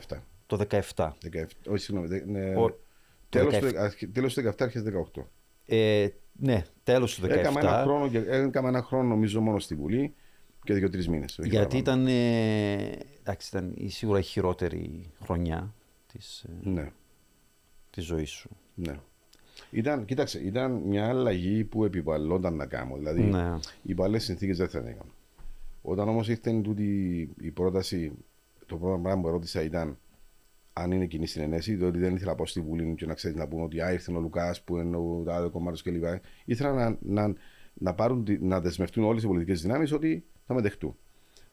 17. 0.09 0.17
το 0.45 0.59
17. 0.69 0.79
17 0.95 1.11
όχι, 1.67 1.83
συγγνώμη. 1.83 2.07
δε- 2.07 2.25
ναι, 2.25 2.55
Ο- 2.55 2.79
τέλος, 3.29 3.57
το 3.59 3.69
του, 3.71 3.79
αρχ- 3.79 4.11
τέλος 4.13 4.33
του 4.33 4.41
17, 4.41 4.51
αρχές 4.63 4.83
18. 4.83 5.27
Ε, 5.65 6.07
ναι, 6.33 6.63
τέλος 6.83 7.15
του 7.15 7.21
17. 7.21 7.29
Έκαμε 7.29 7.59
ένα, 7.59 7.81
χρόνο, 7.83 8.09
και- 8.09 8.23
έκαμε 8.27 8.67
ένα 8.67 8.81
χρόνο 8.83 9.07
νομίζω 9.07 9.41
μόνο 9.41 9.59
στη 9.59 9.75
Βουλή 9.75 10.13
και 10.63 10.73
δύο-τρεις 10.73 11.07
μήνες. 11.07 11.39
Γιατί 11.43 11.77
ήταν, 11.77 12.07
ε, 12.07 12.97
εντάξει, 13.19 13.47
ήταν 13.51 13.73
η 13.75 13.89
σίγουρα 13.89 14.19
η 14.19 14.23
χειρότερη 14.23 15.11
χρονιά 15.23 15.73
της, 16.13 16.43
ε, 16.43 16.69
Ναι, 16.69 16.91
της 17.89 18.03
ζωής 18.05 18.29
σου. 18.29 18.49
ναι. 18.75 18.95
Ήταν, 19.71 20.05
κοίταξε, 20.05 20.39
ήταν 20.43 20.71
μια 20.71 21.07
αλλαγή 21.07 21.63
που 21.63 21.85
επιβαλλόταν 21.85 22.55
να 22.55 22.65
κάνω. 22.65 22.95
Δηλαδή, 22.97 23.21
Ναι. 23.21 23.53
οι 23.83 23.93
παλέ 23.93 24.19
συνθήκες 24.19 24.57
δεν 24.57 24.67
θα 24.69 24.79
την 24.79 24.87
έκανα. 24.87 25.09
Όταν 25.81 26.07
όμως 26.09 26.29
ήρθε 26.29 26.51
τούτη 26.61 27.19
η 27.41 27.51
πρόταση, 27.51 28.11
το 28.65 28.77
πρώτο 28.77 28.99
πράγμα 29.03 29.21
που 29.21 29.29
ρώτησα 29.29 29.61
ήταν 29.63 29.97
αν 30.73 30.91
είναι 30.91 31.05
κοινή 31.05 31.27
συνενέση, 31.27 31.75
διότι 31.75 31.99
δεν 31.99 32.15
ήθελα 32.15 32.31
να 32.31 32.37
πάω 32.37 32.45
στη 32.45 32.61
Βουλή 32.61 32.93
και 32.97 33.05
να 33.05 33.13
ξέρεις 33.13 33.37
να 33.37 33.47
πούμε 33.47 33.63
ότι 33.63 33.81
α, 33.81 33.91
ήρθε 33.91 34.13
ο 34.13 34.19
Λουκάς 34.19 34.61
που 34.61 34.77
είναι 34.77 34.97
ο 34.97 35.23
τάδε 35.25 35.47
κομμάτι 35.49 35.81
κλπ. 35.83 36.03
Ήθελα 36.45 36.73
να, 36.73 36.97
να, 37.01 37.33
να, 37.73 37.93
πάρουν, 37.93 38.23
τη- 38.23 38.39
να 38.41 38.59
δεσμευτούν 38.61 39.03
όλες 39.03 39.23
οι 39.23 39.27
πολιτικές 39.27 39.61
δυνάμεις 39.61 39.91
ότι 39.91 40.25
θα 40.45 40.53
με 40.53 40.61
δεχτούν. 40.61 40.95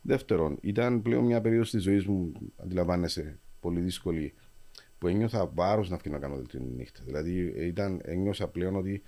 Δεύτερον, 0.02 0.58
ήταν 0.60 1.02
πλέον 1.02 1.24
μια 1.24 1.40
περίοδος 1.40 1.70
της 1.70 1.82
ζωής 1.82 2.06
μου, 2.06 2.32
αντιλαμβάνεσαι, 2.56 3.38
πολύ 3.60 3.80
δύσκολη, 3.80 4.34
που 4.98 5.06
ένιωθα 5.08 5.46
βάρος 5.54 5.90
να 5.90 5.98
φύγω 5.98 6.14
να 6.14 6.20
κάνω 6.20 6.42
την 6.42 6.62
νύχτα. 6.76 7.02
Δηλαδή, 7.04 7.52
ήταν, 7.66 8.00
ένιωσα 8.02 8.48
πλέον 8.48 8.76
ότι 8.76 9.02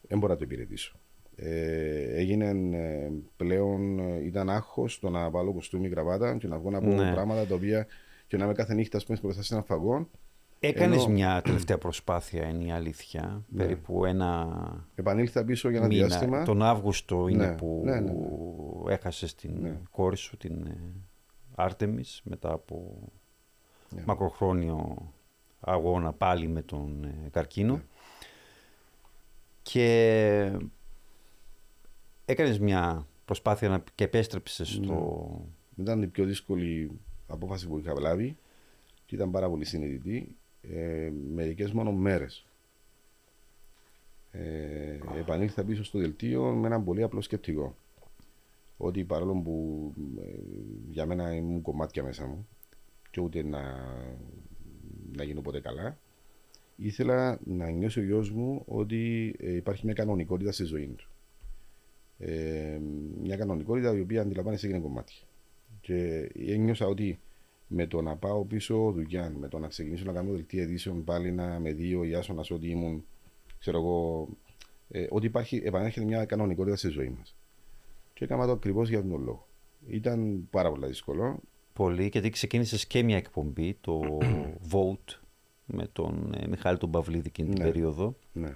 δεν 0.00 0.18
μπορώ 0.18 0.32
να 0.32 0.38
το 0.38 0.44
υπηρετήσω. 0.44 0.98
Ε, 1.36 2.18
έγινε 2.18 2.48
ε, 2.76 3.10
πλέον, 3.36 3.98
ε, 3.98 4.24
ήταν 4.24 4.50
άγχος 4.50 4.98
το 4.98 5.10
να 5.10 5.30
βάλω 5.30 5.52
κοστούμι 5.52 5.88
γραβάτα 5.88 6.36
και 6.36 6.46
να 6.46 6.58
βγω 6.58 6.70
να 6.70 6.80
πω 6.80 6.86
Ναι. 6.86 7.12
πράγματα 7.12 7.46
τα 7.46 7.54
οποία 7.54 7.86
και 8.26 8.36
να 8.36 8.44
είμαι 8.44 8.54
κάθε 8.54 8.74
νύχτα 8.74 8.96
ας 8.96 9.04
πούμε, 9.04 9.18
μπροστά 9.22 9.42
σε 9.42 9.54
ένα 9.54 9.62
φαγό. 9.62 10.10
Έκανες 10.60 11.04
Ενώ- 11.04 11.12
μια 11.12 11.40
τελευταία 11.42 11.78
προσπάθεια, 11.78 12.48
είναι 12.48 12.64
η 12.64 12.70
αλήθεια, 12.72 13.44
Ναι. 13.48 13.62
περίπου 13.62 14.04
ένα 14.04 14.86
Επανήλθα 14.94 15.44
πίσω 15.44 15.68
για 15.68 15.78
ένα 15.78 15.86
μήνα. 15.86 16.06
διάστημα. 16.06 16.42
Τον 16.44 16.62
Αύγουστο 16.62 17.28
είναι 17.28 17.46
Ναι, 17.46 17.54
που 17.54 17.82
ναι, 17.84 18.00
ναι, 18.00 18.12
έχασες 18.88 19.34
την 19.34 19.60
Ναι. 19.60 19.76
κόρη 19.90 20.16
σου, 20.16 20.36
την 20.36 20.66
ε, 20.66 20.76
Άρτεμις, 21.54 22.20
μετά 22.24 22.52
από 22.52 22.98
Ναι. 23.94 24.02
μακροχρόνιο 24.06 25.12
αγώνα 25.60 26.12
πάλι 26.12 26.48
με 26.48 26.62
τον 26.62 27.04
ε, 27.04 27.28
καρκίνο. 27.30 27.72
Ναι. 27.74 27.82
Και 29.62 30.52
έκανες 32.24 32.58
μια 32.58 33.06
προσπάθεια 33.24 33.68
να... 33.68 33.82
και 33.94 34.04
επέστρεψες 34.04 34.68
στο... 34.68 35.28
Ήταν 35.76 36.02
η 36.02 36.06
πιο 36.06 36.24
δύσκολη 36.24 36.90
απόφαση 37.26 37.68
που 37.68 37.78
είχα 37.78 38.00
λάβει 38.00 38.36
και 39.06 39.14
ήταν 39.14 39.30
πάρα 39.30 39.48
πολύ 39.48 39.64
συνειδητή. 39.64 40.36
Ε, 40.70 41.10
Μερικές 41.34 41.72
μόνο 41.72 41.92
μέρες. 41.92 42.46
Ε, 44.32 44.98
επανήλθα 45.18 45.64
πίσω 45.64 45.84
στο 45.84 45.98
δελτίο 45.98 46.42
με 46.44 46.66
έναν 46.66 46.84
πολύ 46.84 47.02
απλό 47.02 47.20
σκεπτικό. 47.20 47.76
Ότι 48.76 49.04
παρόλο 49.04 49.34
που 49.34 49.92
ε, 50.20 50.38
για 50.90 51.06
μένα 51.06 51.34
ήμουν 51.34 51.62
κομμάτια 51.62 52.02
μέσα 52.02 52.26
μου 52.26 52.48
και 53.10 53.20
ούτε 53.20 53.42
να, 53.42 53.60
να 55.16 55.22
γίνω 55.22 55.40
ποτέ 55.40 55.60
καλά, 55.60 55.98
ήθελα 56.76 57.38
να 57.44 57.70
νιώσει 57.70 58.00
ο 58.00 58.02
γιος 58.02 58.30
μου 58.30 58.62
ότι 58.66 59.34
ε, 59.38 59.54
υπάρχει 59.54 59.84
μια 59.84 59.94
κανονικότητα 59.94 60.52
στη 60.52 60.64
ζωή 60.64 60.86
του. 60.86 61.08
Ε, 62.18 62.78
μια 63.22 63.36
κανονικότητα 63.36 63.96
η 63.96 64.00
οποία 64.00 64.20
αντιλαμβάνεσαι 64.20 64.66
έγινε 64.66 64.80
κομμάτι. 64.80 65.14
Και 65.80 66.30
ένιωσα 66.34 66.86
ότι 66.86 67.18
με 67.68 67.86
το 67.86 68.02
να 68.02 68.16
πάω 68.16 68.44
πίσω 68.44 68.92
δουλειά, 68.94 69.32
με 69.38 69.48
το 69.48 69.58
να 69.58 69.68
ξεκινήσω 69.68 70.04
να 70.04 70.12
κάνω 70.12 70.32
δελτία 70.32 70.62
ειδήσεων 70.62 71.04
πάλι 71.04 71.32
να 71.32 71.58
με 71.58 71.72
δει 71.72 71.94
ο 71.94 72.04
Ιάσονα 72.04 72.44
ότι 72.50 72.68
ήμουν, 72.68 73.04
ξέρω 73.58 73.78
εγώ, 73.78 74.28
ε, 74.90 75.06
ότι 75.10 75.26
υπάρχει, 75.26 75.62
επανέρχεται 75.64 76.06
μια 76.06 76.24
κανονικότητα 76.24 76.76
στη 76.76 76.88
ζωή 76.88 77.14
μας. 77.18 77.34
Και 78.14 78.24
έκανα 78.24 78.46
το 78.46 78.52
ακριβώς 78.52 78.88
για 78.88 79.00
τον 79.00 79.22
λόγο. 79.24 79.46
Ήταν 79.86 80.48
πάρα 80.50 80.70
πολύ 80.70 80.86
δύσκολο. 80.86 81.38
Πολύ, 81.72 82.08
γιατί 82.12 82.30
ξεκίνησες 82.30 82.86
και 82.86 83.02
μια 83.02 83.16
εκπομπή, 83.16 83.76
το 83.80 84.18
Vote, 84.72 85.18
με 85.66 85.88
τον 85.92 86.34
ε, 86.40 86.46
Μιχάλη 86.46 86.78
τον 86.78 86.90
Παυλίδη 86.90 87.26
εκείνη 87.26 87.48
την 87.54 87.58
Ναι. 87.64 87.70
περίοδο, 87.70 88.14
Ναι. 88.32 88.54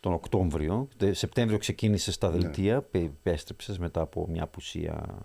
τον 0.00 0.12
Οκτώβριο. 0.12 0.88
Τε- 0.96 1.14
Σεπτέμβριο 1.14 1.58
ξεκίνησες 1.58 2.14
στα 2.14 2.30
Ναι. 2.30 2.38
δελτία, 2.38 2.82
πε- 2.82 3.02
επέστρεψες 3.04 3.78
μετά 3.78 4.00
από 4.00 4.26
μια 4.28 4.42
απουσία. 4.42 5.18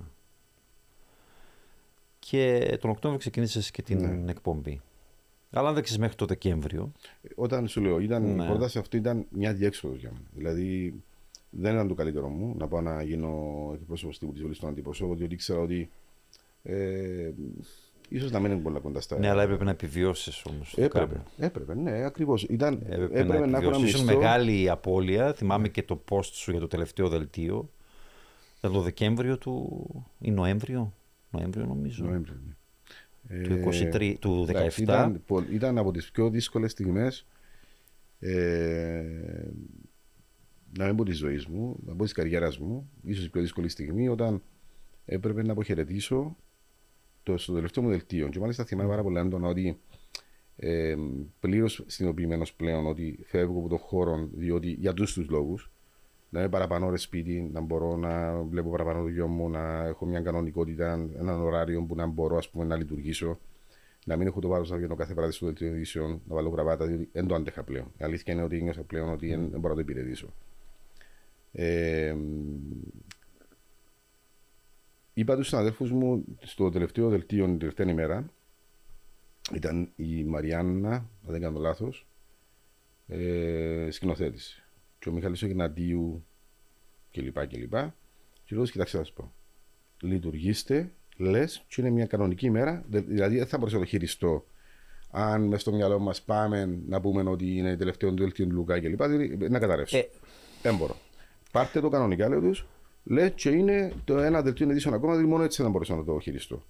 Και 2.29 2.77
τον 2.81 2.89
Οκτώβριο 2.89 3.19
ξεκίνησες 3.19 3.71
και 3.71 3.81
την 3.81 3.99
Ναι. 4.23 4.31
εκπομπή. 4.31 4.81
Αλλά 5.51 5.67
αν 5.69 5.73
δεν 5.75 5.83
μέχρι 5.99 6.15
το 6.15 6.25
Δεκέμβριο. 6.25 6.91
Όταν 7.35 7.67
σου 7.67 7.81
λέω, 7.81 7.99
ήταν, 7.99 8.35
Ναι. 8.35 8.43
η 8.43 8.47
πρόταση 8.47 8.77
αυτή 8.77 8.97
ήταν 8.97 9.25
μια 9.29 9.53
διέξοδο 9.53 9.95
για 9.95 10.09
μένα. 10.11 10.23
Δηλαδή, 10.35 10.93
δεν 11.49 11.73
ήταν 11.73 11.87
το 11.87 11.93
καλύτερο 11.93 12.27
μου 12.27 12.55
να 12.57 12.67
πάω 12.67 12.81
να 12.81 13.03
γίνω 13.03 13.31
εκπρόσωπος 13.73 14.19
τύπου 14.19 14.31
της 14.33 14.41
βολή 14.41 14.55
των 14.57 14.69
αντιπροσώπων, 14.69 15.17
διότι 15.17 15.33
ήξερα 15.33 15.59
ότι 15.59 15.89
ε, 16.63 17.29
ίσως 18.09 18.31
να 18.31 18.39
μην 18.39 18.51
είναι 18.51 18.61
πολλά 18.61 18.79
κοντά 18.79 19.01
στα. 19.01 19.19
Ναι, 19.19 19.29
αλλά 19.29 19.43
έπρεπε 19.43 19.63
να 19.63 19.71
επιβιώσεις 19.71 20.43
όμως. 20.45 20.73
Έπρεπε, 20.77 21.23
έπρεπε, 21.37 21.75
ναι, 21.75 22.03
ακριβώς. 22.05 22.43
Έπρεπε, 22.43 23.03
έπρεπε, 23.03 23.23
να, 23.39 23.45
να 23.47 23.57
έχω 23.57 23.67
ένα 23.67 23.79
μισθό. 23.79 24.03
μεγάλη 24.03 24.69
απώλεια. 24.69 25.33
Θυμάμαι 25.33 25.67
και 25.67 25.83
το 25.83 26.01
post 26.09 26.23
σου 26.31 26.51
για 26.51 26.59
το 26.59 26.67
τελευταίο 26.67 27.09
δελτίο. 27.09 27.69
Ήταν 28.57 28.71
το 28.71 28.81
Δεκέμβριο 28.81 29.37
του. 29.37 29.85
ή 30.19 30.31
Νοέμβριο. 30.31 30.93
Νοέμβριο 31.31 31.65
νομίζω. 31.65 32.05
Νοέμβριο, 32.05 32.39
ναι. 32.45 32.53
Του, 33.41 33.69
23, 33.93 34.15
του 34.19 34.47
17. 34.49 34.77
Ήταν, 34.77 35.23
ήταν 35.51 35.77
από 35.77 35.91
τις 35.91 36.11
πιο 36.11 36.29
δύσκολες 36.29 36.71
στιγμές. 36.71 37.27
Ε, 38.19 39.03
να 40.77 40.85
μην 40.85 40.95
πω 40.95 41.03
της 41.03 41.17
ζωής 41.17 41.45
μου, 41.45 41.79
να 41.85 41.95
πω 41.95 42.03
της 42.03 42.13
καριέρας 42.13 42.59
μου, 42.59 42.89
ίσως 43.03 43.25
η 43.25 43.29
πιο 43.29 43.41
δύσκολη 43.41 43.69
στιγμή, 43.69 44.07
όταν 44.07 44.41
έπρεπε 45.05 45.43
να 45.43 45.51
αποχαιρετήσω 45.51 46.35
το, 47.23 47.37
στο 47.37 47.53
τελευταίο 47.53 47.83
μου 47.83 47.89
δελτίο. 47.89 48.29
Και 48.29 48.39
μάλιστα 48.39 48.65
θυμάμαι 48.65 48.89
πάρα 48.89 49.03
πολύ 49.03 49.19
έντονα 49.19 49.47
ότι 49.47 49.79
ε, 50.55 50.95
πλήρως 51.39 51.83
συνειδητοποιημένος 51.87 52.53
πλέον 52.53 52.85
ότι 52.85 53.19
φεύγω 53.25 53.59
από 53.59 53.67
τον 53.67 53.77
χώρο 53.77 54.29
διότι 54.33 54.69
για 54.69 54.93
του 54.93 55.03
τους 55.03 55.29
λόγους. 55.29 55.71
Να 56.33 56.39
είμαι 56.39 56.49
παραπάνω 56.49 56.89
ρε 56.89 56.97
σπίτι, 56.97 57.49
να 57.53 57.61
μπορώ 57.61 57.95
να 57.95 58.41
βλέπω 58.41 58.69
παραπάνω 58.69 59.01
το 59.01 59.07
γιο 59.07 59.27
μου, 59.27 59.49
να 59.49 59.85
έχω 59.85 60.05
μια 60.05 60.21
κανονικότητα, 60.21 60.93
έναν 60.93 61.41
ωράριο 61.41 61.83
που 61.83 61.95
να 61.95 62.05
μπορώ 62.05 62.37
ας 62.37 62.49
πούμε, 62.49 62.65
να 62.65 62.75
λειτουργήσω. 62.75 63.39
Να 64.05 64.17
μην 64.17 64.27
έχω 64.27 64.39
το 64.39 64.47
βάρος 64.47 64.69
να 64.69 64.77
βγαίνω 64.77 64.95
κάθε 64.95 65.13
βράδυ 65.13 65.31
στο 65.31 65.45
δελτίο 65.45 65.67
ειδήσεων, 65.67 66.21
να 66.27 66.35
βάλω 66.35 66.49
γραβάτα, 66.49 66.85
διότι 66.85 67.09
δεν 67.11 67.27
το 67.27 67.35
άντεχα 67.35 67.63
πλέον. 67.63 67.85
Η 67.97 68.03
αλήθεια 68.03 68.33
είναι 68.33 68.43
ότι 68.43 68.61
νιώθω 68.61 68.81
πλέον 68.83 69.09
ότι 69.09 69.27
δεν 69.27 69.59
μπορώ 69.59 69.67
να 69.67 69.73
το 69.73 69.79
υπηρετήσω. 69.79 70.33
Ε, 71.51 72.15
είπα 75.13 75.35
τους 75.35 75.47
συναδέλφους 75.47 75.91
μου 75.91 76.25
στο 76.39 76.69
τελευταίο 76.69 77.09
δελτίο 77.09 77.45
την 77.45 77.57
τελευταία 77.57 77.89
ημέρα, 77.89 78.25
ήταν 79.53 79.91
η 79.95 80.23
Μαριάννα, 80.23 80.91
αν 80.91 81.07
δεν 81.27 81.41
κάνω 81.41 81.59
λάθος, 81.59 82.07
ε, 83.07 83.87
σκηνοθέτης. 83.89 84.60
Και 85.01 85.09
ο 85.09 85.11
Μιχαλής 85.11 85.43
Ογναντίου 85.43 86.25
κλπ. 87.11 87.47
κλπ. 87.47 87.73
Και 88.45 88.55
λέω, 88.55 88.63
κοιτάξτε 88.63 88.97
να 88.97 89.03
σας 89.03 89.13
πω. 89.13 89.33
Λειτουργήστε, 90.01 90.91
λες, 91.17 91.63
και 91.67 91.81
είναι 91.81 91.89
μια 91.89 92.05
κανονική 92.05 92.45
ημέρα, 92.45 92.83
δηλαδή 92.87 93.37
δεν 93.37 93.47
θα 93.47 93.57
μπορούσα 93.57 93.75
να 93.75 93.83
το 93.83 93.87
χειριστώ 93.87 94.45
αν 95.11 95.41
μες 95.43 95.61
στο 95.61 95.71
μυαλό 95.71 95.99
μας 95.99 96.21
πάμε 96.21 96.79
να 96.87 97.01
πούμε 97.01 97.29
ότι 97.29 97.57
είναι 97.57 97.77
τελευταίο 97.77 98.13
του 98.13 98.21
δελτίο 98.23 98.47
του 98.47 98.53
Λουκά 98.53 98.79
κλπ. 98.79 99.03
Δηλαδή, 99.03 99.37
να 99.49 99.59
καταρρεύσω. 99.59 99.97
Ε. 99.97 100.09
Δεν 100.61 100.75
μπορώ. 100.75 100.95
Πάρτε 101.51 101.79
το 101.79 101.89
κανονικά, 101.89 102.29
λέω 102.29 102.41
τους. 102.41 102.65
Λέει 103.03 103.31
και 103.31 103.49
είναι 103.49 103.93
το 104.03 104.17
ένα 104.17 104.41
δελτίο 104.41 104.69
ειδήσεων 104.69 104.93
ακόμα, 104.93 105.11
δηλαδή 105.11 105.31
μόνο 105.31 105.43
έτσι 105.43 105.61
δεν 105.61 105.71
μπορούσα 105.71 105.95
να 105.95 106.03
το 106.03 106.19
χειριστώ. 106.19 106.63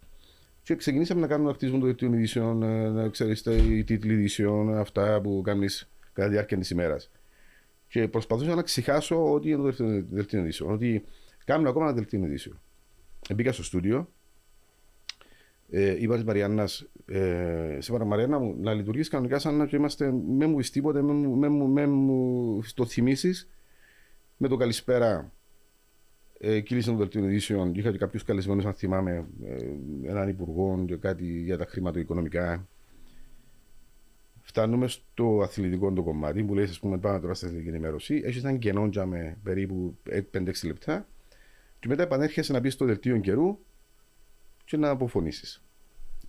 Και 0.63 0.75
ξεκινήσαμε 0.75 1.21
να 1.21 1.27
κάνουμε 1.27 1.49
να 1.49 1.55
χτίζουμε 1.55 1.79
το 1.79 1.85
δελτίο 1.85 2.13
ειδήσεων, 2.13 2.63
ε, 2.63 2.89
να 2.89 3.09
ξέρεις 3.09 3.45
οι 3.45 3.83
τίτλοι 3.83 4.13
ειδήσεων, 4.13 4.77
αυτά 4.77 5.21
που 5.21 5.41
κάνεις 5.43 5.89
κατά 6.13 6.27
τη 6.27 6.33
διάρκεια 6.33 6.57
της 6.57 6.69
ημέρας. 6.69 7.09
Και 7.91 8.07
προσπαθούσα 8.07 8.55
να 8.55 8.61
ξεχάσω 8.61 9.31
ότι 9.31 9.49
είναι 9.49 9.71
το 9.71 9.85
δελτίο 10.09 10.39
ειδήσεων, 10.39 10.71
ότι 10.71 11.05
κάνουμε 11.45 11.69
ακόμα 11.69 11.85
ένα 11.85 11.93
δελτίο 11.93 12.25
ειδήσεων. 12.25 12.61
Μπήκα 13.35 13.51
στο 13.51 13.63
στούντιο, 13.63 14.09
ε, 15.69 16.01
είπα 16.01 16.17
τη 16.17 16.25
Μαριάννα, 16.25 16.69
ε, 17.05 17.77
σε 17.79 18.03
Μαριάννα 18.03 18.39
μου, 18.39 18.55
να 18.59 18.73
λειτουργήσει 18.73 19.09
κανονικά 19.09 19.39
σαν 19.39 19.55
να 19.55 19.69
είμαστε, 19.71 20.11
με 20.11 20.45
μου 20.45 20.59
τίποτε, 20.59 21.01
με 21.01 21.87
μου 21.87 22.63
το 22.73 22.85
θυμίσεις 22.85 23.49
με 24.37 24.47
το 24.47 24.57
καλησπέρα 24.57 25.31
ε, 26.39 26.59
κύλησε 26.59 26.91
το 26.91 26.97
δελτίο 26.97 27.23
ειδήσεων. 27.23 27.75
Είχα 27.75 27.91
και 27.91 27.97
κάποιους 27.97 28.23
καλεσμένους, 28.23 28.65
αν 28.65 28.73
θυμάμαι, 28.73 29.25
ε, 29.43 29.65
έναν 30.09 30.29
υπουργό 30.29 30.83
και 30.87 30.95
κάτι 30.95 31.25
για 31.25 31.57
τα 31.57 31.65
χρηματοοικονομικά. 31.65 32.67
Φτάνουμε 34.51 34.87
στο 34.87 35.41
αθλητικό 35.43 35.93
το 35.93 36.03
κομμάτι 36.03 36.43
που 36.43 36.53
λέει: 36.55 36.65
Α 36.65 36.73
πούμε, 36.79 36.97
πάμε 36.97 37.19
τώρα 37.19 37.33
στην 37.33 37.47
αθλητική 37.47 37.69
ενημέρωση. 37.69 38.21
Έχει 38.25 38.39
έναν 38.39 38.59
κενό 38.59 38.89
με 39.05 39.37
περίπου 39.43 39.97
5-6 40.33 40.51
λεπτά. 40.63 41.07
Και 41.79 41.87
μετά 41.87 42.03
επανέρχεσαι 42.03 42.53
να 42.53 42.59
μπεις 42.59 42.73
στο 42.73 42.85
δελτίο 42.85 43.17
καιρού 43.17 43.59
και 44.65 44.77
να 44.77 44.89
αποφωνήσεις. 44.89 45.63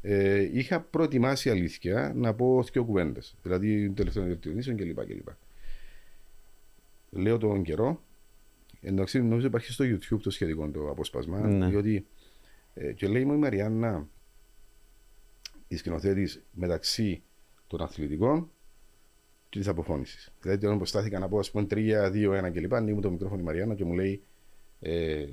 Ε, 0.01 0.49
είχα 0.53 0.81
προετοιμάσει 0.81 1.51
αλήθεια 1.51 2.13
να 2.15 2.35
πω 2.35 2.63
δύο 2.73 2.85
κουβέντες. 2.85 3.37
Δηλαδή, 3.43 3.91
τελευταίο 3.91 4.25
δελτίο 4.25 4.51
ειδήσεων 4.51 4.77
κλπ. 4.77 4.99
Λέω 7.11 7.39
τον 7.39 7.63
καιρό. 7.63 8.03
Εντάξει, 8.81 9.23
νομίζω 9.23 9.47
υπάρχει 9.47 9.73
στο 9.73 9.85
YouTube 9.85 10.21
το 10.23 10.31
σχετικό 10.31 10.69
το 10.69 10.91
απόσπασμα. 10.91 11.41
Ναι. 11.41 11.69
Διότι 11.69 12.07
ε, 12.75 12.93
και 12.93 13.07
λέει 13.07 13.25
μου 13.25 13.33
η 13.33 13.37
Μαριάννα, 13.37 14.09
η 15.69 15.77
σκηνοθέτης 15.77 16.43
μεταξύ 16.51 17.23
των 17.77 17.87
αθλητικών 17.87 18.51
και 19.49 19.59
της 19.59 19.69
αποφώνησης. 19.69 20.33
Δηλαδή, 20.41 20.67
όταν 20.67 20.77
προστάθηκα 20.77 21.19
να 21.19 21.29
πω, 21.29 21.39
ας 21.39 21.51
πούμε, 21.51 21.67
3, 21.71 22.11
2, 22.11 22.33
1 22.33 22.51
κλπ. 22.53 22.75
Ανοίγει 22.75 23.01
το 23.01 23.11
μικρόφωνο 23.11 23.41
η 23.41 23.45
Μαριάννα 23.45 23.75
και 23.75 23.85
μου 23.85 23.95
λέει 23.95 24.23
ε, 24.81 25.27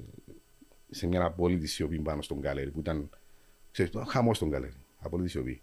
σε 0.89 1.07
μια 1.07 1.23
απόλυτη 1.23 1.67
σιωπή 1.67 1.99
πάνω 1.99 2.21
στον 2.21 2.39
γκάλερι 2.39 2.71
που 2.71 2.79
ήταν. 2.79 3.09
Ξέρεις, 3.71 3.91
χαμός 4.07 4.35
στον 4.35 4.49
γκάλερι. 4.49 4.73
Απόλυτη 4.99 5.29
σιωπή. 5.29 5.61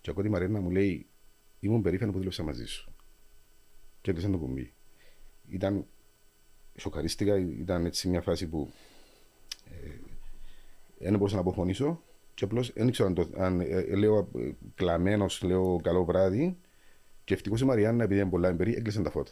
Και 0.00 0.10
ακούω 0.10 0.22
τη 0.22 0.28
Μαριάννα 0.28 0.60
μου 0.60 0.70
λέει, 0.70 1.06
ήμουν 1.60 1.82
περήφανος 1.82 2.12
που 2.12 2.18
δούλεψα 2.18 2.42
μαζί 2.42 2.66
σου. 2.66 2.90
Και 4.00 4.10
έκλεισε 4.10 4.30
το 4.30 4.38
κουμπί 4.38 4.72
ήταν 5.48 5.86
σοκαρίστηκα, 6.76 7.38
ήταν 7.38 7.84
έτσι 7.84 8.08
μια 8.08 8.20
φάση 8.20 8.46
που 8.46 8.70
δεν 10.98 11.14
ε, 11.14 11.16
μπορούσα 11.16 11.34
να 11.34 11.40
αποφωνήσω 11.40 12.02
και 12.36 12.44
απλώς 12.44 12.72
δεν 12.72 12.88
ήξερα 12.88 13.08
αν, 13.08 13.14
το, 13.14 13.28
αν 13.36 13.60
ε, 13.60 13.64
ε, 13.64 13.96
λέω 13.96 14.30
κλαμμένος, 14.74 15.42
λέω 15.42 15.80
καλό 15.82 16.04
βράδυ 16.04 16.56
και 17.24 17.34
ευτυχώς 17.34 17.60
η 17.60 17.64
Μαριάννα 17.64 18.04
επειδή 18.04 18.20
είναι 18.20 18.30
πολλά 18.30 18.48
εμπειρία 18.48 18.76
έκλεισε 18.76 19.02
τα 19.02 19.10
φώτα. 19.10 19.30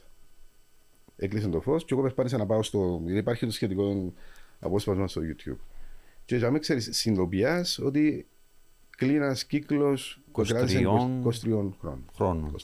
Έκλεισε 1.17 1.49
το 1.49 1.61
φως 1.61 1.85
και 1.85 1.93
εγώ 1.93 2.03
προσπάθησα 2.03 2.37
να 2.39 2.47
πάω 2.47 2.63
στο. 2.63 3.03
Υπάρχει 3.07 3.47
το 3.47 3.53
σχετικό 3.53 4.13
απόσπασμα 4.59 5.09
στο 5.09 5.21
YouTube. 5.25 5.57
Και 6.25 6.37
για 6.37 6.47
μένα 6.47 6.59
ξέρεις, 6.59 6.89
συνειδητοποιάς 6.93 7.79
ότι 7.79 8.27
κλείνει 8.91 9.17
ένα 9.17 9.37
κύκλο 9.47 9.99
23 10.33 10.45
χρόνων. 12.15 12.57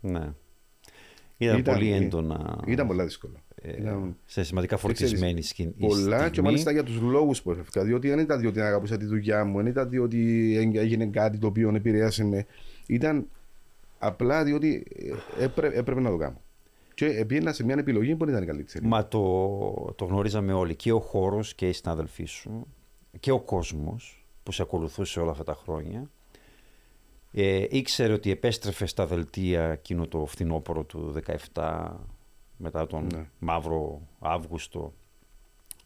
Ναι. 0.00 0.32
Ήταν, 1.38 1.58
ήταν 1.58 1.74
πολύ 1.74 1.92
έντονα. 1.92 2.60
Ήταν 2.66 2.86
πολύ 2.86 3.02
δύσκολο. 3.02 3.34
Ε, 3.54 3.80
ήταν... 3.80 4.16
Σε 4.26 4.44
σημαντικά 4.44 4.76
φορτισμένη 4.76 5.42
σκηνή. 5.42 5.74
Πολλά 5.78 6.28
και 6.28 6.42
μάλιστα 6.42 6.70
για 6.70 6.82
τους 6.82 7.00
λόγους 7.00 7.42
που 7.42 7.50
έφευγα. 7.50 7.84
Διότι 7.84 8.08
δεν 8.08 8.18
ήταν 8.18 8.40
διότι 8.40 8.60
αγαπούσα 8.60 8.96
τη 8.96 9.04
δουλειά 9.04 9.44
μου, 9.44 9.56
δεν 9.56 9.66
ήταν 9.66 9.88
διότι 9.88 10.54
έγινε 10.74 11.06
κάτι 11.06 11.38
το 11.38 11.46
οποίο 11.46 11.74
επηρέασε 11.74 12.24
με. 12.24 12.46
Ήταν 12.86 13.26
απλά 13.98 14.44
διότι 14.44 14.86
ε, 15.38 15.44
έπρε, 15.44 15.66
έπρεπε 15.66 16.00
να 16.00 16.10
το 16.10 16.16
κάνω. 16.16 16.40
Και 16.94 17.06
επίνα 17.06 17.52
σε 17.52 17.64
μια 17.64 17.74
επιλογή 17.78 18.14
που 18.14 18.24
δεν 18.24 18.34
ήταν 18.34 18.46
καλύτερη. 18.46 18.86
Μα 18.86 19.08
το, 19.08 19.94
το 19.96 20.04
γνωρίζαμε 20.04 20.52
όλοι. 20.52 20.74
Και 20.74 20.92
ο 20.92 21.00
χώρος 21.00 21.54
και 21.54 21.68
οι 21.68 21.72
συνάδελφοί 21.72 22.24
σου 22.24 22.66
και 23.20 23.30
ο 23.30 23.40
κόσμος 23.40 24.26
που 24.42 24.52
σε 24.52 24.62
ακολουθούσε 24.62 25.20
όλα 25.20 25.30
αυτά 25.30 25.44
τα 25.44 25.54
χρόνια 25.54 26.10
ε, 27.38 27.66
ήξερε 27.70 28.12
ότι 28.12 28.30
επέστρεφε 28.30 28.86
στα 28.86 29.06
δελτία 29.06 29.64
εκείνο 29.64 30.06
το 30.06 30.26
φθινόπωρο 30.26 30.84
του 30.84 31.14
17 31.52 31.90
μετά 32.56 32.86
τον 32.86 33.06
ναι. 33.12 33.28
μαύρο 33.38 34.00
Αύγουστο 34.18 34.94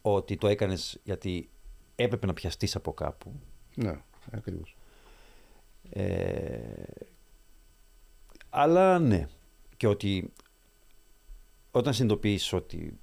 ότι 0.01 0.37
το 0.37 0.47
έκανες 0.47 0.99
γιατί 1.03 1.49
έπρεπε 1.95 2.25
να 2.25 2.33
πιαστείς 2.33 2.75
από 2.75 2.93
κάπου. 2.93 3.33
Ναι, 3.75 4.01
ακριβώς. 4.31 4.77
Ε, 5.89 6.59
αλλά 8.49 8.99
ναι, 8.99 9.27
και 9.77 9.87
ότι 9.87 10.33
όταν 11.71 11.93
συνειδητοποιείς 11.93 12.53
ότι 12.53 12.99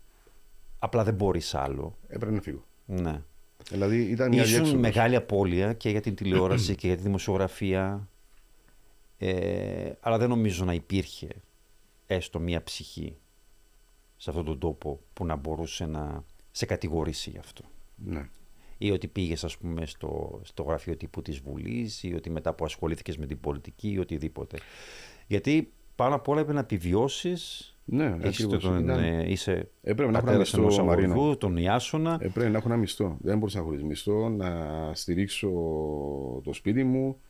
απλά 0.79 1.05
δεν 1.05 1.15
μπορείς 1.15 1.55
άλλο. 1.55 1.97
Έπρεπε 2.09 2.35
να 2.35 2.41
φύγω. 2.41 2.65
Ναι. 2.87 3.23
Δηλαδή 3.71 4.03
ήταν 4.03 4.29
μια 4.29 4.43
Ήσουν 4.43 4.79
μεγάλη 4.79 5.17
απώλεια 5.17 5.73
και 5.73 5.91
για 5.91 6.01
την 6.01 6.15
τηλεόραση 6.15 6.75
και 6.79 6.87
για 6.87 6.97
τη 6.97 7.03
δημοσιογραφία 7.03 8.09
ε, 9.19 9.93
αλλά 10.01 10.19
δεν 10.19 10.29
νομίζω 10.29 10.65
να 10.65 10.75
υπήρχε 10.75 11.29
έστω 12.07 12.39
μία 12.39 12.63
ψυχή 12.63 13.17
σε 14.17 14.31
αυτόν 14.31 14.45
τον 14.45 14.59
τόπο 14.59 15.01
που 15.13 15.25
να 15.25 15.37
μπορούσε 15.37 15.87
να 15.87 16.25
σε 16.51 16.67
κατηγορήσει 16.67 17.31
γι' 17.31 17.39
αυτό. 17.39 17.65
Ναι. 17.97 18.29
Ή 18.79 18.91
ότι 18.91 19.09
πήγες, 19.09 19.45
ας 19.45 19.59
πούμε, 19.59 19.87
στο, 19.87 20.41
στο 20.45 20.63
γραφείο 20.63 20.97
τύπου 20.97 21.23
της 21.23 21.39
Βουλής 21.39 22.03
ή 22.03 22.15
ότι 22.15 22.31
μετά 22.31 22.55
που 22.55 22.65
ασχολήθηκες 22.65 23.17
με 23.17 23.27
την 23.27 23.41
πολιτική 23.41 23.91
ή 23.91 23.99
οτιδήποτε. 23.99 24.59
Γιατί 25.27 25.73
πάνω 25.95 26.15
απ' 26.15 26.29
όλα 26.29 26.41
έπρεπε 26.41 26.59
να 26.59 26.65
επιβιώσει. 26.65 27.33
Ναι, 27.85 28.17
ακριβώς. 28.23 28.63
Τον, 28.63 28.79
ήταν... 28.79 28.99
Ε, 28.99 29.31
είσαι 29.31 29.71
έπρεπε 29.83 30.11
να 30.11 30.19
έχω 30.19 30.29
ένα 30.29 30.39
μισθό, 30.39 30.85
Μαρίνο. 30.85 31.37
τον 31.37 31.57
Ιάσονα. 31.57 32.19
Έπρεπε 32.21 32.49
να 32.49 32.59
έχω 32.59 32.69
ένα 32.69 32.77
μισθό. 32.77 33.17
Δεν 33.21 33.39
μπορούσα 33.39 33.59
να 33.59 33.65
χωρίς 33.65 33.83
μισθό, 33.83 34.29
να 34.29 34.51
στηρίξω 34.95 35.51
το 36.45 36.53
σπίτι 36.53 36.85
μου, 36.85 37.21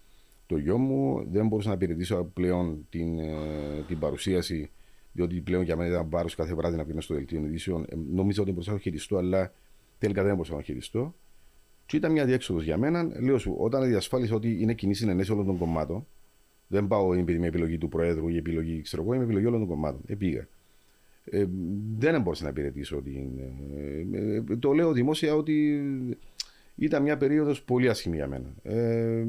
το 0.48 0.56
γιο 0.56 0.78
μου. 0.78 1.26
Δεν 1.30 1.46
μπορούσα 1.46 1.68
να 1.68 1.74
υπηρετήσω 1.74 2.30
πλέον 2.34 2.86
την, 2.90 3.18
ε, 3.18 3.84
την 3.86 3.98
παρουσίαση 3.98 4.70
διότι 5.12 5.40
πλέον 5.40 5.62
για 5.62 5.76
μένα 5.76 5.90
ήταν 5.90 6.06
βάρος 6.10 6.34
κάθε 6.34 6.54
βράδυ 6.54 6.76
να 6.76 6.82
πηγαίνω 6.82 7.00
στο 7.00 7.14
δελτίο 7.14 7.40
ειδήσεων. 7.40 7.84
Ε, 7.88 7.96
νομίζω 8.14 8.42
ότι 8.42 8.50
μπορούσα 8.50 8.70
να 8.70 8.76
το 8.76 8.82
χειριστώ, 8.82 9.16
αλλά 9.16 9.52
τελικά 9.98 10.22
δεν 10.22 10.32
μπορούσα 10.32 10.52
να 10.52 10.58
το 10.58 10.64
χειριστώ. 10.64 11.14
Και 11.86 11.96
ήταν 11.96 12.12
μια 12.12 12.24
διέξοδος 12.24 12.64
για 12.64 12.76
μένα. 12.76 13.10
Λέω 13.20 13.38
σου, 13.38 13.54
όταν 13.58 13.88
διασφάλισα 13.88 14.34
ότι 14.34 14.60
είναι 14.60 14.74
κοινή 14.74 14.94
συνενέση 14.94 15.32
όλων 15.32 15.46
των 15.46 15.58
κομμάτων, 15.58 16.06
δεν 16.66 16.86
πάω 16.86 17.12
επειδή 17.12 17.32
είμαι 17.32 17.46
επιλογή 17.46 17.78
του 17.78 17.88
Προέδρου 17.88 18.28
ή 18.28 18.36
επιλογή, 18.36 18.80
ξέρω 18.80 19.02
εγώ, 19.02 19.14
είμαι 19.14 19.24
επιλογή 19.24 19.46
όλων 19.46 19.58
των 19.58 19.68
κομμάτων. 19.68 20.00
Επήγα. 20.06 20.48
Ε, 21.24 21.46
δεν 21.98 22.22
μπορούσα 22.22 22.44
να 22.44 22.48
υπηρετήσω 22.48 23.02
την. 23.02 23.38
Ε, 24.12 24.18
ε, 24.18 24.56
το 24.56 24.72
λέω 24.72 24.92
δημόσια 24.92 25.34
ότι 25.34 25.82
ήταν 26.78 27.02
μια 27.02 27.16
περίοδος 27.16 27.62
πολύ 27.62 27.88
άσχημη 27.88 28.16
για 28.16 28.26
μένα. 28.26 28.46
Ε, 28.62 29.24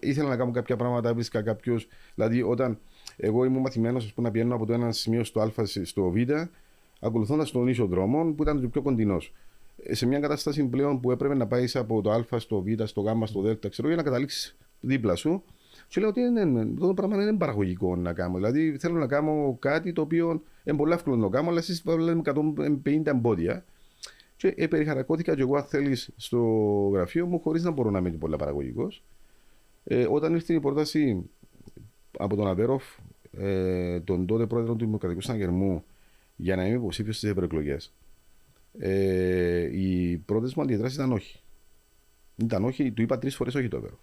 ήθελα 0.00 0.28
να 0.28 0.36
κάνω 0.36 0.50
κάποια 0.50 0.76
πράγματα, 0.76 1.14
βρίσκα 1.14 1.42
κάποιο. 1.42 1.80
Δηλαδή, 2.14 2.42
όταν 2.42 2.78
εγώ 3.16 3.44
ήμουν 3.44 3.60
μαθημένος 3.60 4.14
να 4.16 4.30
πηγαίνω 4.30 4.54
από 4.54 4.66
το 4.66 4.72
ένα 4.72 4.92
σημείο 4.92 5.24
στο 5.24 5.40
Α 5.40 5.50
στο 5.82 6.10
Β, 6.10 6.16
ακολουθώντας 7.00 7.50
τον 7.50 7.68
ίσο 7.68 7.86
δρόμο 7.86 8.32
που 8.32 8.42
ήταν 8.42 8.60
το 8.60 8.68
πιο 8.68 8.82
κοντινός. 8.82 9.32
Ε, 9.82 9.94
σε 9.94 10.06
μια 10.06 10.20
κατάσταση 10.20 10.64
πλέον 10.64 11.00
που 11.00 11.10
έπρεπε 11.10 11.34
να 11.34 11.46
πάεις 11.46 11.76
από 11.76 12.00
το 12.02 12.10
Α 12.10 12.38
στο 12.38 12.62
Β, 12.62 12.82
στο 12.84 13.00
Γ, 13.00 13.26
στο 13.26 13.40
Δ, 13.40 13.66
ξέρω 13.68 13.88
για 13.88 13.96
να 13.96 14.02
καταλήξεις 14.02 14.56
δίπλα 14.80 15.14
σου. 15.14 15.42
Και 15.88 16.00
λέω 16.00 16.08
ότι 16.08 16.20
είναι, 16.20 16.60
αυτό 16.74 16.86
το 16.86 16.94
πράγμα 16.94 17.16
δεν 17.16 17.28
είναι 17.28 17.36
παραγωγικό 17.36 17.96
να 17.96 18.12
κάνω. 18.12 18.34
Δηλαδή 18.34 18.76
θέλω 18.78 18.98
να 18.98 19.06
κάνω 19.06 19.56
κάτι 19.58 19.92
το 19.92 20.00
οποίο 20.00 20.42
είναι 20.64 20.76
πολύ 20.76 20.92
εύκολο 20.92 21.16
να 21.16 21.22
το 21.22 21.28
κάνω, 21.28 21.48
αλλά 21.48 21.58
εσείς 21.58 21.82
βάλετε 21.84 22.32
150 22.84 23.06
εμπόδια. 23.06 23.64
Και 24.38 24.54
ε, 24.56 24.66
περιχαρακώθηκα 24.66 25.34
και 25.34 25.40
εγώ, 25.40 25.56
αν 25.56 25.64
θέλεις, 25.64 26.10
στο 26.16 26.38
γραφείο 26.92 27.26
μου, 27.26 27.40
χωρίς 27.40 27.62
να 27.62 27.70
μπορώ 27.70 27.90
να 27.90 27.98
είμαι 27.98 28.10
πολύ 28.10 28.36
παραγωγικός. 28.36 29.02
Ε, 29.84 30.06
όταν 30.10 30.34
ήρθε 30.34 30.54
η 30.54 30.60
πρόταση 30.60 31.30
από 32.18 32.36
τον 32.36 32.46
Αβέροφ, 32.46 32.84
ε, 33.32 34.00
τον 34.00 34.26
τότε 34.26 34.46
πρόεδρο 34.46 34.74
του 34.74 34.84
Δημοκρατικού 34.84 35.20
Συναγερμού, 35.20 35.84
για 36.36 36.56
να 36.56 36.66
είμαι 36.66 36.76
υποψήφιος 36.76 37.16
στις 37.16 37.30
ευρωεκλογές, 37.30 37.92
ε, 38.78 39.78
οι 39.78 40.16
πρώτε 40.16 40.50
μου 40.56 40.62
αντιδράσει 40.62 40.94
ήταν 40.94 41.12
όχι. 41.12 41.40
Ήταν 42.36 42.64
όχι, 42.64 42.92
του 42.92 43.02
είπα 43.02 43.18
τρεις 43.18 43.36
φορές 43.36 43.54
όχι 43.54 43.68
το 43.68 43.76
Αβέροφ. 43.76 43.98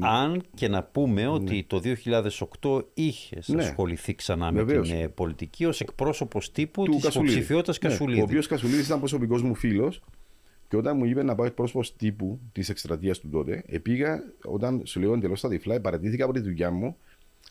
Αν 0.00 0.42
και 0.54 0.68
να 0.68 0.82
πούμε 0.82 1.20
ναι. 1.20 1.28
ότι 1.28 1.64
το 1.66 1.80
2008 2.60 2.84
είχε 2.94 3.38
ναι. 3.46 3.62
ασχοληθεί 3.62 4.14
ξανά 4.14 4.52
Βεβαίως. 4.52 4.88
με 4.88 4.94
την 4.94 5.04
ε, 5.04 5.08
πολιτική 5.08 5.64
ως 5.64 5.80
εκπρόσωπος 5.80 6.52
τύπου 6.52 6.84
της 6.84 7.04
υποψηφιότητας 7.04 7.78
ναι. 7.80 7.88
Κασουλίδη. 7.88 8.20
Ο 8.20 8.22
οποίος 8.22 8.46
Κασουλίδης 8.46 8.86
ήταν 8.86 8.98
προσωπικός 8.98 9.42
μου 9.42 9.54
φίλος 9.54 10.02
και 10.68 10.76
όταν 10.76 10.96
μου 10.96 11.04
είπε 11.04 11.22
να 11.22 11.34
πάω 11.34 11.46
εκπρόσωπος 11.46 11.96
τύπου 11.96 12.40
της 12.52 12.68
εκστρατείας 12.68 13.18
του 13.18 13.28
τότε, 13.28 13.64
πήγα 13.82 14.22
όταν 14.44 14.82
σου 14.84 15.00
λέω 15.00 15.14
εντελώς 15.14 15.38
στα 15.38 15.48
τυφλά, 15.48 15.80
παρατήθηκα 15.80 16.24
από 16.24 16.32
τη 16.32 16.40
δουλειά 16.40 16.70
μου 16.70 16.96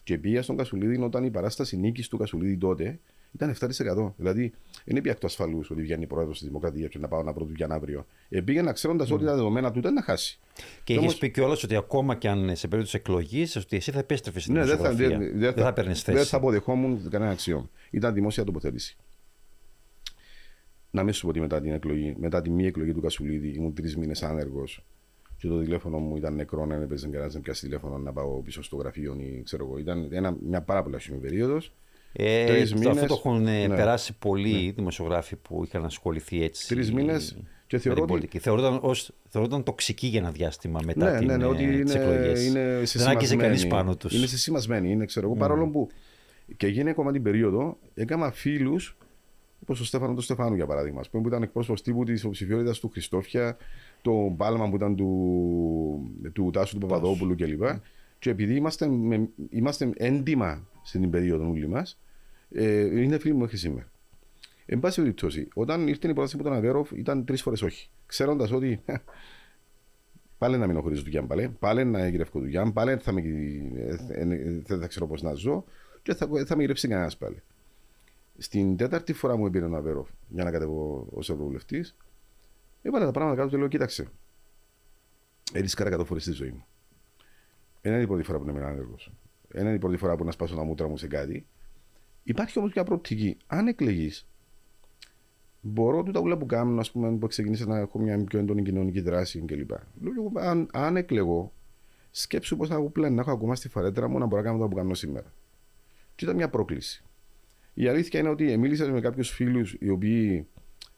και 0.03 0.17
πήγα 0.17 0.41
στον 0.41 0.57
Κασουλίδη 0.57 1.01
όταν 1.01 1.23
η 1.23 1.31
παράσταση 1.31 1.77
νίκης 1.77 2.07
του 2.07 2.17
Κασουλίδη 2.17 2.57
τότε 2.57 2.99
ήταν 3.34 3.55
7%. 3.59 4.13
Δηλαδή, 4.17 4.53
δεν 4.86 4.95
είπε 4.95 5.13
το 5.13 5.27
ασφαλούς 5.27 5.69
ότι 5.69 5.82
βγαίνει 5.82 6.07
πρόεδρος 6.07 6.38
της 6.38 6.47
Δημοκρατίας 6.47 6.89
και 6.89 6.99
να 6.99 7.07
πάω 7.07 7.23
να 7.23 7.34
πρώτο 7.34 7.51
για 7.55 7.67
αύριο. 7.69 8.05
Ε, 8.29 8.41
πήγαινα 8.41 8.71
ξέροντας 8.71 9.09
mm. 9.09 9.13
ότι 9.13 9.25
τα 9.25 9.36
δεδομένα 9.36 9.71
του 9.71 9.79
ήταν 9.79 9.93
να 9.93 10.01
χάσει. 10.01 10.39
Και 10.84 10.93
είχε 10.93 11.17
πει 11.17 11.29
κιόλας 11.29 11.63
ότι 11.63 11.75
ακόμα 11.75 12.15
και 12.15 12.29
αν 12.29 12.55
σε 12.55 12.67
περίπτωση 12.67 12.97
εκλογής, 12.97 13.55
ότι 13.55 13.75
εσύ 13.75 13.91
θα 13.91 13.99
επέστρεφες 13.99 14.43
στην 14.43 14.55
ναι, 14.55 14.65
δεν 14.65 14.77
θα, 14.77 14.93
δεν, 14.93 15.09
δεν, 15.19 15.39
δεν 15.39 15.53
θα, 15.53 15.73
θα 15.73 15.84
θέση. 15.84 16.11
Δεν 16.11 16.25
θα 16.25 16.38
αποδεχόμουν 16.38 17.09
κανένα 17.09 17.32
αξιό. 17.32 17.69
Ήταν 17.89 18.13
δημόσια 18.13 18.43
τοποθέτηση. 18.43 18.97
Να 20.91 21.03
μην 21.03 21.13
σου 21.13 21.21
πω 21.21 21.27
ότι 21.27 21.39
μετά 21.39 21.61
την, 21.61 21.71
εκλογή, 21.71 22.15
μετά 22.19 22.41
τη 22.41 22.49
μία 22.49 22.67
εκλογή 22.67 22.93
του 22.93 23.01
Κασουλίδη 23.01 23.47
ήμουν 23.47 23.73
τρεις 23.73 23.97
μήνες 23.97 24.23
άνεργος 24.23 24.84
και 25.38 25.47
το 25.47 25.59
τηλέφωνο 25.59 25.97
μου 25.97 26.17
ήταν 26.17 26.36
νεκρό, 26.36 26.65
δεν 26.65 26.82
έπαιζε 26.82 27.07
κανένα 27.07 27.32
να 27.34 27.39
πιάσεις 27.39 27.63
τηλέφωνο 27.63 27.97
να 27.97 28.13
πάω 28.13 28.41
πίσω 28.41 28.63
στο 28.63 28.75
γραφείο 28.75 29.15
ή 29.19 29.41
ξέρω 29.43 29.65
εγώ. 29.65 29.77
Ήταν 29.77 30.07
ένα, 30.11 30.38
μια 30.47 30.61
πάρα 30.61 30.84
πολύ 30.84 30.95
άσχημη 30.95 31.17
περίοδος. 31.17 31.73
Ε, 32.14 32.62
Αυτό 32.62 33.05
το 33.05 33.14
έχουν 33.14 33.47
ε, 33.47 33.68
ναι. 33.68 33.76
περάσει 33.76 34.14
πολλοί 34.14 34.66
ναι. 34.66 34.72
δημοσιογράφοι 34.72 35.36
που 35.36 35.64
είχαν 35.66 35.86
ασχοληθεί 35.86 36.43
έτσι. 36.43 36.68
Τρεις 36.68 36.91
μήνες 36.91 37.38
και 37.68 37.78
θεωρώ 37.78 38.05
ότι... 38.09 38.39
Θεωρούνταν, 38.39 38.80
ως, 38.82 39.12
θεωρούνταν 39.30 39.64
τοξική 39.64 40.07
για 40.07 40.20
ένα 40.20 40.32
διάστημα 40.32 40.80
μετά 40.86 41.12
ναι, 41.12 41.18
την, 41.18 41.28
ναι, 41.28 41.38
ναι, 41.38 41.45
ότι 41.45 41.64
είναι, 41.64 41.84
τις 41.84 41.95
εκλογές. 41.95 42.45
Είναι 42.45 42.84
Δεν 42.93 43.07
άκησε 43.07 43.36
κανείς 43.36 43.68
πάνω 43.68 43.95
τους. 43.95 44.14
Είναι 44.14 44.26
συσημασμένοι, 44.26 44.91
είναι 44.91 45.05
ξέρω 45.05 45.26
εγώ, 45.26 45.36
mm. 45.36 45.39
παρόλο 45.39 45.68
που 45.68 45.89
και 46.57 46.68
γίνει 46.68 46.89
ακόμα 46.89 47.12
την 47.12 47.24
περίοδο, 47.24 47.78
έκανα 47.93 48.32
φίλους, 48.32 48.97
όπως 49.62 49.80
ο 49.80 49.86
Στέφανο 49.86 50.14
του 50.14 50.22
Στεφάνου 50.22 50.55
για 50.55 50.66
παράδειγμα, 50.66 51.01
που 51.12 51.24
ήταν 51.26 51.43
εκπρόσωπος 51.43 51.82
τύπου 51.82 52.03
της 52.03 52.22
υποψηφιότητας 52.22 52.80
του 52.80 52.89
Χριστόφια, 52.89 53.57
το 54.01 54.34
Πάλμα 54.38 54.70
που 54.70 54.76
ήταν 54.76 54.95
του, 54.95 56.12
του 56.34 56.49
Τάσου 56.53 56.78
του 56.78 56.88
Παπαδόπουλου 56.88 57.36
κλπ. 57.36 57.64
Και 58.22 58.30
επειδή 58.30 58.55
είμαστε, 58.55 58.88
με, 58.88 59.30
είμαστε 59.49 59.91
έντιμα 59.95 60.67
στην 60.84 61.09
περίοδο 61.09 61.49
όλοι 61.49 61.67
μας, 61.67 61.99
ε, 62.49 63.01
είναι 63.01 63.17
φίλοι 63.17 63.34
μου 63.34 63.39
μέχρι 63.39 63.57
σήμερα. 63.57 63.91
Εν 64.65 64.80
πάση 64.80 65.01
περιπτώσει, 65.01 65.47
όταν 65.53 65.88
ήρθε 65.88 66.09
η 66.09 66.13
πρόταση 66.13 66.36
από 66.36 66.43
τον 66.43 66.53
Αβέροφ, 66.53 66.91
ήταν 66.91 67.26
τρεις 67.26 67.41
φορές 67.41 67.61
όχι. 67.61 67.89
Ξέροντας 68.05 68.51
ότι 68.51 68.84
πάλι 70.38 70.57
να 70.57 70.67
μην 70.67 70.82
χωρί 70.82 70.99
δουλειά, 70.99 71.24
πάλι, 71.24 71.49
πάλι 71.59 71.86
να 71.86 72.07
γυρεύω 72.07 72.39
δουλειά, 72.39 72.72
πάλι 72.72 72.97
θα, 72.97 73.11
με, 73.11 73.22
θα, 74.65 74.78
θα 74.78 74.88
ξέρω 74.88 75.07
πώς 75.07 75.22
να 75.22 75.34
ζω 75.34 75.63
και 76.01 76.13
θα, 76.13 76.30
θα 76.45 76.55
με 76.55 76.61
γυρεύσει 76.61 76.88
κανένας 76.88 77.17
πάλι. 77.17 77.41
Στην 78.38 78.78
τέταρτη 78.78 79.13
φορά 79.13 79.38
μου 79.38 79.45
έπαιρνε 79.45 79.76
ο 79.76 79.78
Αβέροφ 79.78 80.09
για 80.30 80.43
να 80.43 80.51
κατεβώ 80.51 81.07
ως 81.13 81.30
ευρωβουλευτής, 81.30 81.95
έβαλα 82.82 83.05
τα 83.05 83.11
πράγματα 83.11 83.38
κάτω 83.38 83.49
και 83.49 83.57
λέω: 83.57 83.67
Κοίταξε, 83.67 84.07
έρισκαρα 85.53 85.99
100 85.99 86.05
φορέ 86.05 86.19
στη 86.19 86.32
ζωή 86.32 86.49
μου. 86.49 86.65
Δεν 87.82 87.93
είναι 87.93 88.01
η 88.01 88.07
πρώτη 88.07 88.23
φορά 88.23 88.39
που 88.39 88.49
είμαι 88.49 88.65
άνεργος. 88.65 89.13
Δεν 89.47 89.65
είναι 89.65 89.75
η 89.75 89.79
πρώτη 89.79 89.97
φορά 89.97 90.15
που 90.15 90.23
να 90.23 90.32
σπάσω 90.32 90.55
τα 90.55 90.63
μούτρα 90.63 90.88
μου 90.88 90.97
σε 90.97 91.07
κάτι. 91.07 91.45
Υπάρχει 92.23 92.59
όμως 92.59 92.71
μια 92.75 92.84
προοπτική. 92.84 93.38
Αν 93.47 93.67
εκλεγείς, 93.67 94.27
μπορώ 95.61 96.03
του 96.03 96.11
τα 96.11 96.19
ούλα 96.19 96.38
που 96.38 96.45
κάνω, 96.45 96.79
ας 96.79 96.91
πούμε, 96.91 97.17
που 97.17 97.27
ξεκινήσα 97.27 97.65
να 97.65 97.77
έχω 97.77 97.99
μια 97.99 98.23
πιο 98.23 98.39
έντονη 98.39 98.63
κοινωνική 98.63 99.01
δράση 99.01 99.39
κλπ. 99.39 99.71
Αν, 100.39 100.69
αν 100.73 100.95
εκλεγώ, 100.97 101.53
σκέψου 102.11 102.57
πώς 102.57 102.67
θα 102.67 102.75
έχω 102.75 102.89
πλέον 102.89 103.13
να 103.13 103.21
έχω 103.21 103.32
ακόμα 103.32 103.55
στη 103.55 103.69
φαρέτρα 103.69 104.07
μου 104.07 104.17
να 104.17 104.25
μπορώ 104.25 104.41
να 104.41 104.47
κάνω 104.47 104.61
το 104.61 104.67
που 104.67 104.75
κάνω 104.75 104.93
σήμερα. 104.93 105.34
Και 106.15 106.23
ήταν 106.23 106.36
μια 106.36 106.49
πρόκληση. 106.49 107.03
Η 107.73 107.88
αλήθεια 107.88 108.19
είναι 108.19 108.29
ότι 108.29 108.57
μίλησα 108.57 108.91
με 108.91 108.99
κάποιους 108.99 109.29
φίλους 109.29 109.75
οι 109.79 109.89
οποίοι 109.89 110.47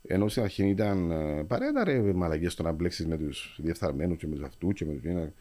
ενώ 0.07 0.27
στην 0.27 0.43
αρχή 0.43 0.67
ήταν 0.67 1.11
ε, 1.11 1.43
παρέτα 1.43 1.83
ρε 1.83 2.13
μαλαγίε 2.13 2.49
στο 2.49 2.63
να 2.63 2.71
μπλέξεις 2.71 3.07
με 3.07 3.17
τους 3.17 3.59
διεφθαρμένους 3.61 4.17
και 4.17 4.27
με 4.27 4.35
τους 4.35 4.43
αυτούς 4.43 4.73
και 4.73 4.85
με 4.85 4.93
τους. 4.93 5.33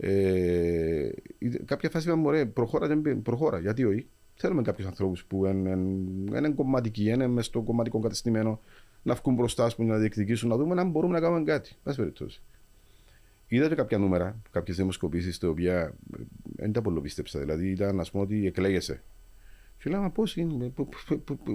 Ε, 0.00 1.10
κάποια 1.64 1.90
φάση 1.90 2.08
είπαμε, 2.08 2.26
ωραία, 2.26 2.48
προχώρα, 2.48 3.00
προχώρα, 3.22 3.58
γιατί 3.58 3.84
όχι; 3.84 4.06
Θέλουμε 4.42 4.62
κάποιους 4.62 4.86
ανθρώπους 4.86 5.24
που 5.24 5.46
είναι 5.46 6.50
κομματικοί, 6.54 7.04
είναι 7.04 7.26
μες 7.26 7.46
στο 7.46 7.62
κομματικό 7.62 7.98
κατεστημένο 7.98 8.60
να 9.02 9.14
βγουν 9.14 9.34
μπροστά, 9.34 9.70
να 9.76 9.96
διεκδικήσουν, 9.96 10.48
να 10.48 10.56
δούμε 10.56 10.80
αν 10.80 10.90
μπορούμε 10.90 11.12
να 11.12 11.20
κάνουμε 11.20 11.44
κάτι. 11.44 11.72
Πάση 11.82 11.96
περιπτώσει. 11.96 12.42
Είδατε 13.48 13.74
κάποια 13.74 13.98
νούμερα, 13.98 14.42
κάποιες 14.50 14.76
δημοσκοπήσεις, 14.76 15.38
τα 15.38 15.48
οποία 15.48 15.94
δεν 16.56 16.72
τα 16.72 16.82
πολύ 16.82 17.00
πίστεψα. 17.00 17.38
Δηλαδή 17.38 17.70
ήταν, 17.70 18.00
ας 18.00 18.10
πούμε, 18.10 18.22
ότι 18.22 18.46
εκλέγεσαι. 18.46 19.02
Και 19.82 19.90
λέμε 19.90 20.10
πώς 20.10 20.36
είναι, 20.36 20.72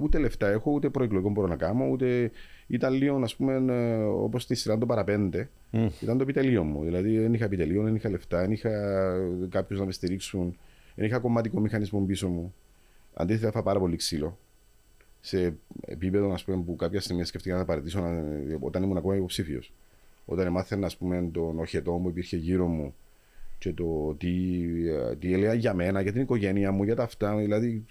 ούτε 0.01 0.17
λεφτά 0.17 0.47
έχω, 0.47 0.71
ούτε 0.71 0.89
προεκλογικό 0.89 1.29
μπορώ 1.29 1.47
να 1.47 1.55
κάνω, 1.55 1.87
ούτε 1.87 2.31
ήταν 2.67 2.93
λίγο, 2.93 3.17
ας 3.17 3.35
πούμε, 3.35 3.75
όπως 4.05 4.43
στη 4.43 4.55
σειρά 4.55 4.77
των 4.77 4.87
παραπέντε. 4.87 5.49
Mm. 5.71 5.89
Ήταν 6.01 6.17
το 6.17 6.23
επιτελείο 6.23 6.63
μου. 6.63 6.83
Δηλαδή 6.83 7.17
δεν 7.17 7.33
είχα 7.33 7.45
επιτελείο, 7.45 7.83
δεν 7.83 7.95
είχα 7.95 8.09
λεφτά, 8.09 8.41
δεν 8.41 8.51
είχα 8.51 8.71
κάποιους 9.49 9.79
να 9.79 9.85
με 9.85 9.91
στηρίξουν, 9.91 10.57
δεν 10.95 11.05
είχα 11.05 11.19
κομματικό 11.19 11.59
μηχανισμό 11.59 11.99
πίσω 11.99 12.27
μου. 12.27 12.53
Αντίθετα, 13.13 13.47
είχα 13.47 13.63
πάρα 13.63 13.79
πολύ 13.79 13.95
ξύλο. 13.95 14.37
Σε 15.21 15.55
επίπεδο 15.85 16.33
ας 16.33 16.43
πούμε, 16.43 16.63
που 16.63 16.75
κάποια 16.75 17.01
στιγμή 17.01 17.23
σκεφτήκα 17.23 17.57
να 17.57 17.65
παραιτήσω 17.65 18.03
όταν 18.59 18.83
ήμουν 18.83 18.97
ακόμα 18.97 19.15
υποψήφιος. 19.15 19.73
Όταν 20.25 20.45
έμαθαινα 20.45 20.89
τον 21.31 21.59
οχετό 21.59 21.91
που 21.91 22.09
υπήρχε 22.09 22.37
γύρω 22.37 22.67
μου 22.67 22.95
και 23.65 23.73
το 23.73 24.15
τι, 24.17 24.27
τι 25.19 25.33
έλεγα 25.33 25.53
για 25.53 25.73
μένα, 25.73 26.01
για 26.01 26.11
την 26.11 26.21
οικογένεια 26.21 26.71
μου, 26.71 26.83
για 26.83 26.95
τα 26.95 27.03
αυτά. 27.03 27.35
Δηλαδή, 27.35 27.85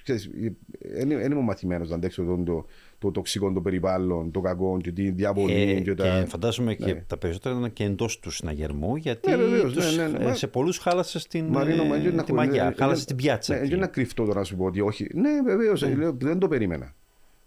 δεν 0.94 1.10
είμαι 1.10 1.40
μαθημένος 1.40 1.88
να 1.88 1.94
αντέξω 1.94 2.24
το, 2.24 2.42
το, 2.44 2.66
το 2.98 3.10
τοξικό 3.10 3.52
το 3.52 3.60
περιβάλλον, 3.60 4.30
το 4.30 4.40
κακό, 4.40 4.78
και 4.82 4.92
τη 4.92 5.10
διαβολή. 5.10 5.52
Ε, 5.52 5.80
και, 5.80 5.94
τα... 5.94 6.20
και 6.20 6.26
φαντάζομαι 6.26 6.76
ναι. 6.78 6.86
και 6.86 6.94
τα 7.06 7.16
περισσότερα 7.16 7.58
ήταν 7.58 7.72
και 7.72 7.84
εντός 7.84 8.18
του 8.18 8.30
συναγερμού, 8.30 8.96
γιατί 8.96 9.30
ναι, 9.30 9.36
βεβαίως, 9.36 9.72
τους, 9.72 9.96
ναι, 9.96 10.06
ναι, 10.06 10.18
ναι. 10.18 10.34
σε 10.34 10.46
πολλούς 10.46 10.78
χάλασες 10.78 11.26
την, 11.26 11.46
Μαρίνο, 11.46 11.94
ε, 11.94 12.22
τη 12.22 12.32
μαγιά, 12.32 12.64
ναι, 12.64 12.74
χάλασες 12.76 13.04
την 13.04 13.16
πιάτσα. 13.16 13.54
Ναι, 13.54 13.60
δεν 13.60 13.70
είναι 13.70 13.86
κρυφτό 13.86 14.24
τώρα 14.24 14.38
να 14.38 14.44
σου 14.44 14.56
πω 14.56 14.64
ότι 14.64 14.80
όχι. 14.80 15.06
Ναι, 15.14 15.30
βεβαίως, 15.44 15.82
ναι. 15.82 16.10
δεν 16.18 16.38
το 16.38 16.48
περίμενα. 16.48 16.94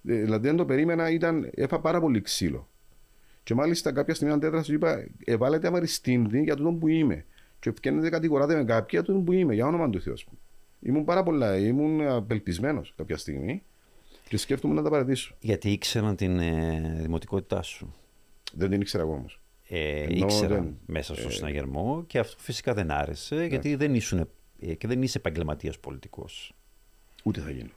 Ε, 0.08 0.22
δηλαδή, 0.22 0.48
δεν 0.48 0.56
το 0.56 0.66
περίμενα, 0.66 1.12
ήταν, 1.12 1.50
έφα 1.56 1.80
πάρα 1.80 2.00
πολύ 2.00 2.22
ξύλο. 2.22 2.70
Και 3.44 3.54
μάλιστα 3.54 3.92
κάποια 3.92 4.14
στιγμή 4.14 4.34
αντέδρασα, 4.34 4.74
είπα, 4.74 5.08
εβάλλεται 5.26 5.68
αμαριστίνδη 5.68 6.42
για 6.42 6.56
τον 6.56 6.80
που 6.80 6.88
είμαι 6.88 7.26
και 7.60 7.70
ευκαινεται 7.70 8.10
κατηγοράτε 8.10 8.56
με 8.56 8.64
κάποια 8.64 9.04
του 9.04 9.24
που 9.26 9.32
είμαι, 9.32 9.54
για 9.54 9.68
όνομα 9.68 9.90
του 9.90 10.02
Θεού. 10.02 10.14
Ήμουν 10.80 11.04
πάρα 11.04 11.24
πολλά, 11.24 11.58
ήμουν 11.58 12.08
απελπισμένος 12.08 12.94
κάποια 12.96 13.18
στιγμή 13.18 13.64
και 14.28 14.38
σκέφτομαι 14.38 14.74
να 14.74 14.82
τα 14.82 14.90
παρατήσω. 14.90 15.36
Γιατί 15.40 15.72
ήξεραν 15.72 16.16
την 16.16 16.40
ε, 16.40 16.98
δημοτικότητά 17.02 17.62
σου; 17.62 17.94
Δεν 18.54 18.70
την 18.70 18.82
ήξερα 18.82 19.04
εγώ 19.04 19.14
όμως. 19.14 19.42
Ε, 19.70 20.06
ήξεραν 20.10 20.78
μέσα 20.86 21.16
στο 21.16 21.28
ε, 21.28 21.32
συναγερμό 21.32 22.04
και 22.08 22.20
αυτό 22.20 22.36
φυσικά 22.40 22.74
δεν 22.74 22.92
άρεσε 22.92 23.36
ναι. 23.36 23.46
γιατί 23.46 23.76
δεν 23.76 23.96
ήσουν 23.96 24.30
ε, 24.60 24.74
και 24.74 24.88
δεν 24.88 25.02
είσαι 25.02 25.18
επαγγελματίας 25.18 25.80
πολιτικός. 25.80 26.56
Ούτε 27.24 27.42
θα 27.42 27.52
γίνω. 27.52 27.70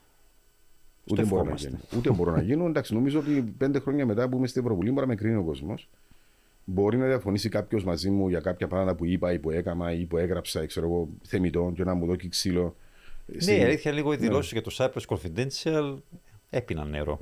Ούτε 1.11 1.21
μπορώ, 1.23 1.43
να 1.43 1.51
ευχόμαστε. 1.51 1.67
γίνω. 1.67 1.79
Ούτε 1.97 2.11
μπορώ 2.11 2.31
να 2.31 2.41
γίνω. 2.41 2.65
Εντάξει, 2.65 2.93
νομίζω 2.93 3.19
ότι 3.19 3.53
πέντε 3.57 3.79
χρόνια 3.79 4.05
μετά 4.05 4.29
που 4.29 4.37
είμαι 4.37 4.47
στην 4.47 4.61
Ευρωβουλή 4.61 4.89
μπορεί 4.89 5.01
να 5.01 5.07
με 5.07 5.15
κρίνει 5.15 5.35
ο 5.35 5.43
κόσμος. 5.43 5.89
Μπορεί 6.65 6.97
να 6.97 7.05
διαφωνήσει 7.05 7.49
κάποιος 7.49 7.83
μαζί 7.83 8.09
μου 8.09 8.29
για 8.29 8.39
κάποια 8.39 8.67
πράγματα 8.67 8.95
που 8.95 9.05
είπα 9.05 9.33
ή 9.33 9.39
που 9.39 9.51
έκανα 9.51 9.93
ή 9.93 10.05
που 10.05 10.17
έγραψα, 10.17 10.65
ξέρω 10.65 10.85
εγώ, 10.85 11.09
θεμητό 11.23 11.71
και 11.75 11.83
να 11.83 11.93
μου 11.93 12.05
δώσει 12.05 12.29
ξύλο. 12.29 12.75
Ναι, 13.25 13.39
Στην- 13.39 13.57
η 13.57 13.63
αλήθεια 13.63 13.91
λίγο 13.91 14.13
οι 14.13 14.15
δηλώσεις 14.15 14.51
για 14.51 14.61
το 14.61 14.71
Cyprus 14.77 15.15
Confidential 15.15 15.97
έπιναν 16.49 16.89
νερό. 16.89 17.19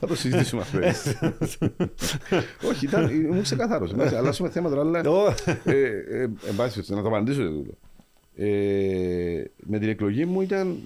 Θα 0.00 0.06
το 0.06 0.14
συζητήσουμε 0.16 0.62
αυτό. 0.62 0.78
έτσι. 0.78 1.18
Όχι, 2.70 2.84
ήταν, 2.86 3.10
ήμουν 3.10 3.42
ξεκαθαρό. 3.42 3.88
Αλλάσουμε 4.16 4.50
θέματα, 4.50 4.80
αλλά. 4.80 5.00
Ω, 5.22 5.34
ε, 5.64 5.72
ε, 6.08 6.22
εν 6.22 6.30
πάση 6.56 6.56
περιπτώσει, 6.56 6.94
να 6.94 7.02
το 7.02 7.08
απαντήσω 7.08 7.40
για 7.40 7.50
τούτο. 7.50 7.74
Ε, 8.34 9.44
με 9.56 9.78
την 9.78 9.88
εκλογή 9.88 10.24
μου 10.24 10.40
ήταν 10.40 10.78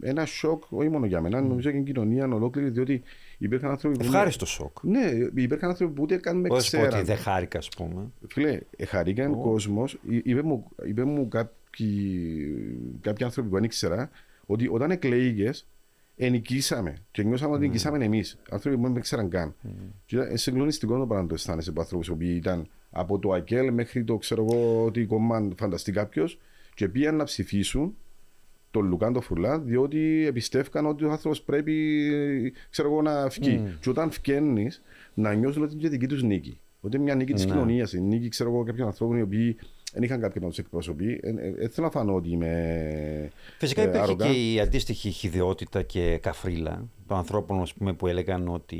ένα 0.00 0.24
σοκ, 0.24 0.62
όχι 0.68 0.88
μόνο 0.88 1.06
για 1.06 1.20
μένα, 1.20 1.40
νομίζω 1.40 1.70
και 1.70 1.76
την 1.76 1.84
κοινωνία 1.84 2.28
ολόκληρη, 2.28 2.70
διότι 2.70 3.02
υπήρχαν 3.38 3.70
άνθρωποι 3.70 3.98
που. 3.98 4.04
Ευχάριστο 4.04 4.46
σοκ. 4.46 4.82
Ναι, 4.82 5.10
υπήρχαν 5.34 5.68
άνθρωποι 5.68 5.92
που 5.92 6.02
ούτε 6.02 6.16
καν 6.16 6.36
με 6.36 6.48
Όχι 6.50 6.70
πω 6.70 6.78
ότι 6.78 6.86
ξέραν. 6.88 7.04
δεν 7.04 7.16
χάρηκα, 7.16 7.58
ας 7.58 7.68
πούμε. 7.68 8.10
Φίλε, 8.28 8.60
χαρήκαν 8.86 9.32
ο 9.32 9.36
κόσμος, 9.36 9.98
είπε 10.22 10.42
μου, 10.42 10.70
είπε 10.86 11.04
μου 11.04 11.28
κάποιοι, 11.28 12.98
κάποιοι 13.00 13.24
άνθρωποι 13.24 13.48
που 13.48 13.54
δεν 13.54 13.64
ήξερα, 13.64 14.10
ότι 14.46 14.68
όταν 14.68 14.90
εκλέγες, 14.90 15.66
ενικήσαμε. 16.16 16.94
Και 17.10 17.22
νιώσαμε 17.22 17.54
ότι 17.54 17.66
νικήσαμε 17.66 18.04
εμείς. 18.04 18.38
Άνθρωποι 18.50 18.76
που 18.76 18.82
δεν 18.82 18.92
με 18.92 19.00
ξέραν 19.00 19.28
καν. 19.28 19.54
Και 20.06 20.16
ήταν 20.16 20.36
συγκλονιστικό 20.36 20.98
το 20.98 21.06
πράγμα 21.06 21.22
να 21.22 21.28
το 21.28 21.34
αισθάνεσαι 21.34 21.70
από 21.70 21.80
ανθρώπου 21.80 22.16
που 22.16 22.22
ήταν 22.22 22.68
από 22.90 23.18
το 23.18 23.32
ΑΚΕΛ 23.32 23.72
μέχρι 23.72 24.04
το 24.04 24.16
ξέρω 24.16 24.46
εγώ 24.50 24.84
ότι 24.84 25.04
κομμάτι 25.04 25.54
φανταστεί 25.58 25.92
κάποιος 25.92 26.38
και 26.74 26.88
πήγαν 26.88 27.16
να 27.16 27.24
ψηφίσουν 27.24 27.96
τον 28.70 28.86
Λουκάν 28.86 29.12
το 29.12 29.20
Φουρλά, 29.20 29.58
διότι 29.58 30.24
εμπιστεύκαν 30.26 30.86
ότι 30.86 31.04
ο 31.04 31.10
άνθρωπος 31.10 31.42
πρέπει 31.42 31.74
ξέρω 32.70 32.88
εγώ, 32.90 33.02
να 33.02 33.28
βγει. 33.28 33.62
Και 33.80 33.90
όταν 33.90 34.10
βγαίνει, 34.10 34.68
να 35.14 35.34
νιώσουν 35.34 35.62
ότι 35.62 35.72
είναι 35.72 35.82
και 35.82 35.88
δική 35.88 36.06
τους 36.06 36.22
νίκη. 36.22 36.58
Ότι 36.80 36.96
είναι 36.96 37.04
μια 37.04 37.14
νίκη 37.14 37.32
της 37.32 37.44
Ναι. 37.44 37.50
κοινωνίας, 37.50 37.92
η 37.92 38.00
νίκη 38.00 38.28
ξέρω 38.28 38.50
εγώ, 38.50 38.62
κάποιων 38.62 38.86
ανθρώπων 38.86 39.16
οι 39.18 39.22
οποίοι 39.22 39.56
δεν 39.92 40.02
είχαν 40.02 40.20
κάποιον 40.20 40.44
να 40.44 40.50
τους 40.50 40.58
εκπροσωπεί. 40.58 41.20
Ε, 41.22 41.28
ε, 41.28 41.52
Δεν 41.52 41.68
θέλω 41.70 41.86
να 41.86 41.92
φανώ 41.92 42.14
ότι 42.14 42.28
είμαι. 42.30 43.30
Φυσικά 43.58 43.82
ε, 43.82 43.84
υπήρχε 43.84 44.12
arrogant. 44.12 44.16
και 44.16 44.52
η 44.52 44.60
αντίστοιχη 44.60 45.10
χιδεότητα 45.10 45.82
και 45.82 46.18
καφρίλα 46.22 46.88
των 47.06 47.16
ανθρώπων 47.16 47.60
ας 47.60 47.74
πούμε, 47.74 47.92
που 47.92 48.06
έλεγαν 48.06 48.48
ότι. 48.48 48.78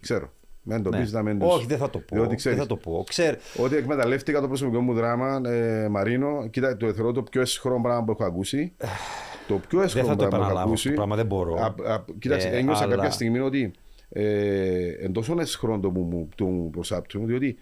Ξέρω. 0.00 0.32
Μεν 0.62 0.82
το 0.82 0.90
Ναι. 0.90 1.00
πεις 1.00 1.12
να 1.12 1.22
μην 1.22 1.38
τους- 1.38 1.54
Όχι, 1.54 1.66
δεν 1.66 1.78
θα 1.78 1.90
το 1.90 1.98
πω. 1.98 2.06
Διότι 2.14 2.28
Δεν 2.28 2.36
ξέρεις, 2.36 2.58
θα 2.58 2.66
το 2.66 2.76
πω. 2.76 3.04
Ξέρ, 3.08 3.36
Ότι 3.56 3.76
εκμεταλλεύτηκα 3.76 4.40
το 4.40 4.46
προσωπικό 4.48 4.80
μου 4.80 4.94
δράμα, 4.94 5.40
ε, 5.44 5.88
Μαρίνο, 5.88 6.46
κοίτα, 6.50 6.76
το 6.76 6.92
θεωρώ 6.92 7.12
το 7.12 7.22
πιο 7.22 7.40
έσχρο 7.40 7.80
πράγμα 7.80 8.04
που 8.04 8.10
έχω 8.10 8.24
ακούσει. 8.24 8.72
το 9.48 9.54
πιο 9.68 9.78
δεν 9.78 9.86
έσχρο 9.86 10.04
θα 10.04 10.16
το 10.16 10.16
πράγμα 10.16 10.28
που 10.28 10.34
έχω 10.34 10.36
επαναλάβω 10.36 10.58
αυτό 10.58 10.68
ακούσει. 10.68 10.88
το 10.88 10.94
πράγμα, 10.94 11.16
δεν 11.16 11.26
μπορώ. 11.26 11.54
Α, 11.54 11.92
α, 11.92 12.04
κοίταξε, 12.18 12.48
Ε, 12.48 12.56
ένιωσα 12.58 12.82
αλλά- 12.84 12.94
κάποια 12.94 13.10
στιγμή 13.10 13.38
ότι 13.38 13.70
ε, 14.08 14.88
εν 15.04 15.12
τόσο 15.12 15.36
έσχρο 15.40 15.78
το 15.78 15.90
μου, 15.90 16.00
μου, 16.02 16.28
το 16.34 16.44
μου 16.44 16.70
προσάπτουν, 16.70 17.26
διότι 17.26 17.56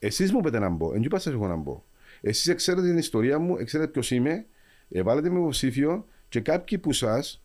εσείς 0.00 0.32
μου 0.32 0.40
πετε 0.40 0.58
να 0.58 0.68
μπω, 0.68 0.94
εν 0.94 1.02
είπα 1.02 1.18
σας 1.18 1.32
εγώ 1.32 1.46
να 1.46 1.56
μπω. 1.56 1.82
Εσείς 2.20 2.54
ξέρετε 2.54 2.86
την 2.86 2.98
ιστορία 2.98 3.38
μου, 3.38 3.56
ξέρετε 3.64 3.90
ποιος 3.90 4.10
είμαι, 4.10 4.46
ε, 4.90 5.02
βάλετε 5.02 5.30
με 5.30 5.38
υποψήφιο 5.38 6.04
και 6.28 6.40
κάποιοι 6.40 6.78
που 6.78 6.92
σας 6.92 7.42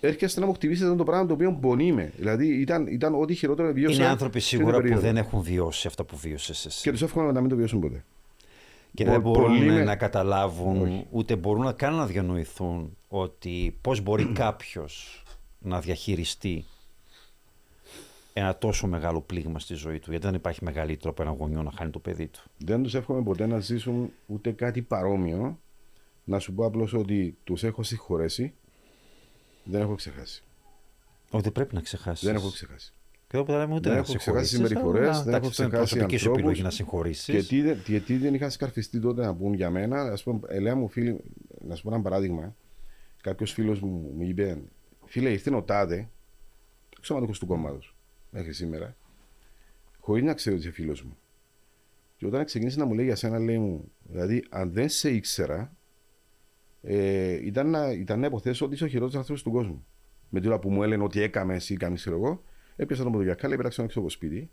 έρχεστε 0.00 0.40
να 0.40 0.46
μου 0.46 0.52
χτυπήσετε 0.52 0.94
το 0.94 1.04
πράγμα 1.04 1.26
το 1.26 1.32
οποίο 1.34 1.52
πονεί 1.60 1.92
με. 1.92 2.12
Δηλαδή 2.16 2.46
ήταν, 2.60 2.86
ήταν 2.86 3.14
ό,τι 3.14 3.34
χειρότερο 3.34 3.72
βίωσα. 3.72 3.94
είναι 3.94 4.06
άνθρωποι 4.06 4.40
σε 4.40 4.46
σίγουρα 4.46 4.66
την 4.70 4.76
που 4.76 4.82
περίοδο. 4.82 5.06
δεν 5.06 5.16
έχουν 5.16 5.40
βιώσει 5.40 5.86
αυτά 5.86 6.04
που 6.04 6.16
βίωσε 6.16 6.52
εσύ. 6.52 6.82
Και 6.82 6.90
τους 6.90 7.02
εύχομαι 7.02 7.32
να 7.32 7.40
μην 7.40 7.50
το 7.50 7.56
βιώσουν 7.56 7.80
ποτέ. 7.80 8.04
Και 8.94 9.04
Πο- 9.04 9.10
δεν 9.10 9.20
μπορούν 9.20 9.42
πολλοί 9.42 9.64
με- 9.66 9.84
να 9.84 9.96
καταλάβουν, 9.96 10.82
Όχι. 10.82 11.06
ούτε 11.10 11.36
μπορούν 11.36 11.62
να 11.64 11.72
καν 11.72 11.94
να 11.94 12.06
διανοηθούν 12.06 12.96
ότι 13.08 13.76
πώς 13.80 14.00
μπορεί 14.00 14.26
κάποιος 14.44 15.22
να 15.58 15.80
διαχειριστεί 15.80 16.64
ένα 18.32 18.56
τόσο 18.56 18.86
μεγάλο 18.86 19.20
πλήγμα 19.20 19.58
στη 19.58 19.74
ζωή 19.74 19.98
του. 19.98 20.10
Γιατί 20.10 20.26
δεν 20.26 20.34
υπάρχει 20.34 20.64
μεγαλύτερο 20.64 21.10
από 21.10 21.22
ένα 21.22 21.30
γονιό 21.32 21.62
να 21.62 21.70
χάνει 21.70 21.90
το 21.90 21.98
παιδί 21.98 22.26
του. 22.26 22.40
Δεν 22.58 22.82
τους 22.82 22.94
εύχομαι 22.94 23.22
ποτέ 23.22 23.46
να 23.46 23.58
ζήσουν 23.58 24.10
ούτε 24.26 24.50
κάτι 24.50 24.82
παρόμοιο. 24.82 25.58
Να 26.24 26.38
σου 26.38 26.52
πω 26.54 26.64
απλώς 26.66 26.92
ότι 26.94 27.36
τους 27.44 27.62
έχω 27.64 27.82
συγχωρέσει. 27.82 28.52
Δεν 29.64 29.80
έχω 29.80 29.94
ξεχάσει. 29.94 30.42
Ότι 31.30 31.42
δεν 31.42 31.52
πρέπει 31.52 31.74
να 31.74 31.80
ξεχάσεις. 31.80 32.26
Δεν 32.26 32.34
έχω 32.34 32.50
ξεχάσει. 32.50 32.92
Και 33.26 33.36
εδώ 33.36 33.44
που 33.44 33.52
λέμε 33.52 33.74
ούτε 33.74 33.88
Δεν 33.88 33.92
να 33.92 33.98
έχω 34.04 34.14
ξεχάσει 34.14 34.46
συγχωρήσεις, 34.46 34.56
συμπεριφορές, 34.56 35.08
αλλά, 35.08 35.22
δεν 35.22 35.34
εντάξει, 35.34 35.36
έχω 35.36 35.46
αυτό 35.48 35.62
είναι 35.62 35.70
ξεχάσει 35.72 35.94
προσωπική 35.94 36.16
σου 36.16 36.28
ανθρώπους. 36.28 36.38
επιλογή 36.40 36.62
να 36.62 36.70
συγχωρήσεις. 36.70 37.24
Και 37.24 37.42
τι, 37.42 37.60
δεν- 37.62 37.82
γιατί 37.86 38.16
δεν 38.16 38.34
είχαν 38.34 38.50
σκαρφιστεί 38.50 39.00
τότε 39.00 39.24
να 39.24 39.34
πούν 39.34 39.54
για 39.54 39.70
μένα. 39.70 40.00
Α 40.02 40.16
πούμε, 40.24 40.40
ελέα 40.48 40.74
μου 40.76 40.88
φίλοι, 40.88 41.20
να 41.66 41.74
σου 41.74 41.82
πω 41.82 41.94
ένα 41.94 42.02
παράδειγμα. 42.02 42.56
Κάποιος 43.22 43.52
φίλος 43.52 43.80
μου 43.80 44.12
μου 44.16 44.22
είπε, 44.22 44.62
Φίλε, 45.06 45.30
ήρθε 45.30 45.54
ο 45.54 45.62
Τάδε, 45.62 46.08
ξώματοχο 47.00 47.32
του 47.32 47.46
κόμματος, 47.46 47.96
μέχρι 48.30 48.52
σήμερα, 48.52 48.96
χωρίς 50.00 50.24
να 50.24 50.34
ξέρει 50.34 50.56
ότι 50.56 50.64
είσαι 50.66 50.74
φίλος 50.74 51.02
μου. 51.02 51.16
Και 52.16 52.26
όταν 52.26 52.44
ξεκίνησε 52.44 52.78
να 52.78 52.84
μου 52.84 52.94
λέει 52.94 53.04
για 53.04 53.16
σένα, 53.16 53.38
λέει 53.38 53.58
μου, 53.58 53.90
δηλαδή, 54.02 54.44
αν 54.50 54.72
δεν 54.72 54.88
σε 54.88 55.10
ήξερα, 55.10 55.76
ε, 56.82 57.46
ήταν, 57.46 57.70
να, 57.70 57.92
ήταν 57.92 58.20
να 58.20 58.26
υποθέσω 58.26 58.64
ότι 58.64 58.74
είσαι 58.74 58.84
ο 58.84 58.86
χειρότερος 58.86 59.16
άνθρωπος 59.16 59.42
του 59.42 59.50
κόσμου. 59.50 59.84
Με 60.28 60.40
την 60.40 60.48
ώρα 60.48 60.58
που 60.58 60.70
μου 60.70 60.82
έλεγε 60.82 61.02
ότι 61.02 61.22
έκαμε 61.22 61.54
εσύ, 61.54 61.76
κάνει, 61.76 61.94
ξέρω 61.94 62.16
εγώ, 62.16 62.42
έπιασα 62.76 63.02
τον 63.02 63.12
ποδογιακά, 63.12 63.48
πέραξα 63.48 63.82
έξω 63.82 63.98
από 63.98 64.08
το 64.08 64.14
σπίτι. 64.14 64.50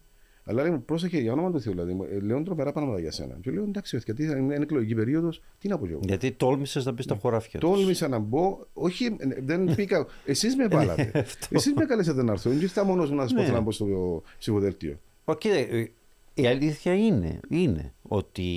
Αλλά 0.49 0.61
λέει 0.61 0.71
μου, 0.71 0.83
πρόσεχε 0.83 1.19
για 1.19 1.31
όνομα 1.31 1.51
του 1.51 1.61
Θεού, 1.61 1.71
δηλαδή, 1.71 1.93
μου, 1.93 2.03
ε, 2.03 2.19
λέω 2.19 2.43
τρομερά 2.43 2.71
πράγματα 2.71 2.99
για 2.99 3.11
σένα. 3.11 3.37
Και 3.41 3.51
λέω, 3.51 3.63
εντάξει, 3.63 3.99
γιατί 4.05 4.23
είναι 4.23 4.55
εκλογική 4.55 4.95
περίοδος, 4.95 5.43
τι 5.59 5.67
να 5.67 5.77
πω 5.77 5.85
εγώ. 5.89 5.99
Γιατί 6.03 6.31
τόλμησες 6.31 6.85
να 6.85 6.91
μπει 6.91 7.01
στα 7.01 7.17
χωράφια 7.21 7.59
τους. 7.59 7.69
Τόλμησα 7.69 8.07
να 8.07 8.19
μπω, 8.19 8.59
όχι, 8.73 9.05
ε, 9.05 9.27
δεν 9.41 9.75
πήγα. 9.75 10.05
Εσείς 10.25 10.55
με 10.55 10.67
βάλατε. 10.67 11.11
Ναι, 11.13 11.19
αυτό. 11.19 11.47
Εσείς 11.49 11.73
με 11.73 11.85
καλέσατε 11.85 12.23
να 12.23 12.31
έρθω. 12.31 12.49
Δεν 12.49 12.61
ήρθα 12.61 12.83
μόνος 12.83 13.09
μου 13.09 13.15
να 13.15 13.21
σας 13.21 13.31
πω 13.31 13.39
Ναι. 13.39 13.45
θέλω 13.45 13.57
να 13.57 13.63
μπω 13.63 13.71
στο 13.71 14.23
ψηφοδέλτιο. 14.37 14.99
Ω, 15.25 15.35
κοίτα, 15.35 15.55
ε, 15.55 15.91
η 16.33 16.47
αλήθεια 16.47 16.93
είναι, 16.93 17.39
είναι 17.49 17.93
ότι 18.01 18.47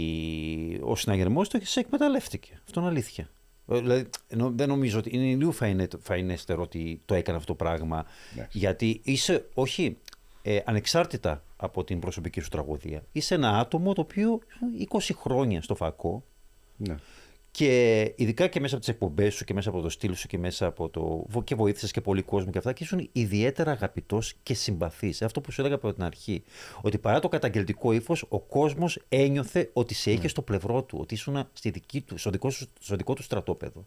ο 0.82 0.97
συναγερμός 0.97 1.48
το 1.48 1.59
σε 1.62 1.80
εκμεταλλεύτηκε. 1.80 2.60
Αυτό 2.64 2.80
είναι 2.80 2.88
αλήθεια. 2.88 3.30
Ε, 3.70 3.78
Δηλαδή, 3.78 4.09
νο- 4.28 4.52
δεν 4.55 4.68
νομίζω 4.68 4.98
ότι 4.98 5.10
είναι 5.12 5.34
λίγο 5.34 5.51
φαϊνέ- 5.52 6.01
φαϊνέστερο 6.02 6.62
ότι 6.62 7.01
το 7.05 7.14
έκανε 7.14 7.38
αυτό 7.38 7.52
το 7.56 7.64
πράγμα. 7.64 8.05
Εντάξει. 8.32 8.59
Γιατί 8.59 9.01
είσαι, 9.05 9.44
όχι, 9.55 9.97
ε, 10.42 10.59
ανεξάρτητα 10.64 11.42
από 11.56 11.84
την 11.84 11.98
προσωπική 12.01 12.40
σου 12.40 12.48
τραγωδία, 12.48 13.02
είσαι 13.12 13.34
ένα 13.34 13.59
άτομο 13.59 13.92
το 13.92 14.01
οποίο 14.01 14.38
20 14.90 14.98
χρόνια 15.14 15.62
στο 15.62 15.74
φακό 15.74 16.24
Ναι. 16.76 16.94
Και 17.51 18.02
ειδικά 18.16 18.47
και 18.47 18.60
μέσα 18.60 18.74
από 18.74 18.85
τις 18.85 18.94
εκπομπές 18.94 19.35
σου 19.35 19.44
και 19.44 19.55
μέσα 19.55 19.68
από 19.68 19.81
το 19.81 19.89
στυλ 19.89 20.14
σου 20.14 20.27
και 20.27 20.39
μέσα 20.39 20.66
από 20.66 20.89
το. 20.89 21.24
βο- 21.28 21.43
και 21.43 21.55
βοήθησες 21.55 21.90
και 21.90 22.01
πολύ 22.01 22.22
κόσμο 22.22 22.51
και 22.51 22.59
αυτά. 22.59 22.72
Και 22.72 22.82
ήσουν 22.85 23.09
ιδιαίτερα 23.12 23.70
αγαπητός 23.70 24.35
και 24.43 24.55
συμπαθής. 24.55 25.22
Αυτό 25.22 25.40
που 25.40 25.51
σου 25.52 25.60
έλεγα 25.60 25.74
από 25.77 25.93
την 25.94 26.02
αρχή. 26.02 26.43
Ότι 26.81 26.98
παρά 26.98 27.18
το 27.20 27.28
καταγγελτικό 27.28 27.93
ύφος, 27.93 28.24
ο 28.28 28.40
κόσμος 28.40 28.98
ένιωθε 29.09 29.70
ότι 29.72 29.94
σε 29.94 30.10
είχε 30.12 30.28
στο 30.28 30.43
πλευρό 30.43 30.82
του. 30.82 30.98
Ότι 31.01 31.14
ήσουν 31.14 31.48
στη 31.52 31.70
δική 31.70 32.01
του, 32.01 32.18
στο, 32.18 32.31
δικό 32.31 32.51
σου, 32.51 32.66
στο 32.81 32.97
δικό 32.97 33.14
του 33.14 33.22
στρατόπεδο. 33.22 33.86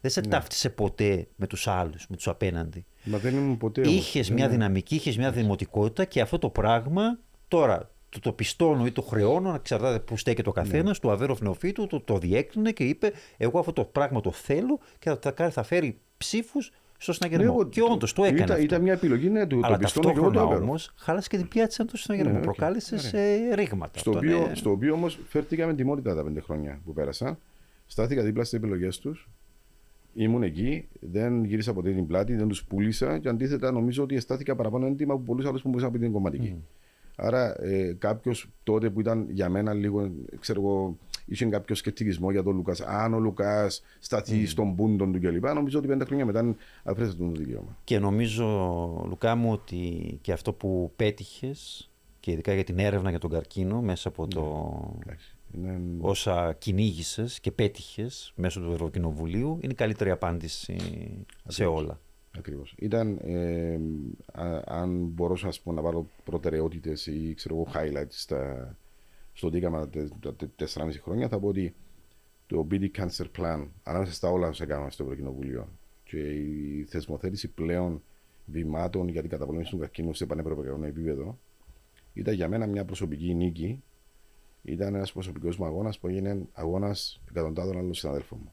Δεν 0.00 0.10
σε 0.10 0.20
ταύτισε 0.20 0.70
ποτέ 0.70 1.26
με 1.36 1.46
τους 1.46 1.66
άλλους, 1.66 2.06
με 2.08 2.16
τους 2.16 2.28
απέναντι. 2.28 2.84
Μα 3.04 3.18
δεν 3.18 3.34
ήμουν 3.36 3.56
ποτέ. 3.56 3.80
όμως. 3.80 3.94
Είχες 3.94 4.26
Δεν 4.26 4.36
μια 4.36 4.44
είναι. 4.44 4.52
δυναμική, 4.54 4.94
είχες 4.94 5.16
μια 5.16 5.30
δημοτικότητα 5.30 6.04
και 6.04 6.20
αυτό 6.20 6.38
το 6.38 6.48
πράγμα 6.50 7.18
τώρα 7.48 7.90
το, 8.12 8.20
το 8.20 8.32
πιστώνω 8.32 8.86
ή 8.86 8.90
το 8.90 9.02
χρεώνω, 9.02 9.48
να 9.48 9.54
εξαρτάται 9.54 9.98
που 9.98 10.16
στέκει 10.16 10.42
το 10.42 10.52
καθένας, 10.52 10.84
Ναι. 10.90 10.98
του 10.98 11.10
Αβέροφ 11.10 11.40
Νεοφύτου, 11.40 11.86
το, 11.86 12.00
το 12.00 12.18
διέκρινε 12.18 12.72
και 12.72 12.84
είπε: 12.84 13.12
Εγώ 13.36 13.58
αυτό 13.58 13.72
το 13.72 13.84
πράγμα 13.84 14.20
το 14.20 14.30
θέλω 14.32 14.78
και 14.98 15.08
θα, 15.10 15.18
θα, 15.22 15.30
κάνει- 15.30 15.52
θα 15.52 15.62
φέρει 15.62 15.98
ψήφους 16.16 16.72
στο 16.98 17.10
Ναι, 17.10 17.16
συναγερμό. 17.20 17.54
εγώ- 17.58 17.68
και 17.68 17.82
όντως 17.82 18.12
το 18.12 18.24
έκανε. 18.24 18.38
Ήταν, 18.40 18.50
αυτό. 18.50 18.62
ήταν 18.64 18.82
μια 18.82 18.92
επιλογή, 18.92 19.28
ναι, 19.28 19.46
του 19.46 19.60
Αλλά 19.62 19.76
το 19.76 19.82
πιστώνω 19.82 20.06
και 20.12 20.12
εγώ 20.18 20.20
το 20.26 20.32
ταυτόχρονα 20.32 20.50
έπαιρνα. 20.54 20.68
όμως 20.70 20.92
χάλασε 20.96 21.28
και 21.28 21.36
την 21.36 21.48
πιάτσα 21.48 21.84
του 21.84 21.96
συναγερμού. 21.96 22.30
Ναι, 22.32 22.38
οκ. 22.38 22.42
Προκάλεσες 22.44 23.12
Ωραία. 23.12 23.54
ρήγματα. 23.54 23.98
Στο 23.98 24.10
Αυτό 24.10 24.20
οποίο, 24.26 24.36
είναι- 24.44 24.54
στο 24.54 24.70
οποίο 24.70 24.94
όμως 24.94 25.18
φέρθηκα 25.28 25.66
με 25.66 25.74
τιμότητα 25.74 26.14
τα 26.14 26.22
πέντε 26.24 26.40
χρόνια 26.40 26.80
που 26.84 26.92
πέρασα. 26.92 27.38
Στάθηκα 27.86 28.22
δίπλα 28.22 28.44
στις 28.44 28.58
επιλογές 28.58 28.98
τους. 28.98 29.28
Ήμουν 30.14 30.42
εκεί, 30.42 30.88
δεν 31.00 31.44
γύρισα 31.44 31.72
ποτέ 31.72 31.90
την 31.90 32.06
πλάτη, 32.06 32.34
δεν 32.36 32.48
τους 32.48 32.64
πούλησα 32.64 33.18
και 33.18 33.28
αντίθετα 33.28 33.70
νομίζω 33.72 34.02
ότι 34.02 34.14
αισθάθηκα 34.14 34.56
παραπάνω 34.56 34.86
έντιμα 34.86 35.14
από 35.14 35.22
πολλούς 35.22 35.46
άλλους 35.46 35.62
που 35.62 35.68
μπορούσαν 35.68 35.90
να 35.92 35.98
πει 35.98 36.02
την 36.04 36.12
κομματική. 36.12 36.54
Άρα 37.16 37.62
ε, 37.62 37.92
κάποιος 37.98 38.48
τότε 38.62 38.90
που 38.90 39.00
ήταν 39.00 39.26
για 39.30 39.48
μένα 39.48 39.72
λίγο, 39.72 40.10
ξέρω 40.40 40.60
εγώ, 40.60 40.96
είχε 41.24 41.44
κάποιο 41.44 41.74
σκεπτικισμό 41.74 42.30
για 42.30 42.42
τον 42.42 42.56
Λουκάς. 42.56 42.80
Αν 42.80 43.14
ο 43.14 43.18
Λουκάς 43.18 43.82
σταθεί 43.98 44.46
στον 44.46 44.76
πούντον 44.76 45.12
του 45.12 45.20
κλπ. 45.20 45.44
Νομίζω 45.44 45.78
ότι 45.78 45.86
πέντε 45.88 46.04
χρόνια 46.04 46.26
μετά 46.26 46.56
αφρέσε 46.82 47.14
το 47.14 47.26
δικαίωμα. 47.26 47.76
Και 47.84 47.98
νομίζω, 47.98 48.46
Λουκά 49.08 49.34
μου, 49.34 49.52
ότι 49.52 50.18
και 50.20 50.32
αυτό 50.32 50.52
που 50.52 50.92
πέτυχες 50.96 51.90
και 52.20 52.30
ειδικά 52.30 52.54
για 52.54 52.64
την 52.64 52.78
έρευνα 52.78 53.10
για 53.10 53.18
τον 53.18 53.30
καρκίνο 53.30 53.80
μέσα 53.80 54.08
από 54.08 54.26
το. 54.26 54.72
Εντάξει. 55.02 55.36
Είναι... 55.54 55.80
όσα 56.00 56.52
κυνήγησες 56.52 57.40
και 57.40 57.52
πέτυχες 57.52 58.32
μέσω 58.36 58.60
του 58.60 58.72
Ευρωκοινοβουλίου 58.72 59.58
είναι 59.60 59.72
η 59.72 59.76
καλύτερη 59.76 60.10
απάντηση 60.10 60.76
σε 61.48 61.64
όλα. 61.64 62.00
Ακριβώς. 62.38 62.74
Ήταν, 62.78 63.18
ε, 63.22 63.78
α- 64.32 64.62
αν 64.66 65.06
μπορούσα 65.06 65.48
ας 65.48 65.60
πούμε, 65.60 65.74
να 65.76 65.82
βάλω 65.82 66.06
προτεραιότητες 66.24 67.06
ή 67.06 67.34
ξέρω 67.34 67.54
εγώ 67.54 67.66
highlights 67.74 68.06
στα, 68.10 68.76
στο 69.32 69.50
τι 69.50 69.56
έκανα 69.56 69.88
τε- 69.88 70.12
τα 70.20 70.34
τε- 70.34 70.50
τέσσερα 70.56 70.84
μισή 70.84 71.00
χρόνια, 71.00 71.28
θα 71.28 71.38
πω 71.38 71.48
ότι 71.48 71.74
το 72.46 72.66
BD 72.70 72.90
Cancer 72.96 73.26
Plan, 73.38 73.66
ανάμεσα 73.82 74.12
στα 74.12 74.30
όλα 74.30 74.48
όσα 74.48 74.64
έκαναμε 74.64 74.90
στο 74.90 75.02
Ευρωκοινοβουλίο 75.02 75.68
και 76.04 76.18
η 76.18 76.84
θεσμοθέτηση 76.88 77.48
πλέον 77.48 78.02
βημάτων 78.46 79.08
για 79.08 79.20
την 79.20 79.30
καταπολέμηση 79.30 79.70
του 79.70 79.78
καρκίνου 79.78 80.14
σε 80.14 80.26
πανευρωπαϊκό 80.26 80.84
επίπεδο 80.84 81.38
ήταν 82.14 82.34
για 82.34 82.48
μένα 82.48 82.66
μια 82.66 82.84
προσωπική 82.84 83.34
νίκη. 83.34 83.82
Ήταν 84.62 84.94
ένας 84.94 85.12
προσωπικός 85.12 85.56
μου 85.58 85.64
αγώνας 85.64 85.98
που 85.98 86.08
έγινε 86.08 86.46
αγώνας 86.52 87.20
εκατοντάδων 87.30 87.78
άλλων 87.78 87.94
συναδέλφων 87.94 88.38
μου. 88.42 88.52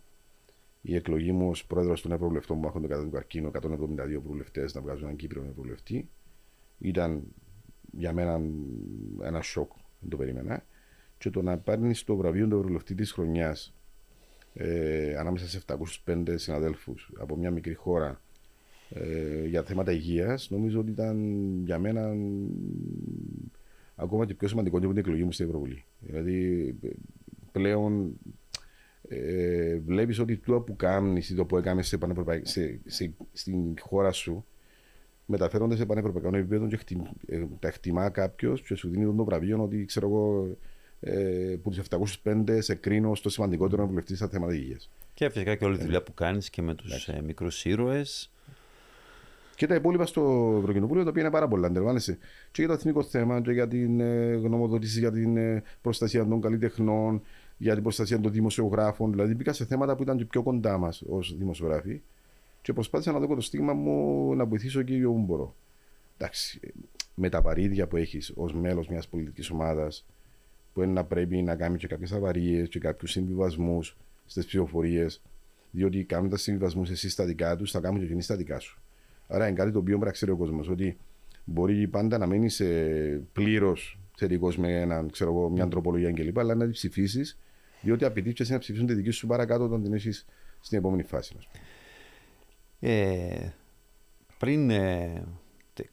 Η 0.90 0.96
εκλογή 0.96 1.32
μου 1.32 1.50
ως 1.50 1.66
πρόεδρος 1.66 2.02
των 2.02 2.12
Ευρωβουλευτών 2.12 2.62
που 2.62 2.68
έχουν 2.68 2.88
κατά 2.88 3.04
του 3.04 3.10
καρκίνου, 3.10 3.52
172 3.62 4.22
βουλευτές 4.26 4.74
να 4.74 4.82
βγάζουν 4.82 5.04
έναν 5.04 5.16
Κύπριο 5.16 5.42
Ευρωβουλευτή, 5.42 6.10
ήταν 6.80 7.24
για 7.92 8.14
μένα 8.14 8.42
ένα 9.24 9.42
σοκ. 9.42 9.72
Δεν 10.00 10.10
το 10.10 10.18
περίμενα. 10.18 10.66
Και 11.18 11.30
το 11.30 11.42
να 11.42 11.58
πάρει 11.58 11.96
το 12.06 12.16
βραβείο 12.16 12.48
του 12.48 12.56
Ευρωβουλευτή 12.56 12.96
της 12.96 13.12
χρονιάς 13.12 13.74
ε, 14.54 15.16
ανάμεσα 15.18 15.48
σε 15.48 15.62
705 16.06 16.34
συναδέλφους 16.36 17.12
από 17.20 17.36
μια 17.36 17.52
μικρή 17.52 17.74
χώρα 17.74 18.22
ε, 18.90 19.46
για 19.46 19.64
θέματα 19.64 19.92
υγείας, 19.92 20.50
νομίζω 20.50 20.80
ότι 20.80 20.92
ήταν 20.92 21.18
για 21.64 21.80
μένα 21.80 22.16
ακόμα 23.96 24.26
και 24.26 24.34
πιο 24.34 24.48
σημαντικό 24.48 24.78
από 24.78 24.88
την 24.88 24.98
εκλογή 24.98 25.24
μου 25.24 25.32
στην 25.32 25.46
Ευρωβουλή. 25.46 25.84
Δηλαδή 26.00 26.76
πλέον 27.52 28.18
ε, 29.10 29.80
βλέπεις 29.86 30.20
ότι 30.20 30.38
το 30.38 30.60
που 30.60 30.76
κάνεις 30.76 31.30
ή 31.30 31.36
το 31.36 31.46
που 31.46 31.58
έκανε 31.58 31.82
σε 31.82 31.98
σε, 32.42 32.80
σε, 32.86 33.14
στην 33.34 33.80
χώρα 33.80 34.12
σου 34.12 34.46
μεταφέρονται 35.26 35.76
σε 35.76 35.86
πανευρωπαϊκό 35.86 36.38
επίπεδο 36.38 36.68
και 36.68 36.78
χτυ, 36.78 37.02
ε, 37.28 37.44
τα 37.60 37.68
εκτιμά 37.68 38.10
κάποιος 38.10 38.62
και 38.62 38.76
σου 38.76 38.90
δίνει 38.90 39.16
το 39.16 39.24
βραβείο 39.24 39.64
ότι 39.64 39.86
ξέρω 39.86 40.08
εγώ 40.08 40.48
ε, 41.00 41.56
που 41.64 41.70
του 41.70 41.84
705 42.24 42.58
σε 42.60 42.76
κρίνω 42.76 43.16
στο 43.16 43.30
σημαντικότερο 43.30 43.88
βουλευτή 43.88 44.16
στα 44.16 44.28
θέματα 44.28 44.54
υγείας. 44.54 44.90
Και 45.14 45.30
φυσικά 45.30 45.56
και 45.56 45.66
όλη 45.66 45.78
τη 45.78 45.84
δουλειά 45.84 46.04
που 46.04 46.14
κάνεις 46.14 46.50
και 46.50 46.62
με 46.62 46.76
τους 46.76 47.08
ε, 47.08 47.22
μικρούς 47.26 47.66
ήρωες. 47.66 48.32
Και 49.56 49.68
τα 49.68 49.76
υπόλοιπα 49.76 50.06
στο 50.06 50.56
Ευρωκοινοβούλιο, 50.60 51.04
τα 51.04 51.10
οποία 51.10 51.22
είναι 51.22 51.32
πάρα 51.32 51.48
πολλά. 51.48 51.68
Αντιλαμβάνεσαι. 51.68 52.18
Και 52.52 52.62
για 52.62 52.68
το 52.68 52.74
εθνικό 52.74 53.04
θέμα, 53.04 53.42
και 53.42 53.52
για 53.52 53.68
την 53.68 54.00
ε, 54.00 54.34
γνωμοδότηση 54.36 55.00
για 55.00 55.12
την 55.12 55.38
ε, 55.38 55.64
προστασία 55.82 56.28
των 56.28 56.42
καλλιτεχνών, 56.42 57.22
για 57.62 57.74
την 57.74 57.84
προστασία 57.84 58.20
των 58.20 58.32
δημοσιογράφων. 58.32 59.12
Δηλαδή, 59.12 59.36
μπήκα 59.36 59.54
σε 59.54 59.66
θέματα 59.66 59.96
που 59.96 60.04
ήταν 60.04 60.18
και 60.18 60.26
πιο 60.26 60.44
κοντά 60.44 60.78
μας 60.78 61.04
ως 61.10 61.36
δημοσιογράφοι. 61.38 62.02
Και 62.62 62.74
προσπάθησα 62.74 63.12
να 63.12 63.20
δω 63.20 63.36
το 63.36 63.42
στίγμα 63.42 63.74
μου 63.74 64.36
να 64.36 64.46
βοηθήσω 64.46 64.80
εκεί 64.80 65.04
όπου 65.04 65.20
μπορώ. 65.20 65.56
Εντάξει, 66.18 66.60
με 67.16 67.30
τα 67.30 67.42
βαρύδια 67.42 67.88
που 67.88 67.98
έχεις 67.98 68.34
ως 68.36 68.54
μέλος 68.54 68.88
μιας 68.88 69.08
πολιτικής 69.08 69.50
ομάδας, 69.50 70.06
που 70.74 70.82
είναι 70.82 70.92
να 70.92 71.04
πρέπει 71.04 71.42
να 71.42 71.56
κάνει 71.56 71.78
και 71.78 71.88
κάποιες 71.88 72.12
αβαρίε 72.12 72.64
και 72.64 72.80
κάποιους 72.80 73.12
συμβιβασμούς 73.12 73.98
στις 74.26 74.46
ψηφοφορίες, 74.46 75.22
διότι 75.72 76.04
κάνοντας 76.04 76.42
συμβιβασμούς 76.42 76.90
εσύ 76.90 77.10
στα 77.10 77.26
δικά 77.26 77.56
τους, 77.56 77.72
θα 77.72 77.80
κάνουν 77.80 78.00
και 78.00 78.06
εκείνοι 78.06 78.22
στα 78.22 78.36
δικά 78.36 78.60
σου. 78.60 78.80
Άρα 79.28 79.48
είναι 79.48 79.58
κάτι 79.58 79.72
το 79.72 79.80
οποίο 79.80 79.92
πρέπει 79.92 80.06
να 80.06 80.12
ξέρει 80.12 80.32
ο 80.32 80.38
κόσμος 80.38 80.70
ότι 80.70 80.98
μπορεί 81.46 81.88
πάντα 81.88 82.18
να 82.18 82.26
μείνει 82.26 82.50
πλήρως 83.34 84.00
θετικό 84.18 84.54
με 84.58 84.80
έναν, 84.80 85.10
ξέρω 85.10 85.32
εγώ, 85.32 85.50
μια 85.50 85.68
τροπολογία 85.68 86.12
κλπ. 86.12 86.40
Αλλά 86.40 86.56
να 86.56 86.64
την 86.64 86.72
ψηφίσεις, 86.74 87.40
διότι 87.82 88.06
απαιτεί 88.06 88.34
και 88.34 88.44
εσύ 88.44 88.52
να 88.52 88.58
ψηφίσουν 88.58 88.88
τη 88.88 88.94
δική 88.94 89.10
σου 89.10 89.28
παρακάτω 89.28 89.64
όταν 89.64 89.84
την 89.84 89.94
έχεις 89.94 90.26
στην 90.60 90.78
επόμενη 90.78 91.04
φάση. 91.04 91.36
Ε, 92.80 93.50
πριν 94.38 94.70
ε, 94.70 95.24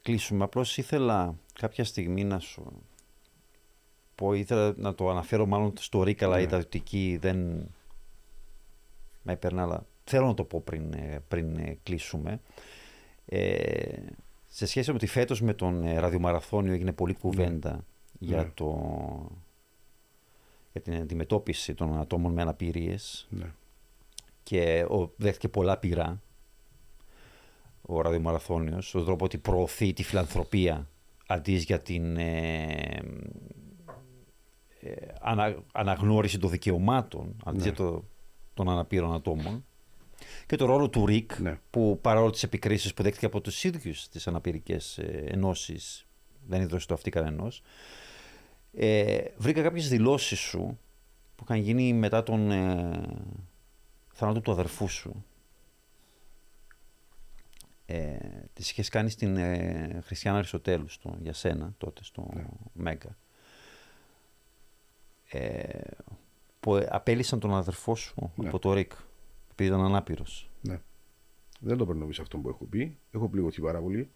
κλείσουμε, 0.02 0.44
απλώς 0.44 0.78
ήθελα 0.78 1.38
κάποια 1.52 1.84
στιγμή 1.84 2.24
να 2.24 2.38
σου 2.38 2.82
πω, 4.14 4.32
ήθελα 4.32 4.74
να 4.76 4.94
το 4.94 5.10
αναφέρω 5.10 5.46
μάλλον 5.46 5.72
στο 5.78 6.02
Ρίκα, 6.02 6.26
αλλά 6.26 6.36
ναι. 6.36 6.42
είδα 6.42 6.56
ότι 6.56 6.78
εκεί 6.78 7.18
δεν 7.20 7.68
με 9.22 9.32
έπαιρνε, 9.32 9.60
αλλά 9.60 9.86
θέλω 10.04 10.26
να 10.26 10.34
το 10.34 10.44
πω 10.44 10.60
πριν, 10.60 10.92
ε, 10.92 11.22
πριν 11.28 11.56
ε, 11.56 11.78
κλείσουμε. 11.82 12.40
Ε, 13.26 13.98
σε 14.48 14.66
σχέση 14.66 14.90
με 14.90 14.96
ότι 14.96 15.06
φέτος 15.06 15.40
με 15.40 15.54
τον 15.54 15.84
ε, 15.84 15.98
ραδιομαραθώνιο 15.98 16.72
έγινε 16.72 16.92
πολλή 16.92 17.12
ναι. 17.12 17.18
κουβέντα 17.18 17.84
για, 18.18 18.36
ναι. 18.36 18.50
το, 18.54 19.30
για 20.76 20.84
την 20.84 21.02
αντιμετώπιση 21.02 21.74
των 21.74 21.98
ατόμων 21.98 22.32
με 22.32 22.42
αναπηρίες 22.42 23.26
ναι. 23.30 23.52
και 24.42 24.86
ο, 24.90 25.12
δέχτηκε 25.16 25.48
πολλά 25.48 25.76
πειρά 25.76 26.22
ο 27.82 28.00
ραδιομαραθώνιος 28.00 28.88
στον 28.88 29.04
τρόπο 29.04 29.24
ότι 29.24 29.38
προωθεί 29.38 29.92
τη 29.92 30.02
φιλανθρωπία 30.02 30.88
αντί 31.26 31.52
για 31.52 31.80
την 31.80 32.16
ε, 32.16 33.02
αναγνώριση 35.72 36.38
των 36.38 36.50
δικαιωμάτων 36.50 37.36
αντί 37.44 37.62
για 37.62 37.72
το, 37.72 38.04
των 38.54 38.68
αναπήρων 38.68 39.14
ατόμων 39.14 39.64
και 40.46 40.56
το 40.56 40.66
ρόλο 40.66 40.88
του 40.88 41.06
ΡΙΚ, 41.06 41.38
ναι. 41.38 41.58
που 41.70 41.98
παρόλο 42.02 42.30
τις 42.30 42.42
επικρίσεις 42.42 42.94
που 42.94 43.02
δέχτηκε 43.02 43.26
από 43.26 43.40
τους 43.40 43.64
ίδιους 43.64 44.08
τις 44.08 44.26
αναπηρικές 44.26 44.98
ε, 44.98 45.24
ενώσεις, 45.28 46.06
δεν 46.46 46.60
είδωσε 46.60 46.86
το 46.86 46.94
αυτή 46.94 47.10
κανένας, 47.10 47.62
ε, 48.76 49.24
βρήκα 49.36 49.62
κάποιες 49.62 49.88
δηλώσεις 49.88 50.38
σου 50.38 50.78
που 51.36 51.44
είχαν 51.44 51.58
γίνει 51.58 51.92
μετά 51.92 52.22
τον 52.22 52.50
ε, 52.50 53.02
θάνατο 54.12 54.40
του 54.40 54.52
αδερφού 54.52 54.88
σου. 54.88 55.24
Ε, 57.86 58.16
τις 58.52 58.70
είχες 58.70 58.88
κάνει 58.88 59.10
στην 59.10 59.36
ε, 59.36 60.00
Χριστιανά 60.04 60.38
Αριστοτέλους 60.38 60.94
στο, 60.94 61.16
για 61.20 61.32
σένα 61.32 61.74
τότε 61.78 62.04
στο 62.04 62.30
ναι. 62.34 62.44
Μέγκα. 62.72 63.16
Ε, 65.28 65.80
που 66.60 66.86
απέλησαν 66.88 67.40
τον 67.40 67.54
αδερφό 67.54 67.94
σου 67.94 68.32
ναι. 68.36 68.48
από 68.48 68.58
το 68.58 68.72
ΡΙΚ 68.72 68.92
επειδή 69.50 69.68
ήταν 69.68 69.84
ανάπηρος. 69.84 70.50
Ναι. 70.60 70.80
Δεν 71.60 71.76
το 71.76 71.86
παίρνω 71.86 72.06
πίσω 72.06 72.22
αυτό 72.22 72.38
που 72.38 72.48
έχω 72.48 72.64
πει. 72.64 72.98
Έχω 73.10 73.28
πληγωθεί 73.28 73.60
πάρα 73.60 73.80
πολύ. 73.80 74.10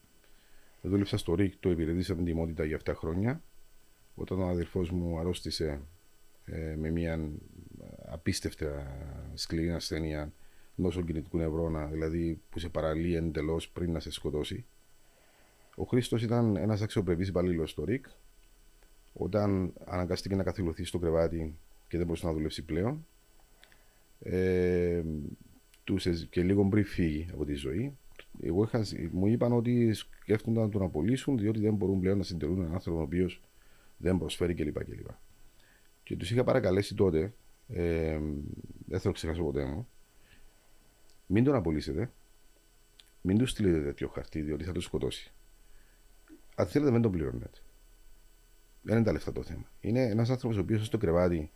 Δούλεψα 0.82 1.16
στο 1.16 1.34
ΡΙΚ, 1.34 1.54
το 1.60 1.70
υπηρετήσα 1.70 2.14
την 2.14 2.24
τιμότητα 2.24 2.64
για 2.64 2.80
7 2.84 2.92
χρόνια. 2.96 3.42
Όταν 4.20 4.40
ο 4.40 4.46
αδερφός 4.46 4.90
μου 4.90 5.18
αρρώστησε 5.18 5.80
ε, 6.44 6.74
με 6.76 6.90
μια 6.90 7.28
απίστευτα 8.06 8.96
σκληρή 9.34 9.70
ασθένεια 9.70 10.32
νόσο 10.74 11.02
κινητικού 11.02 11.36
νευρώνα, 11.36 11.86
δηλαδή 11.86 12.40
που 12.50 12.58
σε 12.58 12.68
παραλύει 12.68 13.14
εντελώς 13.16 13.68
πριν 13.68 13.92
να 13.92 14.00
σε 14.00 14.10
σκοτώσει. 14.10 14.64
Ο 15.74 15.84
Χρήστος 15.84 16.22
ήταν 16.22 16.56
ένας 16.56 16.82
αξιοπρεπής 16.82 17.28
υπαλλήλος 17.28 17.70
στο 17.70 17.84
ΡΙΚ. 17.84 18.06
Όταν 19.12 19.72
αναγκάστηκε 19.84 20.34
να 20.34 20.42
καθυλωθεί 20.42 20.84
στο 20.84 20.98
κρεβάτι 20.98 21.58
και 21.88 21.96
δεν 21.96 22.06
μπορούσε 22.06 22.26
να 22.26 22.32
δουλέψει 22.32 22.64
πλέον, 22.64 23.06
ε, 24.22 25.02
και 26.30 26.42
λίγο 26.42 26.68
πριν 26.68 26.84
φύγει 26.84 27.26
από 27.32 27.44
τη 27.44 27.54
ζωή, 27.54 27.96
εγώ 28.42 28.62
είχα, 28.62 28.84
μου 29.10 29.26
είπαν 29.26 29.52
ότι 29.52 29.92
σκέφτονταν 29.92 30.62
να 30.62 30.68
τον 30.68 30.82
απολύσουν 30.82 31.38
διότι 31.38 31.60
δεν 31.60 31.74
μπορούν 31.74 32.00
πλέον 32.00 32.18
να 32.18 32.22
συντηρούν 32.22 32.60
έναν 32.60 32.72
άνθρωπο 32.72 32.98
ο 32.98 33.02
οποίος 33.02 33.40
δεν 34.00 34.18
προσφέρει 34.18 34.54
κλπ. 34.54 34.84
Και, 34.84 34.94
και 36.02 36.16
τους 36.16 36.30
είχα 36.30 36.44
παρακαλέσει 36.44 36.94
τότε, 36.94 37.32
ε, 37.68 38.18
δεν 38.86 38.98
θα 38.98 39.08
το 39.08 39.12
ξεχάσω 39.12 39.42
ποτέ 39.42 39.64
μου, 39.64 39.88
μην 41.26 41.44
τον 41.44 41.54
απολύσετε, 41.54 42.10
μην 43.20 43.38
τους 43.38 43.50
στείλετε 43.50 43.82
τέτοιο 43.82 44.08
χαρτί 44.08 44.40
διότι 44.40 44.64
θα 44.64 44.72
τους 44.72 44.84
σκοτώσει. 44.84 45.32
Αν 46.54 46.66
θέλετε, 46.66 46.90
δεν 46.90 47.02
τον 47.02 47.10
πληρώνετε. 47.10 47.58
Δεν 48.82 48.96
είναι 48.96 49.04
τα 49.04 49.12
λεφτά 49.12 49.32
το 49.32 49.42
θέμα. 49.42 49.70
Είναι 49.80 50.02
ένας 50.02 50.30
άνθρωπος 50.30 50.56
ο 50.56 50.60
οποίος 50.60 50.86
στο 50.86 50.98
κρεβάτι 50.98 51.50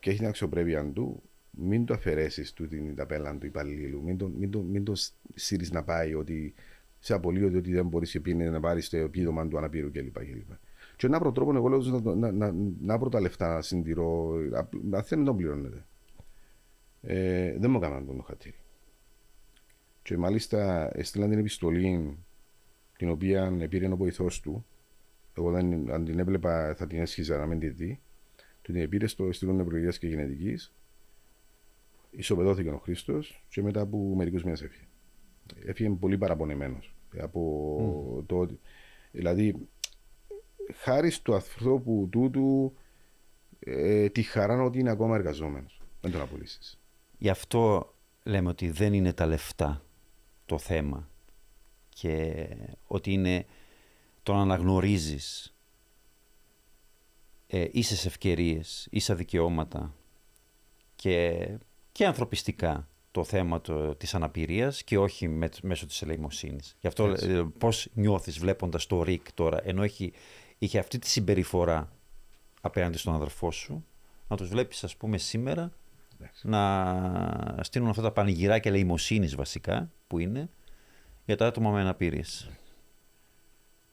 και 0.00 0.10
έχει 0.10 0.18
την 0.18 0.28
αξιοπρέπεια 0.28 0.92
του, 0.92 1.22
μην 1.50 1.84
το 1.84 1.94
αφαιρέσεις 1.94 2.52
του 2.52 2.68
την 2.68 2.94
ταπέλα 2.94 3.38
του 3.38 3.46
υπαλλήλου. 3.46 4.02
Μην 4.02 4.16
το, 4.16 4.28
μην 4.28 4.50
το, 4.50 4.62
μην 4.62 4.84
το 4.84 4.92
σύρεις 5.34 5.70
να 5.70 5.82
πάει 5.82 6.14
ότι 6.14 6.54
σε 6.98 7.14
απολύω 7.14 7.46
ότι 7.46 7.72
δεν 7.72 7.86
μπορείς 7.86 8.10
και 8.10 8.34
να 8.34 8.60
πάρεις 8.60 8.88
το 8.88 8.96
επίδομα 8.96 9.48
του 9.48 9.58
αναπήρου 9.58 9.90
κλπ. 9.90 10.16
Και 10.96 11.06
ένα 11.06 11.32
τρόπο 11.32 11.56
εγώ 11.56 11.68
λέω 11.68 11.78
να, 11.78 12.14
να, 12.14 12.32
να, 12.32 12.52
να 12.80 12.98
βρω 12.98 13.08
τα 13.08 13.20
λεφτά 13.20 13.54
να 13.54 13.62
συντηρώ. 13.62 14.34
Αν 14.92 15.04
δεν 15.08 15.24
τον 15.24 15.36
πληρώνετε. 15.36 15.84
Ε, 17.02 17.58
δεν 17.58 17.70
μου 17.70 17.76
έκαναν 17.76 18.06
τον 18.06 18.24
χατήρι. 18.26 18.56
Και 20.02 20.16
μάλιστα 20.16 20.90
έστειλαν 20.92 21.30
την 21.30 21.38
επιστολή 21.38 22.18
την 22.96 23.10
οποία 23.10 23.66
πήρε 23.68 23.92
ο 23.92 23.96
βοηθός 23.96 24.40
του. 24.40 24.66
Εγώ 25.34 25.50
δεν, 25.50 25.90
αν 25.90 26.04
την 26.04 26.18
έβλεπα 26.18 26.74
θα 26.74 26.86
την 26.86 27.00
έσχιζα 27.00 27.36
να 27.36 27.46
μην 27.46 27.58
τη 27.58 27.68
δει. 27.68 28.00
Του 28.62 28.72
την 28.72 28.88
πήρε 28.88 29.06
στο 29.06 29.24
Ινστιτούτο 29.24 29.56
Νευρολογίας 29.56 29.98
και 29.98 30.06
Γενετικής 30.06 30.72
ισοπεδώθηκε 32.10 32.68
ο 32.68 32.78
Χρήστος 32.78 33.44
και 33.48 33.62
μετά 33.62 33.80
από 33.80 33.98
μερικούς 33.98 34.44
μήνες 34.44 34.62
έφυγε. 34.62 34.86
Έφυγε 35.64 35.90
πολύ 35.90 36.18
παραπονεμένο. 36.18 36.78
Από 37.18 38.18
mm. 38.18 38.26
το 38.26 38.48
Δηλαδή, 39.16 39.68
χάρη 40.74 41.10
στο 41.10 41.34
ανθρώπου 41.34 42.08
τούτου, 42.10 42.76
ε, 43.58 44.08
τη 44.08 44.22
χαρά 44.22 44.62
ότι 44.62 44.78
είναι 44.78 44.90
ακόμα 44.90 45.16
εργαζόμενος. 45.16 45.80
Δεν 46.00 46.10
τον 46.10 46.20
απολύσεις. 46.20 46.78
Γι' 47.18 47.28
αυτό 47.28 47.94
λέμε 48.22 48.48
ότι 48.48 48.70
δεν 48.70 48.92
είναι 48.92 49.12
τα 49.12 49.26
λεφτά 49.26 49.84
το 50.46 50.58
θέμα 50.58 51.08
και 51.88 52.46
ότι 52.86 53.12
είναι 53.12 53.46
το 54.22 54.32
να 54.34 54.40
αναγνωρίζεις 54.40 55.54
ε, 57.46 57.68
ίσες 57.72 58.06
ευκαιρίες, 58.06 58.88
ίσα 58.90 59.14
δικαιώματα 59.14 59.94
και 60.96 61.48
και 61.92 62.06
ανθρωπιστικά 62.06 62.88
το 63.10 63.24
θέμα 63.24 63.60
το, 63.60 63.94
της 63.94 64.14
αναπηρίας 64.14 64.82
και 64.82 64.98
όχι 64.98 65.28
με, 65.28 65.48
μέσω 65.62 65.86
της 65.86 66.02
ελεημοσύνης. 66.02 66.76
Γι' 66.80 66.86
αυτό 66.86 67.06
Έτσι. 67.06 67.30
ε, 67.30 67.46
πώς 67.58 67.88
νιώθεις 67.94 68.38
βλέποντας 68.38 68.86
το 68.86 69.02
Ρικ 69.02 69.32
τώρα, 69.32 69.60
ενώ 69.64 69.82
έχει, 69.82 70.12
είχε 70.58 70.78
αυτή 70.78 70.98
τη 70.98 71.08
συμπεριφορά 71.08 71.92
απέναντι 72.60 72.98
στον 72.98 73.14
αδερφό 73.14 73.50
σου, 73.50 73.84
να 74.28 74.36
τους 74.36 74.48
βλέπεις 74.48 74.84
ας 74.84 74.96
πούμε 74.96 75.18
σήμερα 75.18 75.72
Εντάξει. 76.20 76.48
να 76.48 77.62
στείλουν 77.62 77.88
αυτά 77.88 78.02
τα 78.02 78.12
πανηγυράκια 78.12 78.70
ελεημοσύνης 78.70 79.34
βασικά 79.34 79.90
που 80.06 80.18
είναι 80.18 80.48
για 81.24 81.36
τα 81.36 81.46
άτομα 81.46 81.70
με 81.70 81.80
αναπηρίες. 81.80 82.50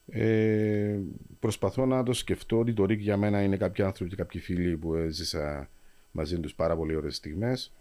Ε, 0.07 0.99
προσπαθώ 1.39 1.85
να 1.85 2.03
το 2.03 2.13
σκεφτώ 2.13 2.59
ότι 2.59 2.73
το 2.73 2.85
ΡΙΚ 2.85 2.99
για 2.99 3.17
μένα 3.17 3.41
είναι 3.41 3.57
κάποιοι 3.57 3.83
άνθρωποι 3.83 4.09
και 4.09 4.15
κάποιοι 4.15 4.41
φίλοι 4.41 4.77
που 4.77 4.95
έζησα 4.95 5.69
μαζί 6.11 6.39
τους 6.39 6.55
πάρα 6.55 6.75
πολύ 6.75 6.95
ωραίες 6.95 7.15
στιγμές. 7.15 7.73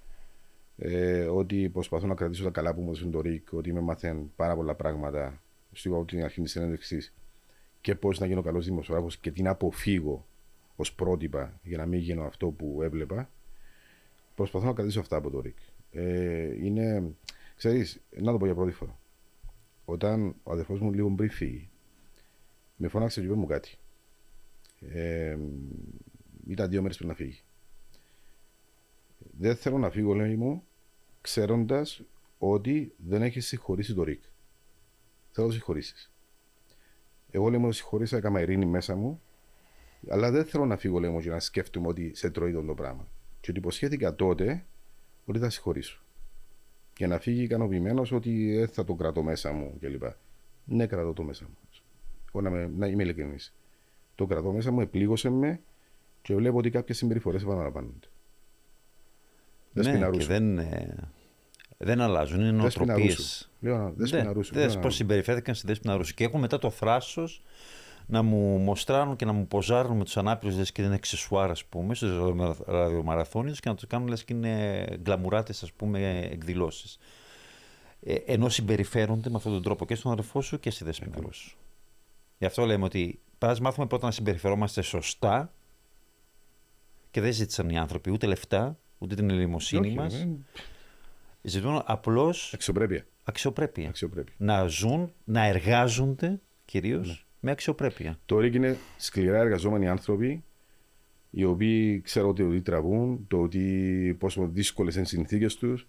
Ε, 0.76 1.24
ότι 1.24 1.68
προσπαθώ 1.68 2.06
να 2.06 2.14
κρατήσω 2.14 2.44
τα 2.44 2.50
καλά 2.50 2.74
που 2.74 2.80
μου 2.80 2.88
έδωσε 2.88 3.06
το 3.06 3.20
ΡΙΚ, 3.20 3.52
ότι 3.52 3.72
με 3.72 3.80
μαθαίνουν 3.80 4.32
πάρα 4.36 4.54
πολλά 4.54 4.74
πράγματα. 4.74 5.42
Σου 5.72 5.88
είπα 5.88 5.96
από 5.96 6.06
την 6.06 6.24
αρχή 6.24 6.42
της 6.42 6.50
συνέντευξης 6.50 7.14
και 7.82 7.94
πώς 7.94 8.18
να 8.18 8.26
γίνω 8.26 8.42
καλός 8.42 8.64
δημοσιογράφος 8.64 9.18
και 9.18 9.30
τι 9.30 9.42
να 9.42 9.50
αποφύγω 9.50 10.26
ως 10.76 10.92
πρότυπα 10.92 11.60
για 11.62 11.76
να 11.76 11.86
μην 11.86 12.00
γίνω 12.00 12.24
αυτό 12.24 12.46
που 12.50 12.82
έβλεπα. 12.82 13.30
Προσπαθώ 14.34 14.66
να 14.66 14.72
κρατήσω 14.72 15.00
αυτά 15.00 15.16
από 15.16 15.30
το 15.30 15.40
ΡΙΚ. 15.40 15.56
Ε, 15.90 16.64
είναι, 16.64 17.14
ξέρεις, 17.56 18.00
να 18.10 18.32
το 18.32 18.38
πω 18.38 18.44
για 18.44 18.54
πρώτη 18.54 18.72
φορά. 18.72 18.98
Όταν 19.84 20.34
ο 20.42 20.52
αδερφός 20.52 20.80
μου 20.80 20.92
λίγο 20.92 21.10
πριν 21.10 21.30
φύγει, 21.30 21.68
με 22.76 22.88
φώναξε 22.88 23.20
και 23.20 23.26
είπε 23.26 23.34
μου 23.34 23.46
κάτι. 23.46 23.78
Ε, 24.80 25.38
ήταν 26.46 26.70
δύο 26.70 26.82
μέρες 26.82 26.96
πριν 26.96 27.08
να 27.08 27.14
φύγει. 27.14 27.40
Δεν 29.38 29.56
θέλω 29.56 29.78
να 29.78 29.90
φύγω, 29.90 30.14
λέει 30.14 30.36
μου, 30.36 30.62
ξέροντας 31.20 32.02
ότι 32.38 32.94
δεν 32.96 33.22
έχεις 33.22 33.46
συγχωρήσει 33.46 33.94
το 33.94 34.02
Ρικ. 34.02 34.22
Θέλω 35.32 35.46
να 35.46 35.52
το 35.52 35.58
συγχωρήσεις. 35.58 36.11
Εγώ 37.34 37.48
λέει 37.48 37.58
μου 37.58 37.66
το 37.66 37.72
συγχωρήσα, 37.72 38.16
έκανα 38.16 38.40
ειρήνη 38.40 38.66
μέσα 38.66 38.94
μου, 38.94 39.22
αλλά 40.08 40.30
δεν 40.30 40.44
θέλω 40.44 40.66
να 40.66 40.76
φύγω, 40.76 40.98
λέει 40.98 41.10
μου, 41.10 41.20
και 41.20 41.30
να 41.30 41.40
σκέφτομαι 41.40 41.88
ότι 41.88 42.12
σε 42.14 42.30
τρώει 42.30 42.52
το 42.52 42.74
πράγμα. 42.74 43.06
Και 43.40 43.50
ότι 43.50 43.58
υποσχέθηκα 43.58 44.14
τότε 44.14 44.64
ότι 45.24 45.38
θα 45.38 45.50
συγχωρήσω. 45.50 46.02
Για 46.96 47.06
να 47.08 47.18
φύγει 47.18 47.42
ικανοποιημένος 47.42 48.12
ότι 48.12 48.56
δεν 48.56 48.68
θα 48.68 48.84
το 48.84 48.94
κρατώ 48.94 49.22
μέσα 49.22 49.52
μου 49.52 49.76
κλπ. 49.80 50.02
Ναι, 50.64 50.86
κρατώ 50.86 51.12
το 51.12 51.22
μέσα 51.22 51.44
μου. 51.44 51.56
Εγώ 52.32 52.42
να, 52.42 52.50
με, 52.50 52.70
να 52.76 52.86
είμαι 52.86 53.02
ειλικρινής. 53.02 53.54
Το 54.14 54.26
κρατώ 54.26 54.52
μέσα 54.52 54.70
μου, 54.70 54.80
επλήγωσε 54.80 55.30
με 55.30 55.60
και 56.22 56.34
βλέπω 56.34 56.58
ότι 56.58 56.70
κάποιες 56.70 56.96
συμπεριφορές 56.96 57.42
επαναλαμβάνονται. 57.42 58.06
Δεν 59.72 59.84
ναι, 59.84 59.90
και 59.90 59.96
σπιναρούσω. 59.96 60.26
δεν, 60.26 60.58
ε, 60.58 61.10
δεν 61.82 62.00
αλλάζουν, 62.00 62.36
είναι 62.40 62.46
Δεν 62.46 62.54
νοοτροπίες. 62.54 63.12
σπιναρούσω. 63.12 63.48
Λέω, 63.60 63.92
δεν 63.96 64.06
σπιναρούσω. 64.06 64.50
Δες 64.54 64.72
Λέω, 64.72 64.82
πώς 64.82 64.94
συμπεριφέρθηκαν 64.94 65.54
στη 65.54 65.66
Δέσποινα 65.66 65.96
Ρούσου. 65.96 66.14
Και 66.14 66.24
έχουν 66.24 66.40
μετά 66.40 66.58
το 66.58 66.70
θράσος 66.70 67.42
να 68.06 68.22
μου 68.22 68.58
μοστράρουν 68.58 69.16
και 69.16 69.24
να 69.24 69.32
μου 69.32 69.46
ποζάρουν 69.46 69.96
με 69.96 70.04
τους 70.04 70.16
ανάπηρους 70.16 70.56
λες 70.56 70.72
και 70.72 70.82
είναι 70.82 70.94
εξισουάρ 70.94 71.50
ας 71.50 71.64
πούμε 71.64 71.94
στους 71.94 72.10
ραδιομαραθώνιους 72.66 73.60
και 73.60 73.68
να 73.68 73.74
τους 73.74 73.86
κάνουν 73.86 74.08
λες 74.08 74.24
και 74.24 74.32
είναι 74.34 74.84
γκλαμουράτες 75.02 75.62
ας 75.62 75.72
πούμε 75.72 76.28
εκδηλώσεις. 76.30 76.98
Ε, 78.04 78.14
ενώ 78.14 78.48
συμπεριφέρονται 78.48 79.30
με 79.30 79.36
αυτόν 79.36 79.52
τον 79.52 79.62
τρόπο 79.62 79.86
και 79.86 79.94
στον 79.94 80.12
αδερφό 80.12 80.40
σου 80.40 80.60
και 80.60 80.70
στη 80.70 80.84
Δέσποινα 80.84 81.16
Ρούσου. 81.20 81.56
Γι' 82.38 82.46
αυτό 82.46 82.64
λέμε 82.64 82.84
ότι 82.84 83.20
πρέπει 83.38 83.54
να 83.54 83.60
μάθουμε 83.66 83.86
πρώτα 83.86 84.06
να 84.06 84.12
συμπεριφερόμαστε 84.12 84.82
σωστά 84.82 85.52
και 87.10 87.20
δεν 87.20 87.32
ζήτησαν 87.32 87.68
οι 87.68 87.78
άνθρωποι 87.78 88.10
ούτε 88.10 88.26
λεφτά, 88.26 88.78
ούτε 88.98 89.14
την 89.14 89.30
ελεημοσύνη 89.30 89.86
Όχι, 89.86 89.96
μας. 89.96 90.14
ε, 90.14 90.28
Ζητούν 91.42 91.82
απλώς 91.84 92.52
Αξιοπρέπεια. 92.54 93.06
αξιοπρέπεια. 93.24 93.88
Αξιοπρέπεια. 93.88 94.34
Να 94.38 94.66
ζουν, 94.66 95.12
να 95.24 95.44
εργάζονται 95.46 96.40
κυρίως 96.64 97.08
Ναι. 97.08 97.14
με 97.40 97.50
αξιοπρέπεια. 97.50 98.18
Το 98.26 98.38
ΡΙΚ 98.38 98.54
είναι 98.54 98.76
σκληρά 98.96 99.38
εργαζόμενοι 99.38 99.88
άνθρωποι 99.88 100.44
οι 101.30 101.44
οποίοι 101.44 102.00
ξέρουν 102.00 102.28
ότι, 102.30 102.42
ότι 102.42 102.60
τραβούν, 102.60 103.24
το 103.28 103.40
ότι 103.42 104.16
πόσο 104.18 104.46
δύσκολες 104.52 104.94
είναι 104.94 105.02
οι 105.02 105.06
συνθήκες 105.06 105.56
τους. 105.56 105.86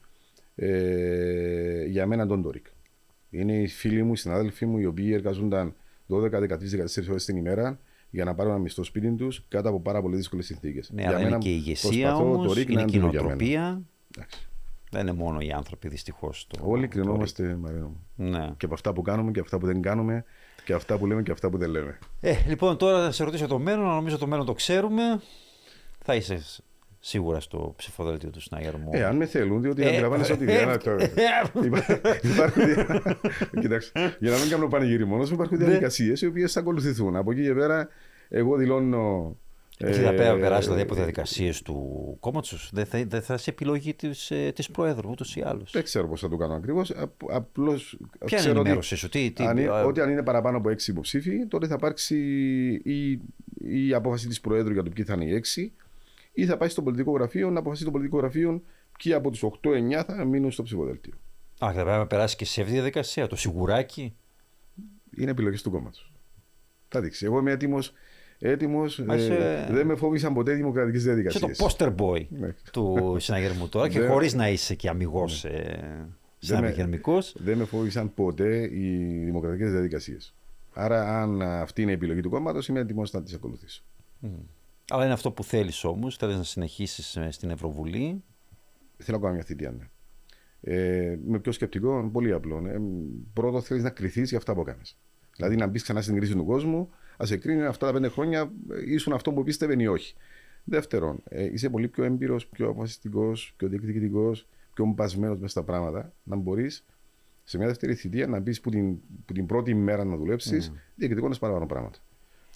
Ε, 0.55 1.85
για 1.85 2.05
μένα 2.07 2.27
τον 2.27 2.41
το 2.41 2.49
ΡΙΚ. 2.49 2.65
Είναι 3.29 3.53
οι 3.61 3.67
φίλοι 3.67 4.03
μου, 4.03 4.13
οι 4.13 4.17
συνάδελφοί 4.17 4.65
μου, 4.65 4.77
οι 4.77 4.85
οποίοι 4.85 5.09
εργαζόνταν 5.13 5.75
12, 6.07 6.39
13, 6.39 6.75
14 6.75 7.09
ώρες 7.09 7.25
την 7.25 7.35
ημέρα 7.37 7.79
για 8.09 8.23
να 8.23 8.35
πάρουν 8.35 8.51
ένα 8.51 8.61
μισθό 8.61 8.83
σπίτι 8.83 9.11
τους 9.15 9.45
κάτω 9.47 9.69
από 9.69 9.79
πάρα 9.81 10.01
πολύ 10.01 10.15
δύσκολες 10.15 10.45
συνθήκες. 10.45 10.89
Ναι, 10.93 11.07
αλλά 11.07 11.21
είναι 11.27 11.37
και 11.37 11.49
η 11.49 11.55
ηγεσία 11.55 12.15
όμως, 12.15 12.63
είναι 12.63 12.85
και 12.85 12.97
η 12.97 12.99
νοοτροπία. 12.99 13.81
Δεν 14.93 15.01
είναι 15.07 15.11
μόνο 15.17 15.39
οι 15.39 15.51
άνθρωποι 15.51 15.87
δυστυχώ. 15.87 16.31
Όλοι 16.61 16.87
κρινόμαστε, 16.87 17.55
Μαρίνο 17.59 17.87
μου. 17.87 18.05
Ναι. 18.29 18.51
Και 18.57 18.65
από 18.65 18.73
αυτά 18.73 18.93
που 18.93 19.01
κάνουμε 19.01 19.31
και 19.31 19.39
αυτά 19.39 19.57
που 19.57 19.65
δεν 19.65 19.81
κάνουμε 19.81 20.23
και 20.65 20.73
αυτά 20.73 20.97
που 20.97 21.05
λέμε 21.07 21.23
και 21.23 21.31
αυτά 21.31 21.49
που 21.49 21.57
δεν 21.57 21.69
λέμε. 21.69 21.97
Ε, 22.21 22.35
λοιπόν, 22.47 22.77
τώρα 22.77 23.03
θα 23.05 23.11
σε 23.11 23.23
ρωτήσω 23.23 23.47
το 23.47 23.59
μέλλον. 23.59 23.85
Νομίζω 23.85 24.17
το 24.17 24.27
μέλλον 24.27 24.45
το 24.45 24.53
ξέρουμε. 24.53 25.21
Θα 26.03 26.15
είσαι 26.15 26.39
σίγουρα 26.99 27.39
στο 27.39 27.73
ψηφοδέλτιο 27.77 28.29
του 28.29 28.41
Σνάιερμου. 28.41 28.89
Ε, 28.93 29.03
αν 29.03 29.15
με 29.15 29.25
θέλουν, 29.25 29.61
διότι 29.61 29.83
Ε, 29.83 29.87
αντιλαμβάνεσαι 29.87 30.33
ότι. 30.33 30.51
ε, 30.51 30.57
ένα 30.61 30.77
τώρα. 30.77 31.03
Υπά- 31.63 31.89
Υπάρχουν. 32.23 32.63
Κοιτάξτε, 33.61 34.15
για 34.19 34.31
να 34.31 34.37
μην 34.37 34.49
κάνω 34.49 34.67
πανηγύρι 34.67 35.05
μόνο, 35.05 35.23
υπάρχουν 35.31 35.57
Ναι. 35.57 35.65
διαδικασίε 35.65 36.13
οι 36.21 36.25
οποίε 36.25 36.47
θα 36.47 36.59
ακολουθηθούν. 36.59 37.15
Από 37.15 37.31
εκεί 37.31 37.43
και 37.43 37.53
πέρα, 37.53 37.87
εγώ 38.29 38.55
δηλώνω. 38.57 39.35
Έχει 39.77 39.99
ε, 39.99 40.03
θα 40.03 40.13
πέρα 40.13 40.37
περάσει 40.39 40.63
δηλαδή 40.63 40.81
από 40.81 40.95
διαδικασίες 40.95 41.61
του 41.61 42.17
κόμματος. 42.19 42.69
Δεν 42.73 42.85
θα, 42.85 43.03
δεν 43.07 43.21
θα 43.21 43.33
είσαι 43.33 43.49
επιλογή 43.49 43.93
της 43.93 44.31
της 44.53 44.69
Προέδρου 44.71 45.09
ούτως 45.09 45.35
ή 45.35 45.41
άλλως. 45.41 45.71
Δεν 45.71 45.83
ξέρω 45.83 46.07
πώς 46.07 46.19
θα 46.19 46.29
το 46.29 46.37
κάνω 46.37 46.53
ακριβώς. 46.53 46.93
Απλώς. 47.29 47.97
Ποια 48.25 48.39
είναι 48.39 48.47
η 48.47 48.51
ενημέρωσή 48.51 48.95
σου, 48.95 49.09
τι, 49.09 49.31
τι, 49.31 49.43
αν, 49.45 49.57
είναι- 49.57 49.69
α, 49.69 49.83
ότι 49.83 50.01
αν 50.01 50.09
είναι 50.09 50.23
παραπάνω 50.23 50.57
από 50.57 50.69
έξι 50.69 50.91
υποψήφοι, 50.91 51.45
τότε 51.47 51.67
θα 51.67 51.73
υπάρξει 51.77 52.17
η, 52.83 53.11
η 53.87 53.93
απόφαση 53.93 54.27
της 54.27 54.41
Προέδρου 54.41 54.73
για 54.73 54.83
το 54.83 54.89
ποιοι 54.89 55.03
θα 55.03 55.13
είναι 55.13 55.25
οι 55.25 55.33
έξι, 55.33 55.71
ή 56.33 56.45
θα 56.45 56.57
πάει 56.57 56.69
στο 56.69 56.81
πολιτικό 56.81 57.11
γραφείο 57.11 57.49
να 57.49 57.59
αποφασίσει 57.59 57.85
το 57.85 57.91
πολιτικό 57.91 58.17
γραφείο 58.17 58.61
ποιοι 59.03 59.13
από 59.13 59.29
τους 59.31 59.43
8-9 59.43 60.03
θα 60.07 60.25
μείνουν 60.25 60.51
στο 60.51 60.63
ψηφοδέλτιο. 60.63 61.13
Α, 61.65 61.67
θα 61.67 61.73
πρέπει 61.73 61.89
να 61.89 62.07
περάσει 62.07 62.35
και 62.35 62.45
σε 62.45 62.59
αυτή 62.61 62.71
τη 62.73 62.77
διαδικασία. 62.79 63.27
Το 63.27 63.35
σιγουράκι. 63.35 64.15
Είναι 65.17 65.31
επιλογή 65.31 65.61
του 65.61 65.71
κόμματος. 65.71 66.11
Θα 66.87 67.01
δείξει. 67.01 67.25
Εγώ 67.25 67.39
είμαι 67.39 67.51
έτοιμος. 67.51 67.93
Έτοιμος, 68.45 68.99
Μα 68.99 69.15
είσαι- 69.15 69.67
δεν 69.71 69.85
με 69.85 69.95
φόβησαν 69.95 70.33
ποτέ 70.33 70.51
οι 70.51 70.55
δημοκρατικές 70.55 71.01
Είσαι 71.01 71.13
διαδικασίε. 71.13 71.55
το 71.55 71.65
poster 71.77 71.95
boy 71.95 72.25
Ναι. 72.39 72.53
του 72.71 73.15
συναγερμού 73.19 73.69
τώρα 73.69 73.89
και 73.89 73.99
Δεν- 73.99 74.09
χωρίς 74.09 74.33
να 74.33 74.49
είσαι 74.49 74.75
και 74.75 74.89
αμυγός 74.89 75.45
ε, 75.45 76.07
συναγερμικό. 76.39 77.17
Δεν 77.35 77.57
με 77.57 77.63
φόβησαν 77.65 78.13
ποτέ 78.13 78.69
οι 78.73 78.97
δημοκρατικές 79.25 79.71
διαδικασίες. 79.71 80.33
Άρα, 80.73 81.21
αν 81.21 81.41
αυτή 81.41 81.81
είναι 81.81 81.91
η 81.91 81.93
επιλογή 81.93 82.21
του 82.21 82.29
κόμματος, 82.29 82.67
είμαι 82.67 82.79
έτοιμος 82.79 83.11
να 83.11 83.23
τις 83.23 83.33
ακολουθήσω. 83.33 83.83
Αλλά 84.89 85.03
είναι 85.03 85.13
αυτό 85.13 85.31
που 85.31 85.43
θέλεις 85.43 85.83
όμως. 85.83 86.17
Θέλεις 86.17 86.35
να 86.37 86.43
συνεχίσεις 86.43 87.17
στην 87.29 87.49
Ευρωβουλή. 87.49 88.23
Θέλω 88.97 89.17
να 89.17 89.23
κάνω 89.23 89.35
μια 89.35 89.43
θητεία, 89.43 89.71
ναι. 89.71 89.87
Ε, 90.61 91.17
με 91.27 91.39
πιο 91.39 91.51
σκεπτικό, 91.51 92.09
πολύ 92.13 92.33
απλό. 92.33 92.63
Ε, 92.67 92.77
πρώτο, 93.33 93.61
θέλεις 93.61 93.83
να 93.83 93.89
κρυθεί 93.89 94.21
για 94.21 94.37
αυτά 94.37 94.53
που 94.53 94.63
κάνει. 94.63 94.81
Δηλαδή, 95.35 95.55
να 95.55 95.67
μπεις 95.67 95.83
ξανά 95.83 96.01
στην 96.01 96.15
κρίση 96.15 96.33
του 96.33 96.45
κόσμου, 96.45 96.89
ας 97.17 97.27
σε 97.27 97.37
κρίνει 97.37 97.65
αυτά 97.65 97.85
τα 97.85 97.93
πέντε 97.93 98.07
χρόνια 98.07 98.51
ε, 98.71 98.93
ήσουν 98.93 99.13
αυτό 99.13 99.31
που 99.31 99.43
πίστευε 99.43 99.75
ή 99.77 99.87
όχι. 99.87 100.15
Δεύτερον, 100.63 101.23
ε, 101.29 101.43
είσαι 101.43 101.69
πολύ 101.69 101.87
πιο 101.87 102.03
έμπειρος, 102.03 102.47
πιο 102.47 102.69
αποφασιστικός, 102.69 103.53
πιο 103.57 103.67
διεκδικητικός, 103.67 104.47
πιο 104.73 104.85
μπασμένος 104.85 105.35
μέσα 105.35 105.51
στα 105.51 105.63
πράγματα. 105.63 106.13
Να 106.23 106.35
μπορείς 106.35 106.85
σε 107.43 107.57
μια 107.57 107.67
δεύτερη 107.67 107.93
θητεία 107.93 108.27
να 108.27 108.39
μπεις 108.39 108.61
που 108.61 108.69
την, 108.69 108.97
που 109.25 109.33
την 109.33 109.45
πρώτη 109.45 109.73
μέρα 109.73 110.03
να 110.03 110.15
δουλέψεις, 110.15 110.71
mm. 110.71 110.77
διεκδικώντας 110.95 111.39
παραπάνω 111.39 111.65
πράγματα. 111.65 111.99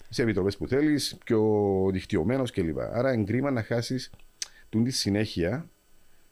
Σε 0.08 0.22
επιτροπές 0.22 0.56
που 0.56 0.68
θέλεις, 0.68 1.18
πιο 1.24 1.42
δικτυωμένος 1.92 2.50
κλπ. 2.50 2.78
Άρα, 2.80 3.10
εγκρίμα 3.10 3.50
να 3.50 3.62
χάσεις 3.62 4.10
τη 4.68 4.90
συνέχεια 4.90 5.68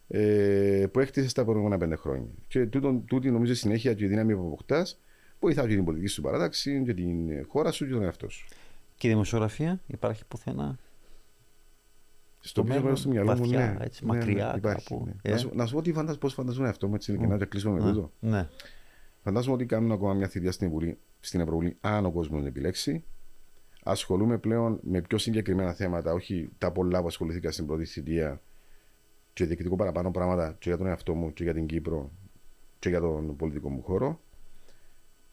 ε, 0.09 0.87
που 0.93 1.01
έκτισες 1.01 1.33
τα 1.33 1.45
προηγούμενα 1.45 1.79
πέντε 1.79 1.97
χρόνια. 1.97 2.29
Και 2.49 2.67
τούτο, 2.67 3.03
τούτη 3.07 3.31
νομίζω 3.31 3.53
η 3.53 3.55
συνέχεια 3.55 3.95
και 3.95 4.05
η 4.05 4.09
δύναμη 4.09 4.35
που 4.35 4.47
αποκτάς 4.47 5.01
βοηθά 5.41 5.69
και 5.69 5.75
την 5.75 5.85
πολιτική 5.85 6.11
σου 6.11 6.23
παράταξη, 6.23 6.83
και 6.85 6.95
την 6.95 7.47
χώρα 7.49 7.73
σου 7.73 7.87
και 7.87 7.93
τον 7.93 8.03
εαυτό 8.03 8.29
σου. 8.29 8.47
Και 8.97 9.07
η 9.07 9.11
δημοσιογραφία 9.11 9.81
υπάρχει 9.87 10.25
πουθενά; 10.25 10.79
Στο 12.41 12.63
πίσω 12.63 12.75
μέλλον, 12.75 12.91
μέρο 12.91 13.03
του 13.03 13.09
μυαλού 13.09 13.31
μου, 13.31 13.37
βαθιά, 13.37 13.77
ναι. 13.79 13.85
έτσι, 13.85 14.05
ναι, 14.05 14.13
μακριά 14.13 14.51
ναι, 14.51 14.59
υπάρχει, 14.59 14.89
κάπου, 14.89 15.05
ναι. 15.07 15.13
ε; 15.23 15.31
Να, 15.31 15.37
σου, 15.37 15.51
να 15.55 15.67
σου 15.67 15.75
πω 15.75 15.83
τι 15.83 15.93
φαντάζομαι, 15.93 16.19
πώς 16.19 16.35
φανταζόμαι 16.35 16.69
αυτό, 16.69 16.91
έτσι 16.95 17.11
ειλικρινά, 17.11 17.39
και 17.39 17.45
κλείσουμε 17.45 17.81
με 17.81 17.93
τούτο. 17.93 18.13
Ναι. 18.21 18.49
Φαντάζομαι 19.23 19.55
ότι 19.55 19.67
κάνουν 19.67 19.93
ακόμα 19.93 20.15
μια 20.15 20.29
θητεία 20.29 20.53
στην, 20.53 20.71
Βουλή, 20.71 20.99
στην 21.21 21.41
Ευρωβουλή, 21.41 21.77
αν 21.81 22.05
ο 22.05 22.11
κόσμος 22.11 22.39
την 22.39 22.49
επιλέξει. 22.49 23.05
Ασχολούμαι 23.83 24.39
πλέον 24.39 24.79
με 24.83 25.01
πιο 25.01 25.19
συγκεκριμένα 25.19 25.73
θέματα, 25.73 26.13
όχι 26.13 26.49
τα 26.59 26.73
πολλά 26.73 27.01
που 27.01 27.07
ασχολήθηκα 27.07 27.51
στην 27.51 27.67
πρώτη 27.67 27.85
θητεία 27.85 28.41
και 29.33 29.45
διεκδικώ 29.45 29.77
παραπάνω 29.77 30.11
πράγματα 30.11 30.57
και 30.59 30.69
για 30.69 30.79
τον 30.79 30.87
εαυτό 30.87 31.15
μου 31.15 31.33
και 31.33 31.43
για 31.43 31.55
την 31.55 31.67
Κύπρο 31.67 32.11
και 32.79 32.89
για 32.89 33.01
τον 33.01 33.37
πολιτικό 33.37 33.71
μου 33.71 33.83
χώρο. 33.83 34.21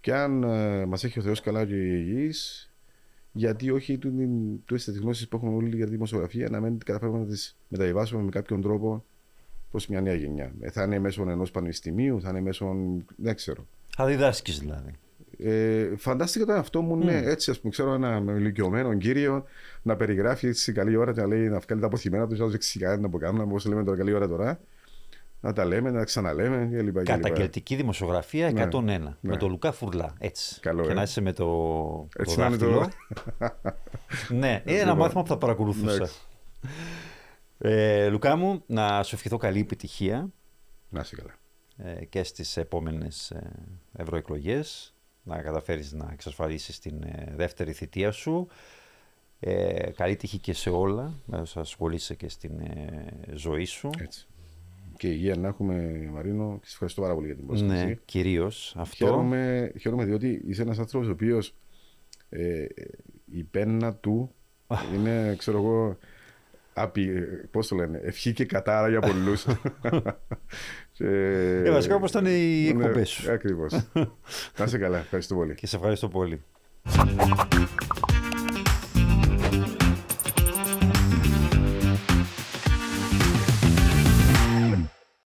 Και 0.04 0.14
αν 0.14 0.44
ε, 0.44 0.86
μας 0.86 1.04
έχει 1.04 1.20
ο 1.20 1.22
Θεός 1.22 1.42
καλά 1.42 1.66
και 1.66 1.76
υγιεί, 1.76 2.34
γιατί 3.32 3.72
όχι 3.72 4.00
τις 4.68 5.00
γνώσει 5.00 5.28
που 5.28 5.36
έχουμε 5.36 5.56
όλοι 5.56 5.76
για 5.76 5.86
τη 5.86 5.92
δημοσιογραφία 5.92 6.50
να 6.50 6.60
μην 6.60 6.78
καταφέρουμε 6.86 7.20
να 7.20 7.26
τις 7.26 7.58
μεταβιβάσουμε 7.68 8.24
με 8.24 8.30
κάποιον 8.30 8.62
τρόπο 8.62 9.06
προς 9.72 9.88
μια 9.88 10.02
νέα 10.02 10.14
γενιά. 10.14 10.52
Ε, 10.60 10.70
θα 10.70 10.84
είναι 10.84 11.00
μέσω 11.00 11.30
ενός 11.30 11.52
πανεπιστημίου, 11.52 12.22
θα 12.22 12.30
είναι 12.30 12.42
μέσω. 12.42 12.76
δεν 13.16 13.36
ξέρω. 13.36 13.68
Θα 13.96 14.06
διδάσκεις 14.06 14.60
δηλαδή. 14.60 14.92
Ε, 15.38 15.96
φαντάστηκα 15.98 16.46
τον 16.46 16.56
εαυτό 16.56 16.82
μου, 16.82 16.96
ναι, 16.98 17.18
έτσι, 17.18 17.52
ας 17.52 17.60
πούμε, 17.60 17.72
ξέρω 17.72 17.94
ένα 17.94 18.24
ηλικιωμένο 18.38 18.94
κύριο 18.94 19.46
να 19.82 19.96
περιγράφει 19.96 20.48
έτσι 20.48 20.72
καλή 20.72 20.96
ώρα 20.96 21.14
και 21.14 21.22
να 21.22 21.28
λέει 21.28 21.50
να 21.50 21.60
βγάλει 21.60 21.82
τα 21.82 21.88
αποθυμένα 21.88 22.28
του, 22.28 22.36
να 22.36 22.48
δεξιά 22.48 22.98
να 22.98 23.06
αποκάμουν, 23.06 23.42
όπω 23.42 23.70
λέμε 23.70 23.84
τώρα 23.84 23.98
καλή 23.98 24.14
ώρα 24.14 24.28
τώρα. 24.28 24.60
Να 25.44 25.54
τα 25.54 25.66
λέμε, 25.66 25.92
να 25.92 25.98
τα 25.98 26.04
ξαναλέμε 26.04 26.78
κλπ. 26.78 27.04
Καταγγελτική 27.04 27.76
δημοσιογραφία 27.76 28.70
101. 28.72 28.84
Ναι, 28.84 28.98
ναι. 28.98 29.16
Με 29.20 29.38
τον 29.38 29.50
Λουκά 29.50 29.72
Φουρλά. 29.72 30.14
Έτσι. 30.20 30.60
Καλό, 30.60 30.84
και 30.84 30.92
ε. 30.92 30.94
να 30.94 31.02
είσαι 31.02 31.22
με 31.22 31.34
το. 31.34 32.08
Έτσι 32.18 32.36
το 32.36 32.42
να 32.42 32.48
είναι 32.48 32.58
το. 32.58 32.68
ναι, 34.30 34.62
είναι 34.66 34.78
ένα 34.78 34.82
Λοιπόν, 34.82 34.98
μάθημα 34.98 35.22
που 35.22 35.28
θα 35.28 35.38
παρακολουθούσα. 35.38 35.94
εντάξει. 35.94 36.20
Ε, 37.58 38.08
Λουκά 38.10 38.36
μου, 38.36 38.64
να 38.66 39.04
σου 39.04 39.16
ευχηθώ 39.16 39.38
καλή 39.38 39.60
επιτυχία 39.60 40.30
Να 40.90 41.00
είσαι 41.00 41.16
καλά. 41.16 41.36
ε, 41.92 42.06
και 42.06 42.24
στις 42.24 42.58
επόμενες 42.58 43.32
ε, 43.32 43.52
ευρωεκλογές 43.98 44.94
να 45.24 45.42
καταφέρεις 45.42 45.92
να 45.94 46.10
εξασφαλίσεις 46.12 46.80
την 46.80 47.04
ε, 47.04 47.34
δεύτερη 47.36 47.72
θητεία 47.74 48.12
σου. 48.12 48.48
Ε, 49.40 49.92
καλή 49.96 50.16
τύχη 50.16 50.38
και 50.38 50.54
σε 50.54 50.70
όλα, 50.70 51.14
με 51.26 51.38
όσα 51.38 51.60
ασχολείσαι 51.60 52.16
και 52.16 52.30
στην 52.30 52.60
ε, 52.60 53.06
ζωή 53.34 53.66
σου. 53.66 53.90
Έτσι. 54.00 54.28
Και 55.04 55.10
υγεία 55.10 55.36
να 55.36 55.48
έχουμε, 55.48 56.08
Μαρίνο, 56.14 56.58
και 56.62 56.68
σε 56.68 56.72
ευχαριστώ 56.74 57.02
πάρα 57.02 57.14
πολύ 57.14 57.26
για 57.26 57.36
την 57.36 57.46
πρόσκληση. 57.46 57.86
ναι, 57.86 57.98
κυρίως 58.06 58.76
αυτό. 58.78 59.06
Χαίρομαι, 59.06 59.72
χαίρομαι 59.80 60.06
διότι 60.06 60.42
είσαι 60.48 60.62
ένας 60.62 60.80
άνθρωπος 60.80 61.08
ο 61.08 61.12
οποίος 61.12 61.56
ε, 62.30 62.66
η 63.32 63.44
πένα 63.44 63.94
του 63.96 64.36
είναι, 64.96 65.36
ξέρω 65.38 65.58
εγώ, 65.58 65.98
απει, 66.74 67.10
πώς 67.52 67.68
το 67.68 67.76
λένε, 67.76 68.02
ευχή 68.04 68.34
και 68.34 68.46
κατάρα 68.46 68.90
για 68.90 69.00
πολλούς. 69.00 69.46
και, 70.94 71.06
Ε, 71.06 71.72
βασικά 71.72 71.96
όπως 71.96 72.10
ήταν 72.10 72.26
οι 72.26 72.68
εκπομπές 72.68 73.10
σου. 73.10 73.26
Ναι, 73.26 73.34
ακριβώς. 73.34 73.74
να 74.58 74.64
είσαι 74.66 74.78
καλά. 74.78 74.98
Ευχαριστώ 74.98 75.36
πολύ. 75.36 75.56
Και 75.56 75.68
σε 75.68 75.76
ευχαριστώ 75.76 76.08
πολύ. 76.08 76.42